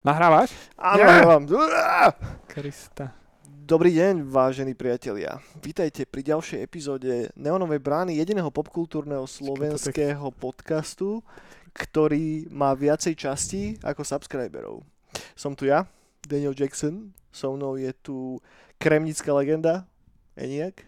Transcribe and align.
Nahrávaš? 0.00 0.56
Áno, 0.80 1.04
mám. 1.28 1.44
Krista. 2.48 3.12
Dobrý 3.44 3.92
deň, 3.92 4.32
vážení 4.32 4.72
priatelia. 4.72 5.36
Vítajte 5.60 6.08
pri 6.08 6.24
ďalšej 6.24 6.64
epizóde 6.64 7.28
Neonovej 7.36 7.84
brány, 7.84 8.16
jediného 8.16 8.48
popkultúrneho 8.48 9.28
slovenského 9.28 10.32
podcastu, 10.32 11.20
ktorý 11.76 12.48
má 12.48 12.72
viacej 12.72 13.12
častí 13.12 13.76
ako 13.84 14.00
subscriberov. 14.00 14.80
Som 15.36 15.52
tu 15.52 15.68
ja, 15.68 15.84
Daniel 16.24 16.56
Jackson, 16.56 17.12
so 17.28 17.52
mnou 17.52 17.76
je 17.76 17.92
tu 18.00 18.40
kremnická 18.80 19.36
legenda, 19.36 19.84
Eniak. 20.32 20.80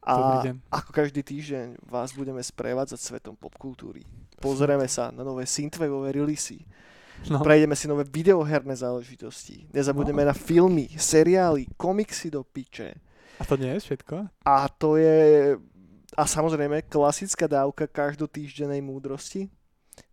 A 0.00 0.40
ako 0.72 0.96
každý 0.96 1.20
týždeň 1.20 1.84
vás 1.84 2.16
budeme 2.16 2.40
sprevádzať 2.40 3.04
svetom 3.04 3.36
popkultúry. 3.36 4.00
Pozrieme 4.40 4.88
sa 4.88 5.12
na 5.12 5.20
nové 5.20 5.44
synthwaveové 5.44 6.16
releasy, 6.16 6.64
No. 7.26 7.42
Prejdeme 7.42 7.74
si 7.74 7.88
nové 7.88 8.04
videoherné 8.04 8.76
záležitosti. 8.76 9.66
Nezabudeme 9.74 10.22
No. 10.22 10.30
na 10.30 10.34
filmy, 10.34 10.86
seriály, 10.94 11.66
komiksy 11.76 12.30
do 12.30 12.44
piče. 12.44 12.94
A 13.36 13.44
to 13.44 13.56
nie 13.56 13.68
je 13.68 13.80
všetko? 13.82 14.30
A 14.44 14.68
to 14.68 14.96
je... 14.96 15.16
A 16.16 16.22
samozrejme, 16.24 16.86
klasická 16.86 17.44
dávka 17.44 17.84
každotýždenej 17.84 18.80
múdrosti, 18.80 19.50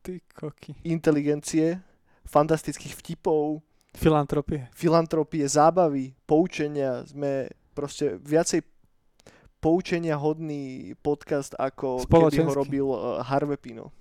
Ty 0.02 0.20
koky. 0.36 0.76
inteligencie, 0.84 1.80
fantastických 2.26 2.92
vtipov, 2.98 3.62
Filantropie. 3.94 4.68
filantropie, 4.74 5.46
zábavy, 5.46 6.18
poučenia. 6.26 7.06
Sme 7.06 7.48
proste 7.72 8.18
viacej 8.20 8.66
poučenia 9.62 10.18
hodný 10.18 10.92
podcast, 11.00 11.56
ako 11.56 12.04
kedy 12.04 12.42
ho 12.42 12.52
robil 12.52 12.84
uh, 12.90 13.24
Harvey 13.24 13.56
Pino. 13.56 13.94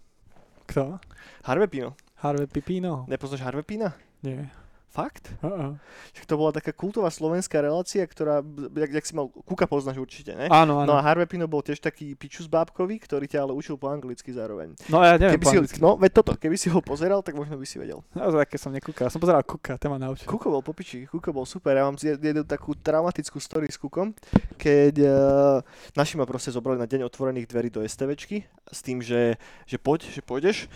Kto? 0.67 0.99
Harvey 1.45 1.69
Pino. 1.69 1.95
Harvey 2.23 2.47
Pipino? 2.47 3.05
Nepoznáš 3.11 3.43
Harvey 3.43 3.67
Pina? 3.67 3.91
Nie. 4.23 4.47
Fakt? 4.93 5.33
Uh-uh. 5.41 5.81
Však 6.13 6.29
to 6.29 6.37
bola 6.37 6.53
taká 6.53 6.69
kultová 6.69 7.09
slovenská 7.09 7.65
relácia, 7.65 8.05
ktorá, 8.05 8.45
jak, 8.77 9.01
jak 9.01 9.05
si 9.09 9.17
mal, 9.17 9.33
Kuka 9.33 9.65
poznáš 9.65 9.97
určite, 9.97 10.37
ne? 10.37 10.53
Áno, 10.53 10.85
áno. 10.85 10.93
No 10.93 10.95
a 10.95 11.01
Harvey 11.01 11.25
Pino 11.25 11.49
bol 11.49 11.65
tiež 11.65 11.81
taký 11.81 12.13
pičus 12.13 12.45
bábkový, 12.45 13.01
ktorý 13.01 13.25
ťa 13.25 13.41
ale 13.41 13.57
učil 13.57 13.81
po 13.81 13.89
anglicky 13.89 14.37
zároveň. 14.37 14.77
No 14.93 15.01
ja 15.01 15.17
neviem 15.17 15.41
Keby 15.41 15.45
po 15.45 15.49
si 15.49 15.57
anglicky. 15.57 15.79
no 15.81 15.97
veď 15.97 16.13
toto, 16.13 16.37
keby 16.37 16.61
si 16.61 16.69
ho 16.69 16.85
pozeral, 16.85 17.25
tak 17.25 17.41
možno 17.41 17.57
by 17.57 17.65
si 17.65 17.81
vedel. 17.81 18.05
No, 18.13 18.29
také 18.37 18.61
som 18.61 18.69
nekúkal. 18.69 19.09
Som 19.09 19.25
pozeral 19.25 19.41
Kuka, 19.49 19.81
ten 19.81 19.89
ma 19.89 19.97
naučil. 19.97 20.29
Kuko 20.29 20.53
bol 20.53 20.61
po 20.61 20.77
piči, 20.77 21.09
Kuko 21.09 21.33
bol 21.33 21.49
super. 21.49 21.73
Ja 21.73 21.89
mám 21.89 21.97
jed- 21.97 22.21
jednu 22.21 22.45
takú 22.45 22.77
traumatickú 22.77 23.41
story 23.41 23.73
s 23.73 23.81
Kukom, 23.81 24.13
keď 24.61 24.95
uh, 25.09 25.65
naši 25.97 26.21
ma 26.21 26.29
proste 26.29 26.53
zobrali 26.53 26.77
na 26.77 26.85
deň 26.85 27.09
otvorených 27.09 27.49
dverí 27.49 27.73
do 27.73 27.81
STVčky 27.81 28.45
s 28.69 28.85
tým, 28.85 29.01
že, 29.01 29.41
že 29.65 29.81
poď, 29.81 30.05
že 30.13 30.21
pôjdeš. 30.21 30.69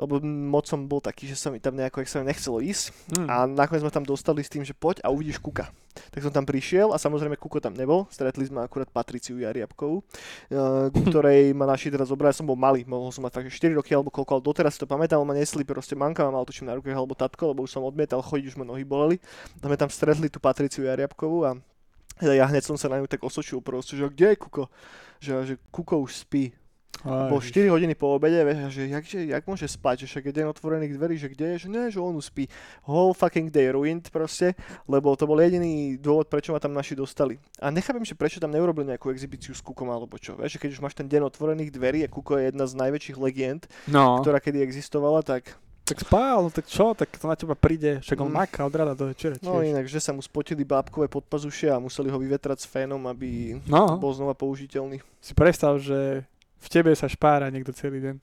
Lebo 0.00 0.18
moc 0.24 0.64
som 0.64 0.88
bol 0.88 1.04
taký, 1.04 1.28
že 1.28 1.36
sa 1.36 1.52
mi 1.52 1.60
tam 1.60 1.76
nejako, 1.76 2.00
jak 2.00 2.10
sa 2.10 2.18
mi 2.24 2.26
nechcelo 2.32 2.64
ísť. 2.64 2.84
Hm. 3.16 3.26
A 3.28 3.34
nakoniec 3.44 3.84
sme 3.84 3.92
tam 3.92 4.04
dostali 4.08 4.40
s 4.40 4.48
tým, 4.48 4.64
že 4.64 4.72
poď 4.72 5.04
a 5.04 5.12
uvidíš 5.12 5.38
Kuka. 5.38 5.68
Tak 5.92 6.24
som 6.24 6.32
tam 6.32 6.48
prišiel 6.48 6.92
a 6.92 6.96
samozrejme 6.96 7.36
Kuko 7.36 7.60
tam 7.60 7.76
nebol. 7.76 8.08
Stretli 8.08 8.48
sme 8.48 8.64
akurát 8.64 8.88
Patriciu 8.88 9.36
Jariabkovú, 9.36 10.00
ku 10.96 11.00
ktorej 11.12 11.52
ma 11.52 11.68
naši 11.68 11.92
teraz 11.92 12.08
zobrali. 12.08 12.32
Ja 12.32 12.40
som 12.40 12.48
bol 12.48 12.56
malý, 12.56 12.88
mohol 12.88 13.12
som 13.12 13.20
mať 13.28 13.36
fakt, 13.36 13.48
že 13.52 13.68
4 13.68 13.76
roky 13.76 13.92
alebo 13.92 14.08
koľko, 14.08 14.40
ale 14.40 14.42
doteraz 14.42 14.72
si 14.76 14.80
to 14.80 14.88
pamätám, 14.88 15.20
ma 15.20 15.36
nesli 15.36 15.60
proste 15.68 15.92
manka 15.92 16.24
ma 16.24 16.40
mal 16.40 16.48
tuším 16.48 16.72
na 16.72 16.80
ruke 16.80 16.88
alebo 16.88 17.12
tatko, 17.12 17.52
lebo 17.52 17.68
už 17.68 17.76
som 17.76 17.84
odmietal 17.84 18.24
chodiť, 18.24 18.56
už 18.56 18.56
ma 18.56 18.64
nohy 18.64 18.88
boleli. 18.88 19.20
A 19.60 19.68
sme 19.68 19.76
tam 19.76 19.92
stretli 19.92 20.32
tú 20.32 20.40
Patriciu 20.40 20.88
Jariabkovú 20.88 21.44
a 21.44 21.60
ja 22.20 22.46
hneď 22.48 22.64
som 22.64 22.80
sa 22.80 22.88
na 22.88 23.02
ňu 23.02 23.10
tak 23.10 23.20
osočil 23.20 23.60
proste, 23.60 23.98
že 23.98 24.08
kde 24.08 24.32
je 24.32 24.36
Kuko? 24.40 24.64
Že, 25.20 25.32
že 25.44 25.54
Kuko 25.68 26.00
už 26.00 26.24
spí. 26.24 26.56
Aj, 27.02 27.26
Bol 27.26 27.40
4 27.40 27.66
hodiny 27.66 27.96
po 27.96 28.12
obede, 28.12 28.36
vieš, 28.38 28.68
že 28.70 28.82
jak, 28.86 29.02
že 29.02 29.18
jak 29.26 29.42
môže 29.42 29.66
spať, 29.66 30.04
že 30.04 30.06
však 30.06 30.24
je 30.24 30.32
deň 30.34 30.46
otvorených 30.46 30.92
dverí, 30.92 31.16
že 31.16 31.26
kde 31.26 31.46
je, 31.50 31.66
že 31.66 31.68
nie, 31.68 31.88
že 31.88 31.98
on 31.98 32.14
spí. 32.18 32.46
Whole 32.84 33.10
fucking 33.12 33.48
day 33.48 33.68
ruined 33.68 34.06
proste, 34.06 34.52
lebo 34.86 35.10
to 35.12 35.24
bol 35.24 35.34
jediný 35.36 35.96
dôvod, 35.96 36.28
prečo 36.28 36.52
ma 36.52 36.60
tam 36.60 36.70
naši 36.70 36.92
dostali. 36.92 37.40
A 37.58 37.68
nechápem, 37.68 38.04
že 38.04 38.14
prečo 38.14 38.38
tam 38.38 38.50
neurobili 38.50 38.86
nejakú 38.86 39.08
exibíciu 39.08 39.50
s 39.50 39.58
Kukom 39.58 39.88
alebo 39.88 40.14
čo, 40.14 40.36
vieš, 40.36 40.54
že 40.54 40.60
keď 40.60 40.70
už 40.70 40.82
máš 40.82 40.94
ten 40.94 41.06
deň 41.06 41.26
otvorených 41.26 41.72
dverí 41.72 42.04
a 42.04 42.08
Kuko 42.08 42.36
je 42.36 42.48
jedna 42.48 42.64
z 42.64 42.76
najväčších 42.76 43.18
legend, 43.18 43.66
No, 43.84 44.20
ktorá 44.20 44.38
kedy 44.38 44.60
existovala, 44.60 45.20
tak 45.22 45.58
tak 45.82 45.98
spál, 45.98 46.46
tak 46.48 46.70
čo, 46.70 46.94
tak 46.94 47.10
to 47.10 47.26
na 47.26 47.34
teba 47.34 47.58
príde, 47.58 47.98
však 47.98 48.14
on 48.16 48.30
Mm. 48.30 48.38
maká 48.38 48.62
od 48.62 48.70
rada 48.70 48.94
do 48.94 49.10
večera 49.10 49.34
no 49.40 49.58
tiež. 49.58 49.66
inak, 49.66 49.84
že 49.84 49.98
sa 49.98 50.14
mu 50.14 50.22
spotili 50.22 50.62
bábkové 50.62 51.10
podpazušie 51.10 51.68
a 51.68 51.82
museli 51.82 52.06
ho 52.06 52.16
vyvetrať 52.16 52.62
s 52.62 52.70
fénom, 52.70 53.02
aby 53.04 53.58
No, 53.66 53.98
bol 53.98 54.14
znova 54.14 54.32
použiteľný. 54.32 55.02
si 55.18 55.34
predstav, 55.34 55.74
že 55.76 56.22
v 56.62 56.68
tebe 56.70 56.94
sa 56.94 57.10
špára 57.10 57.50
niekto 57.50 57.74
celý 57.74 57.98
deň. 57.98 58.16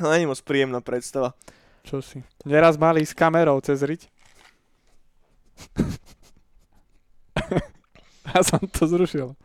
No 0.00 0.08
není 0.12 0.24
moc 0.24 0.40
príjemná 0.40 0.80
predstava. 0.80 1.36
Čo 1.84 2.00
si? 2.02 2.24
Neraz 2.42 2.80
mali 2.80 3.04
s 3.04 3.14
kamerou 3.14 3.60
cez 3.60 3.84
riť. 3.84 4.08
ja 8.32 8.40
som 8.42 8.64
to 8.66 8.88
zrušil. 8.88 9.36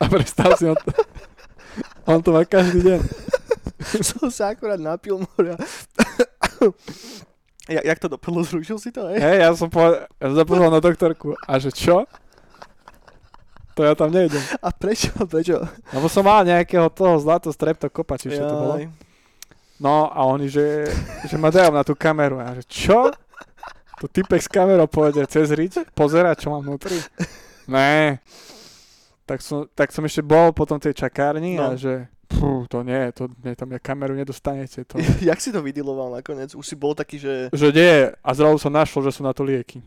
A 0.00 0.08
predstav 0.08 0.56
si, 0.60 0.68
on 0.68 0.76
to, 0.78 0.92
on 2.06 2.22
to 2.22 2.30
má 2.30 2.44
každý 2.46 2.86
deň. 2.86 3.00
som 4.14 4.30
sa 4.30 4.54
akurát 4.54 4.78
napil 4.78 5.18
mora. 5.18 5.58
jak, 7.68 7.84
jak 7.84 7.98
to 7.98 8.08
dopadlo, 8.08 8.44
zrušil 8.44 8.78
si 8.78 8.92
to, 8.92 9.06
hej? 9.10 9.20
Hej, 9.20 9.38
ja 9.42 9.50
som 9.56 9.70
povedal, 9.72 10.06
ja 10.20 10.28
som 10.30 10.70
na 10.70 10.80
doktorku. 10.80 11.34
A 11.48 11.58
že 11.58 11.72
čo? 11.72 12.06
To 13.80 13.88
ja 13.88 13.96
tam 13.96 14.12
nejdem. 14.12 14.44
A 14.60 14.68
prečo, 14.76 15.08
prečo? 15.24 15.56
Lebo 15.88 16.04
som 16.12 16.20
mal 16.20 16.44
nejakého 16.44 16.92
toho 16.92 17.16
zlato 17.16 17.48
streptokopa, 17.48 18.20
či 18.20 18.28
čo 18.28 18.44
to 18.44 18.52
bolo. 18.52 18.76
No 19.80 20.12
a 20.12 20.28
oni, 20.28 20.52
že, 20.52 20.84
že 21.24 21.40
ma 21.40 21.48
dajú 21.48 21.72
na 21.72 21.80
tú 21.80 21.96
kameru. 21.96 22.36
A 22.36 22.52
ja, 22.52 22.60
že 22.60 22.68
čo? 22.68 23.08
Tu 23.96 24.20
typek 24.20 24.36
s 24.36 24.52
kamerou 24.52 24.84
pôjde 24.84 25.24
cez 25.24 25.48
riť, 25.48 25.88
pozerať, 25.96 26.44
čo 26.44 26.52
mám 26.52 26.60
vnútri. 26.60 27.00
Ne. 27.64 28.20
Tak 29.24 29.40
som, 29.40 29.64
tak 29.72 29.88
som 29.96 30.04
ešte 30.04 30.20
bol 30.20 30.52
potom 30.52 30.76
tej 30.76 30.92
čakárni 30.92 31.56
a 31.56 31.72
No. 31.72 31.80
že 31.80 32.04
pú, 32.28 32.68
to 32.68 32.84
nie, 32.84 33.08
to 33.16 33.32
nie, 33.40 33.56
tam 33.56 33.72
ja 33.72 33.80
kameru 33.80 34.12
nedostanete. 34.12 34.84
To. 34.92 35.00
Jak 35.32 35.40
si 35.40 35.48
to 35.48 35.64
vydiloval 35.64 36.12
nakoniec? 36.12 36.52
Už 36.52 36.64
si 36.68 36.76
bol 36.76 36.92
taký, 36.92 37.16
že... 37.16 37.48
Že 37.48 37.68
nie, 37.72 37.96
a 38.12 38.30
zrazu 38.36 38.60
som 38.60 38.76
našlo, 38.76 39.00
že 39.00 39.16
sú 39.16 39.24
na 39.24 39.32
to 39.32 39.40
lieky. 39.40 39.80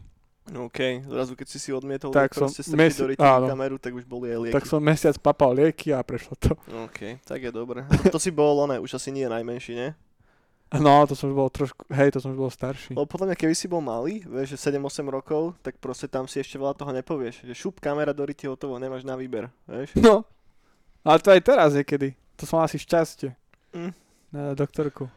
OK, 0.44 1.08
zrazu 1.08 1.40
keď 1.40 1.48
si 1.48 1.56
si 1.56 1.72
odmietol 1.72 2.12
Tak 2.12 2.36
som 2.36 2.52
mesi- 2.76 3.00
do 3.16 3.24
áno. 3.24 3.48
kameru, 3.48 3.80
tak 3.80 3.96
už 3.96 4.04
boli 4.04 4.28
aj 4.28 4.40
lieky. 4.44 4.56
Tak 4.60 4.68
som 4.68 4.84
mesiac 4.84 5.16
papal 5.16 5.56
lieky 5.56 5.96
a 5.96 6.04
prešlo 6.04 6.36
to. 6.36 6.52
OK, 6.84 7.24
tak 7.24 7.48
je 7.48 7.52
dobre. 7.56 7.88
To, 7.88 8.16
to 8.16 8.20
si 8.20 8.28
bol, 8.28 8.60
oné, 8.60 8.76
už 8.76 9.00
asi 9.00 9.16
nie 9.16 9.24
najmenší, 9.24 9.72
ne? 9.72 9.96
No, 10.74 11.08
to 11.08 11.16
som 11.16 11.32
už 11.32 11.36
bol 11.38 11.48
trošku, 11.48 11.88
hej, 11.96 12.12
to 12.12 12.20
som 12.20 12.36
už 12.36 12.40
bol 12.44 12.52
starší. 12.52 12.92
Lebo 12.92 13.08
podľa 13.08 13.32
mňa, 13.32 13.38
keby 13.40 13.56
si 13.56 13.72
bol 13.72 13.80
malý, 13.80 14.20
vieš, 14.26 14.58
že 14.60 14.74
7-8 14.74 15.06
rokov, 15.08 15.56
tak 15.64 15.80
proste 15.80 16.12
tam 16.12 16.28
si 16.28 16.44
ešte 16.44 16.60
veľa 16.60 16.76
toho 16.76 16.92
nepovieš. 16.92 17.48
Že 17.48 17.54
šup, 17.56 17.76
kamera 17.80 18.12
do 18.12 18.26
ryti, 18.28 18.44
hotovo, 18.50 18.76
nemáš 18.82 19.08
na 19.08 19.16
výber, 19.16 19.48
vieš? 19.64 19.96
No, 19.96 20.28
ale 21.08 21.24
to 21.24 21.32
aj 21.32 21.40
teraz 21.46 21.72
niekedy. 21.72 22.18
To 22.36 22.44
som 22.44 22.60
asi 22.60 22.82
šťastie. 22.82 23.32
Mm. 23.72 23.94
Na 24.34 24.58
doktorku. 24.58 25.08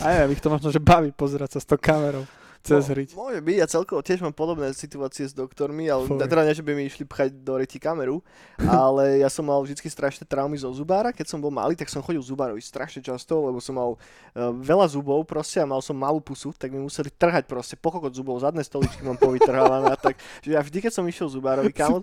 A 0.00 0.16
neviem, 0.16 0.32
ich 0.34 0.40
to 0.40 0.48
možno, 0.48 0.72
že 0.72 0.80
baví 0.80 1.12
pozerať 1.12 1.54
sa 1.54 1.58
s 1.60 1.68
tou 1.68 1.76
kamerou 1.76 2.24
cez 2.62 2.86
hriť. 2.86 3.18
Môže 3.18 3.42
byť, 3.42 3.56
ja 3.58 3.66
celkovo 3.66 4.00
tiež 4.06 4.22
mám 4.22 4.30
podobné 4.30 4.70
situácie 4.70 5.26
s 5.26 5.34
doktormi, 5.34 5.90
ale 5.90 6.06
Fuj. 6.06 6.22
teda 6.22 6.46
nie, 6.46 6.54
že 6.54 6.62
by 6.62 6.72
mi 6.78 6.86
išli 6.86 7.02
pchať 7.02 7.42
do 7.42 7.58
ryti 7.58 7.82
kameru, 7.82 8.22
ale 8.62 9.18
ja 9.18 9.26
som 9.26 9.42
mal 9.42 9.58
vždy 9.58 9.74
strašné 9.82 10.24
traumy 10.30 10.54
zo 10.54 10.70
zubára, 10.70 11.10
keď 11.10 11.26
som 11.26 11.42
bol 11.42 11.50
malý, 11.50 11.74
tak 11.74 11.90
som 11.90 11.98
chodil 11.98 12.22
zubárovi 12.22 12.62
strašne 12.62 13.02
často, 13.02 13.34
lebo 13.34 13.58
som 13.58 13.74
mal 13.74 13.90
uh, 13.98 14.54
veľa 14.54 14.86
zubov 14.94 15.26
proste 15.26 15.58
a 15.58 15.66
mal 15.66 15.82
som 15.82 15.98
malú 15.98 16.22
pusu, 16.22 16.54
tak 16.54 16.70
mi 16.70 16.78
museli 16.78 17.10
trhať 17.10 17.50
proste 17.50 17.74
pokokot 17.74 18.14
zubov, 18.14 18.38
zadné 18.38 18.62
stoličky 18.62 19.02
mám 19.02 19.18
povytrhávané 19.18 19.90
a 19.90 19.98
tak, 19.98 20.22
že 20.38 20.54
ja 20.54 20.62
vždy, 20.62 20.86
keď 20.86 20.92
som 20.94 21.04
išiel 21.04 21.26
zubárovi, 21.26 21.74
kámo, 21.78 21.98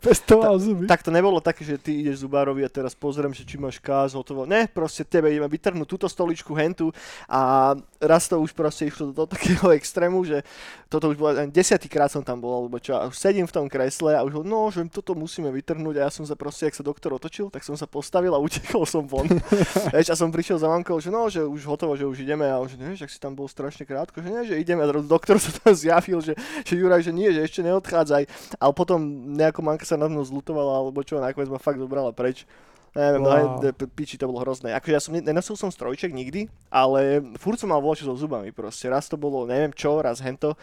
zuby. 0.59 0.91
tak 0.91 1.08
to 1.08 1.09
nebolo 1.09 1.40
také, 1.40 1.64
že 1.64 1.80
ty 1.80 2.03
ideš 2.03 2.28
zubárovi 2.28 2.68
a 2.68 2.70
teraz 2.70 2.91
pozriem, 2.91 3.31
že 3.31 3.47
či 3.47 3.56
máš 3.56 3.80
káz, 3.80 4.12
hotovo. 4.12 4.44
Ne, 4.44 4.68
proste 4.68 5.08
tebe 5.08 5.31
ideme 5.31 5.47
vytrhnúť 5.47 5.88
túto 5.88 6.08
stoličku, 6.12 6.52
hentu 6.52 6.91
a 7.31 7.74
raz 8.03 8.28
to 8.28 8.36
už 8.36 8.52
proste 8.52 8.91
išlo 8.91 9.16
do 9.16 9.24
takého 9.24 9.72
extrému, 9.80 10.28
že 10.28 10.44
toto 10.90 11.13
už 11.13 11.22
bolo 11.22 11.37
desiatýkrát 11.53 12.09
som 12.09 12.25
tam 12.25 12.41
bol, 12.41 12.66
alebo 12.66 12.81
čo, 12.81 12.97
a 12.97 13.05
už 13.05 13.13
sedím 13.13 13.46
v 13.46 13.53
tom 13.53 13.66
kresle 13.69 14.17
a 14.17 14.25
už 14.25 14.41
ho, 14.41 14.41
no, 14.41 14.73
že 14.73 14.81
toto 14.90 15.13
musíme 15.13 15.53
vytrhnúť 15.53 16.01
a 16.01 16.09
ja 16.09 16.11
som 16.11 16.25
sa 16.25 16.34
proste, 16.34 16.66
ak 16.66 16.73
sa 16.73 16.81
doktor 16.81 17.13
otočil, 17.13 17.53
tak 17.53 17.61
som 17.61 17.78
sa 17.78 17.85
postavil 17.85 18.34
a 18.34 18.41
utekol 18.46 18.90
som 18.90 19.05
von. 19.05 19.29
Vieš, 19.93 20.09
a 20.09 20.16
som 20.17 20.34
prišiel 20.34 20.57
za 20.57 20.66
mamkou, 20.66 20.97
že 20.97 21.13
no, 21.13 21.29
že 21.29 21.46
už 21.46 21.61
hotovo, 21.69 21.93
že 21.93 22.09
už 22.09 22.25
ideme 22.25 22.49
a 22.49 22.57
už, 22.57 22.81
ne, 22.81 22.97
že 22.97 23.05
si 23.05 23.22
tam 23.22 23.37
bol 23.37 23.46
strašne 23.46 23.85
krátko, 23.85 24.25
že 24.25 24.29
nie, 24.34 24.41
že 24.49 24.57
ideme 24.57 24.81
a 24.81 24.90
doktor 24.90 25.37
sa 25.37 25.53
tam 25.53 25.78
zjavil, 25.81 26.25
že, 26.25 26.34
že 26.66 26.73
Juraj, 26.73 27.05
že 27.05 27.13
nie, 27.13 27.29
že 27.29 27.45
ešte 27.45 27.61
neodchádzaj. 27.61 28.23
Ale 28.57 28.72
potom 28.73 28.97
nejako 29.37 29.61
mamka 29.61 29.85
sa 29.85 29.93
na 29.93 30.09
mnou 30.09 30.25
zlutovala, 30.25 30.81
alebo 30.81 31.05
čo, 31.05 31.22
nakoniec 31.22 31.53
ma 31.53 31.61
fakt 31.61 31.78
zobrala 31.78 32.09
preč. 32.09 32.49
Neviem, 32.91 33.22
Wow. 33.22 33.30
no, 33.59 33.70
wow. 33.70 33.88
piči, 33.90 34.16
to 34.16 34.26
bolo 34.26 34.41
hrozné. 34.41 34.74
Akože 34.74 34.94
ja 34.94 35.02
som, 35.02 35.14
ne- 35.14 35.22
nenosil 35.22 35.53
som 35.53 35.70
strojček 35.70 36.09
nikdy, 36.09 36.50
ale 36.68 37.22
furt 37.38 37.58
som 37.58 37.70
mal 37.70 37.80
voľačo 37.80 38.06
so 38.06 38.16
zubami 38.16 38.50
proste. 38.50 38.86
Raz 38.86 39.06
to 39.06 39.16
bolo 39.16 39.44
neviem 39.44 39.70
čo, 39.70 39.97
raz 39.97 40.20
hento. 40.20 40.58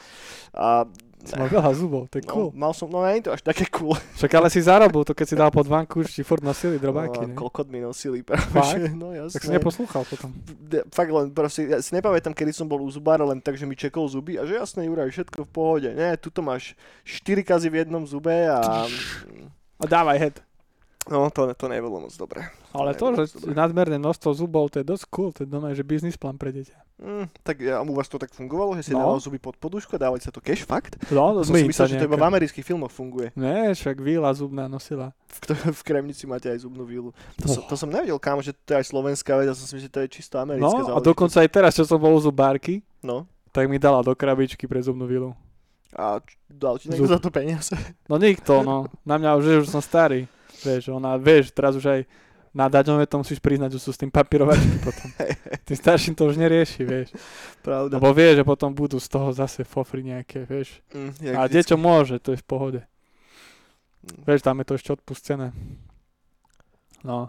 A 0.50 0.86
Si 1.16 1.34
mal 1.34 1.50
veľa 1.50 1.74
zubov, 1.74 2.06
to 2.06 2.20
je 2.20 2.24
cool. 2.28 2.54
no, 2.54 2.54
mal 2.54 2.70
som, 2.70 2.86
no 2.86 3.02
nie 3.02 3.18
je 3.18 3.26
to 3.26 3.34
až 3.34 3.42
také 3.42 3.66
cool. 3.72 3.98
Však 4.14 4.30
ale 4.30 4.46
si 4.46 4.62
zarobil, 4.62 5.02
to 5.02 5.10
keď 5.10 5.26
si 5.26 5.34
dal 5.34 5.50
pod 5.50 5.66
vanku, 5.66 6.04
ti 6.04 6.22
furt 6.22 6.38
nosili 6.38 6.78
drobáky, 6.78 7.18
no, 7.24 7.34
kokot 7.34 7.66
mi 7.66 7.82
nosili 7.82 8.22
práve, 8.26 8.46
že, 8.46 8.94
no 8.94 9.10
jasné. 9.10 9.34
Tak 9.34 9.42
si 9.42 9.50
neposlúchal 9.50 10.06
potom. 10.06 10.30
De- 10.62 10.86
fakt 10.86 11.10
len 11.10 11.32
proste, 11.32 11.66
ja 11.66 11.80
si 11.80 11.90
nepamätám, 11.90 12.30
kedy 12.30 12.54
som 12.54 12.68
bol 12.68 12.78
u 12.78 12.86
zubára, 12.86 13.26
len 13.26 13.42
tak, 13.42 13.58
že 13.58 13.66
mi 13.66 13.74
čekol 13.74 14.06
zuby 14.06 14.38
a 14.38 14.46
že 14.46 14.54
jasné, 14.54 14.86
Juraj, 14.86 15.10
všetko 15.10 15.42
v 15.42 15.50
pohode. 15.50 15.88
Nie, 15.90 16.14
tuto 16.14 16.40
máš 16.40 16.78
4 17.02 17.42
kazy 17.42 17.68
v 17.68 17.82
jednom 17.82 18.06
zube 18.06 18.46
a... 18.46 18.86
A 19.76 19.84
dávaj 19.84 20.16
head. 20.16 20.36
No, 21.06 21.30
to, 21.30 21.46
to 21.48 21.66
nebolo 21.66 22.00
moc 22.00 22.10
dobré. 22.12 22.50
Ale 22.72 22.90
to, 22.92 23.14
že 23.16 23.46
nadmerné 23.46 23.94
množstvo 23.96 24.34
zubov, 24.34 24.68
to 24.68 24.78
je 24.78 24.86
dosť 24.86 25.04
cool, 25.06 25.30
to 25.30 25.42
je 25.42 25.48
doma, 25.48 25.70
že 25.70 25.80
biznis 25.80 26.14
plán 26.14 26.34
pre 26.34 26.50
dieťa. 26.50 26.74
Mm, 26.96 27.26
tak 27.40 27.56
ja, 27.58 27.78
u 27.78 27.92
vás 27.92 28.04
to 28.04 28.16
tak 28.16 28.30
fungovalo, 28.30 28.74
že 28.74 28.82
si 28.82 28.90
No. 28.90 29.00
dával 29.00 29.18
zuby 29.18 29.36
pod 29.36 29.54
podušku 29.54 29.92
a 29.92 30.00
dávali 30.00 30.18
sa 30.18 30.28
to 30.28 30.40
cash, 30.40 30.62
fakt? 30.62 30.98
No, 31.08 31.30
To 31.32 31.44
som 31.44 31.54
si 31.54 31.62
myslel, 31.62 31.86
že 31.88 31.96
to 31.96 32.06
iba 32.06 32.16
v 32.16 32.26
amerických 32.26 32.64
filmoch 32.64 32.88
funguje. 32.88 33.30
Ne, 33.32 33.70
však 33.70 33.96
víla 33.96 34.32
zubná 34.32 34.66
nosila. 34.66 35.14
V, 35.28 35.38
kto- 35.42 35.70
v 35.70 35.82
Kremnici 35.84 36.24
máte 36.24 36.48
aj 36.48 36.62
zubnú 36.62 36.82
vílu. 36.82 37.14
To, 37.38 37.46
som, 37.46 37.62
to 37.62 37.74
som 37.76 37.86
nevedel, 37.86 38.16
kámo, 38.16 38.40
že 38.40 38.56
to 38.56 38.72
je 38.72 38.80
aj 38.80 38.86
slovenská 38.88 39.36
vec, 39.36 39.46
ja 39.46 39.54
som 39.54 39.62
si 39.62 39.72
myslel, 39.74 39.86
že 39.86 39.92
to 39.92 40.00
je 40.00 40.08
čisto 40.10 40.34
americká 40.36 40.64
No, 40.64 40.72
a 40.72 40.80
záležitosť. 40.90 41.06
dokonca 41.06 41.36
aj 41.38 41.50
teraz, 41.50 41.72
čo 41.72 41.84
som 41.84 41.96
bol 41.96 42.12
u 42.12 42.20
zubárky, 42.20 42.80
No, 42.98 43.28
tak 43.50 43.68
mi 43.68 43.76
dala 43.76 44.00
do 44.00 44.10
krabičky 44.10 44.64
pre 44.64 44.80
zubnú 44.80 45.04
vilu. 45.04 45.36
a 45.92 46.20
dal 46.46 46.76
ti 46.76 46.88
niekto 46.88 47.04
Zub. 47.04 47.12
za 47.12 47.18
to 47.18 47.30
peniaze? 47.30 47.72
No 48.04 48.16
nikto, 48.16 48.60
no. 48.60 48.84
Na 49.00 49.16
mňa 49.16 49.30
už, 49.34 49.44
už 49.62 49.68
som 49.68 49.80
starý. 49.80 50.28
Vieš, 50.64 50.92
ona, 50.92 51.16
vieš, 51.20 51.52
teraz 51.52 51.76
už 51.76 51.84
aj 51.84 52.00
na 52.56 52.72
daňové 52.72 53.04
to 53.04 53.20
musíš 53.20 53.36
priznať, 53.36 53.76
že 53.76 53.84
sú 53.84 53.92
s 53.92 54.00
tým 54.00 54.08
papírovačky 54.08 54.80
potom. 54.80 55.12
Tým 55.68 55.76
starším 55.76 56.14
to 56.16 56.24
už 56.24 56.40
nerieši, 56.40 56.88
vieš. 56.88 57.12
Pravda. 57.60 58.00
Lebo 58.00 58.08
vieš, 58.16 58.40
že 58.40 58.44
potom 58.48 58.72
budú 58.72 58.96
z 58.96 59.12
toho 59.12 59.28
zase 59.36 59.60
fofry 59.60 60.00
nejaké, 60.00 60.48
vieš. 60.48 60.80
Mm, 60.96 61.36
A 61.36 61.44
deťo 61.52 61.76
môže, 61.76 62.16
to 62.16 62.32
je 62.32 62.40
v 62.40 62.46
pohode. 62.48 62.80
Mm. 64.08 64.24
Vieš, 64.24 64.40
tam 64.40 64.56
je 64.56 64.66
to 64.72 64.74
ešte 64.80 64.90
odpustené. 64.96 65.52
No. 67.04 67.28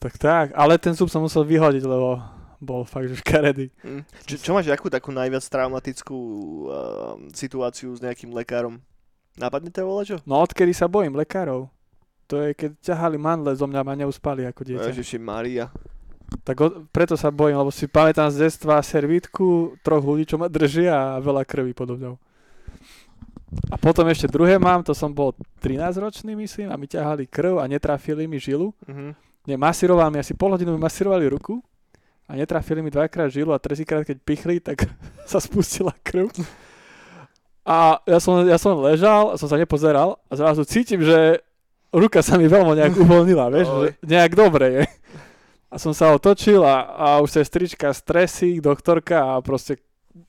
Tak 0.00 0.16
tak, 0.16 0.46
ale 0.56 0.80
ten 0.80 0.96
zub 0.96 1.12
som 1.12 1.20
musel 1.20 1.44
vyhodiť, 1.44 1.84
lebo 1.84 2.24
bol 2.56 2.88
fakt, 2.88 3.12
že 3.12 3.20
škaredý. 3.20 3.68
Mm. 3.84 4.02
Čo, 4.24 4.34
čo 4.40 4.50
máš 4.56 4.72
akú 4.72 4.88
takú 4.88 5.12
najviac 5.12 5.44
traumatickú 5.44 6.16
uh, 6.16 7.20
situáciu 7.36 7.92
s 7.92 8.00
nejakým 8.00 8.32
lekárom? 8.32 8.80
Napadne 9.36 9.68
ťa 9.68 9.84
volačo? 9.84 10.16
No 10.24 10.40
odkedy 10.40 10.72
sa 10.72 10.88
bojím 10.88 11.20
lekárov. 11.20 11.68
To 12.32 12.40
je, 12.40 12.56
keď 12.56 12.70
ťahali 12.80 13.20
mandle 13.20 13.52
zo 13.52 13.68
mňa, 13.68 13.84
ma 13.84 13.92
neuspali 13.92 14.48
ako 14.48 14.64
dieťa. 14.64 14.88
Ježiši 14.88 15.20
Maria. 15.20 15.68
Tak 16.48 16.56
o, 16.64 16.88
preto 16.88 17.12
sa 17.12 17.28
bojím, 17.28 17.60
lebo 17.60 17.68
si 17.68 17.84
pamätám 17.84 18.32
z 18.32 18.48
detstva 18.48 18.80
servítku 18.80 19.76
troch 19.84 20.00
ľudí, 20.00 20.24
čo 20.24 20.40
ma 20.40 20.48
držia 20.48 20.96
a 20.96 21.20
veľa 21.20 21.44
krvi 21.44 21.76
podo 21.76 22.00
mňou. 22.00 22.16
A 23.68 23.76
potom 23.76 24.08
ešte 24.08 24.32
druhé 24.32 24.56
mám, 24.56 24.80
to 24.80 24.96
som 24.96 25.12
bol 25.12 25.36
13 25.60 26.00
ročný 26.00 26.32
myslím 26.40 26.72
a 26.72 26.80
mi 26.80 26.88
ťahali 26.88 27.28
krv 27.28 27.60
a 27.60 27.68
netrafili 27.68 28.24
mi 28.24 28.40
žilu. 28.40 28.72
Mhm. 28.88 29.12
Nie, 29.52 29.60
masíroval 29.60 30.08
mi 30.08 30.22
asi 30.22 30.32
pol 30.32 30.56
hodinu 30.56 30.72
mi 30.72 30.80
masírovali 30.80 31.28
ruku 31.28 31.60
a 32.30 32.32
netrafili 32.32 32.80
mi 32.80 32.88
dvakrát 32.88 33.28
žilu 33.28 33.52
a 33.52 33.60
tretíkrát 33.60 34.08
keď 34.08 34.16
pichli, 34.24 34.56
tak 34.56 34.88
sa 35.30 35.36
spustila 35.36 35.92
krv. 36.00 36.32
A 37.68 38.00
ja 38.08 38.18
som, 38.24 38.40
ja 38.48 38.56
som 38.56 38.80
ležal 38.80 39.34
a 39.34 39.38
som 39.38 39.52
sa 39.52 39.60
nepozeral 39.60 40.16
a 40.26 40.32
zrazu 40.32 40.64
cítim, 40.64 41.04
že 41.04 41.44
ruka 41.92 42.24
sa 42.24 42.40
mi 42.40 42.48
veľmi 42.48 42.72
nejak 42.74 42.94
uvoľnila, 43.04 43.52
vieš, 43.52 43.68
že 43.68 43.88
nejak 44.08 44.32
dobre 44.32 44.66
je. 44.72 44.82
A 45.72 45.80
som 45.80 45.96
sa 45.96 46.12
otočil 46.12 46.60
a, 46.60 46.84
a 46.84 47.06
už 47.24 47.32
sestrička 47.32 47.88
stresík, 47.96 48.60
doktorka 48.60 49.36
a 49.36 49.40
proste 49.40 49.80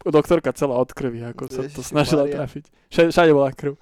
doktorka 0.07 0.55
celá 0.55 0.79
od 0.79 0.87
krvi, 0.95 1.19
ako 1.27 1.51
sa 1.51 1.61
to 1.67 1.83
snažila 1.83 2.23
trafiť. 2.27 2.71
Všade, 2.87 3.09
všade 3.11 3.31
bola 3.35 3.51
krv. 3.51 3.75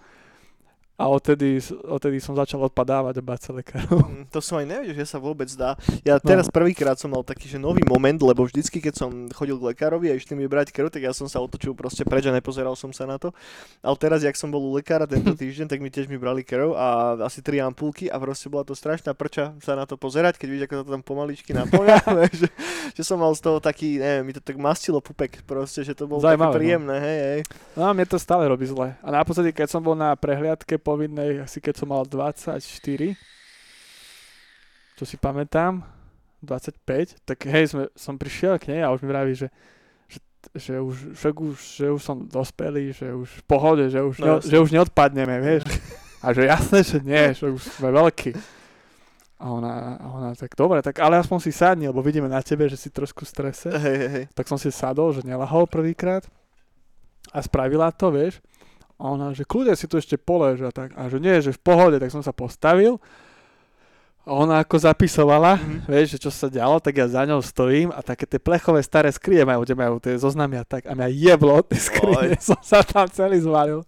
A 1.01 1.09
odtedy, 1.09 1.57
odtedy 1.89 2.21
som 2.21 2.37
začal 2.37 2.61
odpadávať 2.61 3.17
a 3.17 3.23
báť 3.25 3.49
sa 3.49 3.51
lekárov. 3.57 4.05
Mm, 4.05 4.29
To 4.29 4.37
som 4.37 4.61
aj 4.61 4.69
nevedel, 4.69 4.93
že 4.93 5.09
sa 5.09 5.17
vôbec 5.17 5.49
dá. 5.57 5.73
Ja 6.05 6.21
teraz 6.21 6.45
No. 6.45 6.53
prvýkrát 6.53 6.93
som 7.01 7.09
mal 7.09 7.25
taký 7.25 7.49
že 7.49 7.57
nový 7.57 7.81
moment, 7.89 8.21
lebo 8.21 8.45
vždycky, 8.45 8.77
keď 8.77 8.93
som 9.01 9.09
chodil 9.33 9.57
k 9.57 9.73
lekárovi 9.73 10.13
a 10.13 10.13
išli 10.13 10.37
mi 10.37 10.45
brať 10.45 10.69
krv, 10.69 10.93
tak 10.93 11.01
ja 11.01 11.09
som 11.09 11.25
sa 11.25 11.41
otočil 11.41 11.73
proste 11.73 12.05
preč 12.05 12.29
a 12.29 12.31
nepozeral 12.31 12.77
som 12.77 12.93
sa 12.93 13.09
na 13.09 13.17
to. 13.17 13.33
Ale 13.81 13.97
teraz, 13.97 14.21
jak 14.21 14.37
som 14.37 14.53
bol 14.53 14.61
u 14.61 14.77
lekára 14.77 15.09
tento 15.09 15.33
týždeň, 15.41 15.65
tak 15.65 15.81
mi 15.81 15.89
tiež 15.89 16.05
mi 16.05 16.21
brali 16.21 16.45
krv 16.45 16.77
a 16.77 17.17
asi 17.25 17.41
tri 17.41 17.57
ampulky 17.57 18.05
a 18.05 18.21
proste 18.21 18.45
bola 18.53 18.61
to 18.61 18.77
strašná 18.77 19.17
prča 19.17 19.57
sa 19.65 19.73
na 19.73 19.89
to 19.89 19.97
pozerať, 19.97 20.37
keď 20.37 20.47
vidíš, 20.53 20.65
ako 20.69 20.75
sa 20.77 20.83
to 20.85 20.91
tam 20.93 21.01
pomaličky 21.01 21.49
naplňa, 21.57 21.97
že, 22.45 22.47
že, 22.93 23.01
som 23.01 23.17
mal 23.17 23.33
z 23.33 23.41
toho 23.41 23.57
taký, 23.57 23.97
neviem, 23.97 24.29
mi 24.29 24.33
to 24.37 24.41
tak 24.43 24.61
mastilo 24.61 25.01
pupek 25.01 25.41
proste, 25.49 25.81
že 25.81 25.97
to 25.97 26.05
bolo 26.05 26.21
Zaujímavé, 26.21 26.45
také 26.45 26.53
no. 26.53 26.57
príjemné, 26.61 26.95
hej, 27.01 27.17
hej. 27.25 27.41
No 27.73 27.89
a 27.89 27.91
mne 27.97 28.05
to 28.05 28.21
stále 28.21 28.45
robí 28.45 28.69
zle. 28.69 28.93
A 29.01 29.09
naposledy, 29.09 29.49
keď 29.49 29.73
som 29.73 29.81
bol 29.81 29.97
na 29.97 30.13
prehliadke 30.13 30.77
povinnej, 30.91 31.39
asi 31.39 31.63
keď 31.63 31.79
som 31.79 31.87
mal 31.87 32.03
24, 32.03 32.59
čo 34.99 35.03
si 35.07 35.15
pamätám, 35.15 35.79
25, 36.43 37.21
tak 37.23 37.37
hej, 37.47 37.71
sme, 37.71 37.83
som 37.95 38.17
prišiel 38.17 38.57
k 38.59 38.75
nej 38.75 38.81
a 38.83 38.91
už 38.91 39.05
mi 39.05 39.09
vraví, 39.13 39.33
že, 39.37 39.47
že, 40.09 40.19
že, 40.57 40.73
už, 40.81 40.95
že, 41.15 41.29
už, 41.31 41.55
že 41.79 41.87
už 41.93 42.01
som 42.01 42.17
dospelý, 42.25 42.91
že 42.91 43.13
už 43.13 43.29
v 43.29 43.43
pohode, 43.45 43.85
že 43.87 44.01
už, 44.01 44.19
No 44.19 44.41
jasne. 44.41 44.49
že 44.49 44.57
už 44.57 44.69
neodpadneme, 44.73 45.37
vieš. 45.39 45.63
A 46.21 46.33
že 46.33 46.45
jasné, 46.45 46.79
že 46.85 46.97
nie, 47.01 47.33
že 47.33 47.49
už 47.49 47.61
sme 47.81 47.89
veľkí. 47.93 48.33
A 49.41 49.45
ona, 49.49 49.97
a 49.97 50.05
ona 50.13 50.29
tak 50.37 50.53
dobre, 50.53 50.85
tak 50.85 51.01
ale 51.01 51.17
aspoň 51.17 51.39
si 51.41 51.49
sadni, 51.49 51.89
lebo 51.89 52.05
vidíme 52.05 52.29
na 52.29 52.45
tebe, 52.45 52.69
že 52.69 52.77
si 52.77 52.93
trošku 52.93 53.25
strese 53.25 53.73
hej, 53.73 53.97
hej. 54.05 54.25
tak 54.37 54.45
som 54.45 54.53
si 54.53 54.69
sadol, 54.69 55.17
že 55.17 55.25
nelahol 55.25 55.65
prvýkrát 55.65 56.21
a 57.33 57.41
spravila 57.41 57.89
to, 57.89 58.13
vieš. 58.13 58.37
A 59.01 59.09
ona, 59.09 59.33
že 59.33 59.41
kľudne 59.41 59.73
si 59.73 59.89
tu 59.89 59.97
ešte 59.97 60.13
polež 60.13 60.61
a 60.61 60.69
tak. 60.69 60.93
A 60.93 61.09
že 61.09 61.17
nie, 61.17 61.33
že 61.41 61.49
v 61.49 61.57
pohode, 61.57 61.97
tak 61.97 62.13
som 62.13 62.21
sa 62.21 62.29
postavil. 62.29 63.01
A 64.21 64.37
ona 64.37 64.61
ako 64.61 64.77
zapisovala, 64.77 65.57
Mhm. 65.57 65.89
vieš, 65.89 66.07
že 66.13 66.17
čo 66.21 66.29
sa 66.29 66.45
dialo, 66.45 66.77
tak 66.77 66.93
ja 66.93 67.09
za 67.09 67.25
ňou 67.25 67.41
stojím 67.41 67.89
a 67.89 68.05
také 68.05 68.29
tie 68.29 68.37
plechové 68.37 68.85
staré 68.85 69.09
skrie 69.09 69.41
majú, 69.41 69.65
kde 69.65 69.73
majú 69.73 69.97
tie 69.97 70.13
zoznamy 70.13 70.61
a 70.61 70.65
tak. 70.65 70.85
A 70.85 70.93
mňa 70.93 71.09
jeblo 71.09 71.57
od 71.57 71.65
tej 71.65 71.89
skrine, 71.89 72.37
som 72.53 72.61
sa 72.61 72.85
tam 72.85 73.09
celý 73.09 73.41
zvalil. 73.41 73.81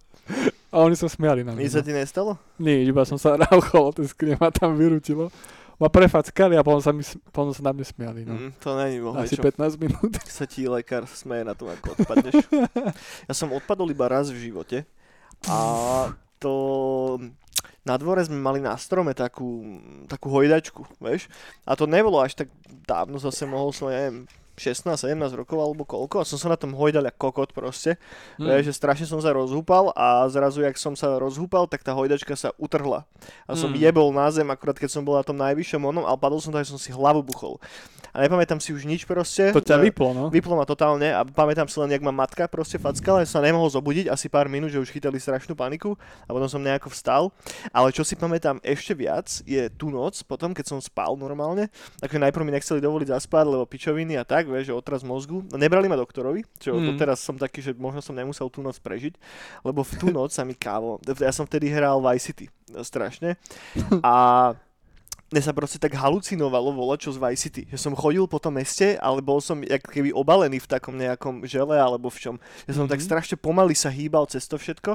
A 0.74 0.82
oni 0.82 0.98
sa 0.98 1.06
smiali 1.06 1.46
na 1.46 1.54
mňa. 1.54 1.62
Nič 1.62 1.78
sa 1.78 1.82
no. 1.82 1.86
ti 1.86 1.92
nestalo? 1.94 2.30
Nie, 2.58 2.82
iba 2.82 3.06
som 3.06 3.14
sa 3.14 3.38
rauchol 3.46 3.94
od 3.94 4.02
tej 4.02 4.10
skrine, 4.10 4.34
ma 4.34 4.50
tam 4.50 4.74
vyrutilo. 4.74 5.30
Ma 5.78 5.86
prefackali 5.86 6.58
a 6.58 6.66
potom 6.66 6.82
sa, 6.82 6.90
mi, 6.90 7.06
potom 7.30 7.54
sa 7.54 7.62
na 7.62 7.70
mňa 7.70 7.86
smiali. 7.86 8.20
No. 8.26 8.34
Mm, 8.34 8.50
to 8.58 8.68
není 8.74 8.98
mohli, 8.98 9.26
Asi 9.26 9.38
čo? 9.38 9.42
15 9.42 9.78
minút. 9.78 10.18
sa 10.26 10.50
ti 10.50 10.66
lekár 10.66 11.06
smeje 11.06 11.46
na 11.46 11.54
tom, 11.54 11.70
ako 11.70 11.94
odpadneš. 11.94 12.34
ja 13.30 13.34
som 13.34 13.54
odpadol 13.54 13.86
iba 13.86 14.10
raz 14.10 14.34
v 14.34 14.50
živote 14.50 14.82
a 15.48 15.58
to 16.40 16.54
na 17.84 18.00
dvore 18.00 18.24
sme 18.24 18.40
mali 18.40 18.64
na 18.64 18.72
strome 18.80 19.12
takú, 19.12 19.60
takú 20.08 20.32
hojdačku, 20.32 20.88
vieš? 21.04 21.28
A 21.68 21.76
to 21.76 21.84
nebolo 21.84 22.20
až 22.20 22.32
tak 22.44 22.48
dávno, 22.88 23.20
zase 23.20 23.44
mohol 23.44 23.72
som, 23.76 23.92
neviem, 23.92 24.24
16-17 24.54 25.10
rokov 25.34 25.58
alebo 25.58 25.82
koľko 25.82 26.22
a 26.22 26.24
som 26.24 26.38
sa 26.38 26.48
na 26.48 26.58
tom 26.58 26.74
hojdal 26.74 27.06
ako 27.10 27.30
kokot 27.30 27.50
proste. 27.50 27.98
Mm. 28.38 28.62
Že 28.62 28.72
strašne 28.72 29.06
som 29.06 29.18
sa 29.18 29.34
rozhúpal 29.34 29.90
a 29.94 30.22
zrazu, 30.30 30.62
jak 30.62 30.78
som 30.78 30.94
sa 30.94 31.18
rozhúpal, 31.18 31.66
tak 31.66 31.82
tá 31.82 31.90
hojdačka 31.90 32.34
sa 32.34 32.54
utrhla. 32.56 33.02
A 33.50 33.58
som 33.58 33.70
Mm. 33.70 33.80
jebol 33.82 34.08
na 34.14 34.30
zem, 34.30 34.46
akurát 34.46 34.78
keď 34.78 34.90
som 34.94 35.02
bol 35.02 35.18
na 35.18 35.24
tom 35.26 35.34
najvyššom 35.34 35.82
onom, 35.82 36.04
ale 36.06 36.16
padol 36.18 36.38
som 36.38 36.54
tak, 36.54 36.62
že 36.62 36.70
som 36.70 36.80
si 36.80 36.94
hlavu 36.94 37.26
buchol. 37.26 37.58
A 38.14 38.22
nepamätám 38.22 38.62
si 38.62 38.70
už 38.70 38.86
nič 38.86 39.02
proste. 39.10 39.50
To 39.50 39.58
ťa 39.58 39.82
E, 39.82 39.90
vyplo, 39.90 40.14
no. 40.14 40.24
Vyplo 40.30 40.54
ma 40.54 40.62
totálne 40.62 41.10
a 41.10 41.26
pamätám 41.26 41.66
si 41.66 41.74
len, 41.82 41.90
jak 41.90 41.98
ma 41.98 42.14
matka 42.14 42.46
proste 42.46 42.78
fackala, 42.78 43.26
že 43.26 43.34
sa 43.34 43.42
nemohol 43.42 43.66
zobudiť 43.66 44.06
asi 44.06 44.30
pár 44.30 44.46
minút, 44.46 44.70
že 44.70 44.78
už 44.78 44.94
chytali 44.94 45.18
strašnú 45.18 45.58
paniku 45.58 45.98
a 46.22 46.30
potom 46.30 46.46
som 46.46 46.62
nejako 46.62 46.94
vstal. 46.94 47.34
Ale 47.74 47.90
čo 47.90 48.06
si 48.06 48.14
pamätám 48.14 48.62
ešte 48.62 48.94
viac, 48.94 49.26
je 49.42 49.66
tú 49.74 49.90
noc, 49.90 50.22
potom 50.30 50.54
keď 50.54 50.62
som 50.70 50.78
spal 50.78 51.18
normálne, 51.18 51.66
takže 51.98 52.22
najprv 52.22 52.46
mi 52.46 52.54
nechceli 52.54 52.78
dovoliť 52.78 53.10
zaspať, 53.18 53.44
lebo 53.50 53.66
pičoviny 53.66 54.14
a 54.14 54.22
tak, 54.22 54.43
vieš, 54.52 54.70
že 54.70 54.74
otraz 54.76 55.00
mozgu. 55.00 55.42
No, 55.48 55.56
Nebrali 55.56 55.88
ma 55.88 55.96
doktorovi, 55.96 56.44
čo 56.60 56.76
mm. 56.76 56.94
doteraz 56.94 57.20
som 57.20 57.36
taký, 57.36 57.64
že 57.64 57.72
možno 57.74 58.04
som 58.04 58.12
nemusel 58.12 58.48
tú 58.52 58.60
noc 58.60 58.76
prežiť, 58.80 59.16
lebo 59.64 59.80
v 59.80 59.92
tú 59.96 60.12
noc 60.12 60.30
sa 60.30 60.44
mi 60.44 60.52
kávo, 60.52 61.00
ja 61.20 61.32
som 61.32 61.48
vtedy 61.48 61.72
hral 61.72 61.98
Vice 62.04 62.32
City, 62.32 62.46
strašne. 62.84 63.40
A 64.04 64.52
mne 65.34 65.42
sa 65.42 65.50
proste 65.50 65.82
tak 65.82 65.98
halucinovalo 65.98 66.70
volať 66.70 66.98
čo 67.02 67.10
z 67.10 67.18
Vice 67.18 67.42
City. 67.50 67.62
Že 67.74 67.90
som 67.90 67.92
chodil 67.98 68.22
po 68.30 68.38
tom 68.38 68.54
meste, 68.54 68.94
ale 69.02 69.18
bol 69.18 69.42
som 69.42 69.58
jak 69.66 69.82
keby 69.82 70.14
obalený 70.14 70.62
v 70.62 70.70
takom 70.70 70.94
nejakom 70.94 71.42
žele 71.42 71.74
alebo 71.74 72.06
v 72.06 72.22
čom. 72.22 72.34
Že 72.70 72.70
som 72.70 72.86
mm-hmm. 72.86 72.92
tak 72.94 73.00
Mhm. 73.02 73.06
strašne 73.10 73.36
pomaly 73.42 73.74
sa 73.74 73.90
hýbal 73.90 74.30
cez 74.30 74.46
to 74.46 74.54
všetko 74.54 74.94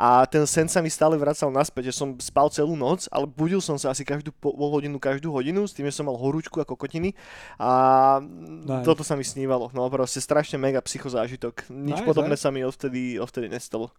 a 0.00 0.24
ten 0.24 0.48
sen 0.48 0.72
sa 0.72 0.80
mi 0.80 0.88
stále 0.88 1.20
vracal 1.20 1.52
naspäť, 1.52 1.92
že 1.92 2.00
som 2.00 2.16
spal 2.16 2.48
celú 2.48 2.72
noc, 2.80 3.04
ale 3.12 3.28
budil 3.28 3.60
som 3.60 3.76
sa 3.76 3.92
asi 3.92 4.08
každú 4.08 4.32
pol 4.32 4.56
hodinu, 4.72 4.96
každú 4.96 5.28
hodinu 5.28 5.68
s 5.68 5.76
tým, 5.76 5.84
že 5.84 6.00
som 6.00 6.08
mal 6.08 6.16
horúčku 6.16 6.56
ako 6.64 6.80
kotiny 6.80 7.12
a 7.60 8.24
Nice. 8.24 8.88
toto 8.88 9.04
sa 9.04 9.20
mi 9.20 9.26
snívalo. 9.26 9.68
No 9.76 9.84
proste 9.92 10.24
strašne 10.24 10.56
mega 10.56 10.80
psychozážitok. 10.80 11.68
Nič 11.68 12.00
Nice, 12.00 12.08
podobné 12.08 12.40
nice. 12.40 12.40
sa 12.40 12.48
mi 12.48 12.64
odvtedy, 12.64 13.20
odvtedy 13.20 13.52
nestalo. 13.52 13.92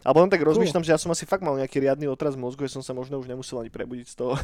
A 0.00 0.16
potom 0.16 0.32
tak 0.32 0.40
rozmýšľam, 0.40 0.80
že 0.80 0.96
ja 0.96 1.00
som 1.02 1.12
asi 1.12 1.28
fakt 1.28 1.44
mal 1.44 1.60
nejaký 1.60 1.76
riadny 1.82 2.08
otraz 2.08 2.38
mozgu, 2.38 2.64
že 2.64 2.78
som 2.78 2.82
sa 2.86 2.96
možno 2.96 3.20
už 3.20 3.28
nemusel 3.28 3.60
ani 3.60 3.68
prebudiť 3.68 4.06
z 4.08 4.16
toho. 4.16 4.34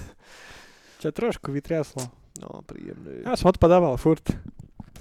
Ťa 1.03 1.11
trošku 1.11 1.51
vytriaslo. 1.51 2.07
No, 2.39 2.63
príjemné. 2.63 3.27
Ja 3.27 3.35
som 3.35 3.51
odpadával 3.51 3.99
furt. 3.99 4.23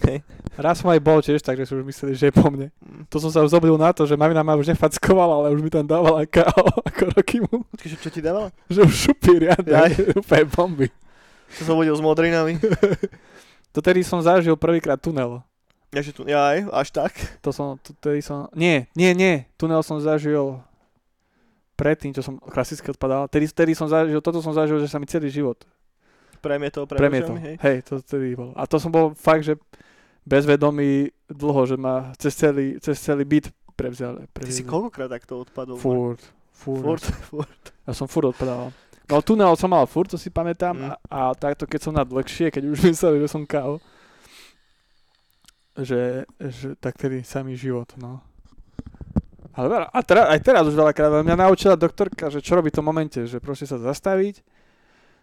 Hej. 0.02 0.26
Raz 0.58 0.82
som 0.82 0.90
aj 0.90 0.98
bol 0.98 1.22
tiež 1.22 1.46
tak, 1.46 1.62
že 1.62 1.70
si 1.70 1.78
už 1.78 1.86
mysleli, 1.86 2.18
že 2.18 2.30
je 2.30 2.34
po 2.34 2.50
mne. 2.50 2.74
Mm. 2.82 3.06
To 3.14 3.22
som 3.22 3.30
sa 3.30 3.46
už 3.46 3.54
zobudil 3.54 3.78
na 3.78 3.94
to, 3.94 4.10
že 4.10 4.18
mamina 4.18 4.42
ma 4.42 4.58
už 4.58 4.74
nefackovala, 4.74 5.46
ale 5.46 5.54
už 5.54 5.62
mi 5.62 5.70
tam 5.70 5.86
dávala 5.86 6.26
KO 6.26 6.66
ako 6.90 7.04
roky 7.14 7.38
mu. 7.46 7.62
Počkej, 7.70 7.90
čo, 7.94 7.98
čo 8.02 8.10
ti 8.10 8.18
dávala? 8.26 8.50
Že 8.66 8.90
už 8.90 8.94
šupí 8.98 9.46
riadne, 9.46 9.78
Jaj. 9.78 9.94
úplne 10.26 10.46
bomby. 10.50 10.88
Som 11.54 11.64
sa 11.70 11.74
vodil 11.78 11.94
s 11.94 12.02
modrinami. 12.02 12.58
To 13.72 13.80
tedy 13.80 14.02
som 14.02 14.18
zažil 14.26 14.58
prvýkrát 14.58 14.98
tunel. 14.98 15.46
Ja, 15.94 16.02
že 16.02 16.18
tu, 16.18 16.26
jaj, 16.26 16.66
až 16.74 16.90
tak. 16.90 17.14
To 17.46 17.54
som, 17.54 17.78
to 17.86 17.94
tedy 18.02 18.26
som, 18.26 18.50
nie, 18.58 18.90
nie, 18.98 19.14
nie, 19.14 19.46
tunel 19.54 19.86
som 19.86 20.02
zažil 20.02 20.58
predtým, 21.78 22.10
čo 22.10 22.26
som 22.26 22.42
klasicky 22.42 22.90
odpadal. 22.90 23.30
Tedy, 23.30 23.54
tedy 23.54 23.78
som 23.78 23.86
zažil, 23.86 24.18
toto 24.18 24.42
som 24.42 24.56
zažil, 24.56 24.82
že 24.82 24.90
sa 24.90 24.98
mi 24.98 25.06
celý 25.06 25.30
život 25.30 25.62
Premietol, 26.42 26.90
premietol. 26.90 27.38
hej. 27.38 27.56
Hej, 27.62 27.78
to 27.86 28.02
tedy 28.02 28.34
bol. 28.34 28.52
A 28.58 28.66
to 28.66 28.82
som 28.82 28.90
bol 28.90 29.14
fakt, 29.14 29.46
že 29.46 29.62
bezvedomý 30.26 31.14
dlho, 31.30 31.62
že 31.70 31.78
ma 31.78 32.14
cez 32.18 32.34
celý, 32.34 32.82
cez 32.82 32.98
celý 32.98 33.26
byt 33.26 33.54
prevzali. 33.78 34.26
Ty 34.34 34.52
si 34.52 34.66
koľkokrát 34.66 35.10
takto 35.10 35.46
odpadol? 35.46 35.78
Furt, 35.78 36.22
furt. 36.54 36.82
Furt, 36.82 37.06
furt. 37.30 37.64
Ja 37.86 37.94
som 37.94 38.10
furt 38.10 38.34
odpadal. 38.34 38.74
No 39.12 39.20
tunel 39.20 39.54
som 39.60 39.70
mal 39.70 39.84
furt, 39.86 40.08
to 40.08 40.18
si 40.18 40.32
pamätám. 40.32 40.78
Mm. 40.78 40.88
A, 40.88 40.94
a 41.10 41.20
takto, 41.36 41.68
keď 41.68 41.80
som 41.84 41.94
na 41.94 42.06
dlhšie, 42.06 42.50
keď 42.50 42.64
už 42.70 42.80
mysleli, 42.92 43.22
že 43.22 43.28
som 43.30 43.46
KO, 43.46 43.82
že, 45.78 46.26
že 46.38 46.74
tak 46.78 46.98
tedy 46.98 47.24
samý 47.26 47.58
život, 47.58 47.90
no. 47.98 48.22
Ale 49.52 49.68
veľa, 49.68 49.88
a 49.92 50.00
teraz, 50.00 50.26
aj 50.32 50.40
teraz 50.40 50.64
už 50.64 50.76
veľakrát 50.80 51.12
mňa 51.28 51.36
naučila 51.36 51.76
doktorka, 51.76 52.32
že 52.32 52.40
čo 52.40 52.56
robiť 52.56 52.72
v 52.72 52.78
tom 52.80 52.88
momente, 52.88 53.20
že 53.28 53.44
proste 53.44 53.68
sa 53.68 53.76
zastaviť. 53.76 54.40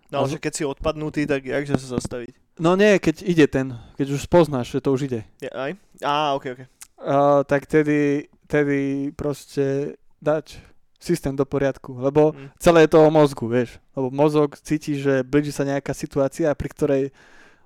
No 0.09 0.19
ale 0.19 0.29
že 0.29 0.39
keď 0.39 0.53
si 0.53 0.65
odpadnutý, 0.65 1.25
tak 1.25 1.45
jakže 1.45 1.77
sa 1.77 1.97
zastaviť? 1.97 2.33
No 2.57 2.75
nie, 2.75 2.97
keď 2.97 3.17
ide 3.23 3.47
ten, 3.47 3.67
keď 3.95 4.07
už 4.11 4.25
spoznáš, 4.25 4.71
že 4.71 4.81
to 4.81 4.91
už 4.91 5.05
ide. 5.05 5.21
Je, 5.39 5.47
aj? 5.47 5.77
Á, 6.01 6.33
ok, 6.33 6.45
ok. 6.49 6.61
Uh, 6.97 7.41
tak 7.45 7.65
tedy, 7.65 8.27
tedy 8.45 8.81
proste 9.13 9.95
dať 10.19 10.59
systém 10.99 11.31
do 11.31 11.45
poriadku, 11.45 11.95
lebo 11.95 12.33
Mm. 12.33 12.51
celé 12.59 12.79
je 12.83 12.91
to 12.91 12.99
o 12.99 13.09
mozgu, 13.09 13.47
vieš. 13.47 13.79
Lebo 13.93 14.11
mozog 14.11 14.59
cíti, 14.59 14.97
že 14.97 15.23
blíži 15.23 15.53
sa 15.53 15.63
nejaká 15.63 15.93
situácia, 15.93 16.51
pri 16.53 16.69
ktorej 16.69 17.03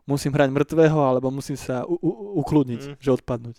musím 0.04 0.30
hrať 0.30 0.50
mŕtvého, 0.50 0.99
alebo 1.00 1.30
musím 1.30 1.56
sa 1.56 1.87
u- 1.87 1.96
u- 1.96 2.37
ukludniť, 2.38 2.82
Mm. 2.82 2.94
že 2.99 3.11
odpadnúť. 3.14 3.56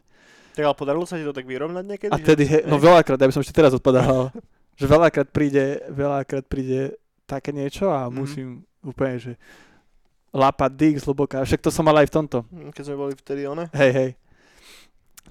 Tak 0.53 0.61
ale 0.61 0.75
podarilo 0.75 1.07
sa 1.07 1.17
ti 1.17 1.23
to 1.23 1.33
tak 1.33 1.49
vyrovnať 1.49 1.85
niekedy? 1.87 2.11
A 2.11 2.19
tedy, 2.19 2.45
he, 2.45 2.61
no 2.63 2.77
veľakrát, 2.77 3.17
ja 3.17 3.25
by 3.25 3.33
som 3.33 3.41
ešte 3.41 3.55
teraz 3.55 3.73
odpadal, 3.73 4.29
že 4.79 4.85
veľakrát 4.85 5.33
príde, 5.33 5.81
veľakrát 5.89 6.45
príde 6.45 6.93
také 7.25 7.49
niečo 7.49 7.89
a 7.89 8.05
Mhm. 8.05 8.13
musím 8.13 8.47
úplne, 8.83 9.15
že 9.17 9.33
lápať 10.33 10.71
dých 10.75 10.97
zhlboka. 11.01 11.41
Však 11.45 11.61
to 11.61 11.71
som 11.71 11.85
mal 11.85 11.97
aj 11.97 12.09
v 12.09 12.15
tomto. 12.19 12.37
Hm, 12.51 12.69
Keď 12.75 12.83
sme 12.85 12.95
boli 12.99 13.13
vtedy 13.15 13.47
one? 13.47 13.69
Hej, 13.71 13.91
hej. 13.93 14.09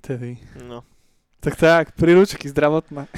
Tedy. 0.00 0.30
No. 0.66 0.82
Tak 1.42 1.58
tak, 1.58 1.84
príručky 1.98 2.46
zdravotná. 2.46 3.10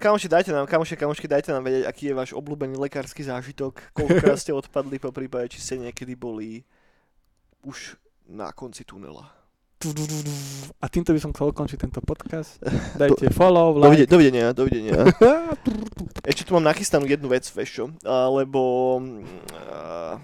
Kamoši, 0.00 0.24
dajte 0.24 0.56
nám, 0.56 0.64
kamoši, 0.64 0.96
kamošky, 0.96 1.28
dajte 1.28 1.52
nám 1.52 1.68
vedieť, 1.68 1.84
aký 1.84 2.08
je 2.08 2.16
váš 2.16 2.32
obľúbený 2.32 2.80
lekársky 2.80 3.20
zážitok, 3.20 3.92
koľkokrát 3.92 4.40
ste 4.40 4.56
odpadli 4.56 4.96
po 4.96 5.12
prípade, 5.12 5.52
či 5.52 5.60
ste 5.60 5.76
niekedy 5.76 6.16
boli 6.16 6.64
už 7.60 8.00
na 8.24 8.48
konci 8.56 8.88
tunela. 8.88 9.28
A 10.80 10.86
týmto 10.88 11.12
by 11.12 11.20
som 11.20 11.36
chcel 11.36 11.52
ukončiť 11.52 11.78
tento 11.84 12.00
podcast. 12.00 12.56
Dajte 13.00 13.28
follow, 13.28 13.76
like. 13.76 14.08
dovidenia, 14.08 14.56
dovidenia. 14.56 15.04
Ešte 16.30 16.48
tu 16.48 16.56
mám 16.56 16.64
nachystanú 16.64 17.04
jednu 17.04 17.28
vec, 17.28 17.44
vieš 17.44 17.70
čo, 17.70 17.84
lebo 18.08 18.60
uh, 18.98 20.16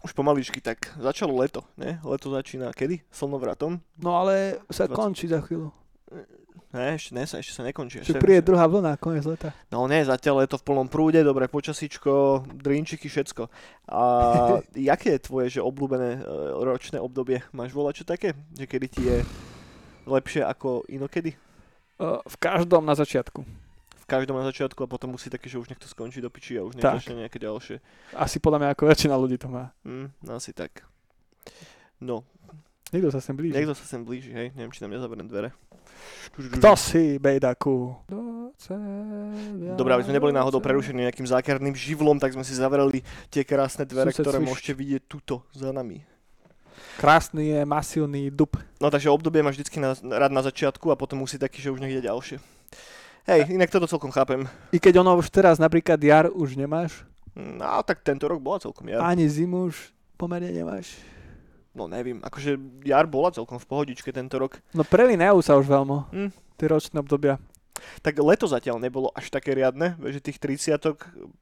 už 0.00 0.16
pomaličky 0.16 0.64
tak 0.64 0.96
začalo 0.96 1.36
leto, 1.36 1.60
ne? 1.76 2.00
Leto 2.02 2.32
začína 2.32 2.72
kedy? 2.72 3.04
Slnovratom? 3.12 3.84
No 4.00 4.10
ale 4.16 4.64
sa 4.72 4.88
20. 4.88 4.96
končí 4.96 5.28
za 5.28 5.44
chvíľu. 5.44 5.68
Ne, 6.74 6.98
ešte, 6.98 7.14
ne, 7.14 7.22
ešte 7.22 7.54
sa 7.54 7.62
nekončí. 7.62 8.02
Ešte, 8.02 8.18
príde 8.18 8.42
druhá 8.42 8.66
vlna, 8.66 8.98
koniec 8.98 9.22
leta. 9.22 9.54
No 9.70 9.86
ne, 9.86 10.02
zatiaľ 10.02 10.42
je 10.42 10.50
to 10.50 10.58
v 10.58 10.66
plnom 10.66 10.90
prúde, 10.90 11.22
dobré 11.22 11.46
počasíčko, 11.46 12.42
drinčiky, 12.50 13.06
všetko. 13.06 13.46
A 13.94 14.02
jaké 14.90 15.14
je 15.14 15.20
tvoje, 15.22 15.46
že 15.54 15.60
obľúbené 15.62 16.18
e, 16.18 16.20
ročné 16.66 16.98
obdobie? 16.98 17.46
Máš 17.54 17.70
volať 17.70 18.02
čo 18.02 18.04
také? 18.10 18.34
Že 18.58 18.66
kedy 18.66 18.86
ti 18.90 19.02
je 19.06 19.22
lepšie 20.10 20.42
ako 20.42 20.82
inokedy? 20.90 21.38
Uh, 21.94 22.18
v 22.26 22.36
každom 22.42 22.82
na 22.82 22.98
začiatku. 22.98 23.46
V 24.02 24.06
každom 24.10 24.34
na 24.34 24.44
začiatku 24.50 24.82
a 24.82 24.90
potom 24.90 25.14
musí 25.14 25.30
také, 25.30 25.46
že 25.46 25.62
už 25.62 25.70
nech 25.70 25.78
to 25.78 25.86
skončí 25.86 26.18
do 26.18 26.26
piči 26.26 26.58
a 26.58 26.66
už 26.66 26.74
nech 26.74 26.82
Tak. 26.82 26.98
začne 26.98 27.22
nejaké 27.22 27.38
ďalšie. 27.38 27.78
Asi 28.18 28.42
podľa 28.42 28.66
mňa 28.66 28.68
ako 28.74 28.82
väčšina 28.90 29.14
ľudí 29.14 29.38
to 29.38 29.46
má. 29.46 29.70
No 30.26 30.30
asi 30.34 30.50
tak. 30.50 30.82
No, 32.02 32.26
Niekto 32.90 33.10
sa 33.10 33.20
sem 33.20 33.34
blíži. 33.34 33.54
niekto 33.54 33.74
sa 33.74 33.84
sem 33.84 34.00
blíži, 34.00 34.30
hej, 34.30 34.48
neviem, 34.52 34.70
či 34.70 34.80
nám 34.80 34.92
nezavriem 34.92 35.26
dvere. 35.26 35.50
Kto 36.34 36.74
si, 36.74 37.16
bejdaku? 37.16 37.94
Dobre, 39.74 39.92
aby 39.92 40.04
sme 40.04 40.14
neboli 40.14 40.30
náhodou 40.30 40.58
prerušení 40.58 41.02
nejakým 41.02 41.26
zákerným 41.26 41.74
živlom, 41.74 42.18
tak 42.18 42.32
sme 42.32 42.42
si 42.42 42.54
zavreli 42.54 43.02
tie 43.28 43.42
krásne 43.42 43.82
dvere, 43.84 44.10
Sused 44.10 44.22
ktoré 44.22 44.38
svišť. 44.38 44.48
môžete 44.48 44.72
vidieť 44.72 45.02
tuto 45.04 45.42
za 45.50 45.70
nami. 45.70 46.02
Krásny 46.94 47.50
je 47.50 47.60
masívny 47.64 48.30
dub. 48.30 48.54
No 48.78 48.90
takže 48.90 49.10
obdobie 49.10 49.42
máš 49.42 49.58
vždycky 49.58 49.78
na, 49.78 49.94
rád 49.94 50.30
na 50.30 50.42
začiatku 50.42 50.90
a 50.90 50.98
potom 50.98 51.18
musí 51.18 51.34
taký, 51.34 51.58
že 51.58 51.70
už 51.70 51.82
ide 51.82 52.02
ďalšie. 52.02 52.38
Hej, 53.24 53.50
inak 53.50 53.72
toto 53.72 53.88
celkom 53.88 54.12
chápem. 54.12 54.44
I 54.70 54.78
keď 54.78 55.00
ono 55.00 55.16
už 55.16 55.30
teraz 55.30 55.56
napríklad 55.56 55.96
jar 55.98 56.26
už 56.28 56.54
nemáš, 56.54 57.02
No 57.34 57.82
tak 57.82 58.06
tento 58.06 58.30
rok 58.30 58.38
bola 58.38 58.62
celkom 58.62 58.86
jar. 58.86 59.02
ani 59.02 59.26
zimu 59.26 59.66
už 59.66 59.90
pomerne 60.14 60.54
nemáš. 60.54 60.94
No 61.74 61.90
nevím, 61.90 62.22
akože 62.22 62.54
jar 62.86 63.04
bola 63.04 63.34
celkom 63.34 63.58
v 63.58 63.66
pohodičke 63.66 64.14
tento 64.14 64.38
rok. 64.38 64.62
No 64.70 64.86
prelinajú 64.86 65.42
sa 65.42 65.58
už 65.58 65.66
veľmi. 65.66 65.98
Hm. 66.14 66.30
Tie 66.54 66.66
ročné 66.70 67.02
obdobia. 67.02 67.42
Tak 68.00 68.16
leto 68.22 68.46
zatiaľ 68.46 68.78
nebolo 68.78 69.10
až 69.12 69.28
také 69.28 69.52
riadne, 69.52 69.98
že 70.06 70.22
tých 70.22 70.38
30 70.38 70.78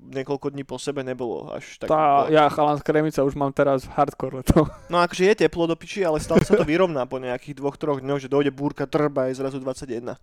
niekoľko 0.01 0.49
dní 0.51 0.65
po 0.65 0.81
sebe 0.81 1.05
nebolo 1.05 1.53
až 1.53 1.77
tak... 1.77 1.93
Tá, 1.93 2.27
ja 2.33 2.49
chalan 2.49 2.81
z 2.81 2.85
Kremica 2.89 3.21
už 3.21 3.37
mám 3.37 3.53
teraz 3.53 3.85
hardcore 3.85 4.41
leto. 4.41 4.65
No 4.93 4.99
akože 5.05 5.29
je 5.29 5.35
teplo 5.47 5.69
do 5.69 5.77
piči, 5.77 6.01
ale 6.03 6.19
stále 6.19 6.41
sa 6.43 6.57
to 6.57 6.65
vyrovná 6.65 7.05
po 7.05 7.21
nejakých 7.21 7.61
dvoch, 7.61 7.77
troch 7.77 8.01
dňoch, 8.01 8.25
že 8.25 8.33
dojde 8.33 8.51
búrka, 8.51 8.89
trba 8.89 9.29
je 9.29 9.39
zrazu 9.39 9.61
21. 9.61 10.17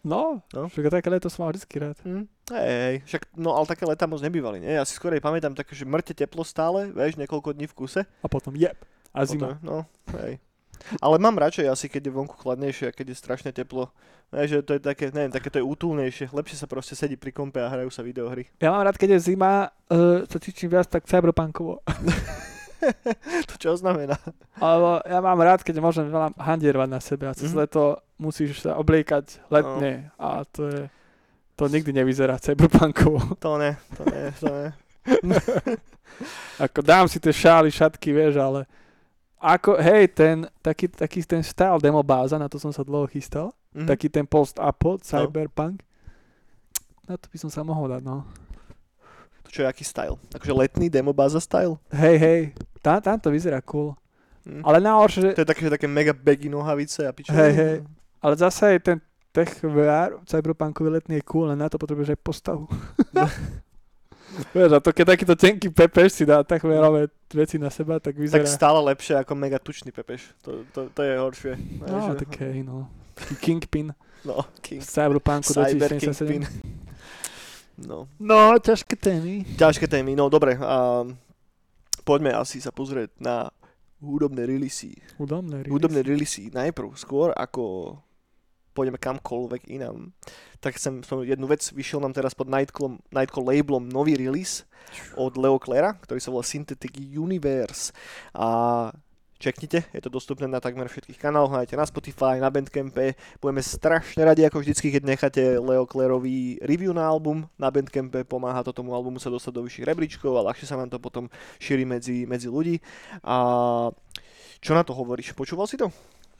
No, 0.00 0.40
No. 0.56 0.72
však 0.72 0.88
také 0.88 1.12
leto 1.12 1.28
som 1.28 1.44
mal 1.44 1.52
vždycky 1.52 1.76
rád. 1.76 2.00
Hej, 2.08 2.24
hej, 2.56 2.96
však, 3.04 3.36
no 3.36 3.52
ale 3.52 3.68
také 3.68 3.84
leta 3.84 4.08
moc 4.08 4.24
nebývali, 4.24 4.56
nie? 4.64 4.72
Ja 4.80 4.88
si 4.88 4.96
skorej 4.96 5.20
pamätám 5.20 5.52
také, 5.52 5.76
že 5.76 5.84
mŕte 5.84 6.16
teplo 6.16 6.40
stále, 6.40 6.88
vieš, 6.88 7.20
niekoľko 7.20 7.52
dní 7.52 7.68
v 7.68 7.76
kuse. 7.76 8.00
A 8.24 8.26
potom 8.32 8.56
jeb. 8.56 8.80
A 9.14 9.26
zima. 9.26 9.58
Potom, 9.58 9.62
no, 9.62 9.76
hej. 10.22 10.38
Ale 10.96 11.20
mám 11.20 11.36
radšej 11.36 11.68
asi, 11.68 11.86
keď 11.92 12.08
je 12.08 12.12
vonku 12.16 12.40
chladnejšie 12.40 12.88
a 12.88 12.96
keď 12.96 13.12
je 13.12 13.16
strašne 13.20 13.50
teplo. 13.52 13.92
Ne, 14.32 14.46
že 14.46 14.62
to 14.62 14.78
je 14.78 14.80
také, 14.80 15.10
neviem, 15.12 15.28
také 15.28 15.50
to 15.50 15.58
je 15.60 15.66
útulnejšie. 15.66 16.30
Lepšie 16.30 16.56
sa 16.56 16.70
proste 16.70 16.94
sedí 16.96 17.18
pri 17.18 17.34
kompe 17.34 17.58
a 17.60 17.68
hrajú 17.68 17.90
sa 17.90 18.00
videohry. 18.00 18.46
Ja 18.62 18.70
mám 18.70 18.86
rád, 18.86 18.96
keď 18.96 19.18
je 19.18 19.34
zima, 19.34 19.68
uh, 19.90 20.22
sa 20.24 20.38
cítim 20.38 20.70
viac 20.70 20.86
tak 20.88 21.04
cyberpunkovo. 21.04 21.82
to 23.50 23.54
čo 23.60 23.76
znamená? 23.76 24.16
Ale 24.56 25.02
ja 25.04 25.20
mám 25.20 25.36
rád, 25.36 25.60
keď 25.60 25.82
môžem 25.82 26.08
veľa 26.08 26.32
handierovať 26.38 26.88
na 26.88 27.00
sebe 27.02 27.28
a 27.28 27.36
cez 27.36 27.52
Mhm. 27.52 27.58
leto 27.60 28.00
musíš 28.16 28.62
sa 28.64 28.78
obliekať 28.80 29.50
letne 29.52 30.08
a 30.16 30.46
to 30.48 30.62
je... 30.70 30.80
To 31.60 31.68
nikdy 31.68 31.92
nevyzerá 31.92 32.40
cyberpunkovo. 32.40 33.36
To 33.36 33.60
ne, 33.60 33.76
to 33.92 34.02
ne, 34.08 34.22
to 34.40 34.48
ne. 34.48 34.66
Ako 36.64 36.80
dám 36.80 37.04
si 37.04 37.20
tie 37.20 37.32
šály, 37.32 37.68
šatky, 37.68 38.16
vieš, 38.16 38.40
ale 38.40 38.64
ako, 39.40 39.80
hej, 39.80 40.12
ten, 40.12 40.44
taký, 40.60 40.86
taký 40.86 41.24
ten 41.24 41.40
style 41.40 41.80
demobáza, 41.80 42.36
na 42.36 42.46
to 42.46 42.60
som 42.60 42.70
sa 42.70 42.84
dlho 42.84 43.08
chystal, 43.08 43.50
Mhm. 43.72 43.86
taký 43.86 44.06
ten 44.06 44.26
post-apo, 44.26 45.00
cyberpunk, 45.00 45.80
na 47.06 47.16
to 47.16 47.26
by 47.26 47.38
som 47.38 47.48
sa 47.48 47.64
mohol 47.64 47.88
dať, 47.88 48.02
no. 48.04 48.22
To 49.42 49.48
čo 49.48 49.62
je 49.62 49.66
aký 49.66 49.82
style? 49.82 50.14
Akože 50.30 50.52
letný 50.52 50.86
demobáza 50.86 51.40
style? 51.40 51.80
Hej, 51.90 52.16
hej, 52.18 52.40
tam, 52.78 53.00
tam 53.00 53.16
to 53.16 53.30
vyzerá 53.30 53.58
cool. 53.62 53.96
Hm. 54.44 54.62
Ale 54.62 54.78
najhoršie, 54.78 55.20
že, 55.22 55.30
To 55.34 55.42
je 55.42 55.50
také, 55.50 55.62
že 55.64 55.74
také 55.74 55.88
mega 55.88 56.12
baggy 56.12 56.48
nohavice 56.48 57.04
a 57.04 57.12
pičo. 57.12 57.32
Hej, 57.32 57.52
hej. 57.52 57.76
ale 58.18 58.34
zase 58.36 58.76
aj 58.76 58.80
ten 58.80 58.98
tech 59.30 59.62
VR 59.62 60.18
cyberpunkový 60.26 60.90
letný 60.90 61.18
je 61.18 61.24
cool, 61.24 61.46
len 61.46 61.56
na 61.56 61.70
to 61.70 61.78
potrebuješ 61.78 62.12
aj 62.12 62.20
postavu. 62.20 62.66
Vieš, 64.50 64.70
a 64.74 64.78
to 64.82 64.90
keď 64.90 65.06
takýto 65.14 65.34
tenký 65.38 65.68
pepeš 65.70 66.10
si 66.18 66.24
dá 66.26 66.42
tak 66.42 66.66
verové 66.66 67.06
veci 67.30 67.54
na 67.54 67.70
seba, 67.70 68.02
tak 68.02 68.18
vyzerá... 68.18 68.42
Tak 68.42 68.50
stále 68.50 68.82
lepšie 68.82 69.22
ako 69.22 69.38
mega 69.38 69.62
tučný 69.62 69.94
pepeš. 69.94 70.34
To, 70.42 70.66
to, 70.74 70.90
to 70.90 71.00
je 71.06 71.14
horšie. 71.14 71.52
No, 71.86 72.10
že- 72.10 72.18
tak 72.26 72.34
hej, 72.42 72.66
no. 72.66 72.90
Kingpin 73.38 73.92
no, 74.24 74.44
King, 74.64 74.80
Cyberpunku 74.80 75.52
Cyber 75.52 75.92
2077. 76.00 76.40
Kingpin. 76.40 76.42
No. 77.80 78.04
No, 78.20 78.60
ťažké 78.60 78.92
témy. 78.96 79.44
Ťažké 79.56 79.88
témy, 79.88 80.12
no 80.12 80.28
dobre. 80.28 80.52
A 80.60 81.04
poďme 82.04 82.36
asi 82.36 82.60
sa 82.60 82.68
pozrieť 82.68 83.08
na 83.16 83.48
hudobné 84.04 84.44
releasy. 84.44 85.00
Hudobné 85.16 85.64
release. 85.64 85.72
Hudobné 85.72 86.00
releasy 86.04 86.42
najprv, 86.52 86.92
skôr 86.96 87.32
ako 87.32 87.96
pôjdeme 88.80 88.96
kamkoľvek 88.96 89.68
inám, 89.76 90.08
tak 90.64 90.80
chcem 90.80 91.04
som 91.04 91.20
jednu 91.20 91.44
vec, 91.44 91.60
vyšiel 91.68 92.00
nám 92.00 92.16
teraz 92.16 92.32
pod 92.32 92.48
Nightcall, 92.48 93.44
labelom 93.44 93.84
nový 93.92 94.16
release 94.16 94.64
od 95.20 95.36
Leo 95.36 95.60
Clera, 95.60 96.00
ktorý 96.00 96.16
sa 96.16 96.32
volá 96.32 96.40
Synthetic 96.40 96.96
Universe 96.96 97.92
a 98.32 98.88
čeknite, 99.36 99.84
je 99.92 100.00
to 100.00 100.08
dostupné 100.08 100.48
na 100.48 100.64
takmer 100.64 100.88
všetkých 100.88 101.20
kanáloch, 101.20 101.52
nájdete 101.52 101.76
na 101.76 101.88
Spotify, 101.88 102.36
na 102.40 102.52
Bandcampe. 102.52 103.16
Budeme 103.40 103.64
strašne 103.64 104.20
radi, 104.24 104.44
ako 104.44 104.60
vždycky, 104.60 104.92
keď 104.92 105.02
necháte 105.04 105.40
Leo 105.60 105.88
Clarový 105.88 106.60
review 106.60 106.92
na 106.92 107.08
album 107.08 107.48
na 107.56 107.72
Bandcampe, 107.72 108.24
pomáha 108.24 108.64
to 108.64 108.72
tomu 108.72 108.92
albumu 108.92 109.16
sa 109.20 109.32
dostať 109.32 109.52
do 109.56 109.64
vyšších 109.64 109.88
rebríčkov 109.88 110.36
a 110.36 110.44
ľahšie 110.52 110.68
sa 110.68 110.76
nám 110.76 110.92
to 110.92 111.00
potom 111.00 111.32
šíri 111.56 111.88
medzi, 111.88 112.28
medzi 112.28 112.52
ľudí. 112.52 112.80
A 113.24 113.36
čo 114.60 114.72
na 114.76 114.84
to 114.84 114.92
hovoríš? 114.92 115.32
Počúval 115.32 115.64
si 115.64 115.80
to? 115.80 115.88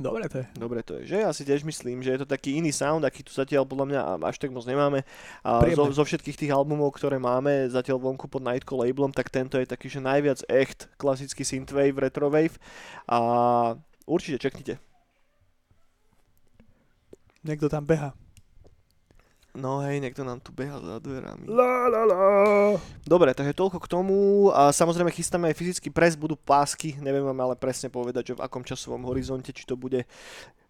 Dobre 0.00 0.32
to 0.32 0.40
je. 0.40 0.46
Dobre 0.56 0.80
to 0.80 0.96
je, 0.96 1.12
že? 1.12 1.16
Ja 1.20 1.30
si 1.36 1.44
tiež 1.44 1.60
myslím, 1.60 2.00
že 2.00 2.16
je 2.16 2.24
to 2.24 2.28
taký 2.28 2.56
iný 2.56 2.72
sound, 2.72 3.04
aký 3.04 3.20
tu 3.20 3.36
zatiaľ 3.36 3.68
podľa 3.68 3.86
mňa 3.92 4.00
až 4.24 4.40
tak 4.40 4.48
moc 4.48 4.64
nemáme. 4.64 5.04
A 5.44 5.60
zo, 5.76 5.92
zo 5.92 6.04
všetkých 6.08 6.40
tých 6.40 6.52
albumov, 6.56 6.96
ktoré 6.96 7.20
máme 7.20 7.68
zatiaľ 7.68 8.00
vonku 8.00 8.24
pod 8.24 8.40
Nightcall 8.40 8.80
labelom, 8.80 9.12
tak 9.12 9.28
tento 9.28 9.60
je 9.60 9.68
taký, 9.68 9.92
že 9.92 10.00
najviac 10.00 10.40
echt 10.48 10.88
klasický 10.96 11.44
synthwave, 11.44 12.00
retrowave. 12.00 12.56
A 13.04 13.76
určite 14.08 14.40
čeknite. 14.40 14.80
Niekto 17.44 17.68
tam 17.68 17.84
beha. 17.84 18.16
No 19.50 19.82
hej, 19.82 19.98
niekto 19.98 20.22
nám 20.22 20.38
tu 20.38 20.54
beha 20.54 20.78
za 20.78 21.02
dverami. 21.02 21.50
La, 21.50 21.90
la, 21.90 22.06
la. 22.06 22.18
Dobre, 23.02 23.34
takže 23.34 23.50
toľko 23.50 23.82
k 23.82 23.90
tomu. 23.90 24.46
A 24.54 24.70
samozrejme 24.70 25.10
chystáme 25.10 25.50
aj 25.50 25.58
fyzický 25.58 25.90
pres, 25.90 26.14
budú 26.14 26.38
pásky. 26.38 26.94
Neviem 27.02 27.26
vám 27.26 27.40
ale 27.42 27.58
presne 27.58 27.90
povedať, 27.90 28.30
že 28.30 28.34
v 28.38 28.46
akom 28.46 28.62
časovom 28.62 29.02
horizonte, 29.10 29.50
či 29.50 29.66
to 29.66 29.74
bude 29.74 30.06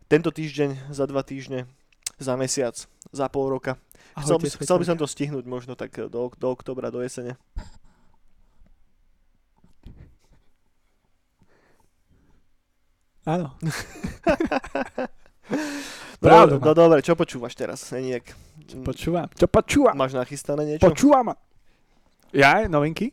tento 0.08 0.32
týždeň, 0.32 0.88
za 0.88 1.04
dva 1.04 1.20
týždne, 1.20 1.68
za 2.16 2.40
mesiac, 2.40 2.72
za 3.12 3.26
pol 3.28 3.52
roka. 3.52 3.76
Ahojte, 4.16 4.25
chcel, 4.25 4.38
by, 4.40 4.46
chcel 4.64 4.78
by 4.80 4.87
som 4.88 4.99
to 4.99 5.06
stihnúť 5.06 5.44
možno 5.44 5.76
tak 5.76 5.92
do, 5.92 6.32
do 6.32 6.46
oktobra, 6.49 6.88
do 6.88 7.04
jesene. 7.04 7.37
Áno. 13.28 13.52
Pravda. 16.20 16.60
No, 16.60 16.60
no 16.60 16.72
dobre, 16.76 17.00
čo 17.00 17.16
počúvaš 17.16 17.56
teraz, 17.56 17.80
Eniek? 17.96 18.28
Čo 18.68 18.84
počúvam? 18.84 19.26
Čo 19.32 19.48
počúvam? 19.48 19.96
Máš 19.96 20.12
nachystané 20.12 20.76
niečo? 20.76 20.84
Počúvam. 20.84 21.32
Ja, 22.30 22.68
novinky? 22.68 23.08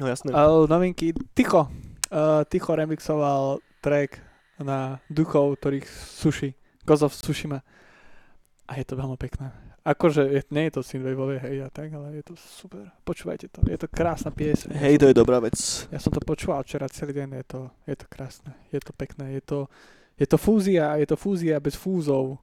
No 0.00 0.08
jasné. 0.08 0.32
Uh, 0.32 0.64
novinky, 0.64 1.12
Ticho. 1.36 1.68
Uh, 2.08 2.42
Ticho 2.48 2.72
remixoval 2.72 3.60
track 3.84 4.24
na 4.56 5.04
duchov, 5.12 5.60
ktorých 5.60 5.84
suši. 6.16 6.56
Gozov 6.88 7.12
Sushima. 7.12 7.60
A 8.66 8.80
je 8.80 8.84
to 8.88 8.96
veľmi 8.96 9.20
pekné. 9.20 9.52
Akože, 9.86 10.26
je, 10.26 10.42
nie 10.50 10.66
je 10.66 10.74
to 10.74 10.82
synthwaveové, 10.82 11.38
hej, 11.46 11.62
a 11.62 11.70
tak, 11.70 11.94
ale 11.94 12.18
je 12.18 12.24
to 12.26 12.34
super. 12.34 12.90
Počúvajte 13.06 13.46
to, 13.54 13.62
je 13.70 13.78
to 13.78 13.86
krásna 13.86 14.34
pieseň. 14.34 14.74
Hej, 14.74 14.98
to 14.98 15.06
je 15.06 15.14
dobrá 15.14 15.38
vec. 15.38 15.54
Ja 15.94 16.02
som 16.02 16.10
to 16.10 16.18
počúval 16.18 16.66
včera 16.66 16.90
celý 16.90 17.14
deň, 17.14 17.38
je 17.38 17.44
to, 17.46 17.60
je 17.86 17.94
to 17.94 18.06
krásne, 18.10 18.50
je 18.74 18.82
to 18.82 18.90
pekné, 18.90 19.38
je 19.38 19.42
to, 19.46 19.58
je 20.16 20.26
to 20.26 20.40
fúzia, 20.40 20.96
je 20.96 21.06
to 21.06 21.16
fúzia 21.16 21.60
bez 21.60 21.76
fúzov. 21.76 22.40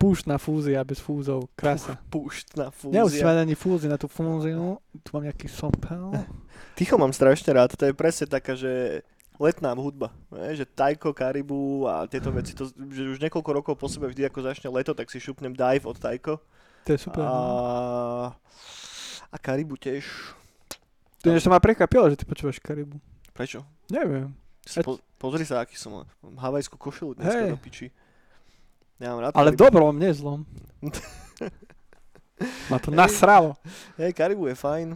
Púštna 0.00 0.40
fúzia 0.40 0.80
bez 0.80 0.96
fúzov. 0.96 1.52
Krása. 1.52 2.00
Púštna 2.08 2.72
fúzia. 2.72 3.04
Nemusíš 3.04 3.20
mať 3.20 3.36
ani 3.44 3.52
fúzi 3.52 3.84
na 3.84 4.00
tú 4.00 4.08
fúziu. 4.08 4.80
Tu 5.04 5.08
mám 5.12 5.28
nejaký 5.28 5.44
sompel. 5.44 6.16
Ticho 6.80 6.96
mám 6.96 7.12
strašne 7.12 7.52
rád. 7.52 7.76
To 7.76 7.84
je 7.84 7.92
presne 7.92 8.24
taká, 8.24 8.56
že 8.56 9.04
letná 9.36 9.76
hudba. 9.76 10.08
Ne? 10.32 10.56
Že 10.56 10.72
Tajko, 10.72 11.12
Karibu 11.12 11.84
a 11.84 12.08
tieto 12.08 12.32
veci. 12.32 12.56
To, 12.56 12.64
že 12.72 13.12
už 13.12 13.20
niekoľko 13.20 13.50
rokov 13.52 13.74
po 13.76 13.92
sebe 13.92 14.08
vždy 14.08 14.32
ako 14.32 14.40
začne 14.40 14.72
leto, 14.72 14.96
tak 14.96 15.12
si 15.12 15.20
šupnem 15.20 15.52
Dive 15.52 15.84
od 15.84 16.00
Tajko. 16.00 16.40
To 16.88 16.90
je 16.96 17.00
super. 17.00 17.20
A, 17.20 17.28
no. 17.28 17.36
a 19.28 19.36
Karibu 19.36 19.76
tiež. 19.76 20.08
To 21.20 21.28
niečo 21.28 21.52
ma 21.52 21.60
prekvapilo, 21.60 22.08
že 22.08 22.16
ty 22.16 22.24
počúvaš 22.24 22.56
Karibu. 22.56 22.96
Prečo? 23.36 23.60
Neviem. 23.92 24.32
Po, 24.84 25.00
pozri 25.16 25.48
sa, 25.48 25.64
aký 25.64 25.74
som. 25.74 26.04
Mám 26.04 26.36
havajskú 26.38 26.76
košelu 26.76 27.16
dneska 27.16 27.42
hey. 27.48 27.52
do 27.52 27.58
piči. 27.58 27.88
Ja 29.00 29.16
mám 29.16 29.24
rád 29.24 29.32
Ale 29.32 29.56
v 29.56 29.58
dobrom, 29.58 29.96
nie 29.96 30.12
zlom. 30.12 30.44
Ma 32.70 32.76
to 32.76 32.92
nasralo. 32.92 33.56
Hej, 33.96 34.12
Karibu 34.12 34.48
je 34.52 34.56
fajn. 34.56 34.88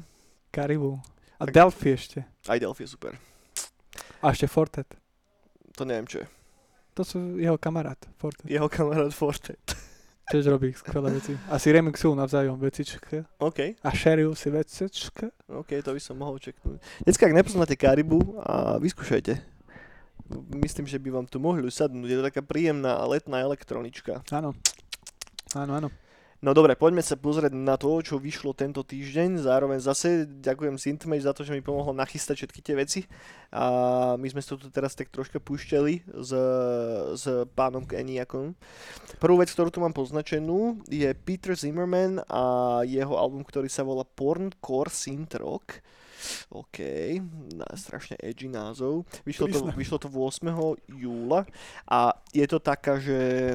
Karibu. 0.52 1.00
A 1.40 1.48
tak... 1.48 1.56
Delphi 1.56 1.90
ešte. 1.96 2.18
Aj 2.48 2.60
Delphi 2.60 2.84
je 2.84 2.92
super. 2.92 3.16
A 4.20 4.32
ešte 4.32 4.48
Fortet. 4.48 4.88
To 5.76 5.88
neviem, 5.88 6.04
čo 6.04 6.20
je. 6.24 6.26
To 6.94 7.02
sú 7.02 7.18
jeho 7.40 7.58
kamarát, 7.58 7.98
Fortet. 8.20 8.46
Jeho 8.46 8.68
kamarát 8.68 9.10
Fortet. 9.10 9.60
Tiež 10.32 10.48
robí 10.48 10.72
skvelé 10.72 11.12
veci. 11.12 11.36
Asi 11.52 11.68
remixujú 11.68 12.16
navzájom 12.16 12.56
vecičke. 12.56 13.28
OK. 13.44 13.76
A 13.84 13.88
šeriu 13.92 14.32
si 14.32 14.48
vecičke. 14.48 15.28
OK, 15.52 15.84
to 15.84 15.92
by 15.92 16.00
som 16.00 16.16
mohol 16.16 16.40
čeknúť. 16.40 16.80
Dneska, 17.04 17.28
ak 17.28 17.36
nepoznáte 17.36 17.76
Karibu, 17.76 18.40
a 18.40 18.80
vyskúšajte. 18.80 19.53
Myslím, 20.56 20.88
že 20.88 20.96
by 20.96 21.20
vám 21.20 21.26
tu 21.28 21.36
mohli 21.36 21.64
sadnúť. 21.68 22.08
Je 22.08 22.18
to 22.20 22.28
taká 22.32 22.40
príjemná 22.40 23.04
letná 23.04 23.44
elektronička. 23.44 24.24
Áno. 24.32 24.56
Áno, 25.54 25.72
áno. 25.76 25.88
No 26.44 26.52
dobre, 26.52 26.76
poďme 26.76 27.00
sa 27.00 27.16
pozrieť 27.16 27.56
na 27.56 27.80
to, 27.80 27.88
čo 28.04 28.20
vyšlo 28.20 28.52
tento 28.52 28.84
týždeň. 28.84 29.40
Zároveň 29.48 29.80
zase 29.80 30.28
ďakujem 30.28 30.76
Synthmage 30.76 31.24
za 31.24 31.32
to, 31.32 31.40
že 31.40 31.56
mi 31.56 31.64
pomohlo 31.64 31.96
nachystať 31.96 32.44
všetky 32.44 32.60
tie 32.60 32.76
veci. 32.76 33.00
A 33.48 33.64
my 34.20 34.28
sme 34.28 34.44
to 34.44 34.60
tu 34.60 34.68
teraz 34.68 34.92
tak 34.92 35.08
troška 35.08 35.40
púšťali 35.40 36.04
s, 36.04 36.32
s 37.16 37.24
pánom 37.56 37.88
Eniakom. 37.88 38.52
Prvú 39.16 39.40
vec, 39.40 39.48
ktorú 39.56 39.72
tu 39.72 39.80
mám 39.80 39.96
poznačenú, 39.96 40.84
je 40.84 41.08
Peter 41.16 41.56
Zimmerman 41.56 42.20
a 42.28 42.84
jeho 42.84 43.16
album, 43.16 43.40
ktorý 43.40 43.72
sa 43.72 43.80
volá 43.80 44.04
Porncore 44.04 44.92
Synth 44.92 45.40
Rock. 45.40 45.80
OK, 46.50 46.78
na, 47.54 47.66
strašne 47.74 48.16
edgy 48.20 48.48
názov. 48.48 49.06
Vyšlo 49.26 49.46
to, 49.48 49.58
vyšlo 49.74 49.98
to 49.98 50.08
8. 50.08 50.46
júla 50.88 51.46
a 51.88 52.14
je 52.32 52.46
to 52.46 52.58
taká, 52.58 53.00
že 53.00 53.54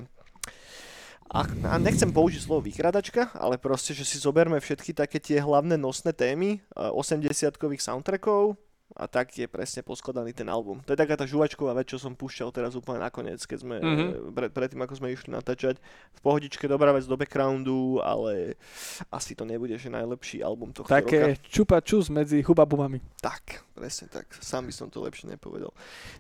a, 1.30 1.46
a 1.46 1.74
nechcem 1.78 2.10
použiť 2.10 2.42
slovo 2.42 2.66
vykradačka, 2.66 3.38
ale 3.38 3.62
proste, 3.62 3.94
že 3.94 4.02
si 4.02 4.18
zoberme 4.18 4.58
všetky 4.58 4.98
také 4.98 5.22
tie 5.22 5.38
hlavné 5.38 5.78
nosné 5.78 6.10
témy 6.10 6.58
80-kových 6.74 7.86
soundtrackov, 7.86 8.58
a 9.00 9.08
tak 9.08 9.32
je 9.32 9.48
presne 9.48 9.80
poskladaný 9.80 10.36
ten 10.36 10.52
album. 10.52 10.84
To 10.84 10.92
je 10.92 11.00
taká 11.00 11.16
tá 11.16 11.24
žuvačková 11.24 11.72
vec, 11.72 11.88
čo 11.88 11.96
som 11.96 12.12
púšťal 12.12 12.52
teraz 12.52 12.76
úplne 12.76 13.00
nakoniec, 13.00 13.40
keď 13.40 13.58
sme, 13.64 13.76
mm-hmm. 13.80 14.36
pred, 14.36 14.52
predtým 14.52 14.84
ako 14.84 14.94
sme 15.00 15.16
išli 15.16 15.32
natáčať. 15.32 15.80
V 16.12 16.20
pohodičke 16.20 16.68
dobrá 16.68 16.92
vec 16.92 17.08
do 17.08 17.16
backgroundu, 17.16 18.04
ale 18.04 18.60
asi 19.08 19.40
to 19.40 19.48
nebude, 19.48 19.80
že 19.80 19.88
najlepší 19.88 20.44
album 20.44 20.76
tohto 20.76 20.92
Také 20.92 21.40
roka. 21.40 21.48
čupa 21.48 21.80
čus 21.80 22.12
medzi 22.12 22.44
chubabumami. 22.44 23.00
Tak, 23.24 23.64
presne 23.72 24.12
tak. 24.12 24.28
Sám 24.44 24.68
by 24.68 24.74
som 24.76 24.92
to 24.92 25.00
lepšie 25.00 25.32
nepovedal. 25.32 25.72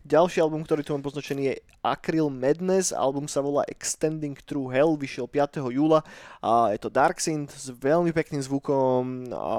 Ďalší 0.07 0.39
album, 0.39 0.63
ktorý 0.63 0.87
tu 0.87 0.95
mám 0.95 1.03
poznačený 1.03 1.51
je 1.51 1.55
Acryl 1.83 2.31
Madness. 2.31 2.95
Album 2.95 3.27
sa 3.27 3.43
volá 3.43 3.67
Extending 3.67 4.39
Through 4.39 4.71
Hell, 4.71 4.95
vyšiel 4.95 5.27
5. 5.27 5.67
júla 5.67 5.99
a 6.39 6.71
je 6.71 6.79
to 6.79 6.87
Dark 6.87 7.19
Synth 7.19 7.51
s 7.51 7.67
veľmi 7.75 8.15
pekným 8.15 8.39
zvukom 8.39 9.27
a 9.35 9.55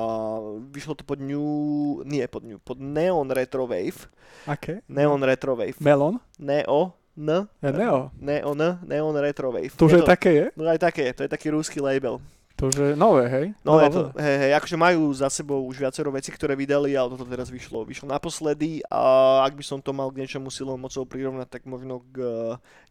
vyšlo 0.73 0.97
to 0.97 1.05
pod 1.05 1.21
New... 1.21 2.01
nie 2.09 2.25
pod 2.25 2.49
New, 2.49 2.57
pod 2.57 2.81
Neon 3.11 3.27
Retrowave. 3.27 4.07
Aké? 4.47 4.87
Neon 4.87 5.19
Retrowave. 5.19 5.75
Melon? 5.83 6.23
Neo, 6.39 6.95
N. 7.19 7.51
Ja, 7.59 7.71
Neo. 7.75 8.15
Neon, 8.15 8.61
Neon 8.87 9.17
Retrowave. 9.19 9.75
To 9.75 9.91
už 9.91 9.99
je, 9.99 10.01
to, 10.01 10.07
také 10.07 10.31
je? 10.31 10.47
No 10.55 10.71
aj 10.71 10.79
také 10.79 11.11
je, 11.11 11.13
to 11.19 11.23
je 11.27 11.31
taký 11.35 11.51
rúsky 11.51 11.83
label. 11.83 12.23
To 12.55 12.69
už 12.69 12.77
je 12.77 12.93
nové, 12.93 13.25
hej? 13.33 13.47
No, 13.65 13.81
je 13.81 13.89
to, 13.89 14.13
hej, 14.21 14.37
hej, 14.37 14.53
akože 14.53 14.77
majú 14.77 15.09
za 15.17 15.33
sebou 15.33 15.65
už 15.65 15.81
viacero 15.81 16.13
veci, 16.13 16.29
ktoré 16.29 16.53
vydali, 16.53 16.93
ale 16.93 17.09
toto 17.09 17.25
teraz 17.25 17.49
vyšlo. 17.49 17.89
Vyšlo 17.89 18.13
naposledy 18.13 18.85
a 18.93 19.41
ak 19.49 19.57
by 19.57 19.65
som 19.65 19.81
to 19.81 19.97
mal 19.97 20.13
k 20.13 20.21
niečomu 20.21 20.53
silou 20.53 20.77
mocou 20.77 21.09
prirovnať, 21.09 21.49
tak 21.49 21.63
možno 21.65 22.05
k 22.13 22.21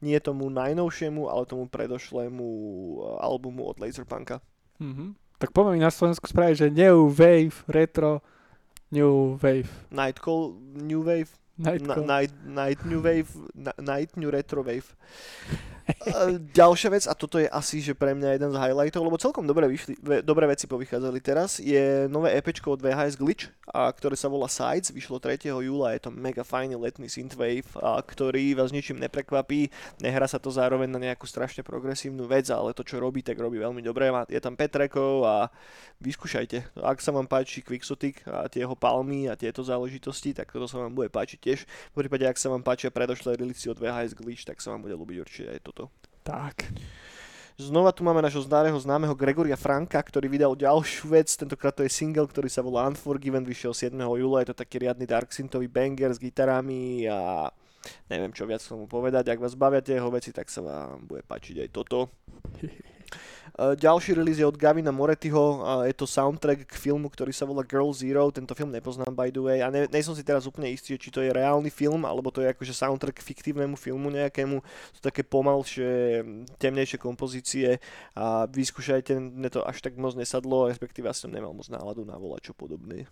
nie 0.02 0.18
tomu 0.20 0.50
najnovšiemu, 0.50 1.30
ale 1.30 1.46
tomu 1.46 1.70
predošlému 1.70 2.44
eh, 2.44 3.00
albumu 3.24 3.70
od 3.70 3.78
Laserpunka. 3.78 4.42
Mm-hmm. 4.82 5.10
Tak 5.40 5.56
poďme 5.56 5.80
mi 5.80 5.86
na 5.86 5.94
Slovensku 5.94 6.28
spraviť, 6.28 6.56
že 6.66 6.74
New 6.74 7.14
Wave, 7.14 7.56
Retro, 7.70 8.26
New 8.92 9.40
Wave. 9.42 9.70
Nightcall, 9.92 10.56
New 10.74 11.02
Wave. 11.02 11.30
Nightcall. 11.58 12.04
Na, 12.04 12.20
night, 12.20 12.32
night 12.46 12.86
New 12.86 13.02
Wave, 13.02 13.30
na, 13.54 13.72
Night 13.78 14.16
New 14.16 14.32
Retro 14.32 14.64
Wave. 14.64 14.96
Ďalšia 16.54 16.90
vec, 16.94 17.04
a 17.10 17.14
toto 17.18 17.42
je 17.42 17.50
asi 17.50 17.82
že 17.82 17.98
pre 17.98 18.14
mňa 18.14 18.38
jeden 18.38 18.52
z 18.54 18.58
highlightov, 18.62 19.02
lebo 19.02 19.18
celkom 19.18 19.46
dobre, 19.46 19.68
vyšli, 19.70 20.24
dobré 20.24 20.46
veci 20.46 20.70
povychádzali 20.70 21.20
teraz, 21.22 21.58
je 21.58 22.06
nové 22.12 22.36
EPčko 22.38 22.78
od 22.78 22.82
VHS 22.84 23.18
Glitch, 23.18 23.50
a, 23.70 23.90
ktoré 23.94 24.18
sa 24.18 24.30
volá 24.30 24.50
Sides, 24.50 24.94
vyšlo 24.94 25.22
3. 25.22 25.50
júla, 25.50 25.94
je 25.96 26.02
to 26.06 26.12
mega 26.12 26.42
fajný 26.46 26.78
letný 26.78 27.10
synthwave, 27.10 27.66
a, 27.80 28.02
ktorý 28.02 28.58
vás 28.58 28.74
ničím 28.74 29.00
neprekvapí, 29.00 29.70
nehrá 30.04 30.26
sa 30.26 30.42
to 30.42 30.50
zároveň 30.52 30.90
na 30.90 31.00
nejakú 31.00 31.26
strašne 31.30 31.62
progresívnu 31.62 32.26
vec, 32.28 32.50
ale 32.52 32.76
to 32.76 32.84
čo 32.84 33.00
robí, 33.00 33.24
tak 33.24 33.40
robí 33.40 33.62
veľmi 33.62 33.82
dobre, 33.86 34.12
je 34.28 34.42
tam 34.42 34.58
5 34.58 34.76
trackov 34.76 35.24
a 35.26 35.36
vyskúšajte. 36.00 36.80
Ak 36.80 37.04
sa 37.04 37.12
vám 37.12 37.28
páči 37.28 37.60
Quixotic 37.64 38.24
a 38.28 38.48
tie 38.48 38.64
jeho 38.64 38.76
palmy 38.76 39.28
a 39.28 39.36
tieto 39.36 39.64
záležitosti, 39.64 40.32
tak 40.36 40.52
toto 40.52 40.68
sa 40.68 40.80
vám 40.80 40.96
bude 40.96 41.12
páčiť 41.12 41.40
tiež. 41.40 41.60
V 41.94 41.96
prípade, 42.04 42.28
ak 42.28 42.40
sa 42.40 42.52
vám 42.52 42.64
páčia 42.64 42.92
predošlé 42.92 43.36
release 43.40 43.68
od 43.68 43.80
VHS 43.80 44.16
Glitch, 44.16 44.44
tak 44.48 44.60
sa 44.64 44.76
vám 44.76 44.88
bude 44.88 44.96
ľúbiť 44.96 45.18
určite 45.20 45.48
aj 45.56 45.60
toto. 45.64 45.79
Tak. 46.24 46.68
Znova 47.60 47.92
tu 47.92 48.08
máme 48.08 48.24
našho 48.24 48.40
znáreho 48.48 48.80
známeho 48.80 49.12
Gregoria 49.12 49.60
Franka, 49.60 50.00
ktorý 50.00 50.32
vydal 50.32 50.56
ďalšiu 50.56 51.12
vec, 51.12 51.28
tentokrát 51.28 51.76
to 51.76 51.84
je 51.84 51.92
single, 51.92 52.24
ktorý 52.24 52.48
sa 52.48 52.64
volá 52.64 52.88
Unforgiven, 52.88 53.44
vyšiel 53.44 53.76
7. 53.76 54.00
júla, 54.00 54.40
je 54.40 54.56
to 54.56 54.64
taký 54.64 54.88
riadny 54.88 55.04
dark 55.04 55.28
synthový 55.36 55.68
banger 55.68 56.16
s 56.16 56.24
gitarami 56.24 57.04
a 57.12 57.52
neviem 58.08 58.32
čo 58.32 58.48
viac 58.48 58.64
tomu 58.64 58.88
povedať. 58.88 59.36
Ak 59.36 59.44
vás 59.44 59.60
bavia 59.60 59.84
tie 59.84 60.00
jeho 60.00 60.08
veci, 60.08 60.32
tak 60.32 60.48
sa 60.48 60.64
vám 60.64 61.04
bude 61.04 61.20
páčiť 61.28 61.68
aj 61.68 61.70
toto. 61.76 62.08
E, 63.10 63.76
ďalší 63.76 64.14
release 64.16 64.40
je 64.40 64.48
od 64.48 64.58
Gavina 64.58 64.94
Morettiho, 64.94 65.64
je 65.84 65.96
to 65.98 66.08
soundtrack 66.08 66.64
k 66.64 66.74
filmu, 66.80 67.10
ktorý 67.12 67.34
sa 67.36 67.44
volá 67.44 67.66
Girl 67.66 67.92
Zero, 67.92 68.32
tento 68.32 68.56
film 68.56 68.72
nepoznám 68.72 69.12
by 69.12 69.30
the 69.34 69.42
way 69.42 69.60
a 69.60 69.68
ne, 69.68 69.90
nejsem 69.92 70.16
si 70.16 70.24
teraz 70.24 70.48
úplne 70.48 70.72
istý, 70.72 70.96
či 70.96 71.12
to 71.12 71.20
je 71.20 71.34
reálny 71.34 71.68
film, 71.68 72.08
alebo 72.08 72.32
to 72.32 72.40
je 72.40 72.52
akože 72.54 72.72
soundtrack 72.72 73.20
k 73.20 73.28
fiktívnemu 73.36 73.76
filmu 73.76 74.08
nejakému, 74.14 74.64
sú 74.96 75.02
také 75.04 75.26
pomalšie, 75.26 76.24
temnejšie 76.56 76.98
kompozície 77.02 77.84
a 78.16 78.48
vyskúšajte, 78.48 79.18
mne 79.18 79.50
to 79.52 79.66
až 79.66 79.84
tak 79.84 80.00
moc 80.00 80.16
nesadlo, 80.16 80.70
respektíve 80.72 81.10
ja 81.10 81.16
som 81.16 81.34
nemal 81.34 81.52
moc 81.52 81.68
náladu 81.68 82.08
na 82.08 82.16
čo 82.40 82.56
podobné. 82.56 83.10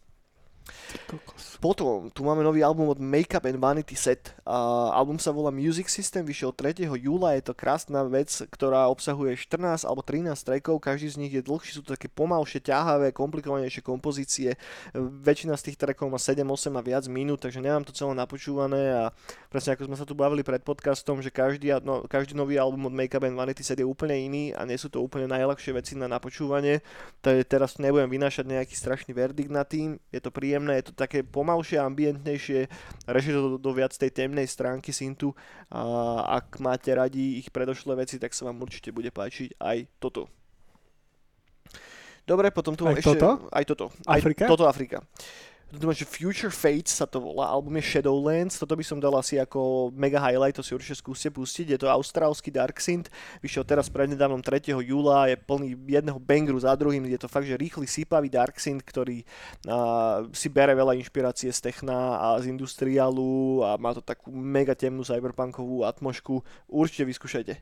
Potom, 1.57 2.13
tu 2.13 2.21
máme 2.21 2.45
nový 2.45 2.61
album 2.61 2.93
od 2.93 3.01
Makeup 3.01 3.41
and 3.49 3.57
Vanity 3.57 3.97
Set. 3.97 4.37
Uh, 4.45 4.93
album 4.93 5.17
sa 5.17 5.33
volá 5.33 5.49
Music 5.49 5.89
System, 5.89 6.21
vyšiel 6.21 6.53
3. 6.53 6.85
júla, 6.85 7.33
je 7.33 7.49
to 7.49 7.57
krásna 7.57 8.05
vec, 8.05 8.29
ktorá 8.53 8.85
obsahuje 8.93 9.33
14 9.33 9.81
alebo 9.89 10.05
13 10.05 10.37
trackov, 10.37 10.77
každý 10.77 11.09
z 11.09 11.17
nich 11.17 11.33
je 11.33 11.41
dlhší, 11.41 11.73
sú 11.73 11.81
to 11.81 11.97
také 11.97 12.13
pomalšie, 12.13 12.61
ťahavé, 12.61 13.09
komplikovanejšie 13.09 13.81
kompozície. 13.81 14.53
Väčšina 14.93 15.57
z 15.57 15.73
tých 15.73 15.77
trackov 15.81 16.13
má 16.13 16.21
7, 16.21 16.45
8 16.45 16.77
a 16.77 16.81
viac 16.85 17.09
minút, 17.09 17.41
takže 17.41 17.57
nemám 17.57 17.81
to 17.81 17.95
celé 17.95 18.13
napočúvané 18.13 18.93
a 18.93 19.03
presne 19.49 19.73
ako 19.73 19.89
sme 19.89 19.97
sa 19.97 20.05
tu 20.05 20.13
bavili 20.13 20.45
pred 20.45 20.61
podcastom, 20.61 21.25
že 21.25 21.33
každý, 21.33 21.73
no, 21.81 22.05
každý 22.05 22.37
nový 22.37 22.61
album 22.61 22.85
od 22.85 22.93
Makeup 22.93 23.25
and 23.25 23.33
Vanity 23.33 23.65
Set 23.65 23.81
je 23.81 23.87
úplne 23.87 24.13
iný 24.13 24.53
a 24.53 24.61
nie 24.61 24.77
sú 24.77 24.93
to 24.93 25.01
úplne 25.01 25.25
najľahšie 25.25 25.73
veci 25.73 25.97
na 25.97 26.05
napočúvanie, 26.05 26.85
takže 27.25 27.43
teraz 27.49 27.81
nebudem 27.81 28.13
vynášať 28.13 28.45
nejaký 28.45 28.77
strašný 28.77 29.17
verdikt 29.17 29.49
na 29.49 29.65
tým, 29.65 29.97
je 30.13 30.21
to 30.21 30.29
príjemné 30.29 30.56
príjemné, 30.57 30.81
je 30.81 30.89
to 30.89 30.93
také 30.97 31.21
pomalšie, 31.21 31.77
ambientnejšie, 31.77 32.65
režie 33.05 33.29
to 33.29 33.41
do, 33.45 33.57
do 33.61 33.71
viac 33.77 33.93
tej 33.93 34.09
temnej 34.09 34.49
stránky 34.49 34.89
Sintu 34.89 35.37
a 35.69 36.41
ak 36.41 36.57
máte 36.57 36.89
radi 36.97 37.37
ich 37.37 37.53
predošlé 37.53 37.93
veci, 37.93 38.17
tak 38.17 38.33
sa 38.33 38.49
vám 38.49 38.57
určite 38.65 38.89
bude 38.89 39.13
páčiť 39.13 39.61
aj 39.61 39.77
toto. 40.01 40.25
Dobre, 42.25 42.49
potom 42.49 42.73
tu 42.73 42.83
mám 42.83 42.97
ešte... 42.97 43.13
Toto? 43.15 43.47
Aj 43.53 43.63
toto. 43.63 43.85
Afrika? 44.03 44.43
Aj 44.43 44.49
toto 44.49 44.65
Afrika. 44.65 44.97
Tu 45.67 45.83
máš 45.83 46.07
Future 46.07 46.47
Fates 46.47 46.95
sa 46.95 47.03
to 47.03 47.19
volá, 47.19 47.51
album 47.51 47.75
je 47.75 47.99
Shadowlands, 47.99 48.55
toto 48.55 48.71
by 48.71 48.87
som 48.87 49.03
dal 49.03 49.11
asi 49.19 49.35
ako 49.35 49.91
mega 49.91 50.15
highlight, 50.15 50.55
to 50.55 50.63
si 50.63 50.71
určite 50.71 50.95
skúste 50.95 51.27
pustiť, 51.27 51.75
je 51.75 51.79
to 51.83 51.91
austrálsky 51.91 52.47
Dark 52.47 52.79
Synth, 52.79 53.11
vyšiel 53.43 53.67
teraz 53.67 53.91
prednedávnom 53.91 54.39
3. 54.39 54.63
júla, 54.79 55.27
je 55.27 55.35
plný 55.35 55.75
jedného 55.91 56.23
bangru 56.23 56.55
za 56.55 56.71
druhým, 56.71 57.03
je 57.11 57.19
to 57.19 57.27
fakt, 57.27 57.51
že 57.51 57.59
rýchly 57.59 57.83
sípavý 57.83 58.31
Dark 58.31 58.55
Synth, 58.63 58.79
ktorý 58.87 59.27
uh, 59.67 60.31
si 60.31 60.47
bere 60.47 60.71
veľa 60.71 60.95
inšpirácie 61.03 61.51
z 61.51 61.59
techna 61.59 62.15
a 62.15 62.39
z 62.39 62.47
industriálu 62.47 63.59
a 63.67 63.75
má 63.75 63.91
to 63.91 63.99
takú 63.99 64.31
mega 64.31 64.71
temnú 64.71 65.03
cyberpunkovú 65.03 65.83
atmošku, 65.83 66.47
určite 66.71 67.03
vyskúšajte. 67.03 67.59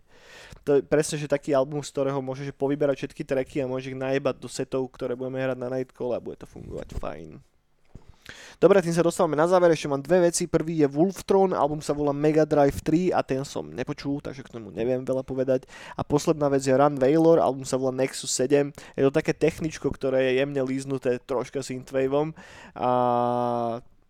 To 0.62 0.78
je 0.78 0.82
presne, 0.86 1.18
že 1.18 1.26
taký 1.26 1.58
album, 1.58 1.82
z 1.82 1.90
ktorého 1.90 2.22
môžeš 2.22 2.54
povyberať 2.54 3.02
všetky 3.02 3.26
tracky 3.26 3.66
a 3.66 3.70
môžeš 3.70 3.98
ich 3.98 3.98
najebať 3.98 4.36
do 4.38 4.46
setov, 4.46 4.94
ktoré 4.94 5.18
budeme 5.18 5.42
hrať 5.42 5.58
na 5.58 5.74
Nightcall 5.74 6.14
a 6.14 6.22
bude 6.22 6.38
to 6.38 6.46
fungovať 6.46 7.02
fajn. 7.02 7.55
Dobre, 8.58 8.82
tým 8.82 8.96
sa 8.96 9.06
dostávame 9.06 9.38
na 9.38 9.46
záver, 9.46 9.70
ešte 9.74 9.86
mám 9.86 10.02
dve 10.02 10.32
veci. 10.32 10.50
Prvý 10.50 10.82
je 10.82 10.88
Wolftron, 10.90 11.54
album 11.54 11.84
sa 11.84 11.94
volá 11.94 12.10
Mega 12.10 12.48
Drive 12.48 12.82
3 12.82 13.14
a 13.14 13.22
ten 13.22 13.46
som 13.46 13.70
nepočul, 13.70 14.24
takže 14.24 14.42
k 14.42 14.54
tomu 14.58 14.74
neviem 14.74 15.06
veľa 15.06 15.22
povedať. 15.22 15.70
A 15.94 16.02
posledná 16.02 16.50
vec 16.50 16.66
je 16.66 16.74
Run 16.74 16.98
Valor, 16.98 17.38
album 17.38 17.68
sa 17.68 17.78
volá 17.78 17.94
Nexus 17.94 18.34
7. 18.34 18.74
Je 18.98 19.04
to 19.06 19.14
také 19.14 19.38
techničko, 19.38 19.94
ktoré 19.94 20.34
je 20.34 20.42
jemne 20.42 20.62
líznuté 20.66 21.22
troška 21.22 21.62
synthwaveom 21.62 22.34
a 22.74 22.90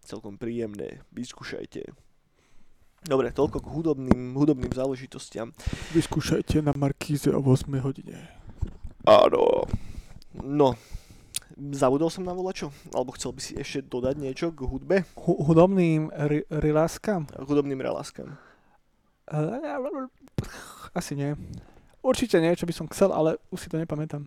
celkom 0.05 0.39
príjemné. 0.39 1.03
Vyskúšajte. 1.11 2.05
Dobre, 3.05 3.29
toľko 3.29 3.61
k 3.61 3.67
hudobným, 3.69 4.33
hudobným 4.33 4.73
záležitostiam. 4.73 5.53
Vyskúšajte 5.93 6.65
na 6.65 6.73
Markíze 6.73 7.29
o 7.29 7.37
8 7.37 7.69
hodine. 7.85 8.17
Áno. 9.05 9.69
No, 10.41 10.73
Zabudol 11.53 12.09
som 12.09 12.25
na 12.25 12.33
volačo? 12.33 12.73
Alebo 12.91 13.13
chcel 13.13 13.31
by 13.31 13.41
si 13.41 13.53
ešte 13.55 13.85
dodať 13.85 14.17
niečo 14.17 14.49
k 14.49 14.65
hudbe? 14.65 15.05
Hu- 15.13 15.41
hudobným 15.45 16.09
ri- 16.27 16.47
riláskam? 16.49 17.29
Hudobným 17.37 17.79
reláskam. 17.79 18.35
Asi 20.91 21.13
nie. 21.13 21.37
Určite 22.01 22.37
niečo 22.41 22.65
by 22.65 22.73
som 22.73 22.89
chcel, 22.89 23.09
ale 23.09 23.37
už 23.49 23.65
si 23.65 23.67
to 23.69 23.77
nepamätám. 23.77 24.25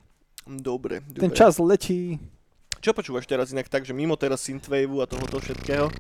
Dobre, 0.48 1.04
dobre. 1.04 1.20
Ten 1.20 1.32
čas 1.34 1.60
letí. 1.60 2.16
Čo 2.78 2.94
počúvaš 2.94 3.26
teraz 3.26 3.50
inak 3.50 3.66
tak, 3.66 3.82
že 3.82 3.92
mimo 3.92 4.14
teraz 4.14 4.42
synthwave 4.46 5.02
a 5.02 5.06
tohoto 5.06 5.42
všetkého? 5.42 5.90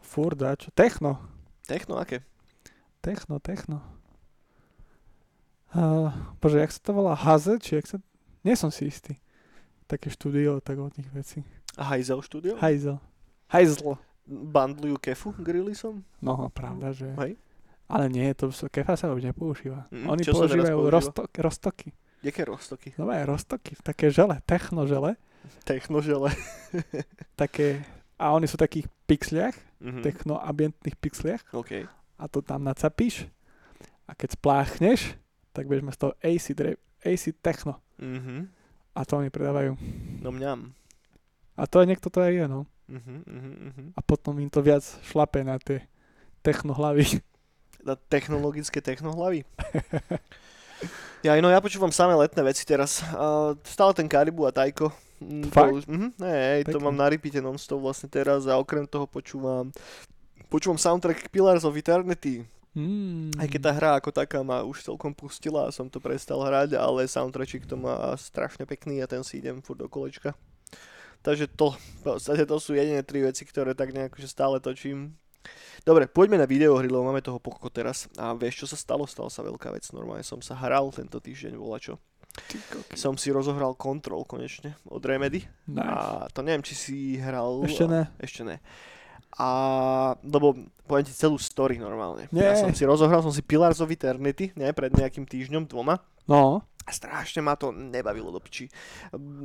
Furda, 0.00 0.54
čo? 0.56 0.70
Techno. 0.72 1.20
Techno, 1.66 1.98
aké? 1.98 2.22
Techno, 3.00 3.36
techno. 3.40 3.82
Uh, 5.74 6.14
bože, 6.38 6.62
jak 6.62 6.70
sa 6.70 6.80
to 6.80 6.90
volá? 6.94 7.18
Haze? 7.18 7.58
Či 7.58 7.82
jak 7.82 7.86
sa... 7.90 7.96
Nie 8.44 8.54
som 8.60 8.68
si 8.68 8.92
istý. 8.92 9.16
Také 9.88 10.12
štúdio 10.12 10.60
tak 10.60 10.76
od 10.76 10.92
nich 11.00 11.08
veci. 11.10 11.40
A 11.80 11.96
Hajzel 11.96 12.20
štúdio? 12.20 12.54
Hajzel. 12.60 13.00
Hajzl. 13.48 13.96
Bandlujú 14.24 14.96
kefu 15.00 15.36
som? 15.76 16.00
No, 16.20 16.48
pravda, 16.48 16.92
že... 16.96 17.12
Hej. 17.20 17.36
Ale 17.84 18.08
nie, 18.08 18.32
to 18.32 18.48
kefa 18.72 18.96
sa 18.96 19.12
už 19.12 19.20
nepoužíva. 19.20 19.84
Mm, 19.92 20.08
Oni 20.08 20.22
používajú 20.24 20.78
rostok, 20.88 21.28
rostoky. 21.36 21.92
Jaké 22.24 22.48
rostoky? 22.48 22.96
No 22.96 23.12
aj 23.12 23.28
rostoky, 23.28 23.76
také 23.84 24.08
žele, 24.08 24.40
techno 24.48 24.88
žele. 24.88 25.20
Techno 25.68 26.00
žele. 26.00 26.32
také, 27.40 27.84
a 28.16 28.32
oni 28.32 28.48
sú 28.48 28.56
v 28.56 28.64
takých 28.64 28.86
pixliach, 29.04 29.56
mm-hmm. 29.84 30.00
techno 30.00 30.40
ambientných 30.40 30.96
pixliach. 30.96 31.44
Okay. 31.52 31.84
A 32.16 32.24
to 32.24 32.40
tam 32.40 32.64
nacapíš. 32.64 33.28
A 34.08 34.16
keď 34.16 34.40
spláchneš, 34.40 35.20
tak 35.52 35.68
budeš 35.68 35.84
mať 35.84 35.94
z 35.94 36.00
toho 36.00 36.12
AC, 36.24 36.46
AC 37.04 37.24
techno. 37.44 37.83
Mm-hmm. 38.00 38.40
A 38.94 39.00
to 39.02 39.12
oni 39.18 39.30
predávajú. 39.30 39.74
No 40.22 40.30
mňam. 40.30 40.70
A 41.54 41.66
to 41.66 41.82
aj 41.82 41.86
niekto 41.86 42.10
to 42.10 42.22
aj 42.22 42.32
je, 42.34 42.46
no. 42.46 42.66
Uh-huh, 42.90 43.18
uh-huh. 43.24 43.86
A 43.96 44.00
potom 44.04 44.36
im 44.38 44.50
to 44.50 44.60
viac 44.60 44.84
šlape 45.08 45.40
na 45.40 45.56
tie 45.56 45.86
technohlavy. 46.44 47.22
Na 47.80 47.96
technologické 47.96 48.80
technohlavy? 48.84 49.44
ja, 51.26 51.36
no 51.40 51.48
ja 51.48 51.60
počúvam 51.64 51.94
samé 51.94 52.12
letné 52.16 52.42
veci 52.44 52.62
teraz. 52.68 53.00
Uh, 53.14 53.56
stále 53.64 53.92
ten 53.96 54.08
Karibu 54.08 54.44
a 54.44 54.52
Tajko. 54.52 54.92
Mm, 55.22 55.48
Fakt? 55.48 55.88
uh-huh, 55.88 56.10
ne, 56.20 56.66
to 56.66 56.76
mám 56.82 56.94
na 56.94 57.08
repeate 57.08 57.40
non-stop 57.40 57.80
vlastne 57.80 58.10
teraz 58.10 58.44
a 58.50 58.58
okrem 58.58 58.84
toho 58.84 59.08
počúvam 59.08 59.70
počúvam 60.52 60.78
soundtrack 60.78 61.30
Pillars 61.34 61.64
of 61.64 61.74
Eternity. 61.74 62.46
Mm. 62.74 63.30
Aj 63.38 63.46
keď 63.46 63.60
tá 63.62 63.72
hra 63.72 63.90
ako 64.02 64.10
taká 64.10 64.42
ma 64.42 64.66
už 64.66 64.82
celkom 64.82 65.14
pustila 65.14 65.70
a 65.70 65.74
som 65.74 65.86
to 65.86 66.02
prestal 66.02 66.42
hrať, 66.42 66.74
ale 66.74 67.06
soundtrackik 67.06 67.70
to 67.70 67.78
má 67.78 68.10
strašne 68.18 68.66
pekný 68.66 68.98
a 68.98 69.06
ten 69.06 69.22
si 69.22 69.38
idem 69.38 69.62
furt 69.62 69.78
do 69.78 69.86
kolečka. 69.86 70.34
Takže 71.24 71.48
to, 71.54 71.72
v 71.72 72.00
podstate 72.02 72.44
to 72.44 72.56
sú 72.60 72.76
jediné 72.76 73.00
tri 73.00 73.24
veci, 73.24 73.48
ktoré 73.48 73.72
tak 73.72 73.96
nejako 73.96 74.20
že 74.20 74.28
stále 74.28 74.60
točím. 74.60 75.16
Dobre, 75.84 76.08
poďme 76.08 76.40
na 76.40 76.48
videohry, 76.48 76.88
lebo 76.88 77.04
máme 77.04 77.24
toho 77.24 77.40
pokoko 77.40 77.68
teraz. 77.68 78.08
A 78.16 78.32
vieš, 78.36 78.64
čo 78.64 78.66
sa 78.68 78.76
stalo? 78.76 79.04
Stala 79.04 79.28
sa 79.28 79.44
veľká 79.44 79.72
vec. 79.72 79.84
Normálne 79.92 80.24
som 80.24 80.40
sa 80.40 80.56
hral 80.56 80.88
tento 80.92 81.20
týždeň, 81.20 81.56
volačo. 81.56 82.00
Som 82.96 83.14
si 83.14 83.30
rozohral 83.30 83.76
Control 83.78 84.24
konečne 84.24 84.74
od 84.88 85.04
Remedy. 85.04 85.44
Nice. 85.68 85.84
A 85.84 86.26
to 86.32 86.40
neviem, 86.42 86.64
či 86.64 86.74
si 86.74 86.96
hral... 87.20 87.62
Ešte 87.62 87.86
ne. 87.86 88.02
Ešte 88.18 88.42
ne. 88.42 88.56
A, 89.34 89.48
lebo 90.22 90.54
poviem 90.86 91.06
ti 91.06 91.14
celú 91.14 91.40
story 91.40 91.80
normálne. 91.80 92.30
Nie. 92.30 92.54
Ja 92.54 92.60
som 92.60 92.70
si 92.70 92.86
rozohral, 92.86 93.24
som 93.24 93.34
si 93.34 93.42
Pillars 93.42 93.82
of 93.82 93.90
Eternity, 93.90 94.54
ne, 94.54 94.70
pred 94.70 94.94
nejakým 94.94 95.26
týždňom, 95.26 95.66
dvoma. 95.66 95.98
No. 96.30 96.62
A 96.84 96.92
strašne 96.92 97.40
ma 97.40 97.56
to 97.56 97.72
nebavilo 97.72 98.28
do 98.28 98.40
piči. 98.40 98.68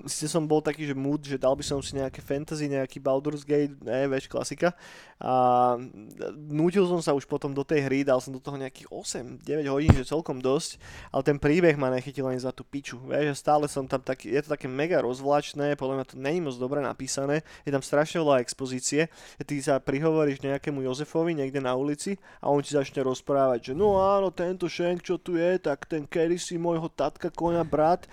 Sice 0.03 0.27
som 0.27 0.43
bol 0.43 0.59
taký, 0.59 0.83
že 0.83 0.91
mood, 0.91 1.23
že 1.23 1.39
dal 1.39 1.55
by 1.55 1.63
som 1.63 1.79
si 1.79 1.95
nejaké 1.95 2.19
fantasy, 2.19 2.67
nejaký 2.67 2.99
Baldur's 2.99 3.47
Gate, 3.47 3.79
ne, 3.79 4.11
vieš, 4.11 4.27
klasika. 4.27 4.75
A 5.23 5.75
nútil 6.35 6.83
som 6.83 6.99
sa 6.99 7.15
už 7.15 7.23
potom 7.27 7.55
do 7.55 7.63
tej 7.63 7.87
hry, 7.87 8.03
dal 8.03 8.19
som 8.19 8.35
do 8.35 8.43
toho 8.43 8.59
nejakých 8.59 8.87
8-9 8.91 9.71
hodín, 9.71 9.91
že 9.95 10.11
celkom 10.11 10.39
dosť, 10.43 10.79
ale 11.11 11.23
ten 11.23 11.37
príbeh 11.39 11.79
ma 11.79 11.87
nechytil 11.91 12.27
ani 12.27 12.39
za 12.39 12.51
tú 12.51 12.67
piču. 12.67 12.99
Vieš, 13.07 13.39
stále 13.39 13.71
som 13.71 13.87
tam 13.87 14.03
taký, 14.03 14.35
je 14.35 14.43
to 14.43 14.55
také 14.55 14.67
mega 14.67 14.99
rozvlačné, 14.99 15.79
podľa 15.79 15.95
mňa 15.95 16.05
to 16.11 16.15
není 16.19 16.39
moc 16.43 16.55
dobre 16.59 16.83
napísané, 16.83 17.43
je 17.63 17.71
tam 17.71 17.83
strašne 17.83 18.19
veľa 18.19 18.43
expozície, 18.43 19.07
ty 19.43 19.55
sa 19.63 19.79
prihovoríš 19.79 20.43
nejakému 20.43 20.83
Jozefovi 20.83 21.35
niekde 21.35 21.63
na 21.63 21.75
ulici 21.75 22.19
a 22.43 22.51
on 22.51 22.63
ti 22.63 22.75
začne 22.75 23.03
rozprávať, 23.03 23.71
že 23.71 23.73
no 23.75 23.99
áno, 23.99 24.31
tento 24.31 24.67
šenk, 24.67 25.03
čo 25.03 25.15
tu 25.19 25.39
je, 25.39 25.59
tak 25.59 25.87
ten 25.87 26.03
kedysi 26.03 26.59
môjho 26.59 26.87
tatka 26.91 27.28
koňa 27.31 27.63
brat 27.65 28.05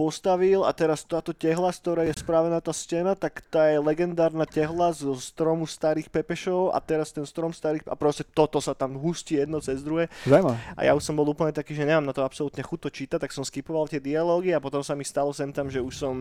postavil 0.00 0.62
a 0.64 0.72
teraz 0.72 1.02
táto 1.04 1.34
tehla, 1.34 1.68
z 1.74 1.78
ktorej 1.82 2.06
je 2.08 2.22
spravená 2.22 2.62
tá 2.62 2.72
stena, 2.72 3.12
tak 3.12 3.42
tá 3.50 3.68
je 3.68 3.82
legendárna 3.82 4.46
tehla 4.46 4.94
zo 4.94 5.12
stromu 5.18 5.66
starých 5.66 6.08
pepešov 6.08 6.72
a 6.72 6.78
teraz 6.80 7.12
ten 7.12 7.26
strom 7.26 7.50
starých 7.50 7.84
a 7.90 7.92
proste 7.98 8.24
toto 8.24 8.62
sa 8.62 8.72
tam 8.72 8.96
hustí 8.96 9.36
jedno 9.36 9.60
cez 9.60 9.82
druhé. 9.84 10.08
Zaujímavé. 10.24 10.56
A 10.78 10.80
ja 10.88 10.92
už 10.96 11.04
som 11.04 11.12
bol 11.18 11.28
úplne 11.28 11.52
taký, 11.52 11.74
že 11.74 11.84
nemám 11.84 12.06
na 12.06 12.14
to 12.14 12.24
absolútne 12.24 12.62
chuť 12.62 12.78
to 12.80 12.90
čítať, 12.90 13.18
tak 13.20 13.34
som 13.34 13.44
skipoval 13.44 13.90
tie 13.90 14.00
dialógy 14.00 14.54
a 14.54 14.62
potom 14.62 14.80
sa 14.80 14.94
mi 14.94 15.04
stalo 15.04 15.34
sem 15.34 15.50
tam, 15.50 15.68
že 15.68 15.82
už 15.82 15.94
som 15.94 16.14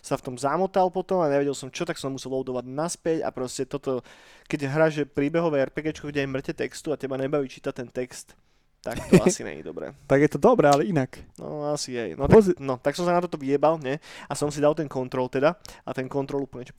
sa 0.00 0.16
v 0.16 0.32
tom 0.32 0.36
zamotal 0.38 0.88
potom 0.88 1.20
a 1.20 1.28
nevedel 1.28 1.52
som 1.52 1.68
čo, 1.68 1.84
tak 1.84 1.98
som 1.98 2.14
musel 2.14 2.32
loadovať 2.32 2.64
naspäť 2.64 3.18
a 3.26 3.28
proste 3.34 3.68
toto, 3.68 4.00
keď 4.46 4.70
hráš 4.70 5.04
príbehové 5.12 5.60
RPGčko, 5.66 6.08
kde 6.08 6.24
je 6.24 6.32
mŕte 6.32 6.52
textu 6.56 6.94
a 6.94 6.96
teba 6.96 7.20
nebaví 7.20 7.50
čítať 7.50 7.74
ten 7.74 7.88
text, 7.90 8.38
tak 8.86 9.02
to 9.10 9.18
asi 9.26 9.42
je 9.42 9.66
dobré. 9.66 9.90
Tak 10.06 10.18
je 10.22 10.30
to 10.30 10.38
dobré, 10.38 10.70
ale 10.70 10.86
inak. 10.86 11.18
No 11.42 11.66
asi 11.74 11.98
jej. 11.98 12.14
No 12.14 12.30
tak, 12.30 12.54
no 12.62 12.78
tak 12.78 12.94
som 12.94 13.02
sa 13.02 13.18
na 13.18 13.24
toto 13.26 13.34
vyjebal, 13.34 13.82
ne? 13.82 13.98
A 14.30 14.38
som 14.38 14.46
si 14.46 14.62
dal 14.62 14.78
ten 14.78 14.86
kontrol 14.86 15.26
teda. 15.26 15.58
A 15.82 15.90
ten 15.90 16.06
kontrol 16.06 16.46
úplne, 16.46 16.70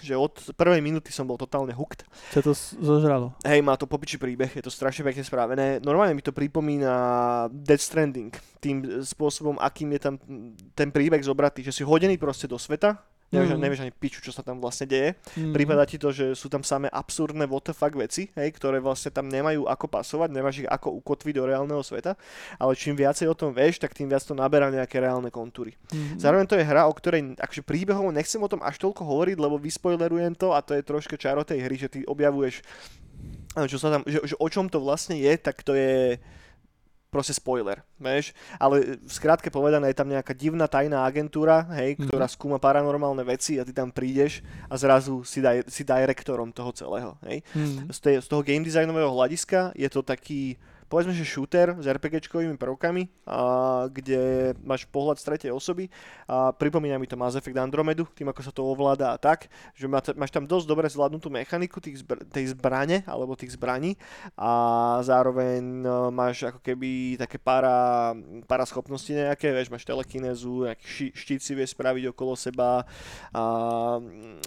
že, 0.00 0.16
od 0.16 0.32
prvej 0.56 0.80
minúty 0.80 1.12
som 1.12 1.28
bol 1.28 1.36
totálne 1.36 1.76
hooked. 1.76 2.08
Čo 2.32 2.40
to 2.40 2.52
zožralo? 2.80 3.36
Hej, 3.44 3.60
má 3.60 3.76
to 3.76 3.84
popiči 3.84 4.16
príbeh, 4.16 4.48
je 4.48 4.64
to 4.64 4.72
strašne 4.72 5.04
pekne 5.04 5.20
spravené. 5.20 5.84
Normálne 5.84 6.16
mi 6.16 6.24
to 6.24 6.32
pripomína 6.32 6.92
Death 7.52 7.84
Stranding. 7.84 8.32
Tým 8.64 9.04
spôsobom, 9.04 9.60
akým 9.60 9.92
je 9.96 10.00
tam 10.00 10.14
ten 10.72 10.88
príbeh 10.88 11.20
zobratý. 11.20 11.60
Že 11.60 11.76
si 11.76 11.82
hodený 11.84 12.16
proste 12.16 12.48
do 12.48 12.56
sveta. 12.56 12.96
Nevieš, 13.30 13.54
Mhm. 13.54 13.62
nevieš 13.62 13.80
ani 13.86 13.94
piču, 13.94 14.18
čo 14.18 14.34
sa 14.34 14.42
tam 14.42 14.58
vlastne 14.58 14.90
deje. 14.90 15.14
Mm. 15.38 15.54
Prípada 15.54 15.86
ti 15.86 16.02
to, 16.02 16.10
že 16.10 16.34
sú 16.34 16.50
tam 16.50 16.66
samé 16.66 16.90
absurdné 16.90 17.46
what 17.46 17.62
the 17.62 17.70
fuck 17.70 17.94
veci, 17.94 18.26
hej, 18.34 18.50
ktoré 18.58 18.82
vlastne 18.82 19.14
tam 19.14 19.30
nemajú 19.30 19.70
ako 19.70 19.86
pasovať, 19.86 20.34
nemáš 20.34 20.62
ich 20.62 20.68
ako 20.68 20.98
ukotviť 20.98 21.34
do 21.38 21.46
reálneho 21.46 21.78
sveta, 21.78 22.18
ale 22.58 22.74
čím 22.74 22.98
viacej 22.98 23.30
o 23.30 23.38
tom 23.38 23.54
vieš, 23.54 23.78
tak 23.78 23.94
tým 23.94 24.10
viac 24.10 24.26
to 24.26 24.34
naberá 24.34 24.66
nejaké 24.66 24.98
reálne 24.98 25.30
kontúry. 25.30 25.78
Mm. 25.94 26.18
Zároveň 26.18 26.46
to 26.50 26.58
je 26.58 26.66
hra, 26.66 26.90
o 26.90 26.94
ktorej 26.94 27.38
akože 27.38 27.62
príbehovo 27.62 28.10
nechcem 28.10 28.42
o 28.42 28.50
tom 28.50 28.66
až 28.66 28.82
toľko 28.82 29.06
hovoriť, 29.06 29.36
lebo 29.38 29.62
vyspoilerujem 29.62 30.34
to 30.34 30.50
a 30.50 30.58
to 30.58 30.74
je 30.74 30.82
troška 30.82 31.14
čaro 31.14 31.46
tej 31.46 31.62
hry, 31.62 31.78
že 31.78 31.86
ty 31.86 31.98
objavuješ, 32.02 32.66
čo 33.70 33.78
sa 33.78 33.94
tam, 33.94 34.02
že, 34.10 34.18
že 34.26 34.34
o 34.34 34.46
čom 34.50 34.66
to 34.66 34.82
vlastne 34.82 35.14
je, 35.14 35.32
tak 35.38 35.62
to 35.62 35.78
je 35.78 36.18
proste 37.10 37.34
spoiler, 37.34 37.82
vieš, 37.98 38.30
ale 38.56 39.02
v 39.02 39.10
skrátke 39.10 39.50
povedané 39.50 39.90
je 39.90 39.98
tam 39.98 40.06
nejaká 40.06 40.30
divná 40.30 40.70
tajná 40.70 41.02
agentúra, 41.02 41.66
hej, 41.74 41.98
Mhm. 41.98 42.06
ktorá 42.06 42.30
skúma 42.30 42.62
paranormálne 42.62 43.26
veci 43.26 43.58
a 43.58 43.66
ty 43.66 43.74
tam 43.74 43.90
prídeš 43.90 44.46
a 44.70 44.78
zrazu 44.78 45.26
si, 45.26 45.42
daj, 45.42 45.66
si 45.66 45.82
direktorom 45.82 46.54
toho 46.54 46.70
celého, 46.70 47.18
hej. 47.26 47.42
Mm. 47.52 47.90
Z, 47.90 47.98
tej, 47.98 48.14
z 48.22 48.26
toho 48.30 48.46
game 48.46 48.62
designového 48.62 49.10
hľadiska 49.10 49.74
je 49.74 49.90
to 49.90 50.06
taký, 50.06 50.54
povedzme, 50.90 51.14
že 51.14 51.22
shooter 51.22 51.78
s 51.78 51.86
RPGčkovými 51.86 52.58
prvkami, 52.58 53.02
a, 53.30 53.86
kde 53.86 54.52
máš 54.66 54.90
pohľad 54.90 55.22
z 55.22 55.24
tretej 55.30 55.50
osoby 55.54 55.86
a 56.26 56.50
pripomína 56.50 56.98
mi 56.98 57.06
to 57.06 57.14
Mass 57.14 57.38
Effect 57.38 57.54
Andromedu, 57.54 58.10
tým 58.10 58.26
ako 58.34 58.42
sa 58.42 58.50
to 58.50 58.66
ovláda 58.66 59.14
a 59.14 59.18
tak, 59.22 59.46
že 59.78 59.86
má, 59.86 60.02
máš 60.18 60.34
tam 60.34 60.50
dosť 60.50 60.66
dobre 60.66 60.90
zvládnutú 60.90 61.30
mechaniku 61.30 61.78
tých 61.78 62.02
zbr- 62.02 62.26
tej 62.26 62.50
zbrane 62.50 63.06
alebo 63.06 63.38
tých 63.38 63.54
zbraní 63.54 63.94
a 64.34 64.98
zároveň 65.06 65.62
no, 65.62 66.10
máš 66.10 66.50
ako 66.50 66.58
keby 66.58 67.14
také 67.22 67.38
para, 67.38 68.10
para 68.50 68.66
schopnosti 68.66 69.14
nejaké, 69.14 69.54
vieš, 69.54 69.70
máš 69.70 69.86
telekinézu, 69.86 70.66
nejaký 70.66 71.14
štít 71.14 71.40
si 71.40 71.54
vieš 71.54 71.78
spraviť 71.78 72.10
okolo 72.10 72.34
seba 72.34 72.82
a, 73.30 73.44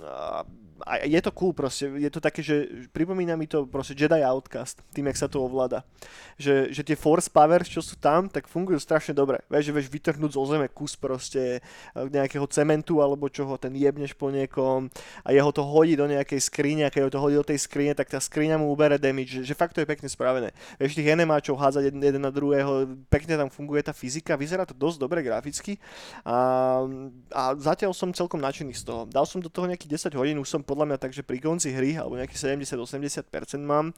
a, 0.04 0.44
a 0.84 1.08
je 1.08 1.20
to 1.24 1.32
cool 1.32 1.56
proste, 1.56 1.88
je 1.88 2.12
to 2.12 2.20
také, 2.20 2.44
že 2.44 2.88
pripomína 2.92 3.40
mi 3.40 3.48
to 3.48 3.64
proste 3.64 3.96
Jedi 3.96 4.20
Outcast, 4.20 4.84
tým, 4.92 5.08
jak 5.08 5.18
sa 5.18 5.32
to 5.32 5.40
ovláda. 5.40 5.88
Že, 6.36 6.76
že 6.76 6.82
tie 6.84 6.98
force 7.00 7.32
powers, 7.32 7.72
čo 7.72 7.80
sú 7.80 7.96
tam, 7.96 8.28
tak 8.28 8.52
fungujú 8.52 8.84
strašne 8.84 9.16
dobre. 9.16 9.40
Vieš, 9.48 9.72
že 9.72 9.76
vieš 9.76 9.88
vytrhnúť 9.88 10.36
zo 10.36 10.44
zeme 10.44 10.68
kus 10.68 11.00
proste 11.00 11.64
e, 11.96 12.00
nejakého 12.12 12.44
cementu 12.52 13.00
alebo 13.00 13.32
čoho, 13.32 13.56
ten 13.56 13.72
jebneš 13.72 14.12
po 14.12 14.28
niekom 14.28 14.92
a 15.24 15.32
jeho 15.32 15.52
to 15.56 15.64
hodí 15.64 15.96
do 15.96 16.04
nejakej 16.04 16.40
skrine 16.44 16.84
a 16.84 16.92
keď 16.92 17.08
ho 17.08 17.12
to 17.16 17.24
hodí 17.24 17.36
do 17.40 17.48
tej 17.48 17.64
skrine, 17.64 17.96
tak 17.96 18.12
tá 18.12 18.20
skriňa 18.20 18.60
mu 18.60 18.68
ubere 18.68 19.00
damage, 19.00 19.40
že, 19.40 19.42
že 19.48 19.54
fakt 19.56 19.72
to 19.72 19.80
je 19.80 19.88
pekne 19.88 20.12
spravené. 20.12 20.52
Vieš, 20.84 21.00
tých 21.00 21.16
enemáčov 21.16 21.56
hádzať 21.56 21.96
jeden, 21.96 22.02
jeden 22.04 22.24
na 22.24 22.32
druhého, 22.34 22.92
pekne 23.08 23.40
tam 23.40 23.48
funguje 23.48 23.88
tá 23.88 23.96
fyzika, 23.96 24.36
vyzerá 24.36 24.68
to 24.68 24.76
dosť 24.76 24.98
dobre 25.00 25.24
graficky 25.24 25.80
a, 26.28 26.84
a 27.32 27.42
zatiaľ 27.56 27.96
som 27.96 28.12
celkom 28.12 28.44
nadšený 28.44 28.76
z 28.76 28.84
toho. 28.84 29.02
Dal 29.08 29.24
som 29.24 29.40
do 29.40 29.48
toho 29.48 29.70
nejakých 29.70 30.12
10 30.12 30.20
hodín, 30.20 30.38
už 30.44 30.50
som 30.50 30.62
podľa 30.74 30.90
mňa 30.90 30.98
takže 30.98 31.22
pri 31.22 31.38
konci 31.38 31.70
hry, 31.70 31.94
alebo 31.94 32.18
nejakých 32.18 32.58
70-80% 32.58 33.30
mám 33.62 33.94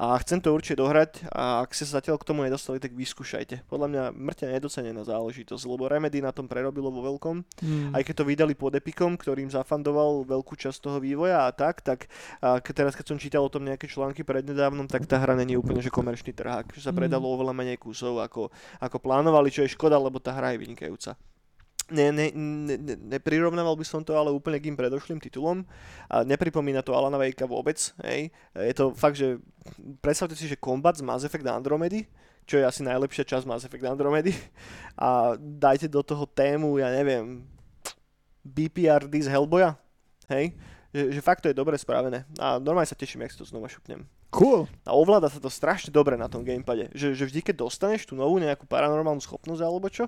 a 0.00 0.16
chcem 0.24 0.40
to 0.40 0.54
určite 0.54 0.80
dohrať 0.80 1.28
a 1.28 1.60
ak 1.60 1.76
ste 1.76 1.84
sa 1.84 2.00
zatiaľ 2.00 2.16
k 2.16 2.24
tomu 2.24 2.40
nedostali, 2.40 2.80
tak 2.80 2.96
vyskúšajte. 2.96 3.68
Podľa 3.68 3.86
mňa 3.90 4.02
mŕte 4.16 4.48
nedocenená 4.48 5.04
záležitosť, 5.04 5.60
lebo 5.68 5.92
Remedy 5.92 6.24
na 6.24 6.32
tom 6.32 6.48
prerobilo 6.48 6.88
vo 6.88 7.04
veľkom. 7.04 7.36
Mm. 7.60 7.92
Aj 7.92 8.00
keď 8.00 8.14
to 8.16 8.24
vydali 8.24 8.54
pod 8.56 8.72
Epicom, 8.72 9.20
ktorým 9.20 9.52
zafandoval 9.52 10.24
veľkú 10.24 10.56
časť 10.56 10.78
toho 10.80 10.98
vývoja 11.04 11.44
a 11.44 11.52
tak, 11.52 11.84
tak 11.84 12.08
a 12.40 12.64
ke- 12.64 12.72
teraz 12.72 12.96
keď 12.96 13.12
som 13.12 13.20
čítal 13.20 13.44
o 13.44 13.52
tom 13.52 13.66
nejaké 13.66 13.92
články 13.92 14.24
prednedávnom, 14.24 14.88
tak 14.88 15.04
tá 15.04 15.20
hra 15.20 15.36
není 15.36 15.58
úplne 15.60 15.84
že 15.84 15.92
komerčný 15.92 16.32
trhák, 16.32 16.72
že 16.72 16.80
sa 16.80 16.96
Mm. 16.96 17.04
predalo 17.04 17.26
oveľa 17.28 17.52
menej 17.52 17.76
kusov 17.76 18.24
ako, 18.24 18.48
ako 18.80 18.96
plánovali, 19.04 19.52
čo 19.52 19.68
je 19.68 19.74
škoda, 19.76 20.00
lebo 20.00 20.16
tá 20.16 20.32
hra 20.32 20.56
je 20.56 20.64
vynikajúca. 20.64 21.12
Ne, 21.90 22.14
ne, 22.14 22.30
ne, 22.30 22.78
ne, 22.78 22.94
neprirovnával 23.18 23.74
by 23.74 23.82
som 23.82 24.06
to 24.06 24.14
ale 24.14 24.30
úplne 24.30 24.62
k 24.62 24.70
im 24.70 24.78
predošlým 24.78 25.18
titulom 25.18 25.66
a 26.06 26.22
nepripomína 26.22 26.86
to 26.86 26.94
Alana 26.94 27.18
Wakea 27.18 27.50
vôbec, 27.50 27.78
hej. 28.06 28.30
Je 28.54 28.74
to 28.78 28.94
fakt, 28.94 29.18
že 29.18 29.42
predstavte 29.98 30.38
si, 30.38 30.46
že 30.46 30.54
kombat 30.54 31.02
z 31.02 31.02
Mass 31.02 31.26
Effect 31.26 31.42
Andromedy, 31.50 32.06
čo 32.46 32.62
je 32.62 32.64
asi 32.66 32.86
najlepšia 32.86 33.26
časť 33.26 33.42
Mass 33.42 33.66
Effect 33.66 33.90
Andromedy 33.90 34.30
a 34.94 35.34
dajte 35.38 35.90
do 35.90 36.02
toho 36.06 36.30
tému, 36.30 36.78
ja 36.78 36.94
neviem, 36.94 37.42
BPRD 38.46 39.26
z 39.26 39.32
Hellboya, 39.34 39.74
hej, 40.30 40.54
že, 40.94 41.18
že 41.18 41.20
fakt 41.26 41.42
to 41.42 41.50
je 41.50 41.58
dobre 41.58 41.74
spravené 41.74 42.22
a 42.38 42.62
normálne 42.62 42.86
sa 42.86 42.98
teším, 42.98 43.26
jak 43.26 43.34
si 43.34 43.40
to 43.42 43.50
znova 43.50 43.66
šupnem. 43.66 44.06
Cool. 44.30 44.70
A 44.86 44.94
ovláda 44.94 45.26
sa 45.26 45.42
to 45.42 45.50
strašne 45.50 45.90
dobre 45.90 46.14
na 46.14 46.30
tom 46.30 46.46
gamepade, 46.46 46.86
že, 46.94 47.18
že 47.18 47.26
vždy, 47.26 47.50
keď 47.50 47.66
dostaneš 47.66 48.06
tú 48.06 48.14
novú 48.14 48.38
nejakú 48.38 48.62
paranormálnu 48.62 49.18
schopnosť 49.18 49.62
alebo 49.66 49.90
čo, 49.90 50.06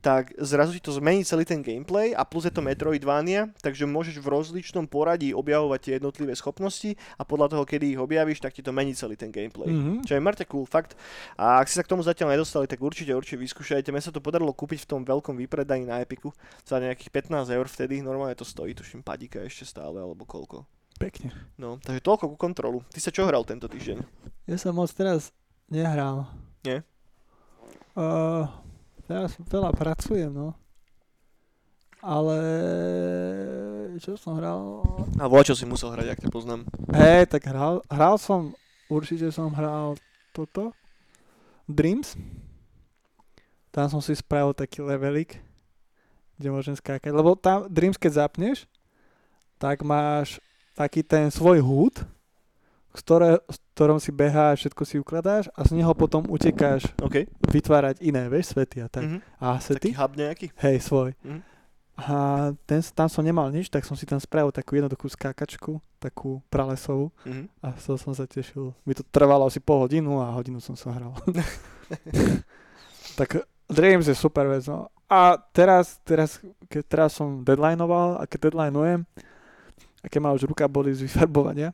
tak 0.00 0.32
zrazu 0.38 0.76
ti 0.76 0.82
to 0.82 0.94
zmení 0.94 1.26
celý 1.26 1.44
ten 1.44 1.60
gameplay 1.60 2.14
a 2.14 2.22
plus 2.22 2.46
je 2.46 2.52
to 2.54 2.62
Metroidvania, 2.62 3.50
takže 3.60 3.88
môžeš 3.88 4.22
v 4.22 4.28
rozličnom 4.28 4.86
poradí 4.86 5.34
objavovať 5.34 5.78
tie 5.82 5.92
jednotlivé 5.98 6.32
schopnosti 6.38 6.94
a 7.18 7.22
podľa 7.26 7.56
toho, 7.56 7.64
kedy 7.66 7.96
ich 7.96 8.00
objavíš, 8.00 8.40
tak 8.42 8.54
ti 8.54 8.62
to 8.62 8.70
mení 8.70 8.94
celý 8.94 9.18
ten 9.18 9.32
gameplay. 9.34 9.68
Mhm. 9.70 10.06
Čo 10.06 10.12
je 10.14 10.22
mŕte 10.22 10.44
cool, 10.46 10.66
fakt. 10.68 10.94
A 11.34 11.58
ak 11.60 11.66
si 11.66 11.76
sa 11.78 11.84
k 11.84 11.90
tomu 11.90 12.06
zatiaľ 12.06 12.38
nedostali, 12.38 12.70
tak 12.70 12.80
určite, 12.80 13.12
určite 13.12 13.40
vyskúšajte. 13.42 13.90
Mne 13.90 14.04
sa 14.04 14.14
to 14.14 14.22
podarilo 14.22 14.54
kúpiť 14.54 14.86
v 14.86 14.90
tom 14.96 15.00
veľkom 15.02 15.36
výpredaní 15.36 15.88
na 15.88 16.00
Epiku 16.02 16.30
za 16.62 16.78
nejakých 16.78 17.10
15 17.32 17.50
eur 17.50 17.66
vtedy. 17.66 18.00
Normálne 18.00 18.38
to 18.38 18.46
stojí, 18.46 18.72
tuším, 18.76 19.02
padíka 19.02 19.42
ešte 19.42 19.66
stále, 19.66 20.00
alebo 20.00 20.22
koľko. 20.26 20.64
Pekne. 20.96 21.28
No, 21.60 21.76
takže 21.76 22.00
toľko 22.00 22.32
ku 22.32 22.36
kontrolu. 22.40 22.80
Ty 22.88 23.00
sa 23.04 23.12
čo 23.12 23.28
hral 23.28 23.44
tento 23.44 23.68
týždeň? 23.68 24.00
Ja 24.48 24.56
som 24.56 24.80
moc 24.80 24.88
teraz 24.96 25.28
nehral. 25.68 26.24
Nie? 26.64 26.80
Uh, 27.92 28.48
teraz 29.06 29.38
veľa 29.46 29.70
pracujem, 29.72 30.28
no. 30.34 30.52
Ale 32.02 32.38
čo 33.98 34.14
som 34.14 34.38
hral? 34.38 34.84
A 35.18 35.26
vo 35.26 35.40
čo 35.42 35.56
si 35.56 35.66
musel 35.66 35.90
hrať, 35.90 36.06
ak 36.12 36.22
ťa 36.26 36.30
poznám? 36.30 36.60
Hej, 36.92 37.30
tak 37.30 37.48
hral, 37.48 37.82
hral 37.90 38.14
som, 38.20 38.54
určite 38.86 39.30
som 39.34 39.50
hral 39.50 39.98
toto. 40.30 40.70
Dreams. 41.66 42.14
Tam 43.74 43.90
som 43.90 43.98
si 43.98 44.14
spravil 44.14 44.54
taký 44.54 44.86
levelik, 44.86 45.42
kde 46.38 46.48
môžem 46.54 46.78
skákať. 46.78 47.10
Lebo 47.10 47.34
tam 47.34 47.66
Dreams, 47.66 47.98
keď 47.98 48.26
zapneš, 48.26 48.70
tak 49.58 49.82
máš 49.82 50.38
taký 50.78 51.02
ten 51.02 51.32
svoj 51.32 51.58
húd, 51.64 51.94
z, 51.96 52.15
ktoré, 52.96 53.36
s 53.44 53.56
ktorom 53.72 53.98
si 53.98 54.08
beháš, 54.08 54.64
všetko 54.64 54.82
si 54.82 54.96
ukladáš 54.96 55.52
a 55.52 55.60
z 55.62 55.76
neho 55.76 55.92
potom 55.92 56.24
utekáš 56.26 56.88
OK. 56.98 57.28
vytvárať 57.44 58.00
iné, 58.00 58.26
vieš, 58.26 58.52
svety 58.52 58.80
a 58.80 58.88
tak. 58.88 59.04
Mhm. 59.04 59.18
A 59.36 59.46
Taký 59.56 59.62
sety? 59.62 59.88
hub 59.92 60.12
nejaký? 60.14 60.46
Hej, 60.56 60.76
svoj. 60.80 61.12
Mhm. 61.20 61.40
A 61.96 62.14
ten, 62.64 62.84
tam 62.92 63.08
som 63.08 63.24
nemal 63.24 63.48
nič, 63.48 63.68
tak 63.68 63.80
som 63.82 63.96
si 63.96 64.04
tam 64.04 64.16
spravil 64.16 64.52
takú 64.52 64.76
jednoduchú 64.76 65.08
skákačku, 65.08 65.80
takú 65.96 66.44
pralesovú 66.46 67.08
Mhm. 67.24 67.44
a 67.58 67.72
z 67.72 67.82
toho 67.86 67.98
som 67.98 68.12
sa 68.12 68.24
tešil. 68.24 68.76
Mi 68.82 68.92
to 68.92 69.00
trvalo 69.02 69.44
asi 69.44 69.58
pol 69.58 69.80
hodinu 69.82 70.20
a 70.20 70.28
hodinu 70.30 70.60
som 70.60 70.72
sa 70.72 70.92
hral. 70.92 71.16
tak 73.16 73.40
Dreams 73.66 74.06
je 74.06 74.14
super 74.14 74.46
vec, 74.46 74.62
no. 74.66 74.86
A 75.06 75.38
teraz, 75.50 75.98
teraz, 76.02 76.38
keď 76.66 76.82
teraz 76.84 77.10
som 77.12 77.40
deadlineoval 77.40 78.18
a 78.18 78.26
keď 78.26 78.50
deadlineujem, 78.50 79.06
a 79.98 80.06
keď 80.06 80.20
ma 80.20 80.30
už 80.30 80.46
ruka 80.46 80.66
boli 80.66 80.92
z 80.92 81.02
vyfarbovania, 81.02 81.70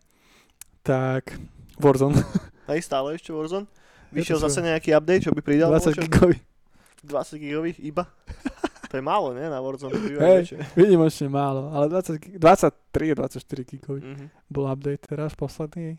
tak 0.82 1.38
Warzone, 1.76 2.18
Hej, 2.66 2.82
stále 2.82 3.14
ešte 3.14 3.30
Warzone? 3.30 3.66
Vyšiel 4.10 4.38
zase 4.38 4.60
nejaký 4.60 4.92
update, 4.92 5.24
čo 5.24 5.32
by 5.32 5.40
pridal? 5.40 5.70
20 5.70 5.88
niečo? 5.88 6.02
gigový. 6.04 6.36
20 7.02 7.38
gigových 7.38 7.78
iba? 7.80 8.04
To 8.84 9.00
je 9.00 9.08
málo, 9.08 9.32
ne? 9.32 9.48
Na 9.48 9.56
Warzone. 9.56 9.96
Hej. 9.96 10.52
Vynimočne 10.76 11.24
málo, 11.26 11.72
ale 11.72 11.88
20, 11.88 12.12
gi- 12.18 12.36
23 12.36 13.16
24 13.16 13.40
gigový 13.64 14.04
Mhm. 14.04 14.26
bol 14.46 14.68
update 14.68 15.08
teraz 15.08 15.32
posledný. 15.32 15.96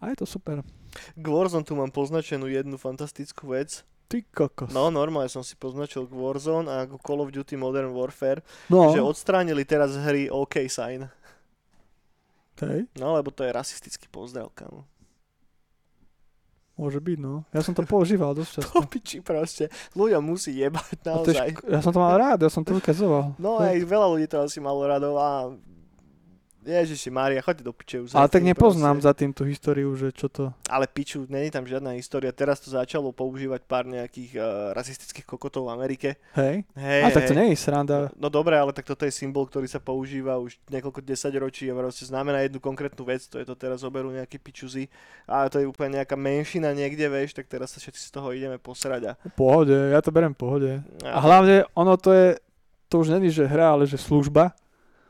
A 0.00 0.08
je 0.08 0.16
to 0.16 0.24
super. 0.24 0.64
K 1.12 1.20
Warzone 1.22 1.62
tu 1.62 1.76
mám 1.76 1.92
poznačenú 1.92 2.48
jednu 2.48 2.74
fantastickú 2.74 3.52
vec. 3.52 3.84
Ty 4.08 4.24
kokos. 4.26 4.72
No, 4.72 4.88
normálne 4.88 5.28
som 5.28 5.40
si 5.40 5.52
poznačil 5.52 6.04
k 6.04 6.12
Warzone 6.12 6.64
a 6.64 6.84
ako 6.84 6.96
Call 6.98 7.20
of 7.20 7.28
Duty 7.28 7.56
Modern 7.56 7.92
Warfare, 7.92 8.40
no. 8.68 8.88
že 8.88 9.00
odstránili 9.00 9.60
teraz 9.62 9.92
hry 9.94 10.26
OK 10.26 10.64
sign. 10.66 11.12
Hej, 12.64 12.86
No, 12.94 13.12
lebo 13.12 13.28
to 13.28 13.42
je 13.42 13.50
rasistický 13.50 14.06
pozdrav, 14.06 14.48
kamo. 14.52 14.86
môže 16.72 16.98
byť, 16.98 17.18
no. 17.18 17.44
Ja 17.50 17.60
som 17.60 17.72
to 17.72 17.84
používal 17.84 18.32
dosť 18.32 18.58
často. 18.58 18.74
To 18.74 18.88
piči 18.88 19.18
proste. 19.20 19.66
Ľuďom 19.92 20.18
musí 20.20 20.56
jebať 20.56 20.98
naozaj. 21.04 21.48
šk- 21.52 21.68
ja 21.68 21.78
som 21.78 21.90
to 21.90 22.00
mal 22.00 22.14
rád, 22.14 22.38
ja 22.38 22.50
som 22.50 22.62
to 22.62 22.74
ukazoval. 22.74 23.36
No 23.36 23.60
aj 23.60 23.76
veľa 23.82 24.06
ľudí 24.08 24.26
to 24.26 24.40
asi 24.40 24.58
malo 24.58 24.82
rado 24.82 25.14
a 25.14 25.52
Ježiši 26.62 27.10
Mária, 27.10 27.42
choďte 27.42 27.66
do 27.66 27.74
piče 27.74 27.98
už. 27.98 28.14
Ale 28.14 28.30
tak 28.30 28.46
nepoznám 28.46 29.02
proste. 29.02 29.06
za 29.10 29.12
tým 29.18 29.34
tú 29.34 29.42
históriu, 29.42 29.90
že 29.98 30.14
čo 30.14 30.30
to... 30.30 30.54
Ale 30.70 30.86
piču, 30.86 31.26
není 31.26 31.50
tam 31.50 31.66
žiadna 31.66 31.98
história. 31.98 32.30
Teraz 32.30 32.62
to 32.62 32.70
začalo 32.70 33.10
používať 33.10 33.66
pár 33.66 33.82
nejakých 33.82 34.38
uh, 34.38 34.70
rasistických 34.70 35.26
kokotov 35.26 35.66
v 35.66 35.74
Amerike. 35.74 36.08
Hej? 36.38 36.62
Hej, 36.78 37.02
A 37.02 37.08
tak 37.10 37.26
to 37.26 37.34
hej. 37.34 37.38
nie 37.42 37.48
je 37.50 37.58
sranda. 37.58 38.14
No, 38.14 38.26
no 38.26 38.28
dobre, 38.30 38.54
ale 38.54 38.70
tak 38.70 38.86
toto 38.86 39.02
je 39.02 39.10
symbol, 39.10 39.50
ktorý 39.50 39.66
sa 39.66 39.82
používa 39.82 40.38
už 40.38 40.54
niekoľko 40.70 41.02
desaťročí 41.02 41.66
a 41.66 41.74
proste 41.74 42.06
znamená 42.06 42.46
jednu 42.46 42.62
konkrétnu 42.62 43.02
vec, 43.02 43.26
to 43.26 43.42
je 43.42 43.46
to 43.46 43.58
teraz 43.58 43.82
zoberú 43.82 44.14
nejaké 44.14 44.38
pičuzy 44.38 44.86
a 45.26 45.50
to 45.50 45.58
je 45.58 45.66
úplne 45.66 45.98
nejaká 45.98 46.14
menšina 46.14 46.70
niekde, 46.70 47.10
vieš, 47.10 47.34
tak 47.34 47.50
teraz 47.50 47.74
sa 47.74 47.82
všetci 47.82 48.00
z 48.06 48.10
toho 48.14 48.30
ideme 48.30 48.62
posrať 48.62 49.02
a, 49.10 49.12
pohode, 49.34 49.74
ja 49.74 49.98
to 49.98 50.14
berem 50.14 50.30
pohode. 50.30 50.78
a, 51.02 51.10
A 51.10 51.18
hlavne 51.18 51.66
ono 51.74 51.98
to 51.98 52.14
je, 52.14 52.38
to 52.86 53.02
už 53.02 53.18
není, 53.18 53.34
že 53.34 53.50
hra, 53.50 53.74
ale 53.74 53.90
že 53.90 53.98
služba. 53.98 54.54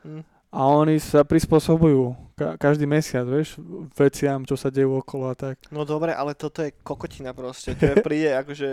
Hm. 0.02 0.31
A 0.52 0.68
oni 0.68 1.00
sa 1.00 1.24
prispôsobujú 1.24 2.12
ka- 2.32 2.60
každý 2.60 2.84
mesiac, 2.84 3.24
vieš, 3.24 3.56
veciam, 3.92 4.44
čo 4.44 4.52
sa 4.52 4.68
dejú 4.68 5.00
okolo 5.00 5.32
a 5.32 5.34
tak. 5.34 5.56
No 5.68 5.82
dobre, 5.82 6.12
ale 6.12 6.32
toto 6.32 6.60
je 6.60 6.76
kokotina 6.78 7.32
proste, 7.32 7.72
to 7.72 7.88
je 7.88 7.96
príde 7.98 8.28
akože 8.44 8.68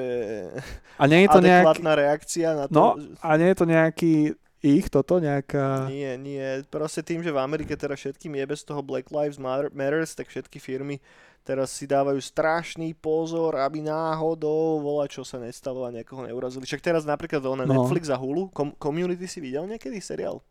A 0.95 1.03
nie 1.07 1.23
je 1.23 1.29
to 1.29 1.39
nejaký... 1.39 1.63
adekvátna 1.63 1.91
reakcia 1.95 2.47
na 2.53 2.63
to. 2.67 2.73
No, 2.73 2.85
a 3.17 3.29
nie 3.35 3.47
je 3.47 3.57
to 3.57 3.65
nejaký 3.65 4.13
ich 4.59 4.91
toto, 4.91 5.17
nejaká... 5.17 5.87
Nie, 5.87 6.19
nie. 6.19 6.43
Proste 6.67 6.99
tým, 6.99 7.23
že 7.23 7.31
v 7.31 7.39
Amerike 7.39 7.71
teraz 7.73 7.95
všetkým 7.97 8.35
je 8.35 8.45
bez 8.45 8.61
toho 8.61 8.83
Black 8.83 9.07
Lives 9.07 9.39
Matter- 9.39 9.71
Matters, 9.71 10.11
tak 10.13 10.27
všetky 10.27 10.59
firmy 10.59 10.99
teraz 11.39 11.71
si 11.71 11.87
dávajú 11.87 12.19
strašný 12.19 12.93
pozor, 12.93 13.55
aby 13.55 13.81
náhodou 13.81 14.77
vola, 14.77 15.07
čo 15.07 15.23
sa 15.23 15.39
nestalo 15.39 15.81
a 15.81 15.89
niekoho 15.89 16.21
neurazili. 16.21 16.61
Však 16.61 16.83
teraz 16.83 17.07
napríklad 17.07 17.39
na 17.41 17.63
No. 17.63 17.73
Netflix 17.81 18.05
a 18.05 18.19
Hulu, 18.19 18.51
Com- 18.51 18.75
Community 18.75 19.25
si 19.25 19.39
videl 19.39 19.63
niekedy 19.63 19.97
seriál? 19.97 20.43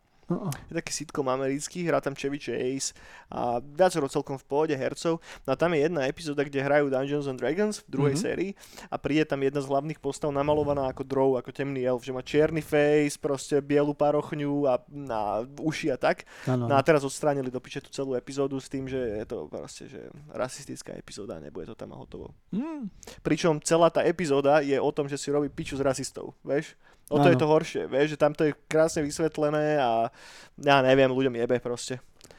Je 0.69 0.75
taký 0.75 0.93
sitcom 0.93 1.25
americký, 1.25 1.83
hrá 1.83 1.99
tam 1.99 2.13
Chevy 2.13 2.37
Chase 2.37 2.93
a 3.27 3.59
viacero 3.59 4.05
celkom 4.07 4.37
v 4.37 4.45
pohode 4.45 4.73
hercov. 4.73 5.19
No 5.43 5.51
a 5.51 5.57
tam 5.57 5.73
je 5.73 5.81
jedna 5.83 6.05
epizóda, 6.05 6.45
kde 6.45 6.61
hrajú 6.61 6.89
Dungeons 6.89 7.25
and 7.25 7.37
Dragons 7.37 7.81
v 7.81 7.89
druhej 7.89 8.15
Mhm. 8.15 8.21
sérii 8.21 8.51
a 8.87 8.97
príde 8.97 9.25
tam 9.25 9.41
jedna 9.41 9.59
z 9.59 9.67
hlavných 9.67 9.97
postav 9.97 10.29
namalovaná 10.29 10.85
ako 10.87 11.03
drow, 11.03 11.31
ako 11.35 11.49
temný 11.49 11.83
elf, 11.83 12.03
že 12.03 12.13
má 12.13 12.21
čierny 12.21 12.61
face, 12.61 13.17
proste 13.17 13.57
bielu 13.59 13.93
parochňu 13.93 14.65
a, 14.65 14.75
a 15.09 15.21
uši 15.57 15.89
a 15.89 15.97
tak. 15.97 16.29
áno. 16.45 16.69
No 16.69 16.75
a 16.75 16.83
teraz 16.83 17.01
odstránili 17.01 17.49
do 17.49 17.59
piče 17.59 17.81
tú 17.81 17.89
celú 17.89 18.13
epizódu 18.13 18.61
s 18.61 18.69
tým, 18.69 18.85
že 18.85 19.01
je 19.01 19.25
to 19.25 19.49
proste 19.49 19.89
že 19.89 20.01
rasistická 20.29 20.93
epizóda, 20.93 21.41
nebude 21.41 21.65
to 21.65 21.75
tam 21.75 21.93
a 21.93 21.97
hotovo. 21.97 22.37
Mm, 22.53 22.93
Pričom 23.23 23.61
celá 23.61 23.89
tá 23.89 24.05
epizóda 24.05 24.61
je 24.61 24.77
o 24.77 24.91
tom, 24.91 25.09
že 25.09 25.17
si 25.17 25.29
robí 25.29 25.49
piču 25.49 25.75
s 25.75 25.81
rasistov, 25.81 26.37
vieš? 26.43 26.77
O 27.09 27.17
to 27.17 27.25
Áno. 27.25 27.33
je 27.33 27.41
to 27.41 27.49
horšie, 27.49 27.83
vieš, 27.89 28.15
že 28.15 28.21
tam 28.21 28.37
to 28.37 28.45
je 28.45 28.53
krásne 28.69 29.01
vysvetlené 29.01 29.81
a 29.81 30.13
ja 30.61 30.77
neviem, 30.81 31.09
ľuďom 31.09 31.35
jebe 31.35 31.57
proste. 31.57 31.97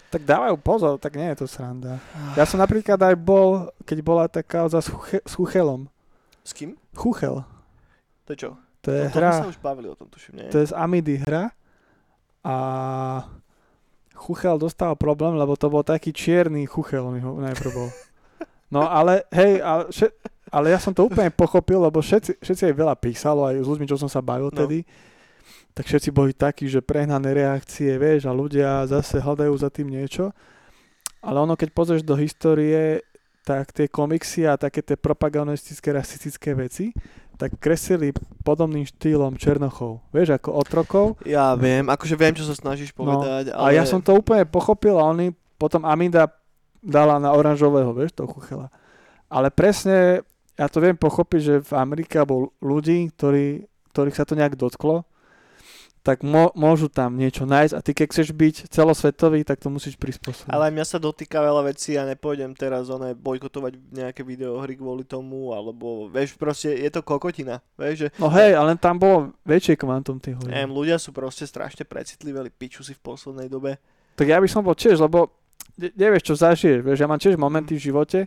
tak 0.10 0.26
dávajú 0.26 0.58
pozor, 0.58 0.98
tak 0.98 1.14
nie 1.14 1.30
je 1.34 1.42
to 1.42 1.48
sranda. 1.50 1.98
Ja 2.34 2.46
som 2.46 2.58
napríklad 2.58 2.98
aj 2.98 3.14
bol, 3.14 3.70
keď 3.82 3.98
bola 4.02 4.26
tá 4.26 4.42
kauza 4.42 4.78
s, 4.78 4.90
Chuche- 4.90 5.22
s 5.22 5.34
Chuchelom. 5.34 5.86
S 6.42 6.54
kým? 6.54 6.74
Chuchel. 6.94 7.42
To 8.26 8.30
je 8.34 8.38
čo? 8.38 8.50
To 8.82 8.90
je 8.90 9.06
to, 9.06 9.14
to 9.14 9.18
hra, 9.18 9.30
sme 9.34 9.46
sa 9.46 9.54
už 9.54 9.60
bavili 9.60 9.88
o 9.90 9.98
tom, 9.98 10.08
tuším, 10.08 10.34
nie? 10.38 10.48
to 10.50 10.62
je 10.62 10.70
z 10.70 10.74
Amidy 10.74 11.20
hra 11.20 11.50
a 12.46 12.56
Chuchel 14.16 14.58
dostal 14.58 14.96
problém, 14.96 15.34
lebo 15.34 15.56
to 15.56 15.68
bol 15.68 15.82
taký 15.82 16.12
čierny 16.12 16.66
Chuchel, 16.66 17.08
mi 17.10 17.20
ho 17.20 17.34
najprv 17.36 17.72
bol. 17.74 17.90
No 18.70 18.86
ale 18.86 19.26
hej, 19.34 19.66
ale, 19.66 19.90
vše, 19.90 20.14
ale 20.50 20.74
ja 20.74 20.80
som 20.82 20.92
to 20.92 21.06
úplne 21.06 21.30
pochopil, 21.30 21.80
lebo 21.80 22.02
všetci, 22.02 22.42
všetci 22.42 22.64
aj 22.70 22.76
veľa 22.76 22.96
písalo, 22.98 23.50
aj 23.50 23.62
s 23.62 23.68
ľuďmi, 23.70 23.86
čo 23.86 23.98
som 23.98 24.10
sa 24.10 24.20
bavil 24.20 24.50
No. 24.50 24.58
tedy, 24.58 24.84
tak 25.74 25.86
všetci 25.86 26.10
boli 26.12 26.34
takí, 26.34 26.66
že 26.68 26.82
prehnané 26.84 27.32
reakcie, 27.32 27.96
vieš, 27.96 28.26
a 28.28 28.34
ľudia 28.34 28.84
zase 28.90 29.22
hľadajú 29.22 29.54
za 29.56 29.70
tým 29.70 29.88
niečo. 29.88 30.34
Ale 31.22 31.40
ono, 31.40 31.54
keď 31.56 31.70
pozrieš 31.72 32.04
do 32.04 32.18
histórie, 32.18 33.04
tak 33.46 33.72
tie 33.72 33.88
komiksy 33.88 34.46
a 34.46 34.60
také 34.60 34.84
tie 34.84 35.00
propagandistické, 35.00 35.90
rasistické 35.94 36.54
veci, 36.54 36.92
tak 37.40 37.56
kreslili 37.56 38.12
podobným 38.44 38.84
štýlom 38.84 39.40
Černochov. 39.40 40.04
Vieš, 40.12 40.36
ako 40.36 40.50
otrokov. 40.60 41.06
Ja 41.24 41.56
viem, 41.56 41.88
akože 41.88 42.20
viem, 42.20 42.36
čo 42.36 42.44
sa 42.44 42.52
snažíš 42.52 42.92
povedať, 42.92 43.56
No, 43.56 43.64
A 43.64 43.72
ale... 43.72 43.80
ja 43.80 43.88
som 43.88 44.04
to 44.04 44.12
úplne 44.12 44.44
pochopil 44.44 45.00
a 45.00 45.08
oni 45.08 45.32
potom 45.56 45.88
Amida 45.88 46.28
dala 46.84 47.16
na 47.20 47.32
oranžového, 47.32 47.96
vieš, 47.96 48.12
toho 48.16 48.28
chuchela. 48.28 48.68
Ale 49.32 49.48
presne, 49.56 50.24
ja 50.60 50.68
to 50.68 50.84
viem 50.84 50.94
pochopiť, 50.94 51.42
že 51.42 51.56
v 51.64 51.72
Amerike 51.74 52.20
bol 52.28 52.52
ľudí, 52.60 53.08
ktorí, 53.16 53.64
ktorých 53.90 54.18
sa 54.18 54.28
to 54.28 54.36
nejak 54.36 54.60
dotklo, 54.60 55.08
tak 56.00 56.24
mo- 56.24 56.56
môžu 56.56 56.88
tam 56.88 57.20
niečo 57.20 57.44
nájsť 57.44 57.74
a 57.76 57.84
ty 57.84 57.92
keď 57.92 58.08
chceš 58.08 58.28
byť 58.32 58.56
celosvetový, 58.72 59.44
tak 59.44 59.60
to 59.60 59.68
musíš 59.68 60.00
prispôsobiť. 60.00 60.48
Ale 60.48 60.72
aj 60.72 60.74
mňa 60.74 60.86
sa 60.88 60.98
dotýka 60.98 61.44
veľa 61.44 61.68
vecí 61.68 62.00
a 62.00 62.08
nepôjdem 62.08 62.56
teraz 62.56 62.88
oné 62.88 63.12
bojkotovať 63.14 63.76
nejaké 63.92 64.24
videohry 64.24 64.80
kvôli 64.80 65.04
tomu, 65.04 65.52
alebo 65.52 66.08
vieš, 66.08 66.40
proste 66.40 66.72
je 66.72 66.88
to 66.88 67.04
kokotina, 67.04 67.60
vieš, 67.76 67.96
že 67.96 68.08
No 68.16 68.32
hej, 68.32 68.56
ale 68.56 68.80
tam 68.80 68.96
bolo 68.96 69.36
väčšie 69.44 69.76
kvantum 69.76 70.24
tých 70.24 70.40
ľudí. 70.40 70.50
neviem, 70.50 70.72
ľudia 70.72 70.96
sú 70.96 71.12
proste 71.12 71.44
strašne 71.44 71.84
precitliveli 71.84 72.48
piču 72.48 72.80
si 72.80 72.96
v 72.96 73.02
poslednej 73.04 73.52
dobe. 73.52 73.76
Tak 74.16 74.26
ja 74.26 74.40
by 74.40 74.48
som 74.48 74.64
bol 74.64 74.74
tiež, 74.74 75.00
lebo 75.00 75.28
ne- 75.76 75.92
nevieš, 75.94 76.32
čo 76.32 76.34
zažiješ. 76.34 76.80
Vieš, 76.80 76.98
ja 76.98 77.08
mám 77.08 77.20
tiež 77.20 77.36
momenty 77.36 77.76
v 77.76 77.86
živote 77.92 78.20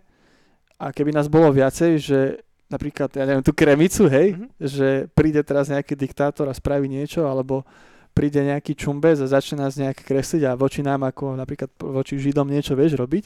a 0.83 0.91
keby 0.91 1.15
nás 1.15 1.31
bolo 1.31 1.55
viacej, 1.55 1.93
že 2.03 2.19
napríklad, 2.67 3.15
ja 3.15 3.23
neviem, 3.29 3.45
tú 3.45 3.55
kremicu, 3.55 4.11
hej, 4.11 4.35
Mhm. 4.35 4.47
že 4.59 4.89
príde 5.15 5.39
teraz 5.47 5.71
nejaký 5.71 5.95
diktátor 5.95 6.51
a 6.51 6.57
spraví 6.57 6.91
niečo, 6.91 7.29
alebo 7.29 7.63
príde 8.13 8.43
nejaký 8.43 8.75
čumbez 8.75 9.23
a 9.23 9.31
začne 9.31 9.63
nás 9.63 9.79
nejak 9.79 10.03
kresliť 10.03 10.43
a 10.51 10.59
voči 10.59 10.83
nám, 10.83 11.07
ako 11.07 11.39
napríklad 11.39 11.71
voči 11.81 12.19
Židom 12.19 12.51
niečo 12.51 12.75
vieš 12.75 12.99
robiť. 12.99 13.25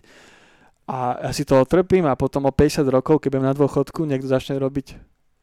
A 0.87 1.19
ja 1.27 1.31
si 1.35 1.43
to 1.43 1.59
otrpím 1.59 2.07
a 2.07 2.15
potom 2.15 2.47
o 2.47 2.53
50 2.55 2.87
rokov, 2.87 3.19
keď 3.19 3.29
budem 3.35 3.49
na 3.51 3.57
dôchodku, 3.59 4.07
niekto 4.07 4.31
začne 4.31 4.55
robiť 4.63 4.95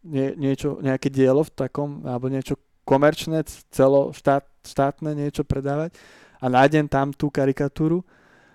nie, 0.08 0.36
niečo, 0.36 0.80
nejaké 0.80 1.12
dielo 1.12 1.44
v 1.44 1.52
takom, 1.52 2.04
alebo 2.08 2.32
niečo 2.32 2.56
komerčné, 2.88 3.44
celo 3.72 4.12
štát, 4.16 4.44
štátne 4.64 5.16
niečo 5.16 5.44
predávať 5.48 5.96
a 6.40 6.52
nájdem 6.52 6.88
tam 6.88 7.12
tú 7.16 7.32
karikatúru 7.32 8.04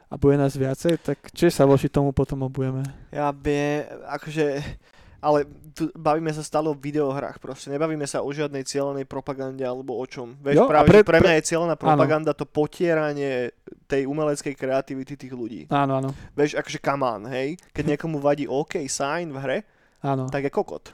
a 0.09 0.16
bude 0.16 0.35
nás 0.35 0.57
viacej, 0.57 0.99
tak 0.99 1.18
čiže 1.31 1.53
sa 1.53 1.64
voči 1.64 1.87
tomu 1.87 2.11
potom 2.11 2.40
obujeme. 2.42 2.81
Ja 3.12 3.29
viem, 3.29 3.85
akože, 4.09 4.64
ale 5.21 5.44
tu 5.77 5.92
bavíme 5.92 6.33
sa 6.33 6.40
stále 6.40 6.66
o 6.66 6.75
videohrách 6.75 7.37
proste, 7.37 7.68
nebavíme 7.68 8.09
sa 8.09 8.25
o 8.25 8.31
žiadnej 8.33 8.64
cieľenej 8.64 9.05
propagande 9.05 9.61
alebo 9.62 9.94
o 9.94 10.05
čom. 10.09 10.33
Vieš, 10.40 10.57
Jo, 10.57 10.64
práve, 10.64 10.88
pre- 10.88 11.05
pre 11.05 11.18
mňa 11.21 11.33
pre- 11.33 11.38
je 11.38 11.49
cieľená 11.49 11.75
propaganda 11.77 12.33
to 12.33 12.49
potieranie 12.49 13.53
tej 13.85 14.09
umeleckej 14.09 14.55
kreativity 14.57 15.14
tých 15.14 15.35
ľudí. 15.35 15.61
Áno, 15.68 16.01
áno, 16.01 16.11
Vieš, 16.33 16.57
akože 16.57 16.79
come 16.81 17.05
on, 17.05 17.23
hej, 17.29 17.61
keď 17.71 17.85
niekomu 17.94 18.16
vadí 18.16 18.49
OK 18.49 18.81
sign 18.88 19.29
v 19.29 19.38
hre, 19.44 19.59
áno. 20.01 20.31
tak 20.33 20.49
je 20.49 20.53
kokot. 20.53 20.88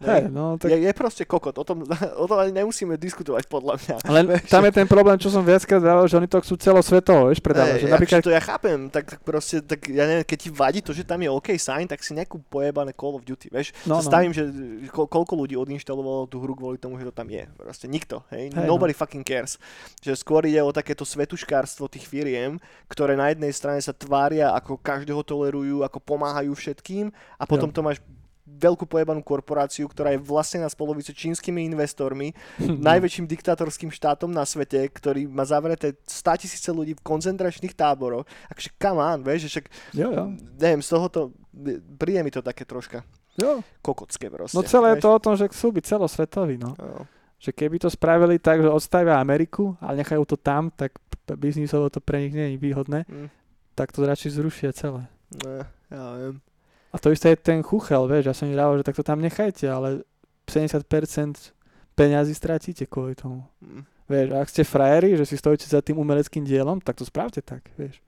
Hej, 0.00 0.32
no, 0.32 0.56
tak 0.56 0.72
Je, 0.72 0.88
je 0.88 0.92
proste 0.96 1.28
kokot, 1.28 1.52
o 1.52 1.64
tom, 1.64 1.84
o 2.22 2.24
tom 2.24 2.38
ani 2.40 2.56
nemusíme 2.56 2.96
diskutovať 2.96 3.44
podľa 3.52 3.76
mňa. 3.76 3.96
Len 4.08 4.24
tam 4.52 4.64
je 4.64 4.72
ten 4.72 4.88
problém, 4.88 5.20
čo 5.20 5.28
som 5.28 5.44
viackrát 5.44 5.76
vravel, 5.76 6.08
že 6.08 6.16
oni 6.16 6.24
to 6.24 6.40
chcú 6.40 6.56
celosvetovo, 6.56 7.28
vieš, 7.28 7.44
predávať. 7.44 7.84
že 7.84 7.86
akože 7.86 7.92
napríklad, 7.92 8.20
to 8.24 8.32
ja 8.32 8.40
chápem, 8.40 8.88
tak, 8.88 9.04
tak 9.12 9.20
proste, 9.20 9.60
tak 9.60 9.84
ja 9.92 10.08
neviem, 10.08 10.24
keď 10.24 10.38
ti 10.40 10.48
vadí 10.48 10.80
to, 10.80 10.96
že 10.96 11.04
tam 11.04 11.20
je 11.20 11.28
OK 11.28 11.52
sign, 11.60 11.84
tak 11.84 12.00
si 12.00 12.16
nejakú 12.16 12.40
pojebané 12.48 12.96
Call 12.96 13.20
of 13.20 13.28
Duty, 13.28 13.52
vieš. 13.52 13.76
no, 13.84 14.00
no. 14.00 14.04
stavím, 14.04 14.32
že 14.32 14.48
ko, 14.88 15.04
koľko 15.04 15.36
ľudí 15.36 15.60
odinštalovalo 15.60 16.32
tú 16.32 16.40
hru 16.40 16.56
kvôli 16.56 16.80
tomu, 16.80 16.96
že 16.96 17.04
to 17.04 17.12
tam 17.12 17.28
je. 17.28 17.44
Proste 17.60 17.84
nikto, 17.84 18.24
hej? 18.32 18.48
Hej, 18.56 18.64
Nobody 18.64 18.96
fucking 18.96 19.20
cares. 19.20 19.60
Že 20.00 20.16
skôr 20.16 20.48
ide 20.48 20.64
o 20.64 20.72
takéto 20.72 21.04
svetuškárstvo 21.04 21.92
tých 21.92 22.08
firiem, 22.08 22.56
ktoré 22.88 23.20
na 23.20 23.28
jednej 23.28 23.52
strane 23.52 23.84
sa 23.84 23.92
tvária, 23.92 24.56
ako 24.56 24.80
každého 24.80 25.20
tolerujú, 25.20 25.84
ako 25.84 26.00
pomáhajú 26.00 26.56
všetkým 26.56 27.12
a 27.36 27.44
potom 27.44 27.68
Jo. 27.68 27.76
to 27.76 27.80
máš 27.84 27.98
veľkú 28.58 28.88
pojebanú 28.88 29.22
korporáciu, 29.22 29.86
ktorá 29.86 30.10
je 30.10 30.20
vlastnená 30.20 30.66
z 30.66 30.74
polovice 30.74 31.14
čínskymi 31.14 31.62
investormi, 31.70 32.34
najväčším 32.58 33.30
diktatorským 33.30 33.94
štátom 33.94 34.28
na 34.28 34.42
svete, 34.42 34.90
ktorý 34.90 35.30
má 35.30 35.46
zavreté 35.46 35.94
100 36.04 36.42
tisíce 36.42 36.68
ľudí 36.72 36.98
v 36.98 37.04
koncentračných 37.06 37.72
táboroch. 37.72 38.26
Akože 38.50 38.74
come 38.76 39.00
on, 39.00 39.20
vieš, 39.22 39.46
že 39.46 39.60
však, 39.60 39.66
Jo, 39.94 40.08
jo, 40.10 40.24
neviem, 40.58 40.82
z 40.82 40.88
tohoto, 40.90 41.20
príde 41.96 42.20
mi 42.20 42.34
to 42.34 42.42
také 42.42 42.66
troška 42.66 43.06
jo. 43.38 43.62
kokocké 43.80 44.26
proste. 44.28 44.56
No 44.56 44.66
celé 44.66 44.98
je 44.98 45.06
to 45.06 45.10
o 45.14 45.22
tom, 45.22 45.38
že 45.38 45.48
chcú 45.48 45.76
byť 45.78 45.84
celosvetoví, 45.86 46.58
no. 46.58 46.74
No. 46.76 47.06
Že 47.40 47.56
keby 47.56 47.76
to 47.80 47.88
spravili 47.88 48.36
tak, 48.36 48.60
že 48.60 48.68
odstavia 48.68 49.16
Ameriku, 49.16 49.72
ale 49.80 50.04
nechajú 50.04 50.28
to 50.28 50.36
tam, 50.36 50.68
tak 50.68 50.92
biznisovo 51.40 51.88
to 51.88 52.02
pre 52.02 52.20
nich 52.26 52.34
nie 52.36 52.52
je 52.52 52.60
výhodné, 52.60 53.08
Mm. 53.08 53.32
tak 53.72 53.96
to 53.96 54.04
radšej 54.04 54.36
zrušia 54.36 54.76
celé. 54.76 55.08
Ne, 55.46 55.64
ja 55.88 56.04
viem. 56.20 56.36
A 56.90 56.98
to 56.98 57.10
isté 57.10 57.32
je 57.32 57.38
ten 57.38 57.62
chuchel, 57.62 58.02
vieš, 58.06 58.26
ja 58.26 58.34
som 58.34 58.50
im 58.50 58.58
dával, 58.58 58.78
že 58.78 58.86
tak 58.86 58.98
to 58.98 59.06
tam 59.06 59.22
nechajte, 59.22 59.62
ale 59.64 60.02
70% 60.50 60.82
peňazí 61.94 62.34
stratíte 62.34 62.86
kvôli 62.86 63.14
tomu. 63.14 63.46
Mm. 63.62 63.86
Vieš, 64.10 64.28
ak 64.34 64.48
ste 64.50 64.62
frajeri, 64.66 65.14
že 65.14 65.22
si 65.22 65.38
stojíte 65.38 65.70
za 65.70 65.78
tým 65.78 65.94
umeleckým 65.96 66.42
dielom, 66.42 66.82
tak 66.82 66.98
to 66.98 67.06
spravte 67.06 67.38
tak, 67.40 67.62
vieš. 67.78 68.02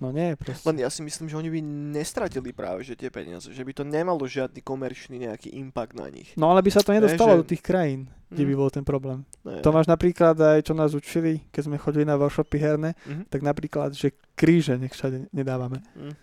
No 0.00 0.10
nie, 0.10 0.34
proste. 0.34 0.66
Len 0.66 0.82
ja 0.82 0.90
si 0.90 1.06
myslím, 1.06 1.30
že 1.30 1.38
oni 1.38 1.50
by 1.54 1.60
nestratili 1.94 2.50
práve 2.50 2.82
že 2.82 2.98
tie 2.98 3.14
peniaze, 3.14 3.46
že 3.46 3.62
by 3.62 3.72
to 3.72 3.84
nemalo 3.86 4.26
žiadny 4.26 4.58
komerčný 4.58 5.22
nejaký 5.22 5.54
impact 5.54 5.94
na 5.94 6.10
nich. 6.10 6.34
No 6.34 6.50
ale 6.50 6.66
by 6.66 6.70
sa 6.72 6.82
to 6.82 6.90
nedostalo 6.90 7.38
že- 7.38 7.40
do 7.40 7.46
tých 7.46 7.62
krajín, 7.62 8.10
kde 8.26 8.42
by 8.42 8.54
Mm. 8.56 8.58
bol 8.58 8.70
ten 8.74 8.82
problém. 8.82 9.22
Ne. 9.46 9.62
To 9.62 9.70
máš 9.70 9.86
napríklad 9.86 10.34
aj, 10.34 10.66
čo 10.66 10.74
nás 10.74 10.96
učili, 10.98 11.46
keď 11.54 11.62
sme 11.70 11.76
chodili 11.78 12.02
na 12.02 12.18
workshopy 12.18 12.58
herné, 12.58 12.98
Mhm. 13.06 13.30
tak 13.30 13.46
napríklad, 13.46 13.94
že 13.94 14.10
kríže 14.34 14.74
nech 14.80 14.92
všade 14.92 15.30
nedávame. 15.30 15.78
Mm. 15.94 16.14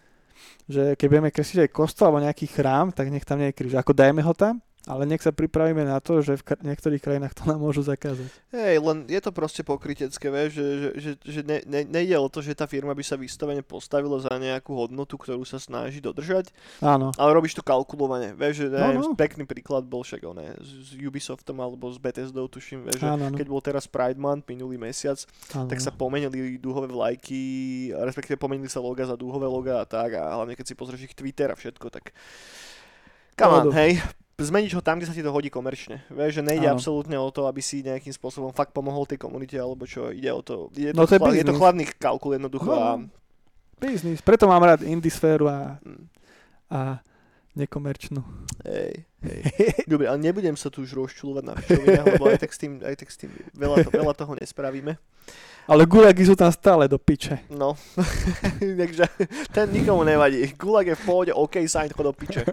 Že 0.72 0.96
keď 0.96 1.08
budeme 1.10 1.34
kresliť 1.34 1.68
aj 1.68 1.74
kostol 1.76 2.10
alebo 2.10 2.24
nejaký 2.24 2.46
chrám, 2.48 2.96
tak 2.96 3.12
nech 3.12 3.28
tam 3.28 3.42
nie 3.42 3.52
je 3.52 3.58
kríž. 3.58 3.76
Ako 3.76 3.92
dajme 3.92 4.24
ho 4.24 4.34
tam, 4.34 4.64
ale 4.90 5.06
nech 5.06 5.22
sa 5.22 5.30
pripravíme 5.30 5.86
na 5.86 6.02
to, 6.02 6.26
že 6.26 6.42
v 6.42 6.66
niektorých 6.66 7.02
krajinách 7.06 7.38
to 7.38 7.46
nám 7.46 7.62
môžu 7.62 7.86
zakázať. 7.86 8.26
Hej, 8.50 8.82
len 8.82 9.06
je 9.06 9.22
to 9.22 9.30
proste 9.30 9.62
pokrytecké, 9.62 10.28
vieš, 10.34 10.58
že, 10.58 10.66
že, 10.66 10.90
že, 10.98 11.12
že 11.22 11.42
ne, 11.46 11.62
ne, 11.70 11.82
nejde 11.86 12.18
o 12.18 12.26
to, 12.26 12.42
že 12.42 12.58
tá 12.58 12.66
firma 12.66 12.98
by 12.98 13.04
sa 13.06 13.14
vystavene 13.14 13.62
postavila 13.62 14.18
za 14.18 14.34
nejakú 14.34 14.74
hodnotu, 14.74 15.22
ktorú 15.22 15.46
sa 15.46 15.62
snaží 15.62 16.02
dodržať, 16.02 16.50
Áno. 16.82 17.14
ale 17.14 17.30
robíš 17.30 17.54
to 17.54 17.62
kalkulovane, 17.62 18.34
vieš, 18.34 18.66
že 18.66 18.74
No, 18.74 18.90
neviem, 18.90 19.06
no. 19.06 19.14
pekný 19.14 19.46
príklad 19.46 19.86
bol 19.86 20.02
však 20.02 20.26
oné, 20.26 20.58
s 20.58 20.98
Ubisoftom 20.98 21.62
alebo 21.62 21.86
s 21.94 22.02
Bethesdou, 22.02 22.50
tuším, 22.50 22.90
vieš, 22.90 23.06
Áno, 23.06 23.30
áno. 23.30 23.38
keď 23.38 23.48
bol 23.48 23.62
teraz 23.62 23.86
Pride 23.86 24.18
Month 24.18 24.50
minulý 24.50 24.82
mesiac, 24.82 25.22
áno. 25.54 25.70
tak 25.70 25.78
sa 25.78 25.94
pomenili 25.94 26.58
dúhové 26.58 26.90
vlajky, 26.90 27.42
respektíve 28.02 28.42
pomenili 28.42 28.68
sa 28.68 28.82
loga 28.82 29.06
za 29.06 29.14
dúhové 29.14 29.46
loga 29.46 29.82
a 29.82 29.86
tak, 29.86 30.18
a 30.18 30.34
hlavne 30.34 30.58
keď 30.58 30.66
si 30.66 30.76
pozrieš 30.76 31.06
ich 31.06 31.16
Twitter 31.16 31.54
a 31.54 31.56
všetko, 31.56 31.88
tak 31.94 32.12
come 33.38 33.54
on, 33.54 33.70
hej, 33.74 34.02
zmeniť 34.44 34.72
ho 34.74 34.82
tam, 34.82 34.98
kde 34.98 35.08
sa 35.08 35.16
ti 35.16 35.22
to 35.22 35.30
hodí 35.30 35.48
komerčne. 35.48 36.02
Vieš, 36.08 36.40
že 36.40 36.44
nejde 36.44 36.68
Áno. 36.68 36.76
absolútne 36.76 37.16
o 37.16 37.30
to, 37.30 37.46
aby 37.46 37.60
si 37.60 37.82
nejakým 37.82 38.12
spôsobom 38.12 38.50
fakt 38.52 38.72
pomohol 38.72 39.06
tej 39.06 39.18
komunite, 39.18 39.54
alebo 39.56 39.86
čo, 39.86 40.10
ide 40.10 40.30
o 40.30 40.42
to, 40.42 40.68
je 40.74 40.92
No 40.92 41.06
to, 41.06 41.14
to 41.14 41.14
je 41.16 41.20
chla- 41.20 41.38
je 41.38 41.46
to 41.46 41.56
chladný 41.56 41.86
kalkul 41.96 42.34
jednoducho 42.34 42.68
No, 42.68 42.76
a 42.76 42.90
no. 42.98 43.10
Biznis. 43.78 44.22
Preto 44.22 44.46
mám 44.46 44.62
rád 44.62 44.86
indie 44.86 45.10
sféru 45.10 45.50
a, 45.50 45.82
mm, 45.82 46.06
a 46.70 46.80
nekomerčnú. 47.56 48.24
hej, 48.64 49.06
hej. 49.24 49.42
Dobre, 49.92 50.08
ale 50.08 50.20
nebudem 50.20 50.56
sa 50.56 50.72
tu 50.72 50.84
už 50.84 50.96
rozčulovať 50.96 51.44
na 51.44 51.54
pičovinách, 51.58 52.08
lebo 52.16 52.26
aj 52.32 52.40
tak 52.42 52.52
s 52.56 52.60
tým, 52.60 52.80
aj 52.80 52.96
tak 52.96 53.10
s 53.12 53.18
tým 53.20 53.32
veľa, 53.54 53.76
to, 53.84 53.90
veľa 53.92 54.14
toho 54.16 54.34
nespravíme. 54.40 54.96
Ale 55.70 55.86
gulagy 55.86 56.26
sú 56.26 56.34
tam 56.34 56.50
stále 56.50 56.90
do 56.90 56.98
piče. 56.98 57.46
No, 57.54 57.78
takže 58.82 59.06
ten 59.54 59.70
nikomu 59.70 60.02
nevadí. 60.02 60.42
Gulag 60.58 60.90
je 60.90 60.98
v 60.98 61.04
pohode, 61.06 61.32
OK, 61.32 61.62
sign, 61.70 61.94
chod 61.94 62.10
do 62.10 62.14
piče. 62.16 62.44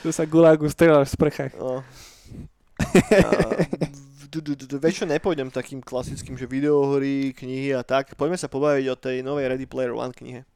Tu 0.00 0.08
sa 0.14 0.22
gulagu 0.22 0.70
strieľaš 0.70 1.10
v 1.10 1.16
sprchách. 1.18 1.52
No. 1.58 1.82
Vieš 4.82 5.04
čo, 5.04 5.06
nepôjdem 5.06 5.52
takým 5.52 5.84
klasickým, 5.84 6.38
že 6.40 6.48
videohry, 6.48 7.36
knihy 7.36 7.76
a 7.76 7.82
tak. 7.84 8.16
Poďme 8.16 8.40
sa 8.40 8.48
pobaviť 8.48 8.86
o 8.88 8.96
tej 8.96 9.16
novej 9.20 9.52
Ready 9.52 9.66
Player 9.68 9.92
One 9.92 10.14
knihe. 10.14 10.46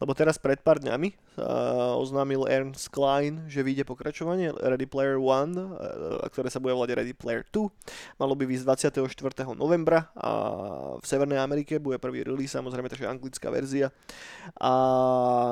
Lebo 0.00 0.12
teraz 0.16 0.40
pred 0.40 0.60
pár 0.60 0.80
dňami 0.80 1.12
sa 1.36 1.96
oznámil 1.96 2.44
Ernst 2.48 2.88
Klein, 2.92 3.46
že 3.46 3.64
vyjde 3.64 3.84
pokračovanie 3.86 4.52
Ready 4.52 4.88
Player 4.88 5.16
One, 5.20 5.56
eh, 5.56 6.26
ktoré 6.32 6.48
sa 6.48 6.58
bude 6.58 6.74
volať 6.76 6.96
Ready 7.00 7.14
Player 7.16 7.44
2. 7.48 7.70
Malo 8.20 8.34
by 8.36 8.44
výsť 8.44 8.64
24. 8.96 9.56
novembra 9.56 10.08
a 10.16 10.30
v 11.00 11.04
Severnej 11.04 11.40
Amerike 11.40 11.80
bude 11.80 12.00
prvý 12.00 12.24
release, 12.24 12.52
samozrejme, 12.52 12.88
takže 12.88 13.08
anglická 13.08 13.48
verzia. 13.52 13.92
A, 14.60 14.72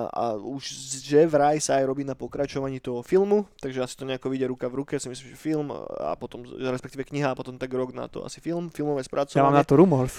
a 0.08 0.22
už 0.36 0.64
že 1.04 1.24
vraj 1.28 1.60
sa 1.60 1.80
aj 1.80 1.84
robí 1.88 2.02
na 2.04 2.16
pokračovaní 2.18 2.80
toho 2.80 3.00
filmu, 3.04 3.46
takže 3.60 3.84
asi 3.84 3.94
to 3.96 4.04
nejako 4.08 4.32
vyjde 4.32 4.46
ruka 4.48 4.66
v 4.68 4.84
ruke, 4.84 4.94
si 5.00 5.08
myslím, 5.08 5.32
že 5.32 5.38
film 5.38 5.68
a 5.72 6.12
potom, 6.16 6.44
respektíve 6.44 7.04
kniha 7.04 7.32
a 7.32 7.38
potom 7.38 7.56
tak 7.56 7.70
rok 7.72 7.92
na 7.94 8.08
to 8.08 8.24
asi 8.24 8.40
film, 8.40 8.68
filmové 8.72 9.00
Ja 9.00 9.04
mám 9.04 9.08
spracovanie. 9.08 9.58
na 9.60 9.64
to 9.64 9.74
rumors. 9.78 10.14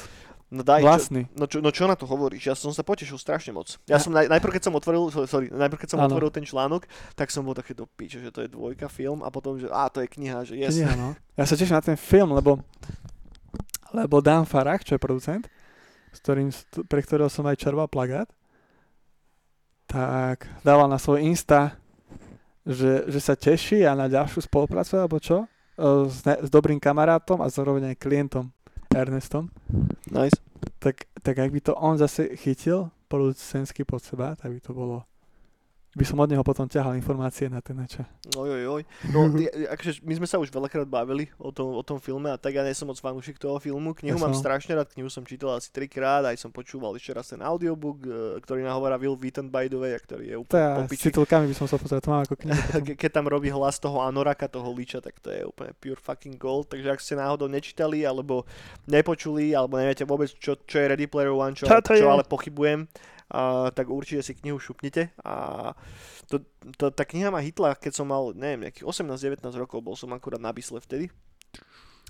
No 0.50 0.66
daj, 0.66 0.82
čo, 0.82 0.90
Vlastný. 0.90 1.22
no, 1.38 1.46
čo, 1.46 1.62
no 1.62 1.70
čo 1.70 1.86
na 1.86 1.94
to 1.94 2.10
hovoríš? 2.10 2.50
Ja 2.50 2.56
som 2.58 2.74
sa 2.74 2.82
potešil 2.82 3.22
strašne 3.22 3.54
moc. 3.54 3.78
Ja 3.86 4.02
som 4.02 4.10
naj, 4.10 4.26
najprv, 4.34 4.58
keď 4.58 4.64
som 4.66 4.74
otvoril, 4.74 5.14
so- 5.14 5.30
sorry, 5.30 5.46
najprv, 5.54 5.86
keď 5.86 5.90
som 5.94 6.02
Áno. 6.02 6.10
otvoril 6.10 6.34
ten 6.34 6.42
článok, 6.42 6.90
tak 7.14 7.30
som 7.30 7.46
bol 7.46 7.54
také 7.54 7.78
do 7.78 7.86
piče, 7.86 8.18
že 8.18 8.34
to 8.34 8.42
je 8.42 8.50
dvojka 8.50 8.90
film 8.90 9.22
a 9.22 9.30
potom, 9.30 9.62
že 9.62 9.70
á, 9.70 9.94
to 9.94 10.02
je 10.02 10.10
kniha, 10.10 10.42
že 10.50 10.58
yes. 10.58 10.74
Kniha, 10.74 10.98
no. 10.98 11.14
Ja 11.38 11.46
sa 11.46 11.54
teším 11.54 11.78
na 11.78 11.86
ten 11.86 11.94
film, 11.94 12.34
lebo, 12.34 12.58
lebo 13.94 14.26
Dan 14.26 14.50
Farah, 14.50 14.82
čo 14.82 14.98
je 14.98 15.02
producent, 15.02 15.46
s 16.10 16.18
ktorým, 16.18 16.50
pre 16.90 17.06
ktorého 17.06 17.30
som 17.30 17.46
aj 17.46 17.62
červal 17.62 17.86
plagát, 17.86 18.26
tak 19.86 20.50
dával 20.66 20.90
na 20.90 20.98
svoj 20.98 21.22
Insta, 21.30 21.78
že, 22.66 23.06
že 23.06 23.20
sa 23.22 23.38
teší 23.38 23.86
a 23.86 23.94
na 23.94 24.10
ďalšiu 24.10 24.46
spoluprácu, 24.46 24.98
alebo 24.98 25.22
čo, 25.22 25.46
e, 25.46 25.48
s, 26.10 26.26
ne, 26.26 26.42
s 26.42 26.50
dobrým 26.50 26.82
kamarátom 26.82 27.42
a 27.42 27.50
zároveň 27.50 27.94
aj 27.94 28.02
klientom 28.02 28.50
Ernestom. 28.96 29.50
Nice. 30.12 30.38
Tak, 30.80 31.10
tak 31.22 31.36
ak 31.40 31.52
by 31.52 31.60
to 31.62 31.74
on 31.76 31.98
zase 31.98 32.38
chytil 32.38 32.90
producensky 33.08 33.84
pod 33.84 34.04
seba, 34.04 34.36
tak 34.36 34.52
by 34.52 34.60
to 34.60 34.72
bolo 34.74 35.09
by 35.90 36.06
som 36.06 36.22
od 36.22 36.30
neho 36.30 36.46
potom 36.46 36.70
ťahal 36.70 36.94
informácie 36.94 37.50
na 37.50 37.66
ten 37.66 37.74
nača. 37.74 38.06
Oj, 38.38 38.46
oj, 38.46 38.64
oj. 38.78 38.84
No, 39.10 39.26
ty, 39.34 39.50
akože 39.50 40.06
my 40.06 40.14
sme 40.22 40.28
sa 40.30 40.38
už 40.38 40.54
veľakrát 40.54 40.86
bavili 40.86 41.34
o 41.42 41.50
tom, 41.50 41.74
o 41.74 41.82
tom 41.82 41.98
filme 41.98 42.30
a 42.30 42.38
tak 42.38 42.54
ja 42.54 42.62
nie 42.62 42.78
som 42.78 42.86
moc 42.86 43.02
fanúšik 43.02 43.42
toho 43.42 43.58
filmu. 43.58 43.98
Knihu 43.98 44.14
Ja 44.14 44.22
mám 44.22 44.38
som. 44.38 44.46
strašne 44.46 44.78
rád, 44.78 44.94
knihu 44.94 45.10
som 45.10 45.26
čítal 45.26 45.58
asi 45.58 45.74
trikrát, 45.74 46.22
aj 46.30 46.38
som 46.38 46.54
počúval 46.54 46.94
ešte 46.94 47.18
raz 47.18 47.34
ten 47.34 47.42
audiobook, 47.42 48.06
e, 48.06 48.38
ktorý 48.38 48.62
nahovára 48.62 49.02
Will 49.02 49.18
Wheaton 49.18 49.50
by 49.50 49.66
the 49.66 49.82
way, 49.82 49.98
a 49.98 50.00
ktorý 50.00 50.30
je 50.30 50.38
úplne 50.38 50.62
ja 50.62 50.78
po 50.78 50.94
s 50.94 51.02
titulkami 51.10 51.50
by 51.50 51.56
som 51.58 51.66
sa 51.66 51.82
pozrel, 51.82 51.98
to 52.06 52.14
mám 52.14 52.22
ako 52.22 52.38
knihu. 52.38 52.62
Ke- 52.86 52.98
keď 52.98 53.10
tam 53.10 53.26
robí 53.26 53.50
hlas 53.50 53.82
toho 53.82 53.98
Anoraka, 54.06 54.46
toho 54.46 54.70
liča, 54.70 55.02
tak 55.02 55.18
to 55.18 55.34
je 55.34 55.42
úplne 55.42 55.74
pure 55.82 55.98
fucking 55.98 56.38
gold. 56.38 56.70
Takže 56.70 56.86
ak 56.94 57.02
ste 57.02 57.18
náhodou 57.18 57.50
nečítali, 57.50 58.06
alebo 58.06 58.46
nepočuli, 58.86 59.58
alebo 59.58 59.82
neviete 59.82 60.06
vôbec, 60.06 60.30
čo, 60.38 60.54
čo 60.54 60.76
je 60.78 60.86
Ready 60.86 61.10
Player 61.10 61.34
One, 61.34 61.58
čo, 61.58 61.66
Čo 61.66 62.06
ale 62.14 62.22
pochybujem, 62.30 62.86
a, 63.30 63.70
tak 63.70 63.90
určite 63.90 64.26
si 64.26 64.34
knihu 64.34 64.58
šupnite. 64.58 65.14
A 65.22 65.72
to, 66.26 66.42
to, 66.76 66.90
tá 66.90 67.06
kniha 67.06 67.30
ma 67.30 67.42
hitla, 67.42 67.78
keď 67.78 68.02
som 68.02 68.10
mal, 68.10 68.34
neviem, 68.34 68.68
nejakých 68.68 68.86
18-19 68.86 69.46
rokov, 69.56 69.86
bol 69.86 69.94
som 69.94 70.10
akurát 70.12 70.42
na 70.42 70.50
Bysle 70.50 70.82
vtedy. 70.82 71.14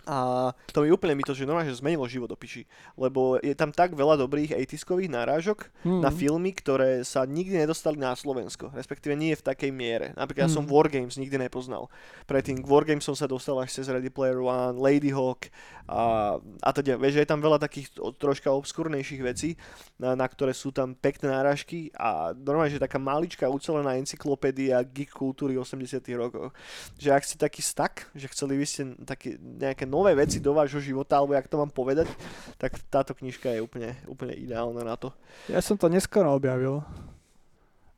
A 0.09 0.49
to 0.73 0.81
mi 0.81 0.89
úplne 0.89 1.13
mi 1.13 1.21
to, 1.21 1.37
že 1.37 1.45
normálne, 1.45 1.69
že 1.69 1.77
zmenilo 1.77 2.09
život 2.09 2.25
do 2.25 2.33
piči. 2.33 2.65
Lebo 2.97 3.37
je 3.37 3.53
tam 3.53 3.69
tak 3.69 3.93
veľa 3.93 4.17
dobrých 4.17 4.57
80 4.57 5.05
nárážok, 5.05 5.69
Mm. 5.85 6.01
na 6.01 6.09
filmy, 6.09 6.49
ktoré 6.51 7.05
sa 7.05 7.29
nikdy 7.29 7.61
nedostali 7.61 7.95
na 7.95 8.17
Slovensko, 8.17 8.73
respektíve 8.73 9.13
nie 9.13 9.37
v 9.37 9.45
takej 9.45 9.69
miere. 9.69 10.11
Napríklad 10.17 10.49
ja 10.49 10.51
som 10.51 10.65
Mm. 10.65 10.73
Wargames 10.73 11.15
nikdy 11.15 11.37
nepoznal. 11.37 11.93
Predtým 12.25 12.59
k 12.59 12.65
Wargames 12.65 13.05
som 13.05 13.13
sa 13.13 13.29
dostal 13.29 13.55
až 13.61 13.69
cez 13.77 13.85
Ready 13.85 14.09
Player 14.09 14.41
One, 14.41 14.81
Ladyhawk 14.81 15.53
a, 15.85 16.35
a 16.41 16.69
teda, 16.73 16.97
vieš, 16.97 17.21
že 17.21 17.23
je 17.23 17.29
tam 17.29 17.41
veľa 17.41 17.61
takých 17.61 17.93
troška 18.17 18.49
obskúrnejších 18.49 19.21
vecí, 19.21 19.55
na, 19.97 20.17
na 20.17 20.25
ktoré 20.25 20.53
sú 20.53 20.73
tam 20.73 20.93
pekné 20.93 21.29
náražky 21.29 21.93
a 21.93 22.33
normálne, 22.33 22.73
že 22.73 22.81
taká 22.81 22.97
maličká 22.97 23.45
ucelená 23.45 23.97
encyklopédia 23.97 24.81
geek 24.81 25.13
kultúry 25.13 25.57
80 25.57 26.01
rokov. 26.15 26.49
Že 26.97 27.09
ak 27.13 27.23
ste 27.25 27.37
taký 27.37 27.61
stak, 27.61 28.09
že 28.13 28.25
chceli 28.29 28.57
by 28.57 28.65
ste 28.65 28.81
také, 29.05 29.35
nejaké 29.37 29.85
nové 29.99 30.15
veci 30.15 30.39
do 30.39 30.55
vášho 30.55 30.79
života, 30.79 31.19
alebo 31.19 31.35
jak 31.35 31.45
to 31.45 31.59
mám 31.59 31.67
povedať, 31.67 32.07
tak 32.55 32.79
táto 32.87 33.11
knižka 33.11 33.51
je 33.51 33.59
úplne, 33.59 33.99
úplne 34.07 34.31
ideálna 34.31 34.79
na 34.81 34.95
to. 34.95 35.11
Ja 35.51 35.59
som 35.59 35.75
to 35.75 35.85
neskoro 35.85 36.31
objavil. 36.31 36.79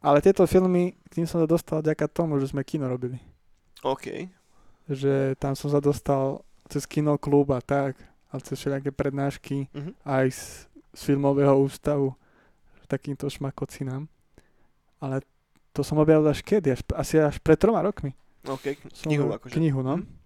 Ale 0.01 0.17
tieto 0.17 0.41
filmy, 0.43 0.97
k 1.05 1.21
tým 1.21 1.29
som 1.29 1.37
sa 1.37 1.45
dostal 1.45 1.77
vďaka 1.79 2.09
tomu, 2.09 2.41
že 2.41 2.49
sme 2.49 2.65
kino 2.65 2.89
robili. 2.89 3.21
OK. 3.85 4.25
Že 4.89 5.37
tam 5.37 5.53
som 5.53 5.69
sa 5.69 5.77
dostal 5.77 6.41
cez 6.65 6.89
kinoklub 6.89 7.53
a 7.53 7.61
tak, 7.61 7.93
a 8.27 8.41
cez 8.41 8.57
všelijaké 8.57 8.89
prednášky, 8.89 9.69
Mhm. 9.69 9.91
aj 10.01 10.25
z, 10.31 10.41
z 10.91 11.01
filmového 11.05 11.53
ústavu, 11.53 12.17
takýmto 12.87 13.29
šmakocinám. 13.29 14.09
Ale 14.97 15.21
to 15.71 15.79
som 15.79 15.95
objavil 15.95 16.27
až 16.27 16.41
kedy? 16.41 16.73
Až, 16.73 16.81
asi 16.91 17.15
až 17.15 17.37
pred 17.39 17.55
troma 17.55 17.79
rokmi. 17.79 18.11
OK, 18.43 18.73
knihu 19.05 19.29
akože. 19.31 19.53
Knihu, 19.53 19.79
no. 19.79 20.01
Mhm. 20.01 20.20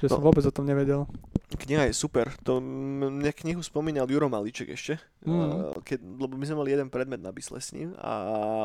Že 0.00 0.06
som 0.10 0.20
No. 0.20 0.26
vôbec 0.26 0.44
o 0.44 0.52
tom 0.52 0.64
nevedel. 0.64 1.06
Kniha 1.54 1.86
je 1.86 1.94
super. 1.94 2.34
To, 2.42 2.58
mne 2.58 3.30
knihu 3.30 3.62
spomínal 3.62 4.10
Juro 4.10 4.26
Malíček 4.26 4.74
ešte, 4.74 4.98
Mm. 5.24 5.72
keď, 5.80 5.98
lebo 6.04 6.34
my 6.36 6.44
sme 6.44 6.60
mali 6.60 6.76
jeden 6.76 6.92
predmet 6.92 7.16
na 7.16 7.32
Bysle 7.32 7.56
s 7.56 7.72
ním 7.72 7.96
a 7.96 8.12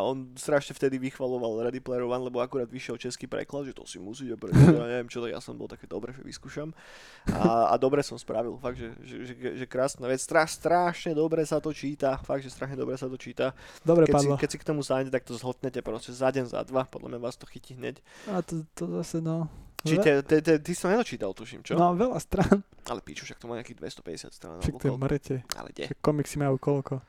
on 0.03 0.35
strašne 0.35 0.75
vtedy 0.75 0.99
vychvaloval 0.99 1.63
Ready 1.63 1.79
Player 1.79 2.03
One, 2.03 2.27
lebo 2.27 2.43
akurát 2.43 2.67
vyšiel 2.67 2.99
český 2.99 3.31
preklad, 3.31 3.63
že 3.63 3.77
to 3.77 3.87
si 3.87 3.95
musíte 3.95 4.35
prečítať, 4.35 4.75
ja 4.75 4.89
neviem 4.89 5.07
čo, 5.07 5.23
tak 5.23 5.31
ja 5.31 5.39
som 5.39 5.55
bol 5.55 5.71
také 5.71 5.87
dobre, 5.87 6.11
že 6.11 6.19
vyskúšam. 6.19 6.75
A, 7.31 7.71
a 7.71 7.79
dobre 7.79 8.03
som 8.03 8.19
spravil, 8.19 8.59
fakt, 8.59 8.75
že, 8.75 8.91
že, 9.05 9.15
že, 9.23 9.33
že 9.55 9.65
krásna 9.69 10.09
vec, 10.09 10.19
Stra, 10.19 10.43
strašne 10.43 11.15
dobre 11.15 11.45
sa 11.47 11.63
to 11.63 11.71
číta, 11.71 12.19
fakt, 12.19 12.43
že 12.43 12.51
strašne 12.51 12.75
dobre 12.75 12.99
sa 12.99 13.07
to 13.07 13.15
číta. 13.15 13.55
Dobre 13.87 14.09
Keď 14.09 14.19
si, 14.19 14.27
keď 14.35 14.49
si 14.49 14.57
k 14.59 14.65
tomu 14.67 14.81
sadnete, 14.83 15.13
tak 15.13 15.23
to 15.23 15.37
zhltnete 15.37 15.79
proste 15.79 16.11
za 16.11 16.27
deň, 16.27 16.51
za 16.51 16.59
dva, 16.67 16.83
podľa 16.83 17.15
mňa 17.15 17.19
vás 17.23 17.39
to 17.39 17.47
chytí 17.47 17.77
hneď. 17.79 18.03
A 18.27 18.41
to, 18.43 18.67
to 18.75 18.83
zase, 18.99 19.23
no... 19.23 19.47
Či 19.79 19.95
te, 20.03 20.11
te, 20.27 20.37
te, 20.43 20.53
ty 20.59 20.71
si 20.75 20.81
to 20.83 20.91
nedočítal, 20.91 21.31
tuším, 21.31 21.63
čo? 21.63 21.79
No, 21.79 21.95
veľa 21.95 22.19
strán. 22.19 22.59
Ale 22.91 22.99
píču, 22.99 23.23
však 23.23 23.39
to 23.39 23.47
má 23.47 23.55
nejakých 23.55 23.79
250 23.79 24.35
strán. 24.35 24.55
Však 24.59 24.75
to 24.75 24.87
je 24.91 24.97
mrete. 24.99 25.35
Ale 25.55 25.71
kde? 25.71 25.87
Však 25.87 25.99
komiksy 26.03 26.35
majú 26.35 26.59
koľko. 26.59 26.99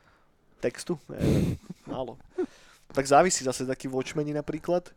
Textu? 0.63 0.95
Neviem, 1.11 1.59
málo. 1.89 2.15
Tak 2.91 3.03
závisí 3.07 3.43
zase 3.43 3.67
taký 3.67 3.91
Watchmeni 3.91 4.31
napríklad. 4.31 4.93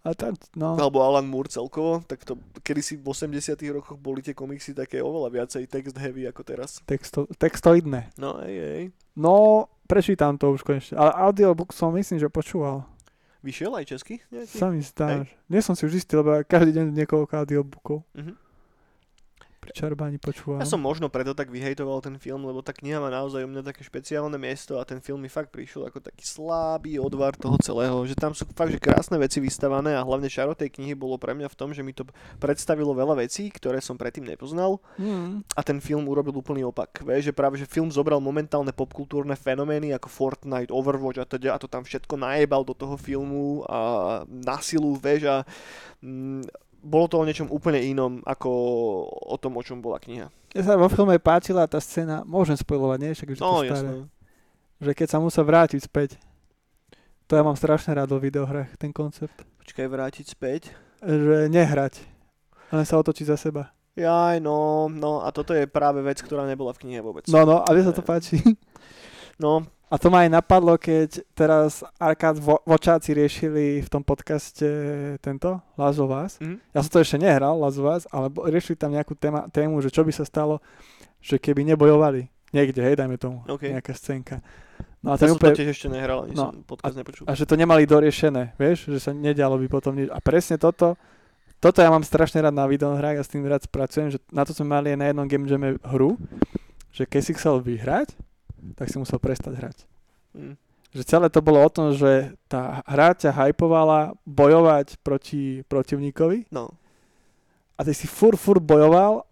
A 0.00 0.16
tam, 0.16 0.32
no, 0.56 0.80
alebo 0.80 1.04
Alan 1.04 1.28
Moore 1.28 1.52
celkovo, 1.52 2.00
tak 2.08 2.24
to 2.24 2.40
kedysi 2.64 2.96
v 2.96 3.04
80 3.04 3.52
rokoch 3.68 4.00
boli 4.00 4.24
tie 4.24 4.32
komiksy 4.32 4.72
také 4.72 5.04
oveľa 5.04 5.28
viacej 5.28 5.68
text 5.68 5.92
heavy 6.00 6.24
ako 6.24 6.40
teraz. 6.40 6.80
texto, 6.88 7.28
textoidné. 7.36 8.08
No 8.16 8.40
ej, 8.40 8.56
ej. 8.56 8.84
No, 9.12 9.68
prečítam 9.84 10.40
to 10.40 10.56
už 10.56 10.64
konečne. 10.64 10.96
Ale 10.96 11.12
audiobook 11.28 11.76
som 11.76 11.92
myslím, 11.92 12.16
že 12.16 12.32
počúval. 12.32 12.88
Vyšiel 13.40 13.72
aj 13.72 13.84
česky 13.88 14.20
nejaký? 14.28 14.56
Sa 14.60 14.68
mi 14.68 14.84
zdá. 14.84 15.24
Nie 15.48 15.64
som 15.64 15.72
si 15.72 15.88
už 15.88 16.04
istý, 16.04 16.20
lebo 16.20 16.36
každý 16.44 16.76
deň 16.76 16.86
niekoľko 16.92 17.32
audiobookov. 17.40 18.04
Mhm. 18.12 18.49
Čarbáni 19.70 20.18
počúvam. 20.18 20.58
Ja 20.58 20.66
som 20.66 20.82
možno 20.82 21.06
preto 21.08 21.32
tak 21.32 21.48
vyhejtoval 21.48 22.02
ten 22.02 22.18
film, 22.18 22.42
lebo 22.44 22.60
tá 22.60 22.74
kniha 22.74 22.98
má 22.98 23.08
naozaj 23.08 23.46
u 23.46 23.50
mňa 23.50 23.62
také 23.62 23.86
špeciálne 23.86 24.34
miesto 24.36 24.76
a 24.78 24.84
ten 24.84 24.98
film 24.98 25.22
mi 25.22 25.30
fakt 25.30 25.54
prišiel 25.54 25.86
ako 25.88 26.02
taký 26.02 26.26
slabý 26.26 26.98
odvar 26.98 27.34
toho 27.38 27.54
celého, 27.62 27.96
že 28.04 28.18
tam 28.18 28.34
sú 28.34 28.44
fakt 28.50 28.74
že 28.74 28.82
krásne 28.82 29.16
veci 29.18 29.38
vystavané 29.38 29.94
a 29.94 30.02
hlavne 30.02 30.26
šaro 30.30 30.54
tej 30.54 30.74
knihy 30.74 30.94
bolo 30.94 31.16
pre 31.16 31.32
mňa 31.34 31.48
v 31.50 31.58
tom, 31.58 31.70
že 31.70 31.82
mi 31.82 31.94
to 31.94 32.06
predstavilo 32.42 32.90
veľa 32.92 33.22
vecí, 33.22 33.48
ktoré 33.50 33.78
som 33.78 33.98
predtým 33.98 34.26
nepoznal 34.26 34.82
Mm. 35.00 35.42
a 35.56 35.60
ten 35.64 35.80
film 35.80 36.06
urobil 36.06 36.36
úplný 36.36 36.66
opak. 36.66 37.02
Vieš, 37.02 37.30
že 37.30 37.36
práve 37.36 37.56
že 37.56 37.66
film 37.66 37.88
zobral 37.88 38.20
momentálne 38.20 38.70
popkultúrne 38.70 39.34
fenomény 39.34 39.94
ako 39.96 40.08
Fortnite, 40.08 40.72
Overwatch 40.72 41.20
a 41.22 41.26
teda 41.26 41.56
a 41.56 41.58
to 41.58 41.66
tam 41.66 41.82
všetko 41.82 42.16
najebal 42.20 42.62
do 42.62 42.74
toho 42.76 42.96
filmu 43.00 43.64
a 43.66 43.78
na 44.26 44.58
silu, 44.60 44.94
vieš, 44.96 45.26
a 45.30 45.36
mm, 46.02 46.69
bolo 46.80 47.06
to 47.06 47.16
o 47.16 47.24
niečom 47.24 47.48
úplne 47.48 47.78
inom 47.78 48.24
ako 48.24 48.50
o 49.06 49.36
tom, 49.36 49.56
o 49.56 49.62
čom 49.62 49.78
bola 49.78 49.96
kniha. 49.96 50.28
Mne 50.50 50.62
sa 50.64 50.74
vo 50.74 50.88
filme 50.88 51.16
páčila 51.16 51.64
tá 51.64 51.78
scéna, 51.78 52.24
môžem 52.24 52.56
spojovať, 52.56 52.98
nie? 52.98 53.10
Však 53.12 53.28
už 53.28 53.36
je 53.36 53.40
to 53.40 53.44
No, 53.44 53.60
staré. 53.60 53.68
jasné. 53.70 53.92
Že 54.80 54.90
keď 54.96 55.06
sa 55.06 55.18
musel 55.20 55.44
vrátiť 55.44 55.80
späť. 55.84 56.10
To 57.28 57.38
ja 57.38 57.46
mám 57.46 57.54
strašne 57.54 57.94
rád 57.94 58.10
vo 58.10 58.18
videohrách, 58.18 58.74
ten 58.74 58.90
koncept. 58.90 59.36
Počkaj, 59.62 59.86
vrátiť 59.86 60.26
späť. 60.26 60.74
Že 60.98 61.46
nehrať, 61.46 62.02
len 62.70 62.82
sa 62.82 62.98
otočiť 62.98 63.26
za 63.28 63.38
seba. 63.38 63.70
Jaj, 63.94 64.40
no, 64.40 64.88
no 64.88 65.22
a 65.22 65.30
toto 65.30 65.52
je 65.52 65.66
práve 65.66 66.00
vec, 66.00 66.18
ktorá 66.18 66.42
nebola 66.42 66.74
v 66.74 66.88
knihe 66.88 67.00
vôbec. 67.00 67.28
No, 67.30 67.44
no, 67.44 67.62
a 67.62 67.68
mne 67.70 67.86
sa 67.86 67.94
to 67.94 68.02
páči. 68.02 68.40
No, 69.40 69.64
A 69.90 69.98
to 69.98 70.06
ma 70.06 70.22
aj 70.22 70.30
napadlo, 70.30 70.76
keď 70.76 71.24
teraz 71.34 71.82
Arkád 71.98 72.38
vo, 72.38 72.62
vočáci 72.62 73.10
riešili 73.10 73.80
v 73.80 73.88
tom 73.88 74.04
podcaste 74.04 74.62
tento, 75.18 75.58
Last 75.74 75.98
of 75.98 76.12
Us. 76.12 76.38
mhm. 76.38 76.62
Ja 76.70 76.84
som 76.84 76.90
to 76.92 77.00
ešte 77.00 77.18
nehral, 77.18 77.58
Last 77.58 77.80
of 77.80 77.88
Us, 77.88 78.04
ale 78.06 78.28
riešili 78.30 78.76
tam 78.76 78.92
nejakú 78.92 79.18
téma, 79.18 79.48
tému, 79.48 79.80
že 79.80 79.90
čo 79.90 80.06
by 80.06 80.12
sa 80.12 80.22
stalo, 80.22 80.62
že 81.18 81.36
keby 81.36 81.66
nebojovali. 81.66 82.30
Niekde, 82.50 82.82
hej, 82.82 82.94
dajme 82.94 83.14
tomu, 83.14 83.42
OK. 83.46 83.66
nejaká 83.66 83.94
scénka. 83.94 84.42
No 85.00 85.14
a 85.14 85.18
ja 85.18 85.26
som 85.26 85.38
úplne, 85.38 85.54
to 85.54 85.60
tiež 85.62 85.70
ešte 85.72 85.88
nehral, 85.88 86.22
ani 86.22 86.34
No, 86.34 86.50
som 86.50 86.60
podcast 86.62 86.94
nepočul. 86.94 87.24
a 87.24 87.32
že 87.32 87.46
to 87.46 87.54
nemali 87.54 87.82
doriešené, 87.82 88.54
vieš, 88.54 88.90
že 88.90 88.98
sa 89.00 89.10
nedialo 89.10 89.54
by 89.56 89.66
potom 89.66 89.94
nič. 89.94 90.06
A 90.06 90.18
presne 90.18 90.54
toto, 90.54 90.94
toto 91.58 91.78
ja 91.78 91.88
mám 91.88 92.02
strašne 92.02 92.38
rád 92.40 92.52
na 92.52 92.66
videohrách 92.66 93.16
a 93.16 93.24
s 93.24 93.30
tým 93.30 93.42
rád 93.42 93.64
pracujem, 93.66 94.10
že 94.10 94.18
na 94.28 94.42
to 94.42 94.50
sme 94.50 94.70
mali 94.70 94.92
aj 94.92 94.98
na 94.98 95.06
jednom 95.08 95.26
game 95.26 95.46
jame 95.46 95.68
hru, 95.82 96.14
že 96.90 97.06
keď 97.06 97.20
si 97.22 97.32
chcel 97.34 97.58
vyhrať, 97.58 98.12
tak 98.76 98.88
si 98.88 98.96
musel 98.98 99.18
prestať 99.18 99.52
hrať. 99.56 99.78
Mm. 100.36 100.54
Že 100.90 101.02
celé 101.06 101.26
to 101.30 101.38
bolo 101.38 101.62
o 101.62 101.70
tom, 101.70 101.94
že 101.94 102.34
tá 102.50 102.82
hra 102.82 103.14
ťa 103.14 103.30
hypovala 103.30 104.18
bojovať 104.26 104.98
proti 105.06 105.62
protivníkovi 105.70 106.50
No, 106.50 106.74
a 107.78 107.80
ty 107.86 107.94
si 107.94 108.10
fur, 108.10 108.34
fur 108.34 108.58
bojoval 108.58 109.22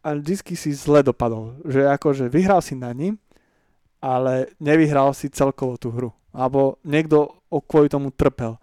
a 0.00 0.08
vždycky 0.14 0.54
si 0.54 0.70
zle 0.72 1.02
dopadol. 1.02 1.58
Že 1.66 1.90
akože 1.98 2.24
vyhral 2.30 2.62
si 2.62 2.78
nad 2.78 2.94
ním, 2.94 3.18
ale 3.98 4.54
nevyhral 4.62 5.10
si 5.10 5.26
celkovo 5.28 5.74
tú 5.74 5.90
hru. 5.90 6.10
Alebo 6.30 6.78
niekto 6.86 7.34
kvôli 7.50 7.90
tomu 7.90 8.14
trpel 8.14 8.56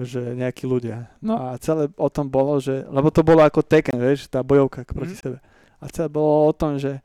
že 0.00 0.32
nejakí 0.32 0.64
ľudia. 0.64 1.12
No 1.20 1.36
a 1.36 1.60
celé 1.60 1.92
o 2.00 2.08
tom 2.08 2.24
bolo, 2.24 2.56
že, 2.56 2.88
lebo 2.88 3.12
to 3.12 3.20
bolo 3.20 3.44
ako 3.44 3.60
Tekken, 3.60 4.00
vieš, 4.00 4.32
tá 4.32 4.40
bojovka 4.40 4.80
proti 4.88 5.12
Mhm. 5.12 5.20
sebe. 5.20 5.38
A 5.76 5.84
celé 5.92 6.08
bolo 6.08 6.48
o 6.48 6.52
tom, 6.56 6.80
že, 6.80 7.04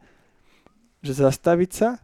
že 1.03 1.12
zastaviť 1.12 1.72
sa 1.76 1.99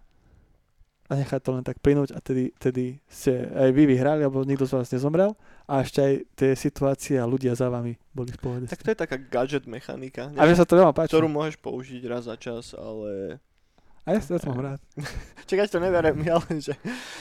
a 1.11 1.19
nechať 1.19 1.43
to 1.43 1.51
len 1.51 1.59
tak 1.61 1.75
plynúť 1.77 2.15
a 2.15 2.19
tedy, 2.19 2.55
tedy 2.55 3.03
ste 3.05 3.43
aj 3.43 3.69
vy 3.69 3.83
vyhrali, 3.85 4.23
alebo 4.23 4.41
nikto 4.41 4.63
z 4.63 4.73
vás 4.73 4.87
nezomrel 4.89 5.35
a 5.65 5.83
ešte 5.83 5.99
aj 5.99 6.13
tie 6.33 6.49
situácie 6.55 7.19
a 7.19 7.27
ľudia 7.27 7.51
za 7.51 7.67
vami 7.67 7.99
boli 8.09 8.31
v 8.31 8.39
pohode. 8.39 8.65
tak 8.65 8.79
to 8.79 8.89
je 8.89 8.97
taká 8.97 9.19
gadget 9.19 9.67
mechanika, 9.67 10.31
a 10.31 10.41
mne 10.41 10.55
sa 10.55 10.63
to 10.63 10.73
veľmi 10.73 10.95
páči. 10.95 11.11
ktorú 11.11 11.27
môžeš 11.27 11.59
použiť 11.59 12.01
raz 12.05 12.25
za 12.25 12.35
čas, 12.35 12.71
ale... 12.71 13.43
A 14.01 14.15
ja 14.15 14.19
si 14.19 14.31
to 14.31 14.41
mám 14.47 14.65
rád. 14.65 14.79
Čakať 15.45 15.67
to 15.67 15.77
neverím, 15.77 16.23
ja 16.23 16.39
len, 16.47 16.57
že, 16.57 16.73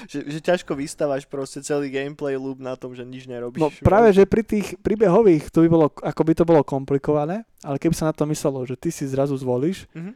že, 0.07 0.24
že 0.24 0.38
ťažko 0.38 0.72
vystávaš 0.72 1.26
proste 1.26 1.61
celý 1.61 1.91
gameplay 1.91 2.38
loop 2.38 2.57
na 2.57 2.72
tom, 2.72 2.95
že 2.95 3.03
nič 3.03 3.26
nerobíš. 3.26 3.59
No 3.59 3.68
práve, 3.82 4.14
že 4.14 4.24
pri 4.24 4.41
tých 4.41 4.78
príbehových 4.78 5.51
to 5.51 5.61
by 5.61 5.68
bolo, 5.68 5.91
ako 5.91 6.22
by 6.22 6.32
to 6.32 6.47
bolo 6.47 6.62
komplikované, 6.62 7.43
ale 7.61 7.76
keby 7.76 7.93
sa 7.93 8.07
na 8.07 8.14
to 8.14 8.24
myslelo, 8.24 8.62
že 8.64 8.78
ty 8.78 8.88
si 8.88 9.05
zrazu 9.05 9.34
zvolíš, 9.34 9.91
Mhm. 9.93 10.12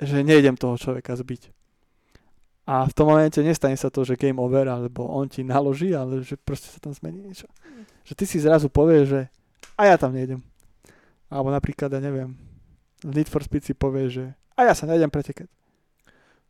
že 0.00 0.16
nejdem 0.20 0.52
toho 0.54 0.74
človeka 0.74 1.14
zbiť. 1.14 1.48
A 2.70 2.86
v 2.86 2.94
tom 2.94 3.10
momente 3.10 3.42
nestane 3.42 3.74
sa 3.74 3.90
to, 3.90 4.06
že 4.06 4.14
game 4.14 4.38
over, 4.38 4.62
alebo 4.64 5.02
on 5.02 5.26
ti 5.26 5.42
naloží, 5.42 5.90
ale 5.90 6.22
že 6.22 6.38
proste 6.38 6.70
sa 6.70 6.78
tam 6.78 6.94
zmení 6.94 7.18
niečo. 7.20 7.50
Že 8.06 8.12
ty 8.14 8.24
si 8.24 8.38
zrazu 8.38 8.70
povieš, 8.70 9.04
že 9.04 9.20
a 9.74 9.90
ja 9.90 9.98
tam 9.98 10.14
nejdem. 10.14 10.38
Alebo 11.26 11.50
napríklad, 11.50 11.90
ja 11.90 11.98
neviem, 11.98 12.38
v 13.00 13.10
Need 13.10 13.26
for 13.26 13.42
Speed 13.42 13.64
si 13.64 13.74
povie, 13.74 14.06
že 14.06 14.24
a 14.54 14.70
ja 14.70 14.74
sa 14.76 14.86
nejdem 14.86 15.10
pretekať. 15.10 15.50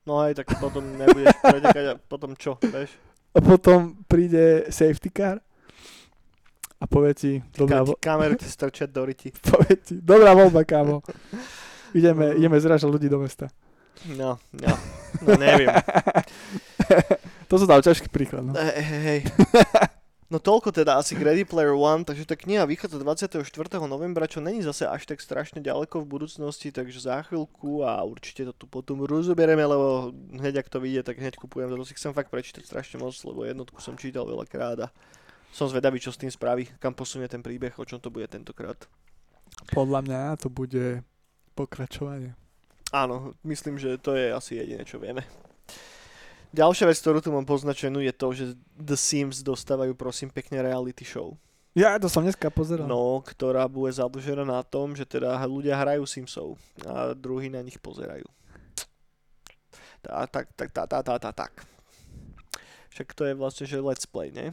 No 0.04 0.20
aj, 0.20 0.36
tak 0.36 0.52
potom 0.60 0.84
nebudeš 0.84 1.32
pretekať 1.46 1.84
a 1.88 1.94
potom 1.96 2.36
čo, 2.36 2.60
vieš? 2.60 2.92
A 3.32 3.38
potom 3.38 4.02
príde 4.04 4.66
safety 4.68 5.08
car 5.08 5.38
a 6.76 6.84
povie 6.84 7.12
ti, 7.14 7.32
dobrá, 7.54 7.80
Ka- 7.80 7.86
vo- 7.86 7.96
kameru 7.96 8.34
ti 8.34 8.48
strčať 8.58 8.88
do 8.90 9.06
ryti. 9.06 9.32
povie 9.40 9.76
ti, 9.78 9.94
dobrá 9.96 10.36
voľba, 10.36 10.66
kámo. 10.66 11.00
Ideme, 11.98 12.34
ideme 12.34 12.58
zražať 12.58 12.86
ľudí 12.86 13.08
do 13.08 13.18
mesta. 13.18 13.48
No, 14.08 14.40
no, 14.52 14.72
no 15.20 15.32
neviem. 15.36 15.68
to 17.48 17.54
som 17.60 17.68
dal 17.68 17.84
ťažký 17.84 18.08
príklad. 18.08 18.48
No. 18.48 18.56
Hej, 18.56 18.80
hej, 18.80 19.02
hej. 19.04 19.20
No 20.30 20.38
toľko 20.38 20.70
teda 20.70 20.94
asi 20.94 21.18
k 21.18 21.26
Ready 21.26 21.42
Player 21.42 21.74
One, 21.74 22.06
takže 22.06 22.22
tá 22.22 22.38
kniha 22.38 22.62
vychádza 22.62 23.02
24. 23.02 23.42
novembra, 23.90 24.30
čo 24.30 24.38
není 24.38 24.62
zase 24.62 24.86
až 24.86 25.10
tak 25.10 25.18
strašne 25.18 25.58
ďaleko 25.58 26.06
v 26.06 26.06
budúcnosti, 26.06 26.70
takže 26.70 27.02
za 27.02 27.18
chvíľku 27.26 27.82
a 27.82 27.98
určite 28.06 28.46
to 28.46 28.54
tu 28.54 28.70
potom 28.70 29.02
rozoberieme, 29.02 29.66
lebo 29.66 30.14
hneď 30.38 30.62
ak 30.62 30.70
to 30.70 30.78
vyjde, 30.78 31.02
tak 31.02 31.18
hneď 31.18 31.34
kupujem, 31.34 31.74
to 31.74 31.82
si 31.82 31.98
chcem 31.98 32.14
fakt 32.14 32.30
prečítať 32.30 32.62
strašne 32.62 33.02
moc, 33.02 33.10
lebo 33.26 33.42
jednotku 33.42 33.82
som 33.82 33.98
čítal 33.98 34.22
veľakrát 34.22 34.86
a 34.86 34.88
som 35.50 35.66
zvedavý, 35.66 35.98
čo 35.98 36.14
s 36.14 36.22
tým 36.22 36.30
spraví, 36.30 36.70
kam 36.78 36.94
posunie 36.94 37.26
ten 37.26 37.42
príbeh, 37.42 37.74
o 37.74 37.82
čom 37.82 37.98
to 37.98 38.14
bude 38.14 38.30
tentokrát. 38.30 38.86
Podľa 39.74 40.00
mňa 40.06 40.22
to 40.38 40.46
bude 40.46 41.02
pokračovanie. 41.58 42.38
Áno, 42.90 43.38
myslím, 43.46 43.78
že 43.78 43.98
to 44.02 44.18
je 44.18 44.34
asi 44.34 44.58
jediné, 44.58 44.82
čo 44.82 44.98
vieme. 44.98 45.22
Ďalšia 46.50 46.90
vec, 46.90 46.98
ktorú 46.98 47.22
tu 47.22 47.30
mám 47.30 47.46
poznačenú, 47.46 48.02
je 48.02 48.10
to, 48.10 48.28
že 48.34 48.44
The 48.74 48.98
Sims 48.98 49.46
dostávajú 49.46 49.94
prosím 49.94 50.34
pekne 50.34 50.66
reality 50.66 51.06
show. 51.06 51.38
Ja 51.78 51.94
to 52.02 52.10
som 52.10 52.26
dneska 52.26 52.50
pozeral. 52.50 52.90
No, 52.90 53.22
ktorá 53.22 53.70
bude 53.70 53.94
zadlžená 53.94 54.42
na 54.42 54.66
tom, 54.66 54.98
že 54.98 55.06
teda 55.06 55.38
ľudia 55.46 55.78
hrajú 55.78 56.02
Simsov 56.02 56.58
a 56.82 57.14
druhí 57.14 57.46
na 57.46 57.62
nich 57.62 57.78
pozerajú. 57.78 58.26
Tak, 60.02 60.50
tak, 60.58 60.70
tá, 60.74 60.82
tá, 60.90 60.98
tá, 60.98 61.14
tá, 61.22 61.30
tak. 61.30 61.62
Však 62.90 63.14
to 63.14 63.22
je 63.30 63.38
vlastne, 63.38 63.70
že 63.70 63.78
let's 63.78 64.02
play, 64.02 64.34
ne? 64.34 64.50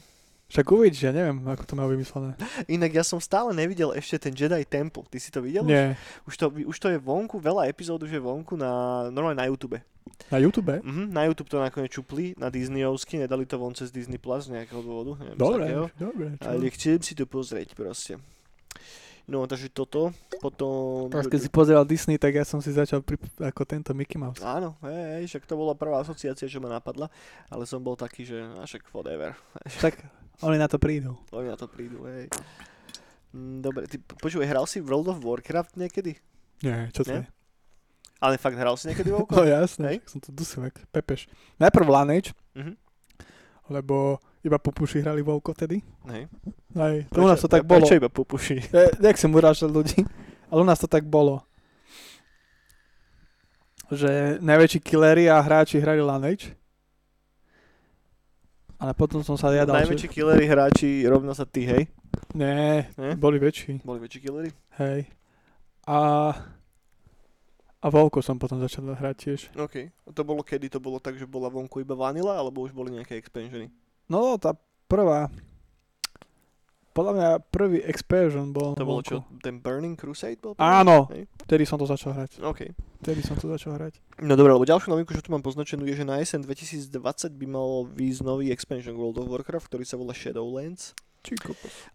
Však 0.47 0.63
uvidíš, 0.71 1.03
ja 1.03 1.11
neviem, 1.11 1.43
ako 1.43 1.63
to 1.67 1.73
majú 1.75 1.91
vymyslené. 1.91 2.39
Inak 2.71 2.95
ja 2.95 3.03
som 3.03 3.19
stále 3.19 3.51
nevidel 3.51 3.91
ešte 3.91 4.15
ten 4.27 4.33
Jedi 4.33 4.63
Temple. 4.63 5.03
Ty 5.03 5.17
si 5.19 5.27
to 5.27 5.43
videl? 5.43 5.67
Nie. 5.67 5.99
Už 6.23 6.39
to, 6.39 6.47
už 6.47 6.77
to 6.79 6.87
je 6.87 6.95
vonku, 6.95 7.35
veľa 7.43 7.67
epizód 7.67 7.99
už 7.99 8.15
je 8.15 8.21
vonku 8.23 8.55
na, 8.55 9.05
normálne 9.11 9.43
na 9.43 9.47
YouTube. 9.51 9.75
Na 10.31 10.39
YouTube? 10.39 10.71
Mhm, 10.79 11.11
na 11.11 11.27
YouTube 11.27 11.51
to 11.51 11.59
nakoniec 11.59 11.91
čupli, 11.91 12.31
na 12.39 12.47
Disneyovsky, 12.47 13.19
nedali 13.19 13.43
to 13.43 13.59
von 13.59 13.75
cez 13.75 13.91
Disney 13.91 14.15
Plus 14.15 14.47
z 14.47 14.55
nejakého 14.55 14.79
dôvodu. 14.79 15.19
Neviem, 15.19 15.35
Dobre, 15.35 15.65
dobre. 15.99 16.25
čo? 16.39 16.47
Ale 16.47 16.63
chcem 16.71 16.99
si 17.03 17.13
to 17.13 17.27
pozrieť 17.27 17.75
proste. 17.75 18.15
No, 19.27 19.43
takže 19.43 19.67
toto, 19.67 20.15
potom... 20.39 21.11
Teraz 21.11 21.27
keď 21.27 21.39
si 21.43 21.51
pozeral 21.51 21.83
Disney, 21.83 22.15
tak 22.15 22.39
ja 22.39 22.47
som 22.47 22.63
si 22.63 22.71
začal 22.71 23.03
pri, 23.03 23.19
ako 23.43 23.67
tento 23.67 23.91
Mickey 23.91 24.15
Mouse. 24.15 24.39
Áno, 24.39 24.79
hej, 24.87 25.27
však 25.27 25.43
to 25.43 25.59
bola 25.59 25.75
prvá 25.75 25.99
asociácia, 25.99 26.47
čo 26.47 26.63
ma 26.63 26.71
napadla, 26.71 27.11
ale 27.51 27.67
som 27.67 27.83
bol 27.83 27.99
taký, 27.99 28.23
že 28.23 28.39
a 28.39 28.63
však 28.63 28.87
whatever. 28.95 29.35
Tak 29.83 29.99
oni 30.39 30.55
na 30.55 30.67
to 30.67 30.77
prídu. 30.77 31.17
Oni 31.31 31.47
na 31.47 31.55
to 31.55 31.65
prídu, 31.65 32.05
hej. 32.05 32.29
Mm, 33.31 33.59
Dobre, 33.59 33.85
ty 33.85 33.97
počúvaj, 33.97 34.45
hral 34.45 34.65
si 34.65 34.79
World 34.79 35.09
of 35.09 35.19
Warcraft 35.19 35.75
niekedy? 35.75 36.15
Nie, 36.59 36.89
čo 36.91 37.01
to 37.01 37.11
Nie? 37.11 37.17
je? 37.17 37.23
Ale 38.17 38.35
fakt 38.35 38.55
hral 38.55 38.73
si 38.73 38.87
niekedy 38.87 39.09
No 39.13 39.21
Vovko? 39.21 39.41
jasné, 39.43 39.87
Hej. 39.87 39.97
však 39.99 40.09
som 40.09 40.19
to 40.19 40.29
dusil, 40.31 40.61
jak 40.63 40.77
Pepeš. 40.89 41.29
Najprv 41.57 41.85
Lineage, 41.87 42.33
Mhm, 42.53 42.73
lebo 43.69 44.17
iba 44.41 44.57
popuši 44.57 45.01
hrali 45.01 45.19
Vovko 45.19 45.53
tedy. 45.53 45.81
hej. 46.07 46.25
Aj, 46.73 46.95
to 47.07 47.19
u 47.19 47.27
nás 47.27 47.37
to 47.37 47.47
tak 47.47 47.61
bolo. 47.63 47.83
Prečo 47.83 47.97
iba 47.97 48.07
popuši? 48.07 48.57
E, 48.69 48.93
nechcem 49.05 49.29
urážať 49.29 49.67
ľudí, 49.67 49.99
ale 50.47 50.59
u 50.61 50.65
nás 50.65 50.77
to 50.77 50.85
tak 50.85 51.03
bolo. 51.03 51.41
Že 53.87 54.39
najväčší 54.39 54.79
killery 54.81 55.25
a 55.25 55.39
hráči 55.39 55.77
hrali 55.77 55.99
Lineage. 55.99 56.51
Ale 58.77 58.93
potom 58.93 59.25
som 59.25 59.33
sa 59.33 59.49
ja 59.49 59.65
dal, 59.65 59.81
Najväčší 59.81 60.05
killery 60.05 60.45
hráči 60.45 61.01
rovná 61.09 61.33
sa 61.33 61.49
ty, 61.49 61.65
hej? 61.65 61.89
Nie, 62.37 62.93
Nie? 62.93 63.17
boli 63.17 63.41
väčší. 63.41 63.81
Boli 63.81 63.97
väčší 63.97 64.21
killery? 64.21 64.53
Hej. 64.77 65.09
A... 65.89 65.97
A 67.77 67.87
Volko 67.93 68.21
som 68.25 68.37
potom 68.41 68.57
začal 68.61 68.89
hrať 68.93 69.15
tiež. 69.17 69.39
OK. 69.57 69.89
A 69.89 70.09
to 70.13 70.21
bolo 70.25 70.41
kedy? 70.41 70.69
To 70.73 70.81
bolo 70.81 70.97
tak, 70.97 71.17
že 71.17 71.29
bola 71.29 71.49
vonku 71.49 71.81
iba 71.81 71.93
vanila, 71.93 72.37
alebo 72.37 72.65
už 72.65 72.73
boli 72.73 72.93
nejaké 72.93 73.17
expansiony? 73.17 73.69
No, 74.09 74.37
tá 74.37 74.53
prvá... 74.89 75.29
Podľa 76.97 77.13
mňa 77.13 77.29
prvý 77.53 77.85
expansion 77.85 78.49
bol 78.49 78.73
To 78.73 78.81
bolo 78.81 79.05
čo? 79.05 79.21
Ten 79.45 79.61
Burning 79.61 79.93
Crusade 79.93 80.41
bol? 80.41 80.57
Áno, 80.57 81.05
Hej. 81.13 81.29
vtedy 81.45 81.63
som 81.69 81.77
to 81.77 81.85
začal 81.85 82.17
hrať. 82.17 82.41
OK. 82.41 82.73
Vtedy 83.05 83.21
som 83.21 83.37
to 83.37 83.45
začal 83.45 83.77
hrať. 83.77 84.01
No 84.25 84.33
dobré, 84.33 84.49
lebo 84.49 84.65
ďalšiu 84.65 84.89
novinku, 84.89 85.13
čo 85.13 85.21
tu 85.21 85.29
mám 85.29 85.45
poznačenú, 85.45 85.85
je, 85.85 85.93
že 85.93 86.09
na 86.09 86.17
jeseň 86.17 86.49
2020 86.49 87.37
by 87.37 87.45
mal 87.45 87.85
výjsť 87.93 88.21
nový 88.25 88.49
expansion 88.49 88.97
World 88.97 89.21
of 89.21 89.29
Warcraft, 89.29 89.69
ktorý 89.69 89.85
sa 89.85 89.93
volá 89.93 90.17
Shadowlands. 90.17 90.97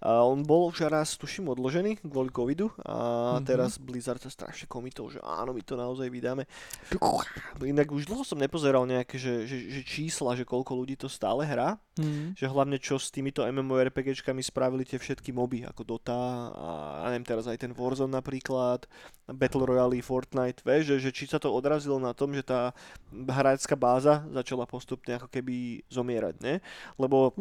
A 0.03 0.27
on 0.27 0.43
bol 0.43 0.69
už 0.69 0.85
raz, 0.87 1.17
tuším, 1.17 1.49
odložený 1.49 2.05
kvôli 2.05 2.29
covidu 2.29 2.69
a 2.83 3.39
Mhm. 3.39 3.45
teraz 3.47 3.79
Blizzard 3.79 4.21
sa 4.21 4.29
strašne 4.29 4.69
komitol, 4.69 5.09
že 5.09 5.23
áno, 5.23 5.57
my 5.57 5.63
to 5.63 5.79
naozaj 5.79 6.11
vydáme. 6.11 6.45
Inak 7.63 7.89
už 7.89 8.05
dlho 8.05 8.27
som 8.27 8.37
nepozeral 8.37 8.85
nejaké, 8.85 9.17
že, 9.17 9.47
že, 9.47 9.71
že 9.71 9.81
čísla, 9.87 10.37
že 10.37 10.45
koľko 10.45 10.75
ľudí 10.75 10.99
to 10.99 11.07
stále 11.09 11.47
hrá. 11.47 11.79
Mm. 12.01 12.33
Že 12.33 12.47
hlavne 12.49 12.77
čo 12.81 12.97
s 12.97 13.13
týmito 13.13 13.45
MMORPGčkami 13.45 14.41
spravili 14.41 14.89
tie 14.89 14.97
všetky 14.97 15.29
moby, 15.31 15.65
ako 15.69 15.85
Dota 15.85 16.49
a 16.53 16.67
ja 17.05 17.09
neviem 17.13 17.29
teraz 17.29 17.45
aj 17.45 17.61
ten 17.61 17.77
Warzone 17.77 18.17
napríklad, 18.17 18.89
Battle 19.29 19.69
Royale, 19.69 20.01
Fortnite, 20.01 20.65
vieš, 20.65 20.97
že, 20.97 21.09
že 21.09 21.11
či 21.13 21.25
sa 21.29 21.37
to 21.37 21.53
odrazilo 21.53 22.01
na 22.01 22.17
tom, 22.17 22.33
že 22.33 22.41
tá 22.41 22.73
hráčská 23.13 23.77
báza 23.77 24.25
začala 24.33 24.65
postupne 24.65 25.21
ako 25.21 25.29
keby 25.29 25.85
zomierať, 25.93 26.35
ne? 26.41 26.65
Lebo 26.97 27.37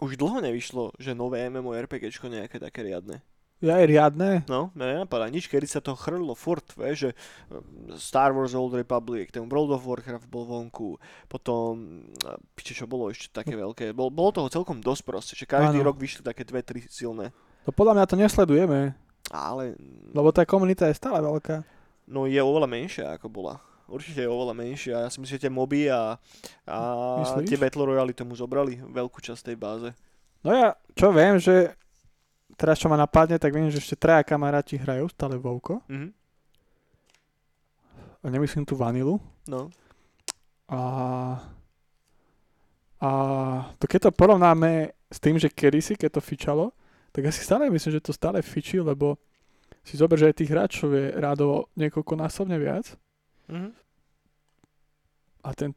už 0.00 0.16
dlho 0.16 0.40
nevyšlo, 0.40 0.96
že 0.96 1.12
nové 1.12 1.44
MMORPGčko 1.46 2.26
nejaké 2.26 2.56
také 2.56 2.82
riadne. 2.82 3.20
Ja 3.60 3.76
aj 3.76 3.92
riadne. 3.92 4.30
No, 4.48 4.72
mne 4.72 5.04
nenapadá 5.04 5.28
nič, 5.28 5.44
kedy 5.44 5.68
sa 5.68 5.84
to 5.84 5.92
chrlo 5.92 6.32
furt, 6.32 6.64
vieš, 6.80 6.96
že 6.96 7.10
um, 7.52 7.92
Star 7.92 8.32
Wars 8.32 8.56
Old 8.56 8.72
Republic, 8.72 9.28
ten 9.28 9.44
World 9.44 9.76
of 9.76 9.84
Warcraft 9.84 10.32
bol 10.32 10.48
vonku, 10.48 10.96
potom, 11.28 12.00
piče, 12.56 12.72
čo 12.72 12.88
bolo 12.88 13.12
ešte 13.12 13.28
také 13.28 13.60
veľké, 13.60 13.92
bol, 13.92 14.08
bolo 14.08 14.32
toho 14.32 14.48
celkom 14.48 14.80
dosť 14.80 15.02
proste, 15.04 15.34
že 15.36 15.44
každý 15.44 15.84
Áno. 15.84 15.92
rok 15.92 16.00
vyšli 16.00 16.24
také 16.24 16.40
dve, 16.48 16.64
tri 16.64 16.80
silné, 16.88 17.36
To 17.68 17.70
podľa 17.76 18.00
mňa 18.00 18.04
to 18.08 18.16
nesledujeme, 18.16 18.96
ale 19.28 19.76
lebo 20.16 20.32
tá 20.32 20.48
komunita 20.48 20.88
je 20.88 20.96
stále 20.96 21.20
veľká. 21.20 21.60
no 22.08 22.24
je 22.24 22.40
oveľa 22.40 22.64
menšia 22.64 23.06
ako 23.20 23.28
bola. 23.28 23.60
Určite 23.90 24.22
je 24.22 24.30
oveľa 24.30 24.54
menšia. 24.54 25.02
Ja 25.02 25.10
si 25.10 25.18
myslím, 25.18 25.36
že 25.36 25.44
tie 25.44 25.52
moby 25.52 25.90
a, 25.90 26.14
a 26.64 26.76
Myslíš? 27.26 27.50
tie 27.50 27.58
Battle 27.58 27.90
Royale 27.90 28.14
tomu 28.14 28.38
zobrali 28.38 28.78
veľkú 28.78 29.18
časť 29.18 29.50
tej 29.50 29.56
báze. 29.58 29.90
No 30.46 30.54
ja, 30.54 30.78
čo 30.94 31.10
viem, 31.10 31.36
že 31.42 31.74
teraz 32.54 32.78
čo 32.78 32.86
ma 32.86 32.94
napadne, 32.94 33.36
tak 33.36 33.50
viem, 33.50 33.68
že 33.68 33.82
ešte 33.82 33.98
traja 33.98 34.22
kamaráti 34.22 34.78
hrajú 34.78 35.10
stále 35.10 35.34
Vovko. 35.36 35.82
Mhm. 35.90 36.08
A 38.20 38.26
nemyslím 38.28 38.68
tu 38.68 38.76
vanilu. 38.76 39.16
No, 39.48 39.72
A, 40.68 40.80
a 43.00 43.10
to 43.80 43.88
keď 43.88 44.00
to 44.06 44.10
porovnáme 44.12 44.92
s 45.08 45.18
tým, 45.18 45.40
že 45.40 45.48
kedysi, 45.48 45.96
keď 45.96 46.20
to 46.20 46.22
fičalo, 46.22 46.76
tak 47.10 47.26
ja 47.26 47.32
si 47.32 47.42
stále 47.42 47.66
myslím, 47.72 47.96
že 47.96 48.04
to 48.04 48.12
stále 48.14 48.38
fičí, 48.44 48.78
lebo 48.78 49.18
si 49.82 49.96
zober, 49.96 50.20
že 50.20 50.30
aj 50.30 50.36
tých 50.36 50.52
hráčov 50.52 50.92
je 50.92 51.16
rádovo 51.16 51.72
niekoľkonásobne 51.80 52.60
viac. 52.60 52.92
Mhm. 53.50 53.70
A 55.40 55.56
ten, 55.56 55.72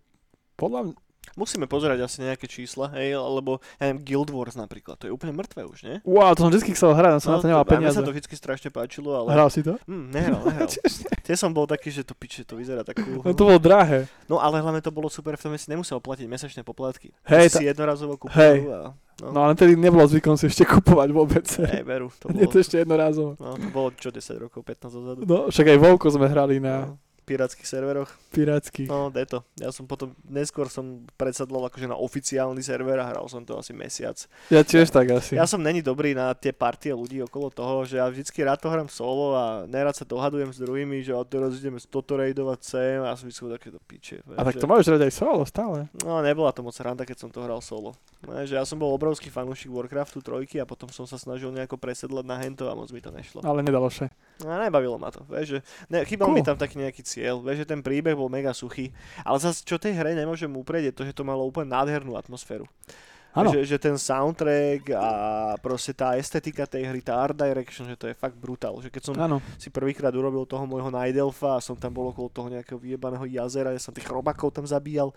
podľa 0.60 0.92
mňa, 0.92 0.96
Musíme 1.34 1.66
pozerať 1.66 2.06
asi 2.06 2.22
nejaké 2.22 2.46
čísla, 2.46 2.94
hej, 2.94 3.18
lebo 3.18 3.58
ja 3.82 3.90
neviem, 3.90 4.06
Guild 4.06 4.30
Wars 4.30 4.54
napríklad, 4.54 5.02
to 5.02 5.10
je 5.10 5.14
úplne 5.16 5.34
mrtvé 5.34 5.66
už, 5.66 5.80
nie? 5.82 5.98
wow, 6.06 6.30
to 6.38 6.46
som 6.46 6.54
vždy 6.54 6.78
chcel 6.78 6.94
hrať, 6.94 7.26
som 7.26 7.34
na 7.34 7.42
to 7.42 7.50
nemal 7.50 7.66
a 7.66 7.66
peniaze. 7.66 7.98
sa 7.98 8.06
to 8.06 8.14
vždy 8.14 8.38
strašne 8.38 8.70
páčilo, 8.70 9.18
ale... 9.18 9.34
Hral 9.34 9.50
si 9.50 9.66
to? 9.66 9.82
Hm, 9.90 10.14
nehral, 10.14 10.46
nehral. 10.46 10.70
Tie 11.26 11.34
som 11.34 11.50
bol 11.50 11.66
taký, 11.66 11.90
že 11.90 12.06
to 12.06 12.14
piče, 12.14 12.46
to 12.46 12.54
vyzerá 12.54 12.86
tak 12.86 13.02
cool. 13.02 13.26
No 13.26 13.34
to 13.34 13.50
bolo 13.50 13.58
drahé. 13.58 14.06
No 14.30 14.38
ale 14.38 14.62
hlavne 14.62 14.84
to 14.86 14.94
bolo 14.94 15.10
super 15.10 15.34
v 15.34 15.42
tom, 15.42 15.58
si 15.58 15.74
nemusel 15.74 15.98
platiť 15.98 16.30
mesačné 16.30 16.62
poplatky. 16.62 17.10
Hej, 17.26 17.58
si 17.58 17.66
jednorazovo 17.66 18.14
kúpil 18.14 18.38
hej. 18.38 18.58
a... 18.70 18.94
No, 19.24 19.30
No 19.34 19.40
ale 19.50 19.58
tedy 19.58 19.74
nebolo 19.74 20.06
zvykom 20.06 20.38
si 20.38 20.50
ešte 20.50 20.70
kupovať 20.70 21.10
vôbec. 21.14 21.46
hej, 21.46 21.82
veru, 21.82 22.14
to 22.22 22.30
bolo... 22.34 22.46
to 22.46 22.62
ešte 22.62 22.78
jednorázovo. 22.78 23.40
No, 23.42 23.58
to 23.58 23.68
bolo 23.74 23.90
čo, 23.98 24.14
10 24.14 24.46
rokov, 24.50 24.62
15 24.62 24.90
dozadu. 24.90 25.20
No, 25.26 25.50
však 25.50 25.66
aj 25.66 25.78
Vovko 25.82 26.14
sme 26.14 26.30
hrali 26.30 26.62
na 26.62 26.94
No, 26.94 27.02
pirátskych 27.24 27.66
serveroch. 27.66 28.12
pirátskych. 28.36 28.88
No, 28.90 29.08
deto. 29.08 29.42
Ja 29.56 29.72
som 29.72 29.88
potom, 29.88 30.12
neskôr 30.28 30.68
som 30.68 31.08
predsadlal 31.16 31.72
akože 31.72 31.88
na 31.88 31.96
oficiálny 31.96 32.60
server 32.60 33.00
a 33.00 33.08
hral 33.08 33.26
som 33.32 33.42
to 33.48 33.56
asi 33.56 33.72
mesiac. 33.72 34.20
Ja 34.52 34.62
tiež 34.62 34.92
tak 34.92 35.10
asi. 35.14 35.40
Ja 35.40 35.48
som 35.48 35.64
není 35.64 35.80
dobrý 35.80 36.12
na 36.12 36.36
tie 36.36 36.52
partie 36.52 36.92
ľudí 36.92 37.24
okolo 37.24 37.48
toho, 37.54 37.88
že 37.88 38.02
ja 38.02 38.10
vždycky 38.10 38.44
rád 38.44 38.60
to 38.60 38.68
hrám 38.68 38.90
solo 38.92 39.38
a 39.38 39.64
nerad 39.70 39.96
sa 39.96 40.04
dohadujem 40.04 40.52
s 40.52 40.60
druhými, 40.60 41.06
že 41.06 41.16
a 41.16 41.24
teraz 41.24 41.56
ideme 41.58 41.80
toto 41.80 42.20
raidovať 42.20 42.60
sem 42.62 42.98
a 43.00 43.14
ja 43.14 43.16
som 43.16 43.30
vždycky 43.30 43.48
takéto 43.54 43.80
piče. 43.86 44.16
A 44.36 44.44
tak 44.44 44.60
to 44.60 44.68
môžeš 44.68 44.94
hrať 44.94 45.04
aj 45.08 45.14
solo 45.14 45.42
stále. 45.48 45.88
No 46.04 46.20
nebola 46.20 46.52
to 46.52 46.66
moc 46.66 46.76
randa, 46.82 47.08
keď 47.08 47.18
som 47.24 47.30
to 47.30 47.40
hral 47.40 47.62
solo. 47.62 47.96
No, 48.24 48.40
že 48.48 48.56
ja 48.56 48.64
som 48.64 48.80
bol 48.80 48.96
obrovský 48.96 49.28
fanúšik 49.28 49.68
Warcraftu 49.68 50.24
trojky 50.24 50.56
a 50.58 50.66
potom 50.66 50.88
som 50.88 51.04
sa 51.04 51.20
snažil 51.20 51.52
nejako 51.52 51.76
presedlať 51.76 52.24
na 52.24 52.40
hento 52.40 52.72
a 52.72 52.74
moc 52.74 52.88
mi 52.96 53.04
to 53.04 53.12
nešlo. 53.12 53.44
Ale 53.44 53.60
nedalo 53.60 53.92
sa. 53.92 54.08
No 54.42 54.50
a 54.50 54.66
nebavilo 54.66 54.98
ma 54.98 55.14
to, 55.14 55.22
vieš, 55.30 55.58
že 55.58 55.60
ne, 55.94 56.02
chýbal 56.10 56.32
Cool. 56.32 56.38
mi 56.38 56.42
tam 56.42 56.58
taký 56.58 56.82
nejaký 56.82 57.06
cieľ, 57.06 57.44
vieš, 57.46 57.64
že 57.64 57.70
ten 57.70 57.86
príbeh 57.86 58.18
bol 58.18 58.34
mega 58.34 58.50
suchý, 58.50 58.90
ale 59.22 59.38
zase 59.38 59.62
čo 59.62 59.78
tej 59.78 59.94
hre 59.94 60.18
nemôžem 60.18 60.50
uprieť 60.50 60.90
je 60.90 60.94
to, 60.94 61.04
že 61.06 61.14
to 61.14 61.22
malo 61.22 61.46
úplne 61.46 61.70
nádhernú 61.70 62.18
atmosféru. 62.18 62.66
Že, 63.34 63.66
že 63.66 63.78
ten 63.82 63.98
soundtrack 63.98 64.94
a 64.94 65.10
proste 65.58 65.90
tá 65.90 66.14
estetika 66.14 66.70
tej 66.70 66.86
hry, 66.86 67.02
tá 67.02 67.18
art 67.18 67.34
direction, 67.34 67.90
že 67.90 67.98
to 67.98 68.06
je 68.06 68.14
fakt 68.14 68.38
brutál. 68.38 68.78
Že 68.78 68.94
keď 68.94 69.02
som 69.02 69.16
Áno. 69.18 69.42
si 69.58 69.74
prvýkrát 69.74 70.14
urobil 70.14 70.46
toho 70.46 70.70
môjho 70.70 70.94
Night 70.94 71.18
Elfa 71.18 71.58
a 71.58 71.64
som 71.66 71.74
tam 71.74 71.98
bol 71.98 72.14
okolo 72.14 72.30
toho 72.30 72.54
nejakého 72.54 72.78
vyjebaného 72.78 73.26
jazera, 73.26 73.74
ja 73.74 73.82
som 73.82 73.90
tých 73.90 74.06
robakov 74.06 74.54
tam 74.54 74.70
zabíjal, 74.70 75.10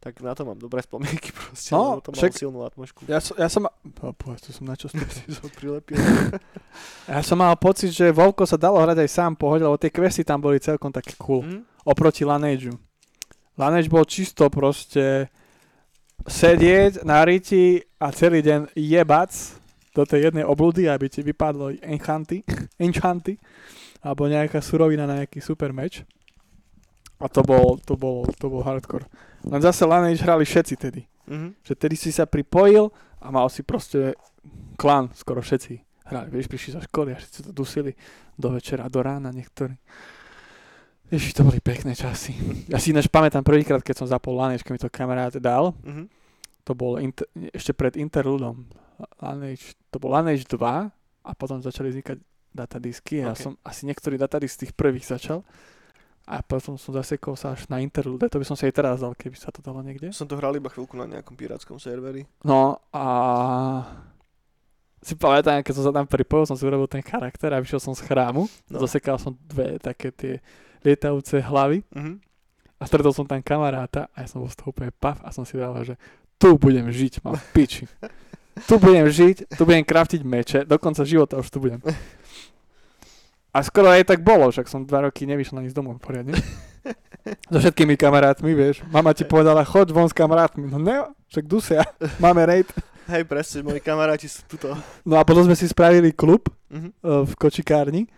tak 0.00 0.16
na 0.24 0.32
to 0.32 0.48
mám 0.48 0.56
dobré 0.56 0.80
spomienky 0.80 1.28
proste, 1.36 1.76
No, 1.76 2.00
to 2.00 2.16
však- 2.16 2.32
silnú 2.40 2.64
atmošku. 2.64 3.04
Ja, 3.04 3.20
som, 3.20 3.36
ja 3.36 3.52
som... 3.52 3.68
Oh, 3.68 4.16
povedz, 4.16 4.48
to 4.48 4.56
som 4.56 4.64
na 4.64 4.72
čo 4.72 4.88
to 4.88 4.96
prilepil. 5.60 5.96
Ja 7.10 7.20
som 7.20 7.36
mal 7.38 7.52
pocit, 7.60 7.92
že 7.92 8.08
Vovko 8.14 8.46
sa 8.48 8.56
dalo 8.56 8.80
hrať 8.80 9.02
aj 9.04 9.10
sám 9.10 9.32
pohode, 9.36 9.66
lebo 9.66 9.76
tie 9.76 9.92
questy 9.92 10.24
tam 10.24 10.40
boli 10.40 10.56
celkom 10.62 10.88
také 10.88 11.12
cool. 11.20 11.44
Hm? 11.44 11.66
Oproti 11.84 12.24
Lanageu. 12.24 12.78
Laneige 13.58 13.92
bol 13.92 14.06
čisto 14.08 14.48
proste 14.48 15.28
sedieť 16.24 17.04
na 17.04 17.20
riti 17.24 17.80
a 18.00 18.08
celý 18.12 18.40
deň 18.40 18.72
jebac 18.76 19.32
do 19.92 20.06
tej 20.06 20.30
jednej 20.30 20.46
obludy, 20.46 20.86
aby 20.86 21.10
ti 21.10 21.20
vypadlo 21.20 21.74
enchanty, 21.82 22.44
enchanty 22.78 23.36
alebo 24.00 24.24
nejaká 24.24 24.64
surovina 24.64 25.04
na 25.04 25.24
nejaký 25.24 25.44
super 25.44 25.74
meč. 25.76 26.04
A 27.20 27.28
to 27.28 27.44
bol, 27.44 27.76
to 27.84 28.00
bol, 28.00 28.24
to 28.40 28.48
bol 28.48 28.64
hardcore. 28.64 29.04
Len 29.44 29.60
zase 29.62 29.84
Laneige 29.84 30.20
hrali 30.20 30.44
všetci 30.44 30.74
tedy. 30.76 31.02
Mhm. 31.30 31.62
Že 31.64 31.74
tedy 31.78 31.96
si 31.96 32.10
sa 32.12 32.26
pripojil 32.26 32.90
a 33.20 33.26
mal 33.30 33.46
si 33.48 33.62
proste 33.62 34.12
klan, 34.76 35.08
skoro 35.14 35.40
všetci 35.40 35.74
hrali. 36.10 36.28
Vieš, 36.32 36.48
prišli 36.50 36.70
zo 36.76 36.82
školy 36.82 37.14
a 37.14 37.20
všetci 37.20 37.38
to 37.46 37.50
dusili 37.54 37.92
do 38.34 38.50
večera, 38.50 38.90
do 38.90 39.00
rána 39.00 39.30
niektorí. 39.30 39.76
Ježiš, 41.10 41.34
to 41.34 41.42
boli 41.42 41.58
pekné 41.58 41.98
časy. 41.98 42.34
Ja 42.70 42.78
si 42.78 42.94
ináč 42.94 43.10
pamätám 43.10 43.42
prvýkrát, 43.42 43.82
keď 43.82 44.04
som 44.04 44.06
zapol 44.06 44.38
Laneige, 44.38 44.62
keď 44.62 44.72
mi 44.74 44.82
to 44.82 44.90
kamarát 44.90 45.34
dal. 45.42 45.74
Mhm. 45.82 46.06
To 46.68 46.72
bol 46.76 47.00
inter, 47.02 47.26
ešte 47.50 47.72
pred 47.74 47.96
Interludom. 47.98 48.68
Laneige, 49.18 49.74
to 49.90 49.96
bol 49.98 50.12
Laneige 50.12 50.46
2 50.46 50.60
a 51.24 51.30
potom 51.34 51.58
začali 51.58 51.90
vznikať 51.90 52.20
datadisky. 52.54 53.22
Ja 53.22 53.32
Ok. 53.34 53.42
som 53.42 53.52
asi 53.62 53.86
niektorý 53.86 54.18
datadisk 54.18 54.54
z 54.54 54.60
tých 54.66 54.72
prvých 54.74 55.06
začal. 55.06 55.42
A 56.30 56.38
potom 56.40 56.78
som 56.78 56.94
zasekol 56.94 57.34
sa 57.34 57.58
až 57.58 57.66
na 57.66 57.82
Interlude. 57.82 58.30
To 58.30 58.38
by 58.38 58.46
som 58.46 58.54
si 58.54 58.62
aj 58.62 58.70
teraz 58.72 59.02
dal, 59.02 59.18
keby 59.18 59.34
sa 59.34 59.50
to 59.50 59.58
dalo 59.58 59.82
niekde. 59.82 60.14
Som 60.14 60.30
to 60.30 60.38
hral 60.38 60.54
iba 60.54 60.70
chvíľku 60.70 60.94
na 60.94 61.02
nejakom 61.04 61.34
pirátskom 61.34 61.82
serveri. 61.82 62.22
No 62.46 62.78
a 62.94 63.04
si 65.02 65.16
pamätám, 65.16 65.64
keď 65.64 65.74
som 65.74 65.84
sa 65.88 65.92
tam 65.92 66.06
pripojil, 66.06 66.46
som 66.46 66.54
si 66.54 66.62
urobil 66.62 66.86
ten 66.86 67.00
charakter 67.00 67.50
a 67.50 67.58
vyšiel 67.58 67.80
som 67.80 67.96
z 67.96 68.04
chrámu. 68.04 68.46
No. 68.68 68.78
Zasekal 68.78 69.18
som 69.18 69.34
dve 69.48 69.80
také 69.82 70.12
tie 70.12 70.38
lietajúce 70.80 71.40
hlavy 71.40 71.82
Mhm. 71.90 72.20
a 72.78 72.82
stretol 72.86 73.10
som 73.10 73.26
tam 73.26 73.42
kamaráta 73.42 74.06
a 74.14 74.22
ja 74.22 74.28
som 74.28 74.40
bol 74.40 74.48
z 74.48 74.56
toho 74.56 74.70
úplne 74.70 74.94
pav 74.94 75.18
a 75.20 75.34
som 75.34 75.42
si 75.42 75.58
dal, 75.58 75.74
že 75.82 75.98
tu 76.38 76.54
budem 76.56 76.86
žiť, 76.88 77.20
mám 77.20 77.36
piči. 77.52 77.84
Tu 78.68 78.74
budem 78.76 79.08
žiť, 79.08 79.56
tu 79.56 79.62
budem 79.64 79.82
kraftiť 79.82 80.20
meče, 80.20 80.60
do 80.68 80.76
konca 80.76 81.00
života 81.04 81.36
už 81.36 81.48
tu 81.48 81.60
budem. 81.60 81.80
A 83.50 83.66
skoro 83.66 83.90
aj 83.90 84.06
tak 84.06 84.22
bolo, 84.22 84.46
však 84.48 84.70
som 84.70 84.86
dva 84.86 85.10
roky 85.10 85.26
nevyšiel 85.26 85.58
ani 85.58 85.70
z 85.70 85.76
domu 85.76 85.98
poriadne. 85.98 86.34
So 87.52 87.60
všetkými 87.60 88.00
kamarátmi, 88.00 88.56
vieš. 88.56 88.80
Mama 88.88 89.12
ti 89.12 89.28
povedala, 89.28 89.60
choď 89.60 89.92
von 89.92 90.08
s 90.08 90.16
kamarátmi. 90.16 90.64
No 90.72 90.80
ne, 90.80 91.04
však 91.28 91.44
dusia, 91.44 91.84
máme 92.24 92.40
raid. 92.48 92.64
Hej, 93.12 93.28
presne, 93.28 93.60
moji 93.60 93.84
kamaráti 93.84 94.24
sú 94.24 94.40
tuto. 94.48 94.72
No 95.04 95.20
a 95.20 95.22
potom 95.22 95.44
sme 95.44 95.52
si 95.52 95.68
spravili 95.68 96.16
klub 96.16 96.48
eh, 96.72 96.88
v 97.04 97.32
kočikárni, 97.36 98.08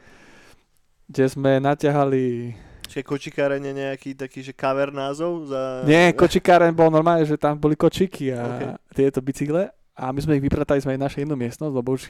kde 1.11 1.25
sme 1.27 1.59
naťahali... 1.59 2.55
Čiže 2.87 3.03
kočikáreň 3.03 3.63
je 3.67 3.75
nejaký 3.75 4.11
taký, 4.15 4.45
že 4.45 4.55
cover 4.55 4.95
názov 4.95 5.51
za... 5.51 5.83
Nie, 5.83 6.15
kočikáreň 6.15 6.71
bol 6.71 6.93
normálne, 6.93 7.27
že 7.27 7.35
tam 7.35 7.59
boli 7.59 7.75
kočiky 7.75 8.31
a 8.31 8.39
Ok. 8.39 8.61
tieto 8.95 9.19
bicykle 9.19 9.73
a 9.93 10.09
my 10.09 10.21
sme 10.21 10.37
ich 10.37 10.45
vypratali 10.45 10.81
sme 10.81 10.97
aj 10.97 11.03
naše 11.03 11.19
inú 11.21 11.37
miestnosť, 11.37 11.73
lebo 11.73 11.95
už 11.95 12.09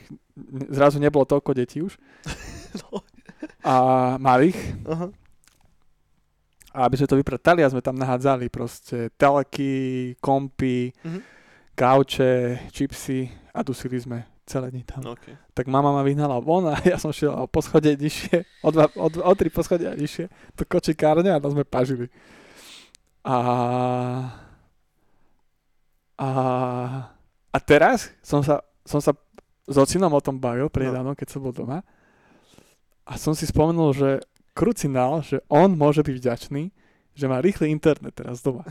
zrazu 0.70 0.96
nebolo 0.96 1.24
toľko 1.24 1.50
detí 1.52 1.82
už 1.82 1.98
No. 2.82 3.02
a 3.60 3.74
malých 4.16 4.56
Aha. 4.86 5.06
a 6.72 6.78
aby 6.86 6.94
sme 6.96 7.10
to 7.10 7.18
vypratali 7.18 7.60
a 7.60 7.68
sme 7.68 7.82
tam 7.82 7.98
nahádzali 7.98 8.48
proste 8.48 9.10
teleky, 9.14 10.14
kompy, 10.18 10.94
Mhm. 11.04 11.20
gauče, 11.74 12.32
čipsy 12.70 13.26
a 13.50 13.60
dusili 13.60 13.98
sme 13.98 14.18
celé 14.42 14.70
dní 14.70 14.82
tam. 14.84 15.04
Okay. 15.16 15.36
Tak 15.54 15.66
mama 15.66 15.92
ma 15.92 16.02
vyhnala 16.02 16.36
von 16.38 16.66
a 16.68 16.76
ja 16.88 16.96
som 16.96 17.12
šiel 17.12 17.32
o 17.32 17.46
poschodie 17.46 17.96
nižšie, 17.96 18.62
o, 18.62 18.68
dva, 18.70 18.88
o, 18.94 19.06
dva, 19.08 19.22
o 19.26 19.32
tri 19.34 19.48
poschodia 19.48 19.92
nižšie, 19.92 20.28
do 20.54 20.62
kočikárne 20.64 21.28
a 21.28 21.40
tam 21.40 21.52
sme 21.52 21.64
pažili. 21.64 22.08
A, 23.22 23.36
a, 26.18 26.28
a 27.52 27.58
teraz 27.60 28.10
som 28.24 28.40
sa, 28.40 28.64
som 28.82 28.98
sa 28.98 29.12
s 29.62 29.76
ocinom 29.76 30.10
o 30.10 30.18
tom 30.18 30.36
bavil 30.36 30.66
predávno, 30.66 31.14
keď 31.14 31.28
som 31.28 31.40
bol 31.40 31.52
doma 31.52 31.84
a 33.04 33.12
som 33.14 33.32
si 33.32 33.44
spomenul, 33.44 33.92
že 33.92 34.10
krucinál, 34.52 35.22
že 35.22 35.40
on 35.46 35.72
môže 35.72 36.00
byť 36.00 36.16
vďačný, 36.18 36.62
že 37.12 37.24
má 37.26 37.38
rýchly 37.38 37.68
internet 37.68 38.14
teraz 38.14 38.40
doma 38.40 38.64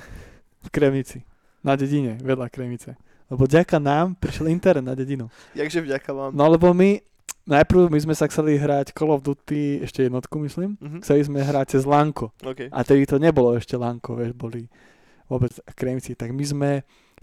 v 0.61 0.67
Kremnici, 0.69 1.25
na 1.61 1.73
dedine, 1.73 2.17
vedľa 2.19 2.49
Kremnice. 2.49 2.97
Lebo 3.29 3.45
ďaká 3.45 3.77
nám 3.77 4.17
prišiel 4.17 4.49
internet 4.49 4.83
na 4.83 4.95
dedinu. 4.95 5.31
Jakže 5.53 5.81
vďaka 5.81 6.09
vám. 6.11 6.31
No 6.33 6.49
lebo 6.49 6.73
my, 6.73 6.99
najprv 7.45 7.87
my 7.87 7.99
sme 8.01 8.13
sa 8.13 8.27
chceli 8.27 8.59
hrať 8.59 8.91
Call 8.91 9.09
of 9.09 9.23
Duty, 9.23 9.81
ešte 9.81 10.03
jednotku 10.03 10.35
myslím, 10.41 10.75
Mhm. 10.77 10.99
chceli 11.01 11.21
sme 11.23 11.39
hrať 11.39 11.79
cez 11.79 11.83
Lanko. 11.85 12.35
OK. 12.43 12.67
A 12.67 12.79
tedy 12.83 13.07
to 13.07 13.17
nebolo 13.17 13.55
ešte 13.55 13.79
Lanko, 13.79 14.19
vieš, 14.19 14.33
boli 14.33 14.67
vôbec 15.25 15.53
kremci. 15.73 16.11
Tak 16.13 16.29
my 16.29 16.43
sme 16.43 16.69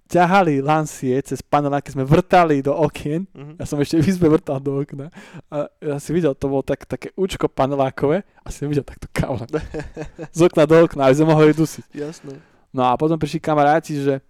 ťahali 0.08 0.64
lancie 0.64 1.12
cez 1.20 1.44
paneláky, 1.44 1.92
sme 1.92 2.02
vrtali 2.02 2.64
do 2.64 2.72
okien. 2.72 3.28
Mhm. 3.36 3.60
Ja 3.60 3.64
som 3.68 3.76
ešte 3.76 4.00
v 4.00 4.08
izbe 4.08 4.26
vrtal 4.26 4.56
do 4.58 4.80
okna. 4.80 5.12
A 5.52 5.68
ja 5.78 6.00
si 6.00 6.10
videl, 6.10 6.32
to 6.32 6.48
bolo 6.48 6.64
tak, 6.64 6.88
také 6.88 7.12
účko 7.14 7.46
panelákové 7.46 8.24
a 8.40 8.48
si 8.48 8.64
videl 8.64 8.82
takto 8.82 9.06
káva. 9.12 9.44
Z 10.36 10.40
okna 10.48 10.64
do 10.64 10.80
okna, 10.80 11.12
aby 11.12 11.14
sme 11.14 11.28
mohli 11.28 11.52
dusiť. 11.52 11.92
Jasné. 11.92 12.40
No 12.72 12.88
a 12.88 12.96
potom 12.96 13.20
prišli 13.20 13.38
kamaráti, 13.38 14.00
že 14.00 14.24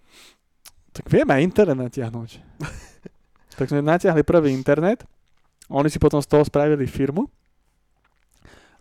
tak 0.90 1.06
vieme 1.06 1.30
aj 1.30 1.46
internet 1.46 1.78
natiahnuť. 1.78 2.30
tak 3.58 3.66
sme 3.70 3.78
natiahli 3.78 4.26
prvý 4.26 4.50
internet, 4.50 5.06
oni 5.70 5.86
si 5.86 5.98
potom 5.98 6.18
z 6.18 6.26
toho 6.26 6.42
spravili 6.42 6.86
firmu. 6.86 7.30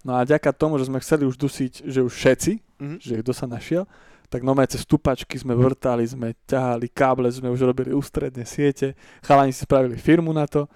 No 0.01 0.15
a 0.15 0.23
ďaká 0.23 0.49
tomu, 0.49 0.79
že 0.79 0.87
sme 0.87 0.97
chceli 0.97 1.27
už 1.27 1.35
dusiť, 1.35 1.85
že 1.85 1.99
už 2.01 2.13
všetci, 2.13 2.51
Mhm. 2.77 2.97
že 3.01 3.13
kto 3.21 3.33
sa 3.33 3.45
našiel, 3.45 3.89
tak 4.27 4.43
normálne 4.43 4.67
cez 4.67 4.83
stupačky 4.83 5.35
sme 5.35 5.55
vrtali, 5.55 6.03
sme 6.03 6.35
ťahali 6.45 6.91
káble, 6.91 7.27
sme 7.27 7.47
už 7.47 7.63
robili 7.63 7.91
ústredné 7.91 8.43
siete, 8.43 8.93
chalani 9.23 9.51
si 9.51 9.63
spravili 9.63 9.95
firmu 9.95 10.31
na 10.31 10.43
to 10.43 10.67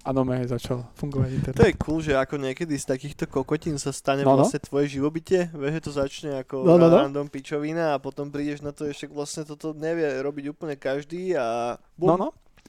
a 0.00 0.16
normálne 0.16 0.48
začal 0.48 0.88
fungovať 0.96 1.28
internet. 1.34 1.58
To 1.60 1.68
je 1.68 1.76
cool, 1.76 2.00
že 2.00 2.16
ako 2.16 2.40
niekedy 2.40 2.72
z 2.72 2.86
takýchto 2.88 3.28
kokotín 3.28 3.76
sa 3.76 3.92
stane 3.92 4.24
No, 4.24 4.32
no. 4.32 4.46
vlastne 4.46 4.62
tvoje 4.62 4.88
živobytie, 4.88 5.52
vieš, 5.52 5.72
že 5.76 5.84
to 5.84 5.92
začne 5.92 6.30
ako 6.40 6.64
No, 6.64 6.80
no, 6.80 6.88
no. 6.88 7.04
random 7.04 7.28
pičovina 7.28 7.92
a 7.92 8.00
potom 8.00 8.32
prídeš 8.32 8.64
na 8.64 8.72
to, 8.72 8.88
ešte 8.88 9.12
vlastne 9.12 9.44
toto 9.44 9.76
nevie 9.76 10.08
robiť 10.22 10.56
úplne 10.56 10.78
každý 10.78 11.36
a 11.36 11.76
No, 12.00 12.16
bum. 12.16 12.16
no. 12.16 12.28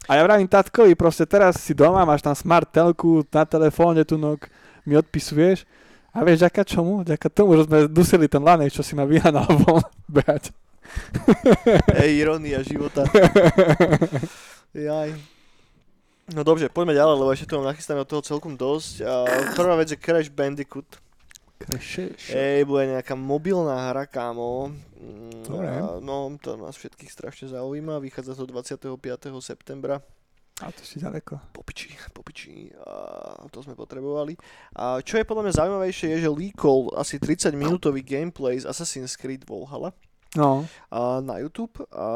A 0.09 0.17
ja 0.17 0.25
vravím 0.25 0.49
tatkovi, 0.49 0.97
proste 0.97 1.23
teraz 1.23 1.61
si 1.61 1.77
doma, 1.77 2.01
máš 2.03 2.25
tam 2.25 2.33
smart 2.33 2.65
telku, 2.67 3.21
na 3.29 3.45
telefóne 3.45 4.01
tu 4.01 4.17
nok, 4.17 4.49
mi 4.83 4.97
odpisuješ. 4.97 5.61
A 6.11 6.27
vieš, 6.27 6.43
ďaká 6.43 6.67
čomu? 6.67 7.07
Ďaká 7.07 7.31
tomu, 7.31 7.55
že 7.55 7.71
sme 7.71 7.87
dusili 7.87 8.27
ten 8.27 8.43
lanej, 8.43 8.75
čo 8.75 8.83
si 8.83 8.93
ma 8.99 9.07
vyhanal 9.07 9.47
von 9.63 9.79
behať. 10.15 10.51
Ej, 11.95 12.09
ironia 12.19 12.59
života. 12.67 13.07
Jaj. 14.75 15.15
No 16.31 16.43
dobre, 16.43 16.67
poďme 16.71 16.95
ďalej, 16.95 17.15
lebo 17.15 17.31
ešte 17.31 17.47
tu 17.47 17.59
mám 17.59 17.71
nachystané 17.71 18.03
od 18.03 18.09
toho 18.11 18.23
celkom 18.23 18.55
dosť. 18.55 19.03
A 19.03 19.13
prvá 19.55 19.75
vec 19.79 19.91
je 19.91 19.99
Crash 19.99 20.31
Bandicoot. 20.31 20.87
Ej, 22.33 22.65
bude 22.65 22.89
nejaká 22.89 23.13
mobilná 23.13 23.91
hra, 23.91 24.09
kámo. 24.09 24.73
Mm, 24.97 25.45
Dobre. 25.45 25.67
a, 25.69 26.01
No, 26.01 26.31
to 26.41 26.57
nás 26.57 26.73
všetkých 26.75 27.11
strašne 27.11 27.47
zaujíma. 27.51 28.01
Vychádza 28.01 28.33
to 28.33 28.49
25. 28.49 28.97
septembra. 29.39 30.01
A 30.61 30.69
to 30.69 30.81
si 30.81 30.97
ďaleko. 30.97 31.41
Popiči, 31.51 31.89
popiči. 32.09 32.69
A 32.77 33.49
to 33.49 33.59
sme 33.59 33.73
potrebovali. 33.73 34.37
A 34.73 35.01
čo 35.01 35.17
je 35.17 35.25
podľa 35.25 35.43
mňa 35.43 35.57
zaujímavejšie 35.57 36.07
je, 36.11 36.17
že 36.21 36.29
líkol 36.29 36.93
asi 36.93 37.17
30 37.17 37.49
minútový 37.53 38.01
gameplay 38.01 38.55
z 38.55 38.65
Assassin's 38.65 39.13
Creed 39.13 39.41
Valhalla 39.43 39.89
No, 40.31 40.63
a 40.87 41.19
na 41.19 41.43
YouTube. 41.43 41.75
A 41.91 42.07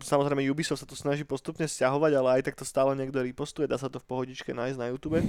samozrejme 0.00 0.40
Ubisoft 0.48 0.80
sa 0.80 0.88
to 0.88 0.96
snaží 0.96 1.20
postupne 1.20 1.68
stiahovať, 1.68 2.12
ale 2.16 2.28
aj 2.40 2.48
tak 2.48 2.56
to 2.56 2.64
stále 2.64 2.96
niekto 2.96 3.20
repostuje, 3.20 3.68
dá 3.68 3.76
sa 3.76 3.92
to 3.92 4.00
v 4.00 4.08
pohodičke 4.08 4.56
nájsť 4.56 4.78
na 4.80 4.88
YouTube. 4.88 5.20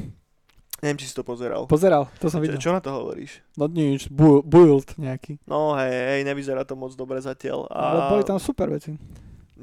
Neviem, 0.79 0.97
či 0.99 1.07
si 1.07 1.15
to 1.15 1.23
pozeral. 1.23 1.67
pozeral, 1.67 2.07
to 2.15 2.27
som 2.27 2.39
videl. 2.39 2.59
čo 2.59 2.71
na 2.71 2.79
to 2.79 2.91
hovoríš? 2.91 3.43
No 3.55 3.67
nič, 3.67 4.07
bu- 4.07 4.39
build 4.39 4.95
nejaký. 4.95 5.39
No 5.47 5.75
hej, 5.75 5.91
hej, 5.91 6.21
nevyzerá 6.23 6.63
to 6.63 6.75
moc 6.75 6.95
dobre 6.95 7.19
zatiaľ. 7.19 7.67
Ale 7.67 7.99
A 8.01 8.11
boli 8.11 8.23
tam 8.23 8.39
super 8.39 8.67
veci. 8.67 8.95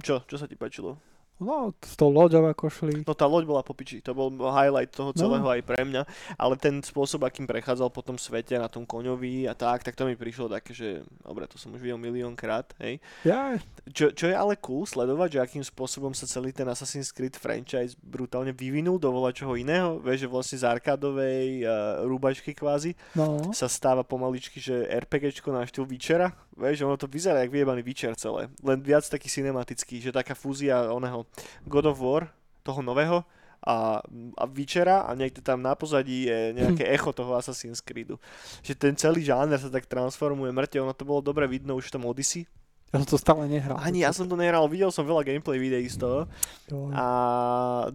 čo, 0.01 0.21
čo 0.25 0.37
sa 0.37 0.45
ti 0.45 0.57
páčilo? 0.57 0.97
No, 1.41 1.75
s 1.83 1.99
tou 1.99 2.13
loďou 2.13 2.47
ako 2.47 2.71
šli. 2.71 3.03
No 3.03 3.17
tá 3.17 3.27
loď 3.27 3.49
bola 3.51 3.63
popiči, 3.67 3.99
to 3.99 4.15
bol 4.15 4.31
highlight 4.53 4.95
toho 4.95 5.11
No. 5.11 5.19
celého 5.19 5.47
aj 5.49 5.63
pre 5.67 5.83
mňa, 5.83 6.03
ale 6.39 6.55
ten 6.55 6.79
spôsob, 6.85 7.27
akým 7.27 7.51
prechádzal 7.51 7.91
po 7.91 8.05
tom 8.05 8.15
svete 8.15 8.55
na 8.61 8.71
tom 8.71 8.87
koňovi 8.87 9.51
a 9.51 9.55
tak, 9.57 9.83
tak 9.83 9.99
to 9.99 10.07
mi 10.07 10.15
prišlo 10.15 10.47
také, 10.47 10.71
že 10.71 11.03
dobre, 11.27 11.51
to 11.51 11.59
som 11.59 11.75
už 11.75 11.83
videl 11.83 11.99
miliónkrát, 11.99 12.71
hej. 12.79 13.03
Ja, 13.27 13.59
Čo, 13.91 14.15
čo 14.15 14.31
je 14.31 14.37
ale 14.39 14.55
cool 14.63 14.87
sledovať, 14.87 15.29
že 15.35 15.43
akým 15.43 15.65
spôsobom 15.67 16.15
sa 16.15 16.31
celý 16.31 16.55
ten 16.55 16.69
Assassin's 16.71 17.11
Creed 17.11 17.35
franchise 17.35 17.99
brutálne 17.99 18.55
vyvinul 18.55 19.03
do 19.03 19.11
čoho 19.35 19.59
iného, 19.59 19.99
vieš, 19.99 20.27
že 20.27 20.29
vlastne 20.31 20.57
z 20.63 20.69
arkádovej 20.69 21.67
uh, 21.67 22.07
rúbačky 22.07 22.55
kvázi 22.55 22.95
no. 23.19 23.51
sa 23.51 23.67
stáva 23.67 24.07
pomaličky, 24.07 24.63
že 24.63 24.87
RPGčko 24.87 25.51
na 25.51 25.67
štýl 25.67 25.89
Witchera, 25.89 26.31
vieš, 26.57 26.85
ono 26.85 26.97
to 26.97 27.09
vyzerá 27.09 27.41
jak 27.43 27.53
vyjebaný 27.53 27.83
Witcher 27.83 28.15
celé, 28.17 28.49
len 28.63 28.79
viac 28.81 29.07
taký 29.09 29.29
cinematický, 29.29 30.01
že 30.01 30.15
taká 30.15 30.37
fúzia 30.37 30.93
oného 30.93 31.27
God 31.67 31.87
of 31.93 31.99
War, 31.99 32.33
toho 32.63 32.81
nového, 32.83 33.27
a, 33.63 34.03
a 34.37 34.45
Witchera 34.51 35.07
a 35.07 35.15
niekde 35.15 35.39
tam 35.39 35.63
na 35.63 35.79
pozadí 35.79 36.27
je 36.27 36.51
nejaké 36.51 36.83
echo 36.99 37.15
toho 37.15 37.39
Assassin's 37.39 37.79
Creedu. 37.79 38.19
Že 38.67 38.75
ten 38.75 38.95
celý 38.99 39.23
žáner 39.23 39.59
sa 39.59 39.71
tak 39.71 39.87
transformuje 39.87 40.51
mŕte, 40.51 40.83
ono 40.83 40.91
to 40.91 41.07
bolo 41.07 41.23
dobre 41.23 41.47
vidno 41.47 41.79
už 41.79 41.89
v 41.89 41.95
tom 41.95 42.05
Odyssey. 42.11 42.43
Ja 42.93 43.01
som 43.01 43.09
to 43.09 43.17
stále 43.17 43.49
nehral. 43.49 43.81
Ani 43.81 44.05
ja 44.05 44.13
som 44.13 44.29
to 44.29 44.37
nehral, 44.37 44.69
videl 44.69 44.93
som 44.93 45.09
veľa 45.09 45.25
gameplay 45.25 45.57
videí 45.57 45.89
z 45.89 45.97
toho 45.97 46.29
Jo. 46.69 46.93
a 46.93 47.05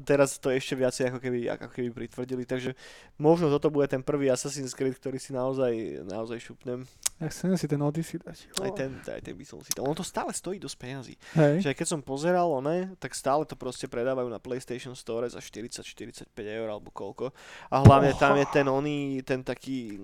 teraz 0.02 0.42
to 0.42 0.50
ešte 0.50 0.74
viacej 0.74 1.14
ako 1.14 1.20
keby, 1.22 1.40
ako 1.54 1.68
keby 1.70 1.90
pritvrdili, 1.94 2.50
takže 2.50 2.74
možno 3.22 3.54
toto 3.54 3.70
bude 3.70 3.86
ten 3.86 4.02
prvý 4.02 4.34
Assassin's 4.34 4.74
Creed, 4.74 4.98
ktorý 4.98 5.22
si 5.22 5.38
naozaj, 5.38 6.02
naozaj 6.10 6.42
šupnem. 6.42 6.90
Ja 7.22 7.30
chcem 7.30 7.54
si 7.58 7.70
ten 7.70 7.82
Odyssey 7.82 8.18
dať. 8.22 8.58
Aj 8.62 8.72
ten, 8.74 8.90
aj 9.06 9.22
ten 9.22 9.34
by 9.38 9.46
som 9.46 9.62
si 9.62 9.74
to. 9.74 9.82
Ono 9.86 9.94
to 9.94 10.06
stále 10.06 10.30
stojí 10.34 10.58
dosť 10.58 10.78
peniazy. 10.78 11.14
Hej. 11.34 11.66
Že 11.66 11.72
keď 11.78 11.88
som 11.90 12.02
pozeral 12.02 12.50
one, 12.50 12.94
tak 13.02 13.14
stále 13.14 13.42
to 13.46 13.58
proste 13.58 13.90
predávajú 13.90 14.30
na 14.30 14.42
PlayStation 14.42 14.94
Store 14.98 15.26
za 15.30 15.42
40-45 15.42 16.30
eur 16.34 16.68
alebo 16.70 16.94
koľko. 16.94 17.34
A 17.74 17.82
hlavne 17.82 18.14
tam 18.18 18.38
je 18.38 18.46
ten 18.50 18.66
oný, 18.70 19.26
ten 19.26 19.42
taký 19.42 19.98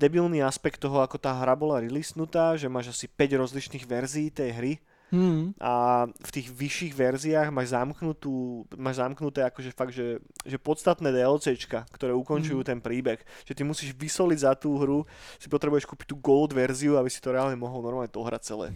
debilný 0.00 0.40
aspekt 0.40 0.80
toho, 0.80 1.04
ako 1.04 1.20
tá 1.20 1.36
hra 1.36 1.52
bola 1.52 1.84
releasenutá, 1.84 2.56
že 2.56 2.72
máš 2.72 2.88
asi 2.90 3.04
5 3.04 3.36
rozlišných 3.36 3.84
verzií 3.84 4.32
tej 4.32 4.50
hry 4.56 4.74
Hmm. 5.10 5.50
a 5.58 6.06
v 6.06 6.30
tých 6.30 6.54
vyšších 6.54 6.94
verziách 6.94 7.50
máš 7.50 7.74
zamknutú, 7.74 8.62
máš 8.78 9.02
zamknuté 9.02 9.42
akože 9.42 9.74
fakt, 9.74 9.90
že, 9.90 10.22
že 10.46 10.54
podstatné 10.54 11.10
DLCčka, 11.10 11.82
ktoré 11.90 12.14
ukončujú 12.14 12.62
Mhm. 12.62 12.68
ten 12.70 12.78
príbeh. 12.78 13.18
Že 13.42 13.58
ty 13.58 13.62
musíš 13.66 13.90
vysoliť 13.90 14.38
za 14.38 14.54
tú 14.54 14.78
hru, 14.78 15.02
si 15.34 15.50
potrebuješ 15.50 15.90
kúpiť 15.90 16.06
tú 16.06 16.16
gold 16.16 16.54
verziu, 16.54 16.94
aby 16.94 17.10
si 17.10 17.18
to 17.18 17.34
reálne 17.34 17.58
mohol 17.58 17.82
normálne 17.82 18.06
dohrať 18.06 18.54
celé. 18.54 18.70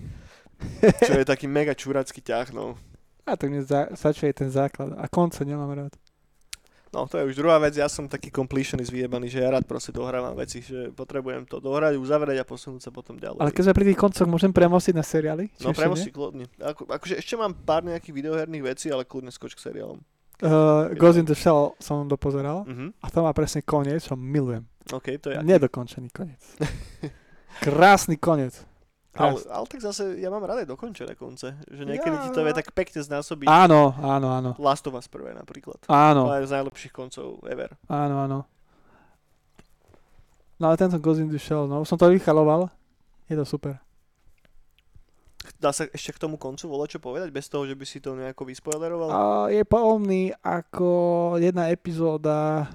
Čo 1.06 1.14
je 1.14 1.22
taký 1.22 1.46
mega 1.46 1.70
čuracký 1.70 2.18
ťah, 2.18 2.50
no. 2.50 2.74
A 3.22 3.38
tak 3.38 3.54
mne 3.54 3.62
za- 3.62 3.94
aj 3.94 4.34
ten 4.34 4.50
základ. 4.50 4.90
A 4.98 5.06
konce 5.06 5.46
nemám 5.46 5.70
rád. 5.70 5.94
No, 6.94 7.10
to 7.10 7.18
je 7.18 7.26
už 7.26 7.34
druhá 7.34 7.58
vec, 7.58 7.74
ja 7.74 7.90
som 7.90 8.06
taký 8.06 8.30
completionist 8.30 8.88
vyjebaný, 8.88 9.26
že 9.26 9.42
ja 9.42 9.50
rád 9.50 9.66
proste 9.66 9.90
dohrávam 9.90 10.30
veci, 10.32 10.62
že 10.62 10.94
potrebujem 10.94 11.42
to 11.42 11.58
dohrať, 11.58 11.98
uzavrieť 11.98 12.38
a 12.38 12.46
posunúť 12.46 12.86
sa 12.86 12.90
potom 12.94 13.18
ďalej. 13.18 13.42
Ale 13.42 13.50
keď 13.50 13.62
sme 13.66 13.74
pri 13.74 13.86
tých 13.90 13.98
koncoch, 13.98 14.26
môžem 14.30 14.54
premostiť 14.54 14.94
na 14.94 15.02
seriály? 15.02 15.50
No 15.58 15.74
ešte 15.74 15.78
premo 15.82 15.98
nie? 15.98 16.04
si 16.06 16.10
kľudne. 16.10 16.44
Ako, 16.56 16.86
akože 16.86 17.18
ešte 17.18 17.34
mám 17.34 17.50
pár 17.58 17.82
nejakých 17.82 18.14
videoherných 18.14 18.62
vecí, 18.64 18.86
ale 18.88 19.02
kľudne 19.02 19.34
skoč 19.34 19.58
k 19.58 19.66
seriálom. 19.66 19.98
Uh, 20.38 20.90
Ghost 20.94 21.18
in 21.18 21.26
the 21.26 21.34
Shell 21.34 21.74
som 21.78 22.06
dopozeral 22.06 22.62
Mhm. 22.66 23.02
a 23.02 23.06
to 23.10 23.22
má 23.22 23.34
presne 23.34 23.62
koniec, 23.62 24.06
čo 24.06 24.14
milujem. 24.14 24.62
OK, 24.88 25.18
to 25.18 25.34
je... 25.34 25.42
Nedokončený 25.42 26.14
koniec. 26.14 26.42
Krásny 27.60 28.16
koniec. 28.16 28.62
Ale, 29.14 29.38
ale 29.46 29.66
tak 29.66 29.78
zase 29.78 30.18
ja 30.18 30.26
mám 30.26 30.42
rád 30.42 30.62
aj 30.62 30.68
dokončené 30.68 31.14
konce. 31.14 31.54
Že 31.66 31.82
niekedy 31.86 32.12
Ja- 32.12 32.22
ti 32.22 32.30
to 32.30 32.42
vie 32.42 32.50
tak 32.50 32.70
pekne 32.70 32.98
znásobiť. 32.98 33.46
Áno, 33.46 33.94
áno, 33.96 34.28
áno. 34.28 34.50
Last 34.56 34.82
of 34.84 34.94
Us 34.94 35.06
prvé 35.06 35.30
napríklad. 35.30 35.78
Áno, 35.86 36.26
To 36.26 36.34
je 36.34 36.46
z 36.46 36.54
najlepších 36.54 36.90
koncov 36.90 37.38
ever. 37.44 37.78
áno, 37.86 38.16
áno. 38.20 38.38
No 40.56 40.64
ale 40.66 40.76
tento 40.76 40.98
Ghost 40.98 41.18
in 41.18 41.28
the 41.28 41.38
Shell, 41.38 41.66
no, 41.66 41.82
som 41.82 41.94
to 41.94 42.06
vychaloval. 42.08 42.70
Je 43.24 43.34
to 43.34 43.44
super. 43.44 43.78
dá 45.54 45.70
sa 45.70 45.84
ešte 45.86 46.12
k 46.12 46.18
tomu 46.18 46.36
koncu 46.36 46.64
volať 46.66 46.88
čo 46.90 47.00
povedať, 47.00 47.28
bez 47.28 47.48
toho, 47.48 47.64
že 47.64 47.72
by 47.72 47.84
si 47.84 47.96
to 47.98 48.12
nejako 48.12 48.44
vyspoileroval? 48.44 49.08
A 49.08 49.20
je 49.48 49.60
podobný 49.62 50.32
ako 50.38 50.88
jedna 51.38 51.68
epizóda 51.68 52.68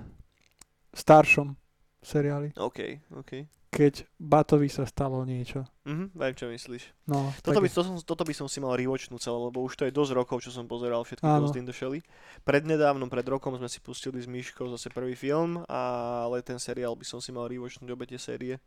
v 0.90 0.98
staršom 0.98 1.54
seriáli, 2.00 2.50
OK, 2.56 2.80
OK. 3.14 3.46
Keď 3.70 4.10
Batovi 4.18 4.66
sa 4.66 4.90
stalo 4.90 5.22
niečo. 5.22 5.62
Mhm, 5.86 6.18
viem, 6.18 6.34
čo 6.34 6.50
myslíš. 6.50 6.84
No, 7.06 7.30
Toto 7.46 7.62
by, 7.62 7.70
to 7.70 7.82
som, 7.86 7.96
toto 8.02 8.24
by 8.26 8.34
som 8.34 8.50
si 8.50 8.58
mal 8.58 8.74
rewatchnúť 8.74 9.22
celé, 9.22 9.38
lebo 9.38 9.62
už 9.62 9.78
to 9.78 9.86
je 9.86 9.94
dosť 9.94 10.12
rokov, 10.18 10.42
čo 10.42 10.50
som 10.50 10.66
pozeral 10.66 11.06
všetky 11.06 11.22
Áno. 11.22 11.46
Ghost 11.46 11.58
in 11.58 11.70
the 11.70 11.74
Shelly. 11.74 12.02
Prednedávnom, 12.50 13.08
pred 13.14 13.26
rokom 13.30 13.54
sme 13.54 13.70
si 13.70 13.78
pustili 13.78 14.18
s 14.18 14.26
Myškou 14.26 14.66
zase 14.74 14.90
prvý 14.90 15.14
film, 15.14 15.62
ale 15.70 16.42
ten 16.42 16.58
seriál 16.58 16.98
by 16.98 17.06
som 17.06 17.22
si 17.22 17.30
mal 17.30 17.46
rewatchnúť 17.46 17.90
obe 17.94 18.10
tie 18.10 18.18
série. 18.18 18.58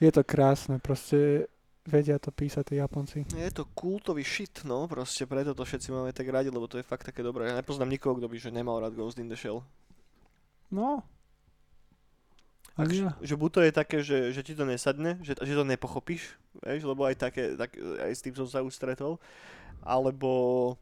Je 0.00 0.08
to 0.12 0.24
krásne, 0.24 0.80
proste 0.80 1.48
vedia 1.84 2.16
to 2.16 2.32
písať 2.32 2.64
tí 2.72 2.74
Japonci. 2.80 3.24
Je 3.36 3.52
to 3.52 3.68
kultový 3.76 4.24
shit, 4.24 4.64
no, 4.64 4.88
proste 4.88 5.28
preto 5.28 5.52
to 5.52 5.62
všetci 5.64 5.88
máme 5.92 6.10
tak 6.16 6.28
radi, 6.32 6.48
lebo 6.48 6.68
to 6.68 6.80
je 6.80 6.84
fakt 6.84 7.04
také 7.04 7.20
dobré. 7.20 7.52
Ja 7.52 7.56
nepoznám 7.56 7.92
nikoho, 7.92 8.16
kto 8.16 8.28
by 8.28 8.36
že 8.36 8.50
nemal 8.50 8.80
rád 8.80 8.96
Ghost 8.96 9.20
in 9.20 9.28
the 9.28 9.36
Shell. 9.36 9.60
No. 10.72 11.04
Ak, 12.76 12.92
ja. 12.92 13.16
že 13.24 13.40
buď 13.40 13.50
to 13.52 13.60
je 13.64 13.72
také, 13.72 13.98
že, 14.04 14.18
že 14.36 14.44
ti 14.44 14.52
to 14.52 14.68
nesadne, 14.68 15.16
že, 15.24 15.32
že 15.32 15.56
to 15.56 15.64
nepochopíš, 15.64 16.36
vieš, 16.60 16.84
lebo 16.84 17.08
aj 17.08 17.16
také, 17.16 17.56
tak, 17.56 17.72
aj 17.76 18.12
s 18.12 18.20
tým 18.20 18.36
som 18.36 18.44
sa 18.44 18.60
už 18.60 18.76
stretol, 18.76 19.16
alebo 19.80 20.76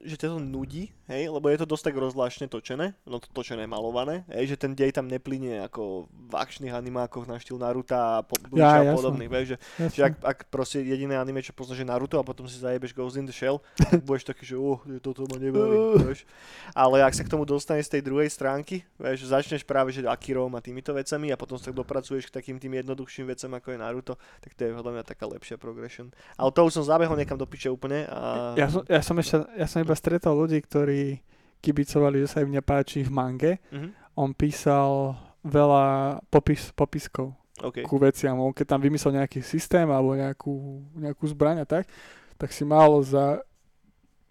že 0.00 0.16
ťa 0.16 0.32
to 0.32 0.40
nudí, 0.40 0.88
hej, 1.12 1.28
lebo 1.28 1.52
je 1.52 1.60
to 1.60 1.68
dosť 1.68 1.92
tak 1.92 1.96
rozvláštne 2.00 2.46
točené, 2.48 2.96
no 3.04 3.20
to 3.20 3.28
točené 3.36 3.68
malované, 3.68 4.24
hej, 4.32 4.52
že 4.52 4.56
ten 4.56 4.72
dej 4.72 4.96
tam 4.96 5.04
neplynie 5.04 5.60
ako 5.68 6.08
v 6.08 6.34
akčných 6.34 6.72
animákoch 6.72 7.28
na 7.28 7.36
štýl 7.36 7.60
Naruta 7.60 8.20
a 8.20 8.24
po, 8.24 8.40
Ja, 8.56 8.80
jasné. 8.80 8.96
podobných, 8.96 9.30
vieš, 9.30 9.46
že, 9.52 9.56
že 9.92 10.00
ak, 10.08 10.14
ak 10.24 10.38
proste 10.48 10.80
jediné 10.80 11.20
anime, 11.20 11.44
čo 11.44 11.52
poznáš 11.52 11.84
je 11.84 11.88
Naruto 11.88 12.16
a 12.16 12.24
potom 12.24 12.48
si 12.48 12.56
zajebeš 12.56 12.96
Ghost 12.96 13.20
in 13.20 13.28
the 13.28 13.34
Shell, 13.34 13.60
tak 13.76 14.00
budeš 14.00 14.32
taký, 14.32 14.48
že 14.48 14.56
oh, 14.56 14.80
toto 15.04 15.28
ma 15.28 15.36
nebaví, 15.36 16.00
vieš. 16.08 16.24
Ale 16.72 17.04
ak 17.04 17.12
sa 17.12 17.20
k 17.20 17.32
tomu 17.32 17.44
dostane 17.44 17.84
z 17.84 18.00
tej 18.00 18.02
druhej 18.06 18.32
stránky, 18.32 18.80
vieš, 18.96 19.28
začneš 19.28 19.68
práve 19.68 19.92
že 19.92 20.06
Akirom 20.08 20.54
a 20.56 20.64
týmito 20.64 20.96
vecami 20.96 21.28
a 21.28 21.36
potom 21.36 21.60
sa 21.60 21.68
dopracuješ 21.74 22.32
k 22.32 22.40
takým 22.40 22.56
tým 22.56 22.80
jednoduchším 22.80 23.28
vecam 23.28 23.52
ako 23.58 23.74
je 23.74 23.78
Naruto, 23.78 24.14
tak 24.40 24.56
to 24.56 24.64
je 24.64 24.72
podľa 24.72 24.92
mňa 24.96 25.04
taká 25.04 25.28
lepšia 25.28 25.60
progression. 25.60 26.08
Ale 26.40 26.48
to 26.54 26.64
už 26.64 26.80
som 26.80 26.84
zabehol 26.88 27.18
niekam 27.18 27.36
do 27.36 27.44
piče 27.44 27.68
úplne 27.68 28.08
a... 28.08 28.54
Ja 28.56 28.72
som, 28.72 28.82
ja 28.86 29.02
som 29.04 29.18
ešte, 29.18 29.36
ja 29.58 29.66
som 29.68 29.82
iba 29.90 29.98
stretol 29.98 30.46
ľudí, 30.46 30.62
ktorí 30.62 31.18
kibicovali, 31.58 32.22
že 32.22 32.30
sa 32.30 32.46
im 32.46 32.54
nepáči 32.54 33.02
v 33.02 33.10
mange. 33.10 33.50
Mhm, 33.74 34.14
On 34.14 34.30
písal 34.30 35.18
veľa 35.42 36.18
popis, 36.30 36.70
popiskov 36.70 37.34
OK. 37.58 37.82
ku 37.82 37.98
veciam. 37.98 38.38
On 38.38 38.54
keď 38.54 38.76
tam 38.76 38.80
vymyslel 38.80 39.18
nejaký 39.18 39.42
systém 39.42 39.90
alebo 39.90 40.14
nejakú, 40.14 40.86
nejakú 40.94 41.26
zbraň 41.26 41.64
a 41.64 41.66
tak, 41.66 41.90
tak 42.38 42.54
si 42.54 42.62
mal 42.62 43.02
za, 43.02 43.42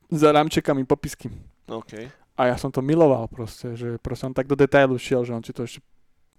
za 0.07 0.29
ramčekami 0.31 0.87
popisky. 0.87 1.27
OK. 1.67 2.07
A 2.39 2.41
ja 2.47 2.55
som 2.55 2.71
to 2.71 2.79
miloval 2.79 3.27
proste, 3.27 3.75
že 3.75 3.99
proste 3.99 4.31
on 4.31 4.33
tak 4.33 4.47
do 4.47 4.55
detailu 4.55 4.95
šiel, 4.95 5.27
že 5.27 5.35
on 5.35 5.43
si 5.43 5.51
to 5.51 5.67
ešte 5.67 5.83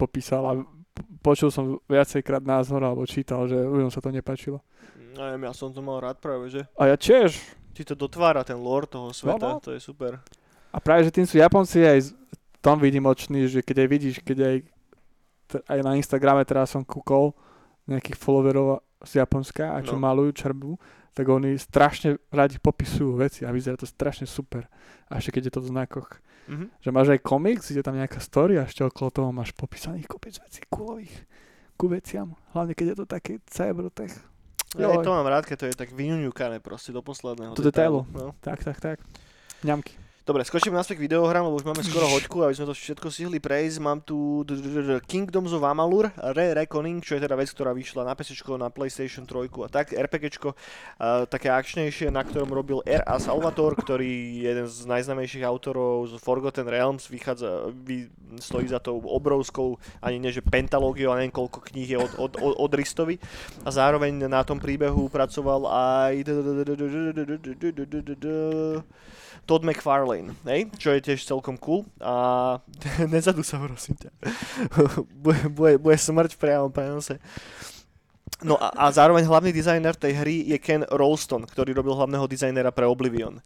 popísal 0.01 0.41
a 0.49 0.53
počul 1.21 1.53
som 1.53 1.77
viacejkrát 1.85 2.41
názor 2.41 2.81
alebo 2.81 3.05
čítal, 3.05 3.45
že 3.45 3.55
ľuďom 3.55 3.93
sa 3.93 4.01
to 4.01 4.09
nepáčilo. 4.09 4.59
Neviem, 5.13 5.45
ja 5.45 5.53
som 5.53 5.69
to 5.69 5.83
mal 5.83 5.99
rád 6.01 6.17
práve, 6.23 6.49
že 6.49 6.65
A 6.79 6.89
ja 6.89 6.95
tiež. 6.97 7.60
Ti 7.71 7.83
to 7.83 7.95
dotvára 7.95 8.43
ten 8.43 8.55
lore 8.55 8.85
toho 8.85 9.09
sveta, 9.11 9.47
No, 9.47 9.53
no. 9.57 9.63
to 9.63 9.71
je 9.71 9.79
super. 9.79 10.19
A 10.71 10.77
práve, 10.79 11.03
že 11.03 11.11
tým 11.11 11.27
sú 11.27 11.35
Japonci 11.35 11.83
aj 11.83 12.15
tom 12.61 12.77
výnimoční, 12.77 13.47
že 13.47 13.59
keď 13.59 13.83
aj 13.83 13.87
vidíš, 13.89 14.15
keď 14.21 14.37
aj, 14.39 14.55
aj 15.67 15.79
na 15.81 15.91
Instagrame 15.95 16.45
teraz 16.45 16.71
som 16.71 16.85
kúkol 16.85 17.33
nejakých 17.89 18.15
followerov 18.15 18.79
z 19.01 19.19
Japonska 19.19 19.73
a 19.73 19.81
čo 19.81 19.97
No. 19.97 20.03
malujú 20.05 20.31
čerbu, 20.31 20.77
tak 21.11 21.27
oni 21.27 21.57
strašne 21.57 22.21
radi 22.31 22.55
popisujú 22.55 23.19
veci 23.19 23.43
a 23.43 23.51
vyzerá 23.51 23.75
to 23.75 23.83
strašne 23.83 24.23
super. 24.23 24.69
A 25.11 25.19
ešte 25.19 25.35
keď 25.35 25.51
je 25.51 25.53
to 25.57 25.61
v 25.65 25.69
znakoch. 25.73 26.09
Mhm. 26.47 26.65
Že 26.79 26.89
máš 26.91 27.07
aj 27.11 27.19
komiks, 27.19 27.67
je 27.67 27.83
tam 27.83 27.97
nejaká 27.97 28.21
story 28.23 28.55
a 28.55 28.63
ešte 28.63 28.85
okolo 28.85 29.09
toho 29.11 29.29
máš 29.31 29.51
popísaných 29.51 30.07
kopec 30.07 30.39
vecí 30.39 30.61
kulových 30.69 31.11
ku 31.75 31.89
veciam. 31.89 32.37
Hlavne 32.53 32.77
keď 32.77 32.93
je 32.93 32.97
to 32.97 33.05
také 33.05 33.33
cybertech. 33.49 34.13
Ja, 34.79 34.87
Joj. 34.87 35.03
to 35.03 35.11
mám 35.11 35.27
rád, 35.27 35.43
keď 35.43 35.57
to 35.59 35.65
je 35.67 35.75
tak 35.75 35.91
vyňuňukané 35.91 36.63
proste 36.63 36.95
do 36.95 37.03
posledného 37.03 37.59
Do 37.59 37.63
detailu. 37.63 38.07
No. 38.15 38.31
Tak, 38.39 38.63
tak, 38.63 38.79
tak. 38.79 38.97
Ňamky. 39.67 40.00
Dobre, 40.21 40.45
skočím 40.45 40.77
naspäť 40.77 41.01
k 41.01 41.09
videohrám, 41.09 41.49
lebo 41.49 41.57
už 41.57 41.65
máme 41.65 41.81
skoro 41.81 42.05
hoďku, 42.05 42.45
aby 42.45 42.53
sme 42.53 42.69
to 42.69 42.77
všetko 42.77 43.09
stihli 43.09 43.41
prejsť. 43.41 43.81
Mám 43.81 44.05
tu 44.05 44.45
Kingdoms 45.09 45.49
of 45.49 45.65
Amalur, 45.65 46.13
Re-Reckoning, 46.13 47.01
čo 47.01 47.17
je 47.17 47.25
teda 47.25 47.33
vec, 47.33 47.49
ktorá 47.49 47.73
vyšla 47.73 48.05
na 48.05 48.13
PC, 48.13 48.37
na 48.53 48.69
PlayStation 48.69 49.25
3 49.25 49.49
a 49.65 49.69
tak, 49.73 49.97
RPGčko, 49.97 50.53
uh, 50.53 51.25
také 51.25 51.49
akčnejšie, 51.49 52.13
na 52.13 52.21
ktorom 52.21 52.53
robil 52.53 52.85
R.A. 52.85 53.17
Salvator, 53.17 53.73
ktorý 53.73 54.45
je 54.45 54.45
jeden 54.45 54.69
z 54.69 54.85
najznamejších 54.85 55.41
autorov 55.41 56.13
z 56.13 56.21
Forgotten 56.21 56.69
Realms, 56.69 57.09
vychádza, 57.09 57.73
vy, 57.73 58.05
stojí 58.37 58.69
za 58.69 58.77
tou 58.77 59.01
obrovskou, 59.01 59.81
ani 60.05 60.21
nie 60.21 60.29
že 60.29 60.45
pentalógiou, 60.45 61.09
a 61.09 61.17
neviem 61.17 61.33
koľko 61.33 61.65
kníh 61.65 61.89
je 61.89 61.97
od, 61.97 62.13
od, 62.21 62.31
od, 62.37 62.53
od 62.61 62.71
Ristovi. 62.77 63.17
A 63.65 63.73
zároveň 63.73 64.29
na 64.29 64.45
tom 64.45 64.61
príbehu 64.61 65.09
pracoval 65.09 65.65
aj 65.65 66.13
Todd 69.49 69.65
McFarlane, 69.65 70.37
hej? 70.47 70.69
čo 70.77 70.93
je 70.95 71.01
tiež 71.01 71.25
celkom 71.25 71.57
cool 71.57 71.83
a 71.99 72.57
nezadu 73.13 73.41
sa 73.41 73.59
prosím 73.59 73.97
ťa. 73.97 74.11
bude, 75.23 75.43
bude, 75.51 75.75
bude 75.81 75.97
smrť 75.97 76.37
v 76.37 76.41
priamom 76.41 76.71
prenose. 76.71 77.17
No 78.41 78.57
a, 78.57 78.73
a 78.73 78.89
zároveň 78.89 79.25
hlavný 79.29 79.53
dizajner 79.53 79.93
tej 79.93 80.17
hry 80.17 80.35
je 80.49 80.57
Ken 80.57 80.81
Rolston, 80.89 81.45
ktorý 81.45 81.77
robil 81.77 81.93
hlavného 81.93 82.25
dizajnera 82.25 82.73
pre 82.73 82.89
Oblivion. 82.89 83.37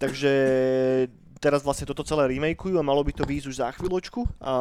Takže 0.00 0.32
teraz 1.40 1.64
vlastne 1.64 1.88
toto 1.88 2.04
celé 2.04 2.36
remakeujú 2.36 2.76
a 2.76 2.84
malo 2.84 3.00
by 3.00 3.16
to 3.16 3.24
výjsť 3.24 3.46
už 3.48 3.56
za 3.56 3.68
chvíľočku. 3.72 4.28
A 4.44 4.52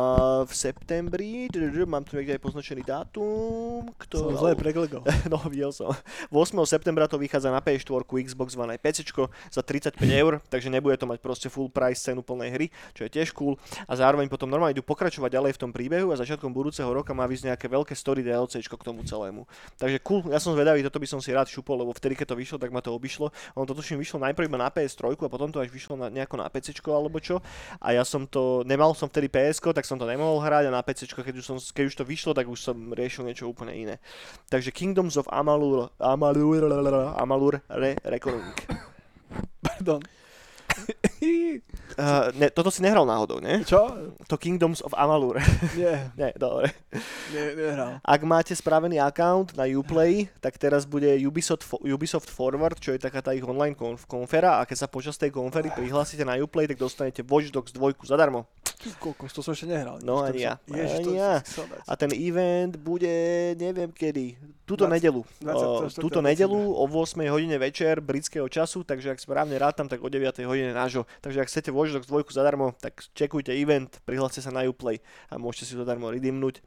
v 0.48 0.54
septembri, 0.56 1.52
mám 1.84 2.08
tu 2.08 2.16
niekde 2.16 2.40
aj 2.40 2.42
poznačený 2.42 2.88
dátum, 2.88 3.92
Som 3.92 4.00
kto... 4.00 4.18
zle 4.40 4.56
preklikol. 4.56 5.04
No, 5.30 5.38
videl 5.52 5.76
som. 5.76 5.92
8. 6.32 6.56
septembra 6.66 7.06
to 7.06 7.20
vychádza 7.20 7.52
na 7.52 7.60
PS4, 7.60 8.02
Xbox 8.08 8.56
One 8.56 8.74
aj 8.74 8.80
PC 8.82 9.12
za 9.52 9.62
35 9.62 10.00
eur, 10.00 10.40
takže 10.48 10.72
nebude 10.72 10.96
to 10.96 11.06
mať 11.06 11.20
proste 11.20 11.48
full 11.52 11.68
price 11.68 12.02
cenu 12.02 12.24
plnej 12.24 12.50
hry, 12.56 12.68
čo 12.96 13.06
je 13.06 13.12
tiež 13.12 13.36
cool. 13.36 13.60
A 13.86 13.94
zároveň 14.00 14.32
potom 14.32 14.48
normálne 14.48 14.74
idú 14.74 14.82
pokračovať 14.82 15.36
ďalej 15.36 15.52
v 15.54 15.60
tom 15.60 15.72
príbehu 15.76 16.10
a 16.10 16.16
začiatkom 16.18 16.50
budúceho 16.56 16.88
roka 16.88 17.12
má 17.12 17.28
vyjsť 17.28 17.54
nejaké 17.54 17.68
veľké 17.68 17.94
story 17.94 18.24
DLC 18.24 18.64
k 18.64 18.84
tomu 18.88 19.04
celému. 19.04 19.44
Takže 19.76 20.00
cool, 20.08 20.24
ja 20.32 20.40
som 20.40 20.56
zvedavý, 20.56 20.80
toto 20.82 21.04
by 21.04 21.08
som 21.12 21.20
si 21.20 21.36
rád 21.36 21.52
šupol, 21.52 21.84
lebo 21.84 21.92
vtedy, 21.92 22.16
keď 22.16 22.34
to 22.34 22.40
vyšlo, 22.40 22.58
tak 22.58 22.72
ma 22.72 22.80
to 22.80 22.96
obišlo. 22.96 23.28
Ono 23.60 23.66
to 23.68 23.76
tuším 23.76 24.00
vyšlo 24.00 24.24
najprv 24.24 24.48
iba 24.48 24.58
na 24.62 24.72
PS3 24.72 25.20
a 25.20 25.30
potom 25.30 25.52
to 25.52 25.60
až 25.60 25.68
vyšlo 25.68 26.00
na, 26.00 26.08
nejako 26.08 26.40
na 26.40 26.48
PC 26.48 26.69
alebo 26.94 27.18
čo. 27.18 27.42
A 27.82 27.96
ja 27.96 28.04
som 28.06 28.28
to, 28.28 28.62
nemal 28.66 28.94
som 28.94 29.10
vtedy 29.10 29.32
PS, 29.32 29.62
tak 29.62 29.88
som 29.88 29.98
to 29.98 30.06
nemohol 30.06 30.42
hrať 30.44 30.70
a 30.70 30.76
na 30.76 30.82
PC, 30.86 31.10
keď 31.10 31.36
už, 31.40 31.46
som, 31.46 31.58
keď 31.58 31.86
už 31.90 31.96
to 31.98 32.04
vyšlo, 32.06 32.32
tak 32.36 32.46
už 32.46 32.60
som 32.60 32.76
riešil 32.94 33.26
niečo 33.26 33.50
úplne 33.50 33.74
iné. 33.74 33.96
Takže 34.52 34.70
Kingdoms 34.76 35.18
of 35.18 35.30
Amalur, 35.32 35.90
Amalur, 35.98 36.62
Amalur 37.18 37.62
Re, 37.70 37.98
Reckoning. 38.06 38.58
Pardon. 39.66 40.02
Uh, 42.00 42.32
ne, 42.40 42.48
toto 42.50 42.72
si 42.72 42.80
nehral 42.80 43.04
náhodou, 43.04 43.44
ne? 43.44 43.62
Čo? 43.66 43.92
To 44.28 44.36
Kingdoms 44.40 44.80
of 44.82 44.96
Amalur. 44.96 45.40
Nie, 45.76 46.10
ne, 46.22 46.32
dobre. 46.38 46.72
nie, 47.34 47.44
nehral. 47.56 48.00
Ak 48.04 48.22
máte 48.24 48.56
spravený 48.56 49.00
account 49.04 49.54
na 49.58 49.68
Uplay, 49.68 50.32
tak 50.40 50.56
teraz 50.56 50.88
bude 50.88 51.12
Ubisoft, 51.24 51.68
Ubisoft 51.84 52.30
Forward, 52.32 52.80
čo 52.80 52.96
je 52.96 53.00
taká 53.02 53.20
tá 53.20 53.36
ich 53.36 53.44
online 53.44 53.76
konf- 53.76 54.08
konfera 54.08 54.62
a 54.62 54.66
keď 54.68 54.78
sa 54.84 54.88
počas 54.88 55.20
tej 55.20 55.34
konfery 55.34 55.70
prihlásite 55.74 56.24
na 56.24 56.40
Uplay, 56.40 56.68
tak 56.70 56.80
dostanete 56.80 57.26
Watch 57.28 57.52
Dogs 57.52 57.72
2 57.76 58.08
zadarmo. 58.08 58.48
Ty 58.80 58.96
kokos, 58.96 59.36
to 59.36 59.44
som 59.44 59.52
ešte 59.52 59.68
nehral. 59.68 60.00
No, 60.00 60.24
ani 60.24 60.40
som- 60.40 60.48
ja. 60.48 60.54
Ježiš, 60.72 61.04
Ani 61.04 61.20
ja. 61.20 61.44
A 61.84 61.94
ten 62.00 62.16
event 62.16 62.80
bude, 62.80 63.12
neviem 63.60 63.92
kedy, 63.92 64.40
túto 64.64 64.88
20 64.88 64.96
nedelu. 64.96 65.22
24. 65.44 66.00
O, 66.00 66.00
túto 66.00 66.20
nedelu 66.24 66.56
o 66.56 66.88
8 66.88 67.28
hodine 67.28 67.60
večer 67.60 68.00
britského 68.00 68.48
času, 68.48 68.88
takže 68.88 69.12
ak 69.12 69.20
správne 69.20 69.60
rátam, 69.60 69.92
tak 69.92 70.00
o 70.00 70.08
9 70.08 70.48
hodine 70.48 70.72
nášho. 70.72 71.04
Takže 71.20 71.44
ak 71.44 71.52
chcete 71.52 71.76
Watch 71.76 71.92
Dogs 71.92 72.08
2 72.08 72.32
zadarmo, 72.32 72.72
tak 72.80 73.04
čekujte 73.12 73.52
event, 73.52 73.92
prihláste 74.08 74.40
sa 74.40 74.48
na 74.48 74.64
Uplay 74.64 75.04
a 75.28 75.36
môžete 75.36 75.68
si 75.68 75.76
to 75.76 75.84
zadarmo 75.84 76.08
redeemnúť. 76.08 76.64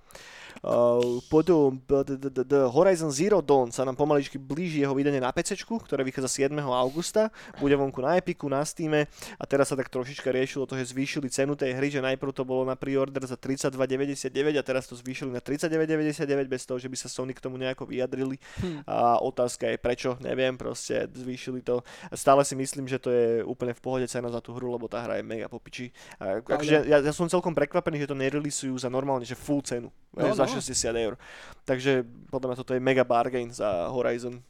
Uh, 0.61 1.19
potom 1.33 1.81
d- 1.89 2.05
d- 2.05 2.31
d- 2.31 2.45
d- 2.45 2.69
Horizon 2.69 3.09
Zero 3.09 3.41
Dawn 3.41 3.73
sa 3.73 3.83
nám 3.83 3.97
pomaličky 3.97 4.37
blíži 4.37 4.85
jeho 4.85 4.93
vydanie 4.93 5.19
na 5.19 5.33
PC, 5.33 5.57
ktoré 5.65 6.05
vychádza 6.05 6.49
7. 6.49 6.55
augusta. 6.61 7.33
Bude 7.57 7.75
vonku 7.75 8.05
na 8.05 8.21
Epiku, 8.21 8.47
na 8.53 8.61
Steam 8.63 8.93
a 8.93 9.45
teraz 9.49 9.73
sa 9.73 9.77
tak 9.79 9.89
trošička 9.89 10.29
riešilo 10.29 10.69
to, 10.69 10.77
že 10.77 10.93
zvýšili 10.93 11.33
cenu 11.33 11.57
tej 11.57 11.75
hry, 11.79 11.89
že 11.89 12.05
najprv 12.05 12.31
to 12.35 12.45
bolo 12.45 12.69
na 12.69 12.77
pre-order 12.77 13.25
za 13.25 13.39
32,99 13.41 14.59
a 14.59 14.63
teraz 14.63 14.85
to 14.85 14.95
zvýšili 14.99 15.33
na 15.33 15.41
39,99 15.41 16.47
bez 16.47 16.63
toho, 16.69 16.77
že 16.77 16.89
by 16.93 16.97
sa 16.99 17.09
Sony 17.09 17.33
k 17.33 17.41
tomu 17.41 17.57
nejako 17.57 17.89
vyjadrili. 17.89 18.37
Hm. 18.61 18.85
A 18.85 19.19
otázka 19.23 19.71
je 19.71 19.79
prečo, 19.81 20.21
neviem, 20.21 20.55
proste 20.59 21.09
zvýšili 21.11 21.65
to. 21.65 21.81
Stále 22.13 22.45
si 22.45 22.55
myslím, 22.59 22.87
že 22.87 23.01
to 23.01 23.09
je 23.11 23.27
úplne 23.47 23.73
v 23.73 23.81
pohode 23.81 24.07
cena 24.11 24.29
za 24.29 24.43
tú 24.45 24.53
hru, 24.57 24.73
lebo 24.75 24.91
tá 24.91 25.03
hra 25.03 25.19
je 25.21 25.25
mega 25.25 25.49
popiči. 25.49 25.95
A, 26.21 26.43
akože, 26.43 26.87
ja, 26.87 26.99
ja, 27.01 27.13
som 27.15 27.31
celkom 27.31 27.57
prekvapený, 27.57 28.05
že 28.05 28.11
to 28.11 28.17
nereleasujú 28.19 28.75
za 28.77 28.93
normálne, 28.93 29.25
že 29.25 29.39
full 29.39 29.65
cenu, 29.65 29.89
No, 30.13 30.29
no, 30.29 30.42
za 30.49 30.59
no. 30.59 30.63
60 30.63 31.05
eur. 31.07 31.15
Takže 31.63 32.03
podľa 32.31 32.47
mňa 32.53 32.59
toto 32.59 32.75
je 32.75 32.83
mega 32.83 33.05
bargain 33.07 33.51
za 33.55 33.91
Horizon. 33.91 34.43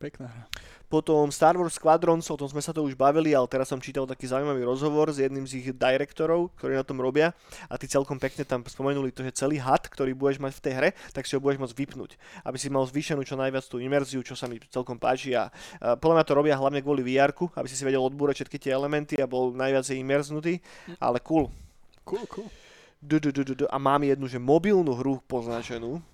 Pekná 0.00 0.28
hra. 0.32 0.44
Potom 0.90 1.30
Star 1.30 1.54
Wars 1.54 1.78
Squadrons, 1.78 2.26
o 2.26 2.34
tom 2.34 2.50
sme 2.50 2.58
sa 2.58 2.74
to 2.74 2.82
už 2.82 2.98
bavili, 2.98 3.30
ale 3.30 3.46
teraz 3.46 3.70
som 3.70 3.78
čítal 3.78 4.10
taký 4.10 4.26
zaujímavý 4.26 4.66
rozhovor 4.66 5.06
s 5.14 5.22
jedným 5.22 5.46
z 5.46 5.62
ich 5.62 5.70
direktorov, 5.70 6.50
ktorí 6.58 6.74
na 6.74 6.82
tom 6.82 6.98
robia 6.98 7.30
a 7.70 7.78
ty 7.78 7.86
celkom 7.86 8.18
pekne 8.18 8.42
tam 8.42 8.66
spomenuli 8.66 9.14
to, 9.14 9.22
že 9.22 9.46
celý 9.46 9.62
had, 9.62 9.86
ktorý 9.86 10.18
budeš 10.18 10.42
mať 10.42 10.52
v 10.58 10.62
tej 10.66 10.72
hre, 10.74 10.90
tak 11.14 11.30
si 11.30 11.38
ho 11.38 11.40
budeš 11.44 11.62
môcť 11.62 11.76
vypnúť, 11.78 12.18
aby 12.42 12.58
si 12.58 12.66
mal 12.74 12.82
zvýšenú 12.90 13.22
čo 13.22 13.38
najviac 13.38 13.62
tú 13.70 13.78
imerziu, 13.78 14.26
čo 14.26 14.34
sa 14.34 14.50
mi 14.50 14.58
celkom 14.66 14.98
páči 14.98 15.30
a, 15.30 15.46
a 15.78 15.94
podľa 15.94 16.18
mňa 16.18 16.26
to 16.26 16.34
robia 16.34 16.58
hlavne 16.58 16.82
kvôli 16.82 17.06
vr 17.06 17.30
aby 17.30 17.68
si 17.70 17.78
si 17.78 17.86
vedel 17.86 18.02
odbúrať 18.02 18.42
všetky 18.42 18.58
tie 18.58 18.74
elementy 18.74 19.14
a 19.22 19.30
bol 19.30 19.54
najviac 19.54 19.86
imerznutý, 19.94 20.58
ale 20.98 21.22
cool. 21.22 21.54
Cool, 22.02 22.26
cool. 22.26 22.50
A 23.70 23.76
mám 23.80 24.02
jednu, 24.04 24.28
že 24.28 24.38
mobilnú 24.38 24.92
hru 24.96 25.20
poznačenú, 25.24 26.04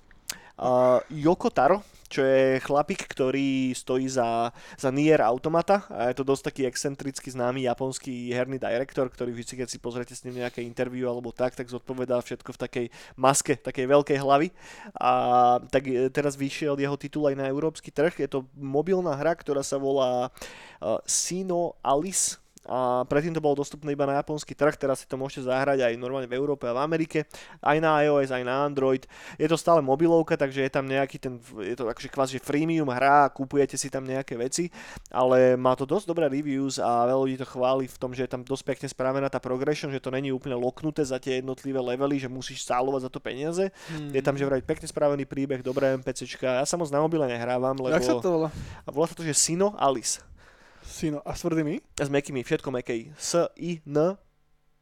Uh, 0.57 1.05
Yoko 1.12 1.53
Taro, 1.53 1.84
čo 2.09 2.24
je 2.24 2.64
chlapík, 2.64 3.05
ktorý 3.05 3.76
stojí 3.76 4.09
za, 4.09 4.49
za 4.80 4.89
Nier 4.89 5.20
Automata 5.20 5.84
a 5.93 6.09
je 6.09 6.16
to 6.16 6.24
dosť 6.24 6.49
taký 6.49 6.62
excentricky 6.64 7.28
známy 7.28 7.68
japonský 7.68 8.32
herný 8.32 8.57
director, 8.57 9.05
ktorý 9.12 9.37
vždy, 9.37 9.61
keď 9.61 9.68
si 9.68 9.76
pozriete 9.76 10.16
s 10.16 10.24
ním 10.24 10.41
nejaké 10.41 10.64
interview 10.64 11.12
alebo 11.12 11.28
tak, 11.28 11.53
tak 11.53 11.68
zodpovedá 11.68 12.24
všetko 12.24 12.57
v 12.57 12.62
takej 12.64 12.87
maske, 13.20 13.61
takej 13.61 13.84
veľkej 13.84 14.16
hlavy. 14.16 14.49
A 14.97 15.12
tak 15.68 15.93
e, 15.93 16.09
teraz 16.09 16.41
vyšiel 16.41 16.80
jeho 16.80 16.97
titul 16.97 17.28
aj 17.28 17.37
na 17.37 17.53
európsky 17.53 17.93
trh. 17.93 18.16
Je 18.16 18.30
to 18.30 18.49
mobilná 18.57 19.12
hra, 19.12 19.37
ktorá 19.37 19.61
sa 19.61 19.76
volá 19.76 20.32
uh, 20.32 21.05
Sino 21.05 21.76
Alice 21.84 22.41
a 22.66 23.06
predtým 23.06 23.32
to 23.32 23.42
bolo 23.42 23.54
dostupné 23.58 23.94
iba 23.94 24.04
na 24.04 24.18
japonský 24.18 24.58
trh, 24.58 24.74
teraz 24.74 25.02
si 25.02 25.06
to 25.06 25.14
môžete 25.14 25.46
zahrať 25.46 25.86
aj 25.86 25.94
normálne 25.94 26.26
v 26.26 26.34
Európe 26.34 26.66
a 26.66 26.74
v 26.74 26.82
Amerike, 26.82 27.30
aj 27.62 27.78
na 27.78 28.02
iOS, 28.02 28.34
aj 28.34 28.42
na 28.42 28.66
Android. 28.66 29.06
Je 29.38 29.46
to 29.46 29.54
stále 29.54 29.78
mobilovka, 29.80 30.34
takže 30.34 30.66
je 30.66 30.70
tam 30.70 30.84
nejaký 30.86 31.16
ten, 31.22 31.38
je 31.62 31.78
to 31.78 31.86
akože 31.86 32.10
kvázi 32.10 32.42
freemium 32.42 32.90
hra, 32.90 33.30
kupujete 33.30 33.78
si 33.78 33.86
tam 33.86 34.02
nejaké 34.02 34.34
veci, 34.34 34.68
ale 35.14 35.54
má 35.54 35.78
to 35.78 35.86
dosť 35.86 36.06
dobré 36.10 36.26
reviews 36.26 36.82
a 36.82 37.06
veľa 37.06 37.22
ľudí 37.22 37.36
to 37.38 37.46
chváli 37.46 37.86
v 37.86 37.96
tom, 38.02 38.10
že 38.10 38.26
je 38.26 38.30
tam 38.34 38.42
dosť 38.42 38.64
pekne 38.66 38.86
spravená 38.90 39.30
tá 39.30 39.38
progression, 39.38 39.94
že 39.94 40.02
to 40.02 40.10
není 40.10 40.34
úplne 40.34 40.58
loknuté 40.58 41.06
za 41.06 41.22
tie 41.22 41.38
jednotlivé 41.38 41.78
levely, 41.78 42.18
že 42.18 42.26
musíš 42.26 42.66
stálovať 42.66 43.06
za 43.06 43.10
to 43.14 43.22
peniaze. 43.22 43.70
Hmm. 43.86 44.10
Je 44.10 44.22
tam 44.22 44.34
že 44.34 44.44
vraj 44.44 44.60
pekne 44.60 44.90
spravený 44.90 45.24
príbeh, 45.24 45.62
dobré 45.62 45.94
MPCčka. 45.96 46.60
Ja 46.60 46.66
sa 46.66 46.74
moc 46.74 46.90
na 46.90 46.98
mobile 46.98 47.24
nehrávam, 47.30 47.78
lebo... 47.78 47.94
Jak 47.94 48.04
sa 48.04 48.18
to 48.18 48.30
volá? 48.42 48.48
A 48.84 48.88
volá 48.90 49.06
sa 49.06 49.14
to, 49.14 49.24
že 49.24 49.32
Sino 49.32 49.72
Alice. 49.78 50.20
Sino. 50.97 51.20
A 51.28 51.36
s 51.36 51.44
tvrdými? 51.44 51.76
S 52.01 52.09
mekými, 52.09 52.40
všetko 52.40 52.72
mekej. 52.72 53.12
S, 53.20 53.36
I, 53.61 53.84
N, 53.84 54.16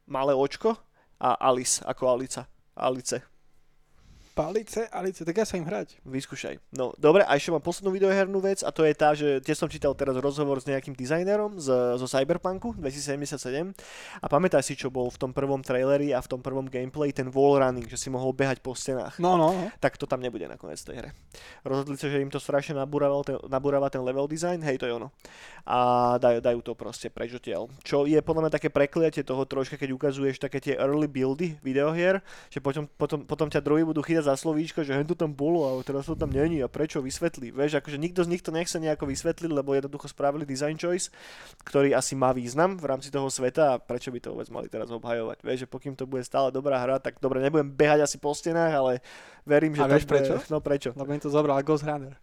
malé 0.07 0.31
očko 0.31 0.79
a 1.19 1.35
Alice, 1.35 1.83
ako 1.83 2.07
Alica. 2.07 2.47
Alice. 2.71 3.34
Palice, 4.35 4.91
Alice, 4.91 5.23
tak 5.23 5.39
ja 5.39 5.47
sa 5.47 5.55
im 5.55 5.63
hrať. 5.63 5.95
Vyskúšaj. 6.03 6.59
No, 6.75 6.91
dobre, 6.99 7.23
a 7.23 7.39
ešte 7.39 7.55
mám 7.55 7.63
poslednú 7.63 7.95
videohernú 7.95 8.43
vec 8.43 8.67
a 8.67 8.69
to 8.75 8.83
je 8.83 8.91
tá, 8.91 9.15
že 9.15 9.39
tiež 9.39 9.55
som 9.55 9.71
čítal 9.71 9.95
teraz 9.95 10.19
rozhovor 10.19 10.59
s 10.59 10.67
nejakým 10.67 10.91
dizajnerom 10.91 11.55
z, 11.55 11.95
zo 11.95 12.03
Cyberpunku 12.03 12.75
2077 12.75 13.71
a 14.19 14.25
pamätáš 14.27 14.67
si, 14.67 14.73
čo 14.75 14.91
bol 14.91 15.07
v 15.07 15.15
tom 15.23 15.31
prvom 15.31 15.63
traileri 15.63 16.11
a 16.11 16.19
v 16.19 16.27
tom 16.27 16.43
prvom 16.43 16.67
gameplay, 16.67 17.15
ten 17.15 17.31
wall 17.31 17.63
running, 17.63 17.87
že 17.87 17.95
si 17.95 18.11
mohol 18.11 18.35
behať 18.35 18.59
po 18.59 18.75
stenách. 18.75 19.23
No, 19.23 19.39
no, 19.39 19.55
no. 19.55 19.71
Tak 19.79 19.95
to 19.95 20.03
tam 20.03 20.19
nebude 20.19 20.51
nakoniec 20.51 20.83
tej 20.83 20.99
hre. 20.99 21.09
Rozhodli 21.63 21.95
sa, 21.95 22.11
že 22.11 22.19
im 22.19 22.27
to 22.27 22.43
strašne 22.43 22.75
nabúrava 22.75 23.23
ten, 23.23 23.39
nabúrava 23.47 23.87
ten 23.87 24.03
level 24.03 24.27
design, 24.27 24.59
hej, 24.67 24.75
to 24.75 24.83
je 24.83 24.99
ono. 24.99 25.15
A 25.63 26.19
dajú, 26.19 26.43
dajú 26.43 26.59
to 26.59 26.75
proste 26.75 27.07
preč 27.07 27.31
odtiaľ. 27.31 27.71
Čo 27.87 28.03
je 28.03 28.19
podľa 28.19 28.51
mňa 28.51 28.51
také 28.51 28.67
prekliatie 28.67 29.23
toho 29.23 29.47
troška, 29.47 29.79
keď 29.79 29.95
ukazuješ 29.95 30.43
také 30.43 30.59
tie 30.59 30.75
early 30.75 31.07
buildy 31.07 31.55
videohier, 31.63 32.19
že 32.51 32.59
potom, 32.59 32.83
potom, 32.99 33.23
potom 33.23 33.47
ťa 33.47 33.63
druhý 33.63 33.87
budú 33.87 34.03
chytať 34.03 34.24
za 34.25 34.33
slovíčko, 34.33 34.81
že 34.81 34.97
hen 34.97 35.05
to 35.05 35.13
tam 35.13 35.31
bolo 35.31 35.63
a 35.63 35.69
teraz 35.85 36.09
to 36.09 36.17
tam 36.17 36.33
není 36.33 36.59
a 36.59 36.67
prečo 36.67 36.99
vysvetlí. 36.99 37.53
Vieš, 37.53 37.79
akože 37.79 38.01
nikto 38.01 38.25
z 38.25 38.31
nich 38.33 38.41
to 38.41 38.49
nechce 38.49 38.75
nejako 38.81 39.05
vysvetliť, 39.05 39.51
lebo 39.53 39.77
jednoducho 39.77 40.09
spravili 40.09 40.49
design 40.49 40.75
choice, 40.75 41.13
ktorý 41.61 41.93
asi 41.93 42.17
má 42.17 42.33
význam 42.33 42.81
v 42.81 42.85
rámci 42.89 43.13
toho 43.13 43.29
sveta 43.29 43.77
a 43.77 43.81
prečo 43.81 44.09
by 44.09 44.19
to 44.19 44.33
vôbec 44.33 44.49
mali 44.49 44.67
teraz 44.67 44.89
obhajovať. 44.89 45.45
Vieš, 45.45 45.59
že 45.65 45.67
pokým 45.69 45.93
to 45.93 46.09
bude 46.09 46.25
stále 46.25 46.49
dobrá 46.49 46.81
hra, 46.81 46.97
tak 46.97 47.21
dobre, 47.21 47.37
nebudem 47.39 47.69
behať 47.69 48.09
asi 48.09 48.17
po 48.17 48.33
stenách, 48.33 48.73
ale 48.73 48.91
verím, 49.45 49.77
že 49.77 49.85
a 49.85 49.89
vieš 49.89 50.09
bude... 50.09 50.11
prečo? 50.17 50.33
No 50.49 50.57
prečo? 50.59 50.89
Lebo 50.97 51.13
im 51.13 51.21
to 51.21 51.29
zobral 51.29 51.61
Ghost 51.61 51.85
Runner. 51.85 52.17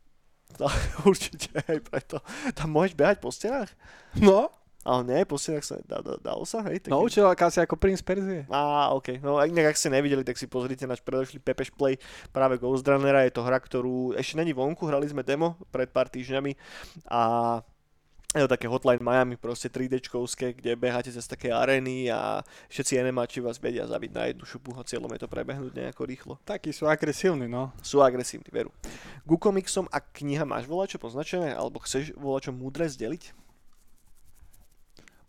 No, 0.60 0.68
určite 1.08 1.48
aj 1.64 1.80
preto. 1.80 2.20
Tam 2.52 2.68
môžeš 2.76 2.92
behať 2.92 3.24
po 3.24 3.32
stenách? 3.32 3.72
No, 4.20 4.52
Ale 4.82 5.00
nie, 5.06 5.22
po 5.22 5.38
stenách 5.38 5.62
sa 5.62 5.78
dá, 5.86 6.02
dá, 6.02 6.18
dalo 6.18 6.42
sa, 6.42 6.58
hej? 6.66 6.82
no 6.90 7.06
učil 7.06 7.30
asi 7.30 7.62
ako 7.62 7.78
princ 7.78 8.02
Perzie. 8.02 8.50
Á, 8.50 8.90
ok. 8.90 9.22
No 9.22 9.38
ak, 9.38 9.54
inak, 9.54 9.70
ak 9.70 9.78
ste 9.78 9.94
nevideli, 9.94 10.26
tak 10.26 10.34
si 10.34 10.50
pozrite 10.50 10.90
náš 10.90 10.98
predošlý 11.06 11.38
Pepeš 11.38 11.70
Play 11.70 12.02
práve 12.34 12.58
Ghost 12.58 12.82
Runnera. 12.82 13.22
Je 13.22 13.30
to 13.30 13.46
hra, 13.46 13.62
ktorú 13.62 14.18
ešte 14.18 14.34
není 14.34 14.50
vonku, 14.50 14.82
hrali 14.90 15.06
sme 15.06 15.22
demo 15.22 15.54
pred 15.70 15.86
pár 15.86 16.10
týždňami 16.10 16.58
a 17.06 17.20
je 18.32 18.48
to 18.48 18.52
také 18.56 18.64
Hotline 18.64 19.04
Miami, 19.04 19.36
proste 19.36 19.68
3Dčkovské, 19.68 20.56
kde 20.56 20.72
beháte 20.72 21.12
cez 21.12 21.28
také 21.28 21.52
arény 21.52 22.08
a 22.08 22.40
všetci 22.72 22.96
enemáči 22.96 23.44
vás 23.44 23.60
vedia 23.60 23.84
zabiť 23.84 24.10
na 24.16 24.22
jednu 24.32 24.48
šupu 24.48 24.72
a 24.80 24.88
cieľom 24.88 25.12
je 25.12 25.20
to 25.20 25.28
prebehnúť 25.28 25.76
nejako 25.76 26.02
rýchlo. 26.08 26.34
Takí 26.48 26.72
sú 26.72 26.88
agresívni, 26.88 27.44
no. 27.44 27.76
Sú 27.84 28.00
agresívni, 28.00 28.48
veru. 28.48 28.72
Ku 29.28 29.36
komiksom, 29.36 29.84
ak 29.92 30.16
kniha 30.16 30.48
máš 30.48 30.64
volačo 30.64 30.96
poznačené, 30.96 31.52
alebo 31.52 31.84
chceš 31.84 32.16
volačo 32.16 32.56
múdre 32.56 32.88
zdeliť? 32.88 33.41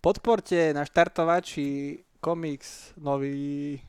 Podporte 0.04 0.76
na 0.76 0.84
štartovači 0.84 1.96
komiks 2.20 2.92
nový... 3.00 3.80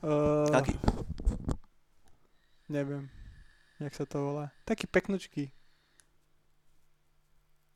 Uh, 0.00 0.48
Aký? 0.48 0.72
Neviem, 2.72 3.12
jak 3.76 3.92
sa 3.92 4.08
to 4.08 4.32
volá. 4.32 4.48
Taký 4.64 4.88
peknučký. 4.88 5.52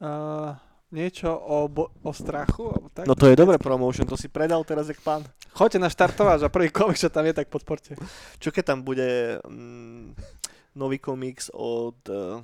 Uh, 0.00 0.56
niečo 0.88 1.36
o, 1.36 1.68
bo- 1.68 1.92
o 2.00 2.16
strachu? 2.16 2.72
Alebo 2.72 2.88
tak? 2.88 3.04
No 3.04 3.12
to 3.12 3.28
je 3.28 3.36
dobré 3.36 3.60
promotion, 3.60 4.08
to 4.08 4.16
si 4.16 4.32
predal 4.32 4.64
teraz 4.64 4.88
jak 4.88 5.04
pán. 5.04 5.20
Choďte 5.52 5.84
na 5.84 5.92
štartovač 5.92 6.40
a 6.40 6.48
prvý 6.48 6.72
komiks, 6.72 7.04
čo 7.04 7.12
tam 7.12 7.28
je, 7.28 7.36
tak 7.36 7.52
podporte. 7.52 7.92
Čo 8.40 8.48
keď 8.48 8.72
tam 8.72 8.80
bude 8.80 9.36
mm, 9.44 10.16
nový 10.72 10.96
komiks 10.96 11.52
od... 11.52 12.00
Uh, 12.08 12.40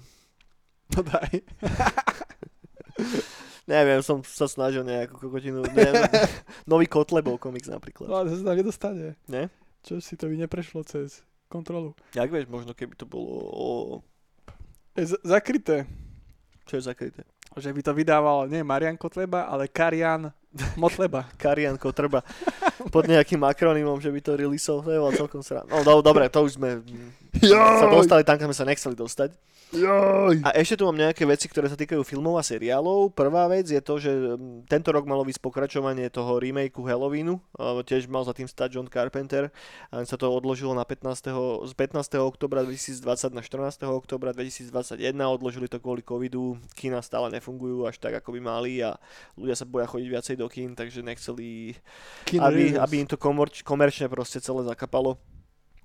No 0.93 1.01
daj. 1.01 1.41
neviem, 3.67 4.01
som 4.03 4.21
sa 4.27 4.47
snažil 4.51 4.83
nejakú 4.83 5.19
kokotinu. 5.19 5.63
Neviem, 5.71 6.07
nový 6.71 6.87
Kotlebov 6.87 7.39
komiks 7.39 7.71
napríklad. 7.71 8.11
No 8.11 8.23
ale 8.23 8.33
to 8.33 8.41
sa 8.41 8.53
tam 8.53 8.57
nedostane. 8.59 9.19
Ne? 9.31 9.49
Čo 9.83 9.99
si 9.99 10.15
to 10.15 10.31
by 10.31 10.37
neprešlo 10.39 10.87
cez 10.87 11.27
kontrolu. 11.51 11.93
Jak 12.17 12.31
vieš, 12.31 12.49
možno 12.49 12.73
keby 12.73 12.97
to 12.97 13.05
bolo 13.05 13.33
o... 13.53 13.67
Je 14.97 15.13
z- 15.13 15.23
zakryté. 15.27 15.85
Čo 16.65 16.79
je 16.79 16.83
zakryté? 16.89 17.23
Že 17.53 17.77
by 17.77 17.81
to 17.85 17.93
vydával 17.93 18.49
nie 18.49 18.65
Marian 18.65 18.97
Kotleba, 18.97 19.45
ale 19.45 19.69
Karian 19.69 20.33
Motleba. 20.77 21.29
Karian 21.43 21.77
Kotrba. 21.77 22.25
Pod 22.89 23.05
nejakým 23.09 23.41
akronymom, 23.45 24.01
že 24.01 24.09
by 24.09 24.21
to 24.25 24.33
releaseol. 24.37 24.81
To 24.85 24.89
je 24.89 25.01
celkom 25.17 25.43
srán. 25.45 25.69
No 25.69 25.85
do, 25.85 26.01
dobre, 26.01 26.29
to 26.33 26.45
už 26.45 26.57
sme 26.57 26.81
mm, 26.81 27.41
sa 27.45 27.89
dostali 27.89 28.25
tam, 28.25 28.37
kam 28.41 28.49
sme 28.53 28.57
sa 28.57 28.69
nechceli 28.69 28.97
dostať. 28.97 29.37
Joj. 29.73 30.45
A 30.45 30.53
ešte 30.53 30.77
tu 30.77 30.85
mám 30.85 31.01
nejaké 31.01 31.25
veci, 31.25 31.49
ktoré 31.49 31.65
sa 31.65 31.81
týkajú 31.81 32.05
filmov 32.05 32.37
a 32.37 32.45
seriálov. 32.45 33.17
Prvá 33.17 33.49
vec 33.49 33.65
je 33.73 33.81
to, 33.81 33.97
že 33.97 34.13
mm, 34.13 34.69
tento 34.69 34.93
rok 34.93 35.09
malo 35.09 35.25
ísť 35.25 35.41
pokračovanie 35.41 36.13
toho 36.13 36.37
remakeu 36.37 36.85
Halloweenu. 36.85 37.41
Tiež 37.89 38.05
mal 38.05 38.21
za 38.29 38.37
tým 38.37 38.45
stať 38.45 38.77
John 38.77 38.85
Carpenter. 38.93 39.49
A 39.89 40.05
sa 40.05 40.21
to 40.21 40.29
odložilo 40.29 40.77
na 40.77 40.85
15. 40.85 41.65
z 41.65 41.73
15. 41.73 42.05
oktobra 42.21 42.69
2020 42.69 43.33
na 43.33 43.41
14. 43.41 43.89
oktobra 43.89 44.37
2021. 44.37 45.01
Odložili 45.25 45.73
to 45.73 45.81
kvôli 45.81 46.05
covidu. 46.05 46.61
Kina 46.77 47.01
stále 47.01 47.33
nefungujú 47.33 47.89
až 47.89 47.97
tak, 47.97 48.13
ako 48.21 48.37
by 48.37 48.41
mali 48.45 48.85
a 48.85 49.01
ľudia 49.41 49.57
sa 49.57 49.65
boja 49.65 49.89
chodiť 49.89 50.09
viacej 50.13 50.35
do 50.37 50.53
kín, 50.53 50.77
takže 50.77 51.01
nechceli, 51.01 51.81
Kino 52.29 52.45
aby, 52.45 52.77
aby 52.77 52.95
im 53.01 53.09
to 53.09 53.17
komerčne 53.65 54.13
proste 54.13 54.37
celé 54.45 54.69
zakapalo. 54.69 55.17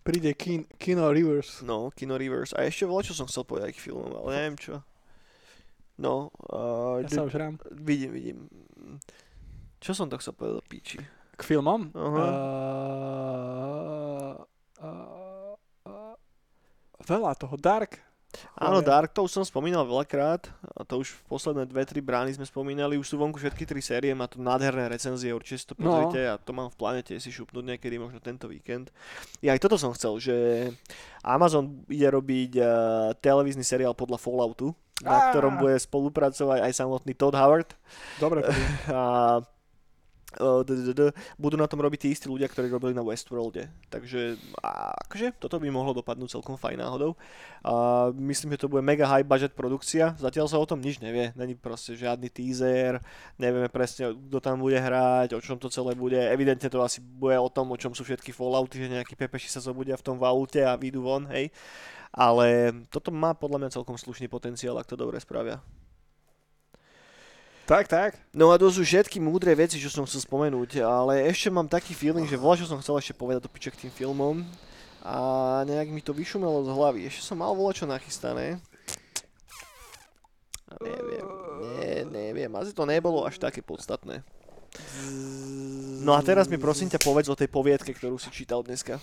Príde 0.08 0.32
kin- 0.32 0.64
Kino 0.78 1.12
Rivers. 1.12 1.60
No, 1.62 1.92
Kino 1.92 2.16
Reverse. 2.16 2.56
A 2.56 2.64
ešte 2.64 2.88
voľa, 2.88 3.04
čo 3.04 3.14
som 3.14 3.28
chcel 3.28 3.44
povedať 3.44 3.76
k 3.76 3.84
filmom, 3.84 4.16
ale 4.16 4.30
neviem 4.34 4.56
čo. 4.56 4.80
No, 6.00 6.32
uh, 6.48 7.04
Ja 7.04 7.10
sa 7.12 7.28
už 7.28 7.36
hrám. 7.36 7.60
vidím, 7.76 8.12
vidím. 8.12 8.38
Čo 9.78 9.92
som 9.92 10.08
to 10.08 10.16
chcel 10.16 10.32
povedať 10.32 10.64
píči? 10.66 10.98
K 11.36 11.42
filmom? 11.44 11.92
Aha. 11.92 12.24
Uh, 13.18 14.34
uh, 14.80 15.54
uh, 15.84 16.16
veľa 17.04 17.36
toho. 17.36 17.58
Dark. 17.58 18.00
Áno. 18.60 18.84
Dark 18.84 19.16
to 19.16 19.24
už 19.26 19.32
som 19.40 19.46
spomínal 19.48 19.88
veľakrát, 19.88 20.52
a 20.76 20.82
to 20.84 21.02
už 21.02 21.16
v 21.16 21.22
posledné 21.32 21.64
dve, 21.66 21.88
tri 21.88 22.04
brány 22.04 22.36
sme 22.36 22.44
spomínali, 22.46 23.00
už 23.00 23.08
sú 23.08 23.16
vonku 23.18 23.40
všetky 23.40 23.64
tri 23.64 23.80
série, 23.82 24.12
má 24.14 24.28
to 24.28 24.38
nádherné 24.38 24.92
recenzie, 24.92 25.32
určite 25.34 25.58
si 25.58 25.68
to 25.72 25.76
No. 25.80 25.90
pozrite 25.90 26.22
a 26.28 26.36
to 26.38 26.52
mám 26.52 26.68
v 26.70 26.78
pláne 26.78 27.02
si 27.08 27.30
šupnúť 27.32 27.64
niekedy, 27.64 27.96
možno 27.98 28.20
tento 28.20 28.52
víkend. 28.52 28.92
Ja 29.40 29.56
aj 29.56 29.64
toto 29.64 29.80
som 29.80 29.96
chcel, 29.96 30.14
že 30.20 30.36
Amazon 31.24 31.82
ide 31.88 32.12
robiť 32.12 32.52
uh, 32.60 32.68
televízny 33.18 33.64
seriál 33.64 33.96
podľa 33.96 34.20
Falloutu, 34.20 34.76
na 35.02 35.30
ktorom 35.32 35.58
bude 35.62 35.78
spolupracovať 35.80 36.68
aj 36.68 36.74
samotný 36.74 37.14
Todd 37.16 37.38
Howard, 37.38 37.74
Dobre, 38.20 38.44
a 38.92 39.40
budú 41.36 41.56
na 41.58 41.66
tom 41.66 41.82
robiť 41.82 42.06
tí 42.06 42.08
istí 42.14 42.30
ľudia, 42.30 42.48
ktorí 42.48 42.70
robili 42.70 42.94
na 42.94 43.02
Westworlde. 43.02 43.68
Takže 43.90 44.38
akože 45.08 45.38
toto 45.42 45.58
by 45.58 45.68
mohlo 45.74 45.98
dopadnúť 45.98 46.38
celkom 46.38 46.56
fajn 46.56 46.78
náhodou. 46.78 47.18
A 47.66 48.08
myslím, 48.14 48.56
že 48.56 48.66
to 48.66 48.72
bude 48.72 48.86
mega 48.86 49.10
high 49.10 49.26
budget 49.26 49.58
produkcia. 49.58 50.14
Zatiaľ 50.22 50.46
sa 50.48 50.62
o 50.62 50.70
tom 50.70 50.80
nič 50.80 51.02
nevie. 51.02 51.34
Není 51.34 51.58
proste 51.58 51.98
žiadny 51.98 52.30
teaser. 52.30 53.02
Nevieme 53.42 53.68
presne, 53.68 54.14
kto 54.14 54.38
tam 54.40 54.62
bude 54.62 54.78
hrať, 54.78 55.34
o 55.34 55.42
čom 55.42 55.58
to 55.58 55.68
celé 55.68 55.98
bude. 55.98 56.18
Evidentne 56.18 56.70
to 56.70 56.80
asi 56.80 57.02
bude 57.02 57.36
o 57.36 57.50
tom, 57.50 57.74
o 57.74 57.78
čom 57.78 57.98
sú 57.98 58.06
všetky 58.06 58.30
Fallouty, 58.32 58.84
že 58.84 58.94
nejakí 58.94 59.18
pepeši 59.18 59.50
sa 59.50 59.60
zobudia 59.60 59.98
v 59.98 60.06
tom 60.06 60.22
vaute 60.22 60.62
a 60.62 60.78
výjdu 60.78 61.02
von, 61.02 61.26
hej. 61.34 61.50
Ale 62.14 62.72
toto 62.88 63.12
má 63.12 63.36
podľa 63.36 63.68
mňa 63.68 63.76
celkom 63.78 64.00
slušný 64.00 64.32
potenciál, 64.32 64.80
ak 64.80 64.88
to 64.88 64.96
dobre 64.96 65.20
spravia. 65.20 65.60
Tak, 67.68 67.92
tak. 67.92 68.16
No 68.32 68.48
a 68.48 68.56
to 68.56 68.72
sú 68.72 68.80
všetky 68.80 69.20
múdre 69.20 69.52
veci, 69.52 69.76
čo 69.76 69.92
som 69.92 70.08
chcel 70.08 70.24
spomenúť, 70.24 70.80
ale 70.88 71.28
ešte 71.28 71.52
mám 71.52 71.68
taký 71.68 71.92
feeling, 71.92 72.24
že 72.24 72.40
voľa, 72.40 72.64
čo 72.64 72.72
som 72.72 72.80
chcel 72.80 72.96
ešte 72.96 73.12
povedať 73.12 73.44
do 73.44 73.52
piče 73.52 73.76
k 73.76 73.84
tým 73.84 73.92
filmom 73.92 74.40
a 75.04 75.16
nejak 75.68 75.92
mi 75.92 76.00
to 76.00 76.16
vyšumelo 76.16 76.64
z 76.64 76.72
hlavy. 76.72 77.02
Ešte 77.12 77.28
som 77.28 77.44
mal 77.44 77.52
voľa 77.52 77.76
čo 77.76 77.84
nachystané. 77.84 78.64
A 80.72 80.80
neviem, 80.80 81.28
nie, 81.76 81.96
neviem, 82.08 82.52
asi 82.56 82.72
to 82.72 82.88
nebolo 82.88 83.28
až 83.28 83.36
také 83.36 83.60
podstatné. 83.60 84.24
No 86.08 86.16
a 86.16 86.24
teraz 86.24 86.48
mi 86.48 86.56
prosím 86.56 86.88
ťa 86.88 87.04
povedz 87.04 87.28
o 87.28 87.36
tej 87.36 87.52
poviedke, 87.52 87.92
ktorú 87.92 88.16
si 88.16 88.32
čítal 88.32 88.64
dneska. 88.64 88.96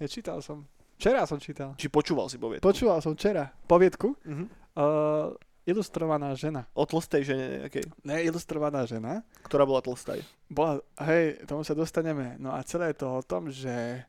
Nečítal 0.00 0.40
som. 0.40 0.64
Včera 0.96 1.28
som 1.28 1.36
čítal. 1.36 1.76
Či 1.76 1.92
počúval 1.92 2.32
si 2.32 2.40
poviedku? 2.40 2.64
Počúval 2.64 3.04
som 3.04 3.12
včera 3.12 3.52
poviedku. 3.68 4.16
Mhm. 4.24 4.44
Uh, 4.80 5.36
ilustrovaná 5.64 6.32
žena. 6.34 6.64
O 6.72 6.84
tlstej 6.84 7.22
žene 7.24 7.44
nejakej, 7.66 7.84
Ne, 8.02 8.24
ilustrovaná 8.24 8.84
žena. 8.88 9.20
ktorá 9.44 9.64
bola 9.64 9.80
tlstá. 9.84 10.16
Bola, 10.48 10.80
hej, 11.04 11.44
tomu 11.44 11.62
sa 11.62 11.76
dostaneme. 11.76 12.36
No 12.40 12.50
a 12.54 12.64
celé 12.64 12.90
je 12.94 13.04
to 13.04 13.20
o 13.20 13.22
tom, 13.22 13.52
že 13.52 14.02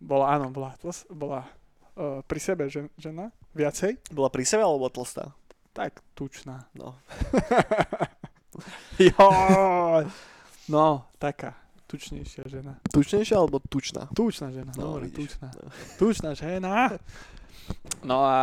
bola, 0.00 0.36
áno, 0.36 0.50
bola, 0.50 0.74
tls, 0.80 1.06
bola 1.08 1.44
uh, 1.96 2.20
pri 2.26 2.40
sebe 2.42 2.66
žen, 2.68 2.90
žena, 2.98 3.30
viacej, 3.54 3.96
Bola 4.10 4.28
pri 4.28 4.44
sebe 4.44 4.64
alebo 4.64 4.88
tlstá? 4.88 5.32
tak 5.74 5.98
tučná. 6.14 6.70
No. 6.78 6.94
jo, 9.02 9.26
no, 10.70 10.86
taká, 11.18 11.58
tučnejšia 11.90 12.46
žena. 12.46 12.78
Tučnejšia 12.94 13.34
alebo 13.34 13.58
tučná? 13.58 14.06
Tučná 14.14 14.54
žena, 14.54 14.70
No, 14.78 14.82
no, 14.82 14.90
dobre, 15.02 15.10
tučná. 15.10 15.50
No. 15.50 15.68
Tučná 15.98 16.30
žena. 16.38 16.94
No 18.06 18.22
a 18.22 18.38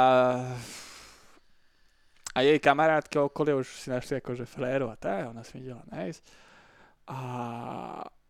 a 2.31 2.39
jej 2.41 2.59
kamarátke 2.63 3.19
okolie 3.19 3.55
už 3.55 3.67
si 3.67 3.87
našli 3.91 4.23
akože 4.23 4.47
fléru 4.47 4.87
a 4.87 4.95
tak, 4.95 5.31
ona 5.31 5.43
si 5.43 5.59
videla 5.59 5.83
nájsť. 5.91 6.23
A, 7.11 7.19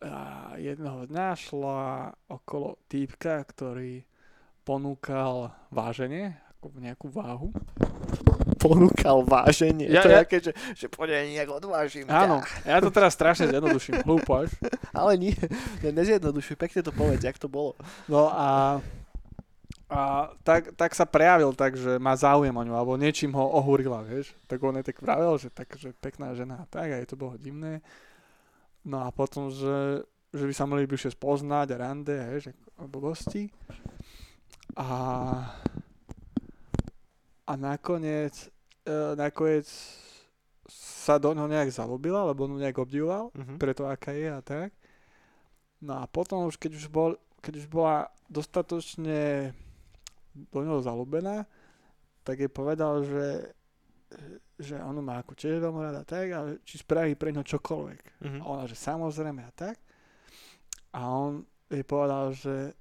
a 0.01 0.13
jednoho 0.57 1.05
dňa 1.05 1.27
šla 1.37 2.09
okolo 2.25 2.81
týpka, 2.89 3.45
ktorý 3.45 4.01
ponúkal 4.65 5.53
váženie, 5.69 6.33
ako 6.57 6.65
nejakú 6.81 7.07
váhu. 7.13 7.49
Ponúkal 8.61 9.25
váženie. 9.25 9.89
Ja- 9.89 10.05
to 10.05 10.09
je 10.09 10.17
ja- 10.17 10.21
také, 10.25 10.37
že, 10.41 10.51
že 10.77 10.85
poďme 10.89 11.33
nejak 11.33 11.49
odvážim. 11.49 12.05
Áno, 12.09 12.45
ja 12.65 12.77
to 12.77 12.93
teraz 12.93 13.13
strašne 13.13 13.49
zjednoduším, 13.49 14.01
hlúpo 14.07 14.45
až. 14.45 14.53
Ale 14.93 15.17
nie, 15.17 15.33
ne, 15.85 15.89
nezjednodušuj, 15.97 16.57
pekne 16.57 16.81
to 16.85 16.93
povedz, 16.93 17.21
jak 17.21 17.37
to 17.41 17.49
bolo. 17.49 17.73
No 18.09 18.29
a, 18.29 18.77
a 19.91 20.31
tak, 20.47 20.71
tak 20.79 20.95
sa 20.95 21.03
prejavil 21.03 21.51
tak, 21.51 21.75
že 21.75 21.99
má 21.99 22.15
záujem 22.15 22.55
o 22.55 22.63
ňu, 22.63 22.71
alebo 22.71 22.95
niečím 22.95 23.35
ho 23.35 23.43
ohúrila, 23.43 23.99
vieš. 24.07 24.31
Tak 24.47 24.63
on 24.63 24.79
je 24.79 24.87
tak 24.87 25.03
vravel, 25.03 25.35
že 25.35 25.51
tak, 25.51 25.67
že 25.75 25.91
pekná 25.99 26.31
žena 26.31 26.63
tak, 26.71 26.95
a 26.95 26.97
je 27.03 27.11
to 27.11 27.19
bolo 27.19 27.35
divné. 27.35 27.83
No 28.87 29.03
a 29.03 29.11
potom, 29.11 29.51
že, 29.51 30.07
že 30.31 30.47
by 30.47 30.53
sa 30.55 30.63
mohli 30.63 30.87
bližšie 30.87 31.11
spoznať 31.11 31.75
a 31.75 31.81
rande, 31.83 32.15
ako 32.79 32.87
blbosti. 32.87 33.51
A, 34.79 34.87
a 37.43 37.51
nakoniec, 37.59 38.47
e, 38.87 38.95
nakoniec 39.19 39.67
sa 40.71 41.19
do 41.19 41.35
ňoho 41.35 41.51
nejak 41.51 41.67
zalúbila, 41.67 42.23
lebo 42.31 42.47
on 42.47 42.55
nejak 42.55 42.79
obdivoval 42.79 43.35
Mhm. 43.35 43.59
preto 43.59 43.83
aká 43.91 44.15
je 44.15 44.31
a 44.31 44.39
tak. 44.39 44.71
No 45.83 45.99
a 45.99 46.07
potom 46.07 46.47
už 46.47 46.55
keď 46.55 46.79
už, 46.79 46.87
bol, 46.87 47.19
keď 47.43 47.53
už 47.59 47.67
bola 47.67 48.07
dostatočne 48.31 49.51
do 50.33 50.59
neho 50.63 50.79
zalúbená, 50.79 51.43
tak 52.23 52.39
jej 52.39 52.51
povedal, 52.51 53.03
že, 53.03 53.51
že 54.61 54.75
on 54.79 55.01
má 55.01 55.19
ako 55.21 55.33
tiež 55.33 55.57
veľmi 55.59 55.81
rada 55.81 56.05
tak, 56.05 56.29
ale 56.31 56.49
či 56.61 56.77
spraví 56.79 57.17
pre 57.17 57.33
ňo 57.33 57.43
čokoľvek. 57.43 58.01
Mhm. 58.21 58.39
A 58.39 58.43
ona, 58.45 58.63
že 58.69 58.77
samozrejme 58.77 59.41
a 59.41 59.51
tak. 59.51 59.75
A 60.91 61.07
on 61.07 61.43
jej 61.71 61.87
povedal, 61.87 62.35
že, 62.35 62.75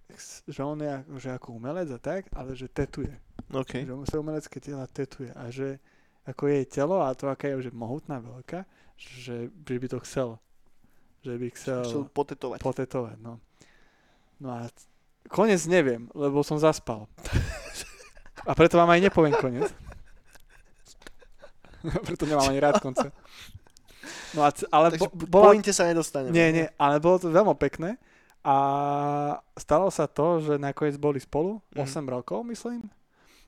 že 0.51 0.61
on 0.67 0.83
je 0.83 0.91
ako, 0.91 1.11
že 1.23 1.29
ako 1.31 1.49
umelec 1.55 1.89
a 1.95 1.99
tak, 2.03 2.27
ale 2.35 2.59
že 2.59 2.67
tetuje. 2.67 3.15
OK. 3.55 3.87
Že 3.87 3.95
on 3.95 4.07
sa 4.07 4.19
umelecké 4.19 4.59
tela 4.59 4.83
tetuje 4.91 5.31
a 5.31 5.47
že 5.51 5.79
ako 6.27 6.51
jej 6.51 6.67
telo 6.67 6.99
a 7.03 7.15
to, 7.15 7.31
aká 7.31 7.55
je 7.55 7.71
že 7.71 7.73
mohutná 7.73 8.19
veľká, 8.19 8.67
že 8.99 9.49
by, 9.65 9.89
to 9.89 9.99
chcel. 10.05 10.29
Že 11.25 11.35
by 11.39 11.49
chcel 11.57 11.81
Chcel 11.87 12.03
potetovať. 12.13 12.59
potetovať, 12.61 13.17
no. 13.23 13.41
No 14.43 14.49
a 14.53 14.69
konec 15.27 15.61
neviem, 15.67 16.09
lebo 16.11 16.41
som 16.41 16.57
zaspal. 16.57 17.05
A 18.41 18.53
preto 18.53 18.75
vám 18.75 18.89
aj 18.89 19.01
nepoviem 19.03 19.35
konec. 19.35 19.69
preto 22.03 22.25
nemám 22.25 22.47
ani 22.47 22.59
rád 22.59 22.79
konce. 22.79 23.13
No 24.33 24.43
a 24.43 24.51
c- 24.51 24.69
ale 24.69 24.91
Takže 24.91 25.01
bo, 25.03 25.07
bo, 25.11 25.25
bola, 25.29 25.47
pointe 25.51 25.71
sa 25.71 25.85
nedostaneme. 25.85 26.31
nie, 26.31 26.49
nie, 26.55 26.67
ale 26.75 26.97
bolo 26.97 27.19
to 27.19 27.29
veľmi 27.29 27.53
pekné. 27.59 27.97
A 28.41 28.57
stalo 29.53 29.89
sa 29.89 30.07
to, 30.07 30.41
že 30.41 30.57
nakoniec 30.57 30.97
boli 30.97 31.19
spolu 31.19 31.61
Mhm. 31.71 31.81
8 31.83 32.07
rokov, 32.07 32.41
myslím. 32.47 32.89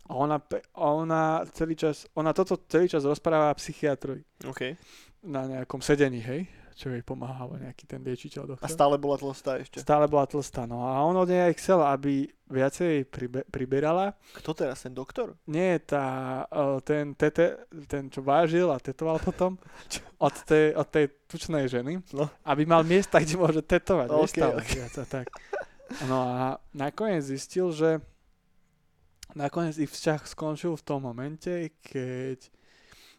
A 0.05 0.13
ona, 0.15 0.37
ona 0.75 1.23
celý 1.51 1.73
čas, 1.73 2.05
ona 2.13 2.31
toto 2.31 2.59
celý 2.63 2.85
čas 2.87 3.01
rozpráva 3.01 3.55
psychiatrovi 3.55 4.21
OK. 4.45 4.77
na 5.23 5.47
nejakom 5.47 5.79
sedení, 5.79 6.21
hej, 6.21 6.45
čo 6.75 6.89
jej 6.89 7.01
pomáhal 7.01 7.53
nejaký 7.55 7.85
ten 7.85 8.01
liečiteľ 8.01 8.43
A 8.43 8.49
doktor. 8.51 8.69
stále 8.69 8.97
bola 8.97 9.17
tlstá 9.17 9.57
ešte. 9.57 9.79
Stále 9.79 10.05
bola 10.05 10.25
tlstá, 10.25 10.65
no 10.65 10.83
a 10.83 11.01
on 11.01 11.15
od 11.15 11.27
nej 11.27 11.43
aj 11.45 11.55
chcel, 11.57 11.81
aby 11.81 12.25
viacej 12.47 13.07
pribe- 13.07 13.47
priberala. 13.47 14.13
Kto 14.35 14.53
teraz, 14.53 14.81
ten 14.81 14.91
doktor? 14.91 15.35
Nie 15.47 15.79
tá, 15.79 16.07
eh, 16.45 16.79
ten, 16.83 17.13
tete, 17.13 17.57
ten, 17.85 18.07
čo 18.07 18.21
vážil 18.21 18.67
a 18.67 18.77
tetoval 18.77 19.17
potom 19.17 19.57
od 20.19 20.35
tej, 20.43 20.75
od 20.75 20.87
tej 20.87 21.09
tučnej 21.27 21.65
ženy, 21.67 22.01
No. 22.11 22.29
aby 22.43 22.63
mal 22.63 22.83
miesta, 22.83 23.17
kde 23.17 23.35
môže 23.35 23.61
tetovať, 23.61 24.09
vieš, 24.09 24.23
Ok, 24.27 24.37
stále 24.37 24.55
ok. 24.55 24.69
viac 24.71 24.95
a 24.95 25.05
tak. 25.07 25.27
No 26.03 26.19
a 26.23 26.39
nakoniec 26.73 27.21
zistil, 27.23 27.69
že 27.69 28.01
nakoniec 29.33 29.77
ich 29.77 29.89
vzťah 29.89 30.21
skončil 30.27 30.73
v 30.73 30.83
tom 30.83 31.03
momente, 31.03 31.49
keď, 31.81 32.53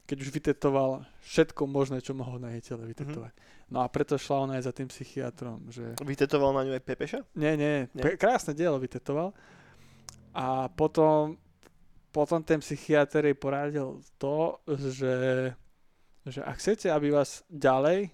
keď 0.04 0.18
už 0.20 0.30
vytetoval 0.32 0.90
všetko 1.24 1.64
možné, 1.64 2.00
čo 2.00 2.12
mohol 2.12 2.38
na 2.38 2.52
jej 2.52 2.64
tele 2.66 2.84
vytetovať. 2.86 3.32
No 3.68 3.80
a 3.80 3.88
preto 3.88 4.16
šla 4.16 4.38
ona 4.42 4.54
aj 4.56 4.64
za 4.64 4.74
tým 4.74 4.86
psychiatrom, 4.86 5.64
že 5.68 5.96
Vytetoval 5.98 6.52
na 6.52 6.62
ňu 6.62 6.72
aj 6.72 6.84
Pepeša? 6.84 7.20
nie, 7.34 7.56
nie, 7.56 7.88
Nie? 7.90 8.04
Pe- 8.04 8.16
krásne 8.16 8.52
dielo 8.52 8.76
vytetoval. 8.78 9.32
A 10.32 10.68
potom, 10.68 11.40
potom 12.10 12.40
ten 12.40 12.60
psychiatr 12.60 13.24
jej 13.24 13.34
poradil 13.34 13.98
to, 14.18 14.60
že, 14.68 15.16
že 16.24 16.40
ak 16.42 16.58
chcete, 16.58 16.88
aby 16.88 17.10
vás 17.10 17.42
ďalej 17.48 18.12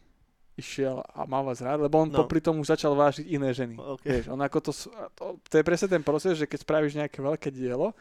išiel 0.54 1.00
a 1.00 1.24
mal 1.24 1.42
vás 1.42 1.58
rád, 1.58 1.80
lebo 1.82 1.98
on 1.98 2.12
No. 2.12 2.20
popri 2.20 2.38
tom 2.38 2.60
už 2.60 2.68
začal 2.70 2.92
vážiť 2.92 3.26
iné 3.26 3.50
ženy. 3.50 3.80
OK. 3.80 4.04
Vieš, 4.04 4.28
on 4.28 4.38
ako 4.38 4.60
to, 4.60 4.72
to, 5.16 5.26
to 5.42 5.56
je 5.56 5.64
presne 5.64 5.88
ten 5.90 6.04
proces, 6.04 6.36
že 6.36 6.46
keď 6.46 6.60
spravíš 6.60 6.94
nejaké 6.96 7.18
veľké 7.18 7.48
dielo, 7.50 7.96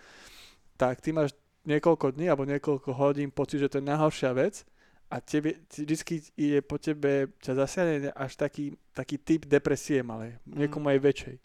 tak 0.75 0.99
ty 0.99 1.11
máš 1.11 1.31
niekoľko 1.65 2.13
dní 2.13 2.27
alebo 2.27 2.45
niekoľko 2.45 2.91
hodín 2.93 3.31
pocit, 3.31 3.59
že 3.59 3.69
to 3.69 3.79
je 3.79 3.87
najhoršia 3.87 4.31
vec 4.33 4.63
a 5.09 5.19
tebe, 5.19 5.57
vždycky 5.67 6.21
ide 6.37 6.61
po 6.61 6.77
tebe, 6.77 7.33
ťa 7.39 7.53
zasiahne 7.57 8.13
až 8.13 8.37
taký, 8.37 8.65
taký 8.93 9.17
typ 9.17 9.45
depresie 9.45 10.03
malej, 10.03 10.37
Mhm. 10.45 10.57
niekomu 10.59 10.87
aj 10.89 10.99
väčšej. 11.01 11.37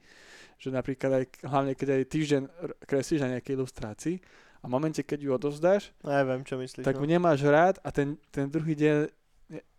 Že 0.59 0.70
napríklad 0.70 1.11
aj, 1.14 1.26
hlavne 1.43 1.74
keď 1.74 1.88
aj 1.89 2.04
týždeň 2.05 2.42
kreslíš 2.83 3.21
na 3.21 3.32
nejakej 3.33 3.55
ilustrácii 3.55 4.16
a 4.59 4.66
v 4.66 4.71
momente, 4.71 5.00
keď 5.00 5.20
ju 5.20 5.32
odovzdáš, 5.32 5.92
No, 6.04 6.12
ja 6.12 6.24
viem, 6.24 6.43
čo 6.43 6.55
myslíš. 6.55 6.83
tak 6.83 6.96
no. 6.96 7.04
ju 7.04 7.08
nemáš 7.09 7.39
rád 7.42 7.79
a 7.79 7.92
ten, 7.92 8.16
ten 8.32 8.47
druhý 8.47 8.75
deň 8.75 8.97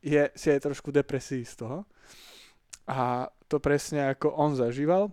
je, 0.02 0.22
si 0.32 0.46
aj 0.48 0.60
trošku 0.62 0.92
depresí 0.92 1.40
z 1.40 1.56
toho. 1.56 1.88
A 2.84 3.28
to 3.48 3.56
presne 3.58 4.04
ako 4.06 4.28
on 4.30 4.52
zažíval. 4.52 5.08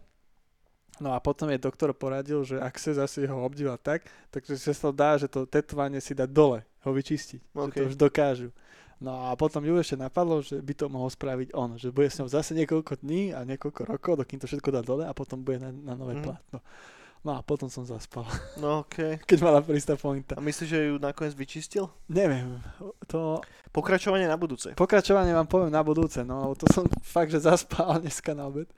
No 1.02 1.12
a 1.12 1.20
potom 1.20 1.50
je 1.50 1.58
doktor 1.58 1.90
poradil, 1.92 2.38
že 2.42 2.56
ak 2.56 2.78
sa 2.78 2.94
zase 2.96 3.26
ho 3.26 3.38
obdivať 3.42 3.80
tak, 3.82 4.02
takže 4.30 4.54
sa 4.56 4.72
to 4.72 4.92
dá, 4.92 5.18
že 5.18 5.26
to 5.26 5.44
tetovanie 5.44 5.98
si 5.98 6.14
dá 6.14 6.24
dole, 6.24 6.62
ho 6.80 6.92
vyčistiť. 6.92 7.42
Že 7.52 7.74
to 7.74 7.84
už 7.88 7.98
dokážu. 7.98 8.50
No 8.98 9.26
a 9.26 9.34
potom 9.34 9.60
ju 9.60 9.74
ešte 9.76 9.98
napadlo, 9.98 10.40
že 10.40 10.56
by 10.56 10.74
to 10.76 10.86
mohol 10.86 11.10
spraviť 11.10 11.52
on, 11.52 11.74
že 11.74 11.90
bude 11.90 12.06
s 12.06 12.22
ňou 12.22 12.30
zase 12.30 12.54
niekoľko 12.54 13.02
dní 13.02 13.34
a 13.34 13.42
niekoľko 13.42 13.90
rokov, 13.90 14.14
dokým 14.16 14.38
to 14.38 14.46
všetko 14.46 14.70
dá 14.70 14.80
dole 14.80 15.02
a 15.02 15.12
potom 15.12 15.42
bude 15.42 15.58
na, 15.58 15.74
na 15.74 15.94
nové 15.96 16.14
Mhm. 16.14 16.22
plátno. 16.22 16.62
No 17.22 17.34
a 17.34 17.42
potom 17.42 17.66
som 17.66 17.82
zaspal, 17.82 18.26
No 18.56 18.82
okej. 18.84 19.22
keď 19.30 19.38
mala 19.42 19.58
prísť 19.60 19.88
tá 19.88 19.96
pointa. 19.96 20.34
A 20.34 20.42
myslíš, 20.42 20.70
že 20.70 20.80
ju 20.86 20.96
nakoniec 20.98 21.34
vyčistil? 21.34 21.90
Neviem, 22.08 22.62
to 23.06 23.42
Pokračovanie 23.70 24.26
na 24.26 24.36
budúce. 24.36 24.74
pokračovanie 24.76 25.32
vám 25.32 25.46
poviem 25.46 25.70
na 25.70 25.82
budúce, 25.82 26.22
no 26.22 26.54
to 26.54 26.66
som 26.68 26.86
fakt, 27.16 27.30
že 27.30 27.42
zaspal 27.42 27.98
dneska 27.98 28.34
na 28.34 28.46
obed. 28.46 28.70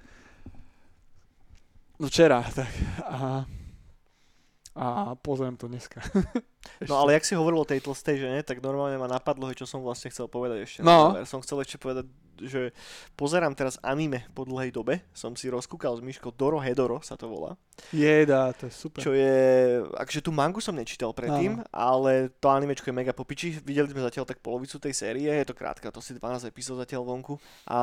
No 2.03 2.11
včera, 2.11 2.43
tak. 2.59 2.67
A, 3.07 3.47
a 4.75 5.15
pozriem 5.15 5.55
to 5.55 5.71
dneska. 5.71 6.03
No 6.87 6.99
ale 6.99 7.19
jak 7.19 7.27
si 7.27 7.35
hovoril 7.35 7.59
o 7.59 7.67
tej 7.67 7.83
tlstej 7.83 8.23
žene, 8.23 8.39
tak 8.43 8.63
normálne 8.63 8.95
ma 8.95 9.07
napadlo, 9.07 9.51
čo 9.51 9.67
som 9.67 9.83
vlastne 9.83 10.11
chcel 10.11 10.31
povedať 10.31 10.63
ešte. 10.63 10.79
No. 10.79 11.15
Som 11.27 11.43
chcel 11.43 11.59
ešte 11.59 11.75
povedať, 11.75 12.07
že 12.39 12.71
pozerám 13.19 13.51
teraz 13.51 13.75
anime 13.83 14.27
po 14.31 14.47
dlhej 14.47 14.71
dobe. 14.71 15.03
Som 15.11 15.35
si 15.35 15.51
rozkúkal 15.51 15.99
s 15.99 16.03
myškou 16.03 16.31
Doro 16.35 16.63
Hedoro 16.63 17.03
sa 17.03 17.19
to 17.19 17.27
volá. 17.27 17.59
Jeda, 17.91 18.53
to 18.53 18.65
je 18.69 18.73
super. 18.73 19.01
Čo 19.01 19.11
je, 19.13 19.33
akže 19.97 20.21
tú 20.21 20.31
mangu 20.31 20.61
som 20.61 20.73
nečítal 20.73 21.13
predtým, 21.13 21.61
Áno. 21.61 21.65
ale 21.69 22.29
to 22.37 22.49
animečko 22.49 22.89
je 22.89 22.95
mega 22.95 23.13
popiči. 23.13 23.59
Videli 23.61 23.89
sme 23.89 24.01
zatiaľ 24.01 24.25
tak 24.25 24.41
polovicu 24.41 24.77
tej 24.77 24.93
série, 24.93 25.29
je 25.29 25.45
to 25.45 25.57
krátka, 25.57 25.89
to 25.89 26.01
si 26.01 26.13
12 26.13 26.45
epizód 26.45 26.77
zatiaľ 26.79 27.05
vonku. 27.05 27.37
A 27.65 27.79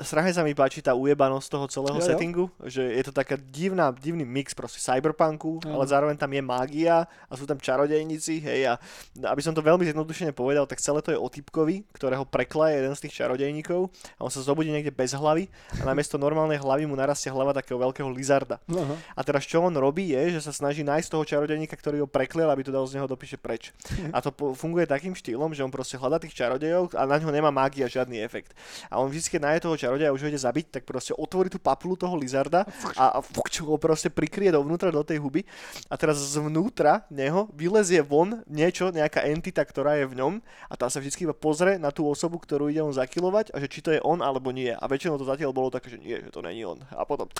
strašne 0.00 0.32
sa 0.32 0.42
mi 0.44 0.52
páči 0.52 0.80
tá 0.80 0.92
ujebanosť 0.92 1.46
toho 1.48 1.66
celého 1.68 1.96
Jo, 1.98 2.04
jo. 2.04 2.08
settingu, 2.08 2.44
že 2.68 2.82
je 2.84 3.02
to 3.04 3.12
taká 3.12 3.36
divná, 3.36 3.92
divný 3.92 4.24
mix 4.24 4.52
proste 4.52 4.80
cyberpunku, 4.80 5.60
Áno. 5.64 5.80
ale 5.80 5.84
zároveň 5.88 6.16
tam 6.16 6.32
je 6.32 6.42
mágia 6.44 6.96
a 7.28 7.32
sú 7.36 7.44
tam 7.44 7.56
čarodejníci, 7.56 8.40
hej, 8.40 8.60
a 8.70 8.80
aby 9.28 9.40
som 9.40 9.52
to 9.52 9.60
veľmi 9.60 9.84
zjednodušene 9.84 10.32
povedal, 10.32 10.64
tak 10.64 10.80
celé 10.80 11.00
to 11.00 11.12
je 11.12 11.18
o 11.20 11.28
typkovi, 11.28 11.84
ktorého 11.92 12.24
preklaje 12.24 12.80
jeden 12.80 12.94
z 12.96 13.02
tých 13.08 13.24
čarodejníkov 13.24 13.88
a 14.16 14.20
on 14.24 14.32
sa 14.32 14.40
zobudí 14.44 14.72
niekde 14.72 14.92
bez 14.92 15.12
hlavy 15.12 15.48
a 15.80 15.82
namiesto 15.84 16.16
normálnej 16.16 16.60
hlavy 16.60 16.84
mu 16.84 16.96
narastie 16.96 17.28
hlava 17.28 17.52
takého 17.52 17.76
veľkého 17.80 18.08
lizarda. 18.10 18.60
Aha. 18.68 18.94
A 19.14 19.22
teraz 19.22 19.46
čo 19.46 19.62
on 19.62 19.74
robí 19.74 20.10
je, 20.10 20.38
že 20.38 20.44
sa 20.44 20.52
snaží 20.52 20.82
nájsť 20.82 21.08
toho 21.08 21.24
čarodejníka, 21.24 21.78
ktorý 21.78 22.02
ho 22.04 22.08
preklial, 22.10 22.50
aby 22.50 22.66
to 22.66 22.74
dal 22.74 22.82
z 22.86 22.98
neho 22.98 23.06
do 23.06 23.14
piče 23.14 23.38
preč. 23.38 23.70
A 24.10 24.18
to 24.18 24.34
po- 24.34 24.52
funguje 24.58 24.90
takým 24.90 25.14
štýlom, 25.14 25.54
že 25.54 25.62
on 25.62 25.70
proste 25.70 25.94
hľadá 25.94 26.18
tých 26.18 26.34
čarodejov 26.34 26.92
a 26.98 27.06
na 27.06 27.16
ňo 27.22 27.30
nemá 27.30 27.54
mágia 27.54 27.86
žiadny 27.86 28.20
efekt. 28.22 28.52
A 28.90 28.98
on 28.98 29.08
vždy, 29.08 29.38
keď 29.38 29.40
nájde 29.40 29.60
toho 29.70 29.76
čarodeja 29.78 30.14
už 30.14 30.26
ho 30.26 30.28
ide 30.30 30.40
zabiť, 30.40 30.80
tak 30.80 30.82
proste 30.82 31.14
otvorí 31.14 31.48
tú 31.48 31.62
papulu 31.62 31.94
toho 31.94 32.18
lizarda 32.18 32.66
a, 32.98 33.18
a 33.18 33.20
fuk, 33.22 33.46
čo 33.48 33.70
ho 33.70 33.78
proste 33.78 34.10
prikrie 34.10 34.50
dovnútra 34.50 34.90
do 34.90 35.06
tej 35.06 35.22
huby. 35.22 35.46
A 35.88 35.94
teraz 35.94 36.18
zvnútra 36.18 37.06
neho 37.08 37.46
vylezie 37.54 38.02
von 38.02 38.42
niečo, 38.50 38.90
nejaká 38.90 39.24
entita, 39.30 39.62
ktorá 39.62 39.98
je 40.02 40.10
v 40.10 40.18
ňom 40.18 40.32
a 40.68 40.74
tá 40.74 40.90
sa 40.90 40.98
vždy 40.98 41.30
iba 41.30 41.34
pozrie 41.36 41.78
na 41.78 41.94
tú 41.94 42.06
osobu, 42.06 42.42
ktorú 42.42 42.70
ide 42.70 42.82
on 42.82 42.94
zakilovať 42.94 43.54
a 43.54 43.62
že 43.62 43.70
či 43.70 43.80
to 43.80 43.90
je 43.94 44.00
on 44.02 44.20
alebo 44.20 44.50
nie. 44.50 44.74
A 44.74 44.84
väčšinou 44.90 45.16
to 45.20 45.26
zatiaľ 45.28 45.54
bolo 45.54 45.70
také, 45.70 45.94
že 45.94 45.98
nie, 46.02 46.18
že 46.18 46.30
to 46.34 46.42
není 46.42 46.66
on. 46.66 46.82
A 46.90 47.06
potom 47.06 47.30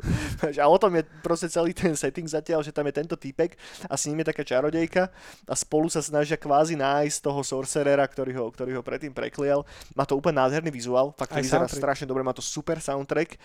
a 0.62 0.66
o 0.66 0.78
tom 0.78 0.94
je 0.94 1.02
proste 1.20 1.50
celý 1.50 1.74
ten 1.74 1.94
setting 1.94 2.26
zatiaľ, 2.26 2.62
že 2.62 2.72
tam 2.72 2.86
je 2.88 2.94
tento 2.94 3.16
týpek 3.18 3.58
a 3.90 3.94
s 3.98 4.06
ním 4.06 4.22
je 4.22 4.30
taká 4.30 4.42
čarodejka 4.46 5.10
a 5.44 5.54
spolu 5.54 5.90
sa 5.90 6.00
snažia 6.00 6.38
kvázi 6.38 6.78
nájsť 6.78 7.18
toho 7.20 7.40
sorcerera, 7.42 8.04
ktorý 8.06 8.32
ho, 8.38 8.44
ktorý 8.48 8.78
ho 8.78 8.82
predtým 8.82 9.12
preklial. 9.12 9.66
Má 9.92 10.06
to 10.06 10.16
úplne 10.16 10.40
nádherný 10.40 10.70
vizuál, 10.70 11.12
fakt 11.18 11.34
to 11.34 11.42
vyzerá 11.42 11.66
strašne 11.66 12.06
dobre, 12.06 12.22
má 12.22 12.32
to 12.32 12.44
super 12.44 12.78
soundtrack 12.78 13.36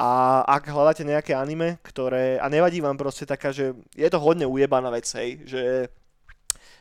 a 0.00 0.42
ak 0.48 0.70
hľadáte 0.70 1.04
nejaké 1.04 1.36
anime, 1.36 1.76
ktoré, 1.84 2.40
a 2.40 2.46
nevadí 2.48 2.80
vám 2.80 2.96
proste 2.96 3.28
taká, 3.28 3.52
že 3.52 3.76
je 3.92 4.08
to 4.08 4.18
hodne 4.18 4.48
ujebaná 4.48 4.88
vec, 4.88 5.06
hej, 5.14 5.44
že 5.44 5.60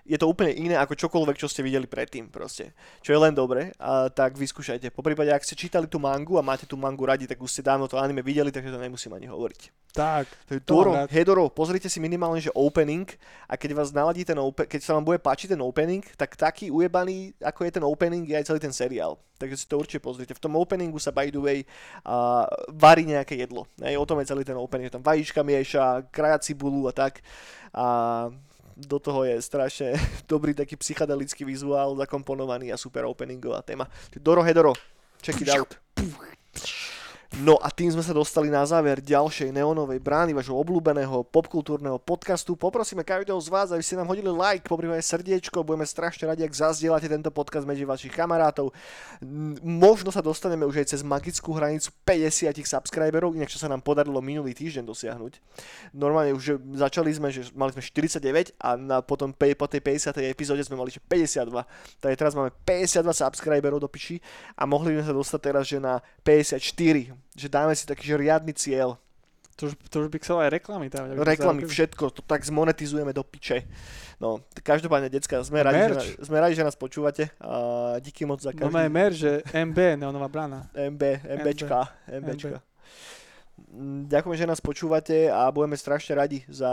je 0.10 0.18
to 0.18 0.26
úplne 0.26 0.49
iné 0.57 0.73
ako 0.73 0.98
čokoľvek, 0.98 1.38
čo 1.38 1.45
ste 1.45 1.61
videli 1.61 1.86
predtým 1.86 2.34
proste. 2.34 2.73
Čo 3.06 3.14
je 3.14 3.19
len 3.22 3.38
dobre, 3.38 3.69
a 3.77 4.10
tak 4.10 4.34
vyskúšajte. 4.34 4.90
Po 4.90 5.06
prípade, 5.06 5.30
ak 5.30 5.45
ste 5.45 5.53
čítali 5.53 5.86
tú 5.86 6.02
mangu 6.02 6.41
a 6.41 6.44
máte 6.44 6.65
tú 6.65 6.73
mangu 6.73 7.06
radi, 7.06 7.30
tak 7.30 7.38
už 7.38 7.53
ste 7.53 7.61
dávno 7.61 7.86
to 7.86 8.02
anime 8.02 8.26
videli, 8.26 8.49
takže 8.49 8.73
to 8.73 8.81
nemusím 8.81 9.14
ani 9.14 9.30
hovoriť. 9.30 9.94
Tak, 9.94 10.26
To 10.49 10.52
je 10.57 10.61
To 10.65 10.73
Doro, 10.73 10.90
mám 10.94 11.06
rád. 11.06 11.14
Hedoro, 11.14 11.45
pozrite 11.53 11.90
si 11.90 12.02
minimálne, 12.02 12.41
že 12.41 12.49
opening 12.57 13.06
a 13.45 13.53
keď 13.53 13.77
vás 13.77 13.90
naladí 13.94 14.26
ten 14.26 14.38
ope- 14.38 14.65
keď 14.65 14.81
sa 14.81 14.98
vám 14.98 15.06
bude 15.06 15.22
páčiť 15.22 15.53
ten 15.53 15.61
opening, 15.61 16.02
tak 16.18 16.34
taký 16.34 16.73
ujebaný, 16.73 17.38
ako 17.41 17.65
je 17.65 17.72
ten 17.77 17.86
opening, 17.86 18.26
je 18.26 18.38
aj 18.38 18.45
celý 18.49 18.60
ten 18.61 18.73
seriál. 18.73 19.18
Takže 19.38 19.56
si 19.56 19.65
to 19.65 19.80
určite 19.80 20.02
pozrite. 20.03 20.34
V 20.36 20.41
tom 20.41 20.57
openingu 20.57 20.98
sa 20.98 21.14
by 21.14 21.31
the 21.31 21.41
way 21.41 21.60
uh, 22.06 22.45
varí 22.69 23.07
nejaké 23.07 23.40
jedlo. 23.40 23.65
Hej, 23.81 23.98
o 23.98 24.06
tom 24.06 24.19
je 24.19 24.30
celý 24.30 24.44
ten 24.45 24.57
opening. 24.57 24.91
Tam 24.91 25.02
vajíčka 25.02 25.41
mieša, 25.41 26.11
kraja 26.11 26.38
cibulu 26.44 26.86
a 26.90 26.94
tak. 26.94 27.23
A 27.72 28.27
do 28.88 29.00
toho 29.00 29.24
je 29.24 29.42
strašne 29.42 29.94
dobrý 30.32 30.54
taký 30.54 30.76
psychedelický 30.76 31.46
vizuál 31.46 31.96
zakomponovaný 31.96 32.74
a 32.74 32.78
super 32.78 33.06
openingová 33.06 33.62
téma. 33.62 33.88
Doro 34.16 34.42
Hedoro, 34.44 34.74
check 35.22 35.42
it 35.42 35.50
out. 35.50 35.76
No 37.38 37.62
a 37.62 37.70
tým 37.70 37.94
sme 37.94 38.02
sa 38.02 38.10
dostali 38.10 38.50
na 38.50 38.66
záver 38.66 39.06
ďalšej 39.06 39.54
neonovej 39.54 40.02
brány 40.02 40.34
vašho 40.34 40.58
obľúbeného 40.58 41.22
popkultúrneho 41.30 42.02
podcastu. 42.02 42.58
Poprosíme 42.58 43.06
každého 43.06 43.38
z 43.38 43.54
vás, 43.54 43.70
aby 43.70 43.86
ste 43.86 44.02
nám 44.02 44.10
hodili 44.10 44.34
like, 44.34 44.66
poprvé 44.66 44.98
srdiečko, 44.98 45.62
budeme 45.62 45.86
strašne 45.86 46.26
radi, 46.26 46.42
ak 46.42 46.50
zazdielate 46.50 47.06
tento 47.06 47.30
podcast 47.30 47.70
medzi 47.70 47.86
vašich 47.86 48.18
kamarátov. 48.18 48.74
Možno 49.62 50.10
sa 50.10 50.26
dostaneme 50.26 50.66
už 50.66 50.82
aj 50.82 50.98
cez 50.98 51.06
magickú 51.06 51.54
hranicu 51.54 51.94
50 52.02 52.50
subscriberov, 52.66 53.38
inak 53.38 53.54
čo 53.54 53.62
sa 53.62 53.70
nám 53.70 53.86
podarilo 53.86 54.26
minulý 54.26 54.58
týždeň 54.58 54.90
dosiahnuť. 54.90 55.38
Normálne 55.94 56.34
už 56.34 56.58
začali 56.82 57.14
sme, 57.14 57.30
že 57.30 57.54
mali 57.54 57.78
sme 57.78 57.86
49 57.86 58.58
a 58.58 58.74
na 58.74 59.06
potom 59.06 59.38
po 59.38 59.66
tej 59.70 59.86
50. 59.86 60.18
epizóde 60.26 60.66
sme 60.66 60.82
mali 60.82 60.90
že 60.90 60.98
52. 61.06 61.46
Takže 62.02 62.18
teraz 62.18 62.34
máme 62.34 62.50
52 62.66 63.06
subscriberov 63.14 63.78
do 63.78 63.86
piči 63.86 64.18
a 64.58 64.66
mohli 64.66 64.98
sme 64.98 65.06
sa 65.06 65.14
dostať 65.14 65.40
teraz, 65.46 65.70
že 65.70 65.78
na 65.78 66.02
54. 66.26 67.19
Že 67.36 67.48
dáme 67.50 67.74
si 67.76 67.86
taký 67.86 68.08
že 68.08 68.16
riadny 68.18 68.54
cieľ. 68.56 68.98
to 69.60 69.68
už, 69.68 69.74
to 69.91 69.96
už 70.04 70.08
by 70.08 70.18
chcel 70.24 70.40
aj 70.40 70.56
reklamy 70.56 70.88
to 70.88 71.04
Reklamy, 71.20 71.68
zarobil. 71.68 71.68
všetko, 71.68 72.04
to 72.16 72.22
tak 72.24 72.48
zmonetizujeme 72.48 73.12
do 73.12 73.28
piče. 73.28 73.68
No, 74.20 74.40
každopádne, 74.64 75.12
decka, 75.12 75.44
sme 75.44 75.60
radi, 75.64 75.96
že, 76.00 76.24
sme 76.24 76.40
radi, 76.40 76.56
že 76.56 76.64
nás 76.64 76.80
počúvate 76.80 77.32
a 77.44 78.00
díky 78.00 78.24
moc 78.24 78.40
za 78.40 78.56
No 78.56 78.68
každý 78.68 78.76
máme 78.76 78.91
mer, 78.91 79.12
že 79.12 79.44
MB, 79.52 80.00
Neonová 80.00 80.32
brana. 80.32 80.72
MB, 80.72 81.04
MBčka, 81.44 81.91
MBčka. 82.08 82.64
Mm, 83.68 84.08
Ďakujem, 84.08 84.36
že 84.40 84.48
nás 84.48 84.64
počúvate 84.64 85.28
a 85.28 85.52
budeme 85.52 85.76
strašne 85.76 86.16
radi 86.16 86.40
za 86.48 86.72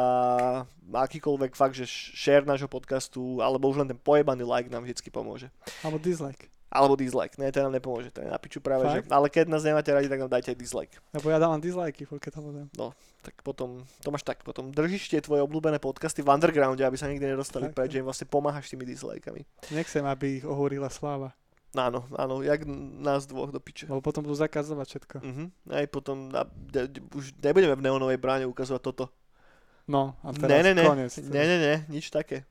akýkoľvek 0.87 1.59
fakt, 1.59 1.75
že 1.75 1.87
share 1.91 2.47
nášho 2.47 2.71
podcastu, 2.71 3.43
alebo 3.43 3.67
už 3.67 3.83
len 3.83 3.91
ten 3.91 3.99
pojebaný 3.99 4.47
like 4.47 4.71
nám 4.71 4.87
vždycky 4.87 5.11
pomôže. 5.11 5.51
Alebo 5.83 5.99
dislike. 5.99 6.47
Alebo 6.67 6.99
dislike, 6.99 7.39
ne, 7.39 7.47
to 7.55 7.63
nám 7.63 7.71
nepomôže, 7.71 8.11
to 8.11 8.21
je 8.21 8.29
na 8.29 8.43
piču 8.43 8.59
práve, 8.59 8.91
že, 8.91 8.99
Fakt? 9.07 9.15
ale 9.15 9.31
keď 9.31 9.47
nás 9.47 9.63
nemáte 9.63 9.87
radi, 9.95 10.11
tak 10.11 10.19
nám 10.19 10.27
dajte 10.27 10.51
aj 10.51 10.59
dislike. 10.59 10.99
Lebo 11.15 11.31
ja 11.31 11.39
dávam 11.39 11.63
dislikey, 11.63 12.03
furt 12.03 12.19
keď 12.19 12.37
to 12.37 12.43
budem. 12.43 12.67
Tak 13.23 13.39
potom, 13.47 13.87
to 14.03 14.09
máš 14.11 14.27
tak, 14.27 14.43
potom 14.43 14.75
držíš 14.75 15.15
tie 15.15 15.23
tvoje 15.23 15.47
obľúbené 15.47 15.79
podcasty 15.79 16.27
v 16.27 16.31
undergrounde, 16.35 16.83
aby 16.83 16.99
sa 16.99 17.07
nikdy 17.07 17.23
nedostali 17.23 17.71
Tak, 17.71 17.75
preč, 17.79 17.95
že 17.95 18.03
im 18.03 18.07
vlastne 18.11 18.27
pomáhaš 18.27 18.67
tými 18.67 18.83
dislikami. 18.83 19.47
Nechcem, 19.71 20.03
aby 20.03 20.43
ich 20.43 20.45
ohúrila 20.45 20.91
sláva. 20.91 21.35
Áno, 21.77 22.03
áno, 22.17 22.41
jak 22.41 22.65
nás 22.99 23.29
dvoch 23.31 23.53
do 23.53 23.61
piče. 23.63 23.87
Lebo 23.87 24.01
potom 24.03 24.25
budú 24.27 24.35
zakazovať 24.35 24.87
všetko. 24.91 25.17
Mhm. 25.23 25.45
Aj 25.71 25.87
potom, 25.87 26.35
a, 26.35 26.43
de, 26.51 26.89
de, 26.89 26.99
už 27.15 27.37
nebudeme 27.39 27.79
v 27.79 27.85
neonovej 27.85 28.19
bráne 28.19 28.45
ukazovať 28.49 28.83
toto. 28.83 29.07
No, 29.87 30.19
a 30.27 30.35
teraz 30.35 30.51
Ne, 30.51 30.59
ne, 30.67 30.73
ne, 30.75 30.85
koniec. 30.89 31.15
ne, 31.31 31.43
ne, 31.47 31.57
ne, 31.63 31.75
nič 31.87 32.11
také. 32.11 32.43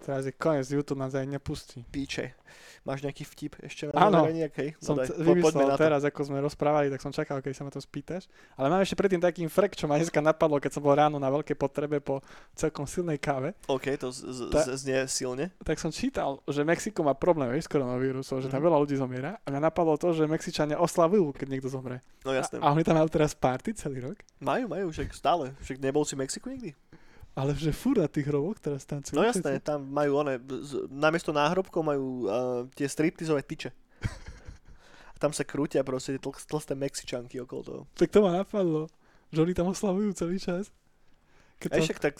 Teraz 0.00 0.24
je 0.24 0.32
koniec, 0.32 0.64
YouTube 0.64 0.98
nás 0.98 1.12
aj 1.12 1.24
nepustí. 1.24 1.84
Píče. 1.84 2.32
Máš 2.80 3.00
nejaký 3.00 3.22
vtip 3.22 3.52
ešte 3.60 3.92
Áno. 3.92 3.92
na 3.92 4.24
zahranie? 4.24 4.48
Okay, 4.48 4.72
Som 4.74 4.96
no 4.96 5.04
c- 5.04 5.12
po, 5.12 5.20
poďme 5.36 5.36
vymyslel 5.38 5.68
to. 5.68 5.76
teraz, 5.78 6.00
ako 6.02 6.20
sme 6.24 6.38
rozprávali, 6.40 6.88
tak 6.88 6.98
som 6.98 7.12
čakal, 7.12 7.38
keď 7.38 7.52
sa 7.52 7.62
ma 7.62 7.70
to 7.70 7.78
spýtaš. 7.78 8.24
Ale 8.54 8.66
mám 8.66 8.80
ešte 8.80 8.96
predtým 8.96 9.18
taký 9.18 9.44
frek, 9.46 9.72
čo 9.74 9.84
ma 9.84 9.94
dneska 9.94 10.18
napadlo, 10.18 10.56
keď 10.56 10.72
som 10.72 10.82
bol 10.82 10.94
ráno 10.94 11.16
na 11.16 11.28
veľkej 11.28 11.54
potrebe 11.54 12.00
po 12.00 12.24
celkom 12.52 12.84
silnej 12.84 13.16
káve. 13.16 13.52
OK, 13.66 13.92
to 13.94 14.08
z, 14.08 14.18
z, 14.24 14.38
Ta- 14.48 14.72
znie 14.72 15.04
silne. 15.06 15.52
Tak 15.60 15.76
som 15.76 15.88
čítal, 15.88 16.40
že 16.44 16.64
Mexiko 16.64 17.02
má 17.02 17.12
problém 17.12 17.46
vieš, 17.50 17.68
s 17.68 17.70
koronavírusom, 17.70 18.40
že 18.40 18.48
tam 18.48 18.58
Mhm. 18.58 18.66
veľa 18.66 18.78
ľudí 18.80 18.96
zomiera. 18.96 19.36
A 19.38 19.46
mňa 19.46 19.60
napadlo 19.62 19.94
to, 19.94 20.10
že 20.10 20.24
Mexičania 20.24 20.74
oslavujú, 20.76 21.36
keď 21.36 21.46
niekto 21.50 21.68
zomre. 21.68 22.00
No 22.22 22.32
jasné. 22.32 22.58
A, 22.58 22.64
a 22.64 22.72
oni 22.72 22.80
tam 22.80 22.96
majú 22.96 23.06
teraz 23.06 23.30
party 23.30 23.74
celý 23.74 24.00
rok. 24.02 24.16
Majú, 24.38 24.64
majú, 24.66 24.88
však 24.88 25.12
stále. 25.12 25.52
Však 25.60 25.78
nebol 25.78 26.02
si 26.02 26.16
v 26.16 26.24
Mexiku 26.24 26.48
nikdy? 26.48 26.72
Ale 27.38 27.54
že 27.54 27.70
furt 27.70 28.02
na 28.02 28.10
tých 28.10 28.26
hroboch 28.26 28.58
teraz 28.58 28.82
tancujú. 28.82 29.14
No 29.14 29.22
jasné, 29.22 29.62
tam 29.62 29.86
majú 29.86 30.26
one, 30.26 30.36
z, 30.60 30.90
namiesto 30.90 31.30
náhrobkov 31.30 31.80
majú 31.80 32.06
uh, 32.26 32.66
tie 32.74 32.90
striptizové 32.90 33.40
tyče. 33.46 33.70
A 35.14 35.16
tam 35.16 35.30
sa 35.30 35.46
krútia 35.46 35.86
proste 35.86 36.18
tl- 36.18 36.34
tlsté 36.34 36.74
Mexičanky 36.74 37.38
okolo 37.40 37.62
toho. 37.62 37.82
Tak 37.94 38.10
to 38.10 38.18
ma 38.20 38.42
napadlo, 38.42 38.90
že 39.30 39.38
oni 39.40 39.54
tam 39.54 39.70
oslavujú 39.70 40.10
celý 40.18 40.42
čas. 40.42 40.74
Keď 41.60 41.70
to... 41.70 41.80
však 41.86 41.98
tak, 42.00 42.14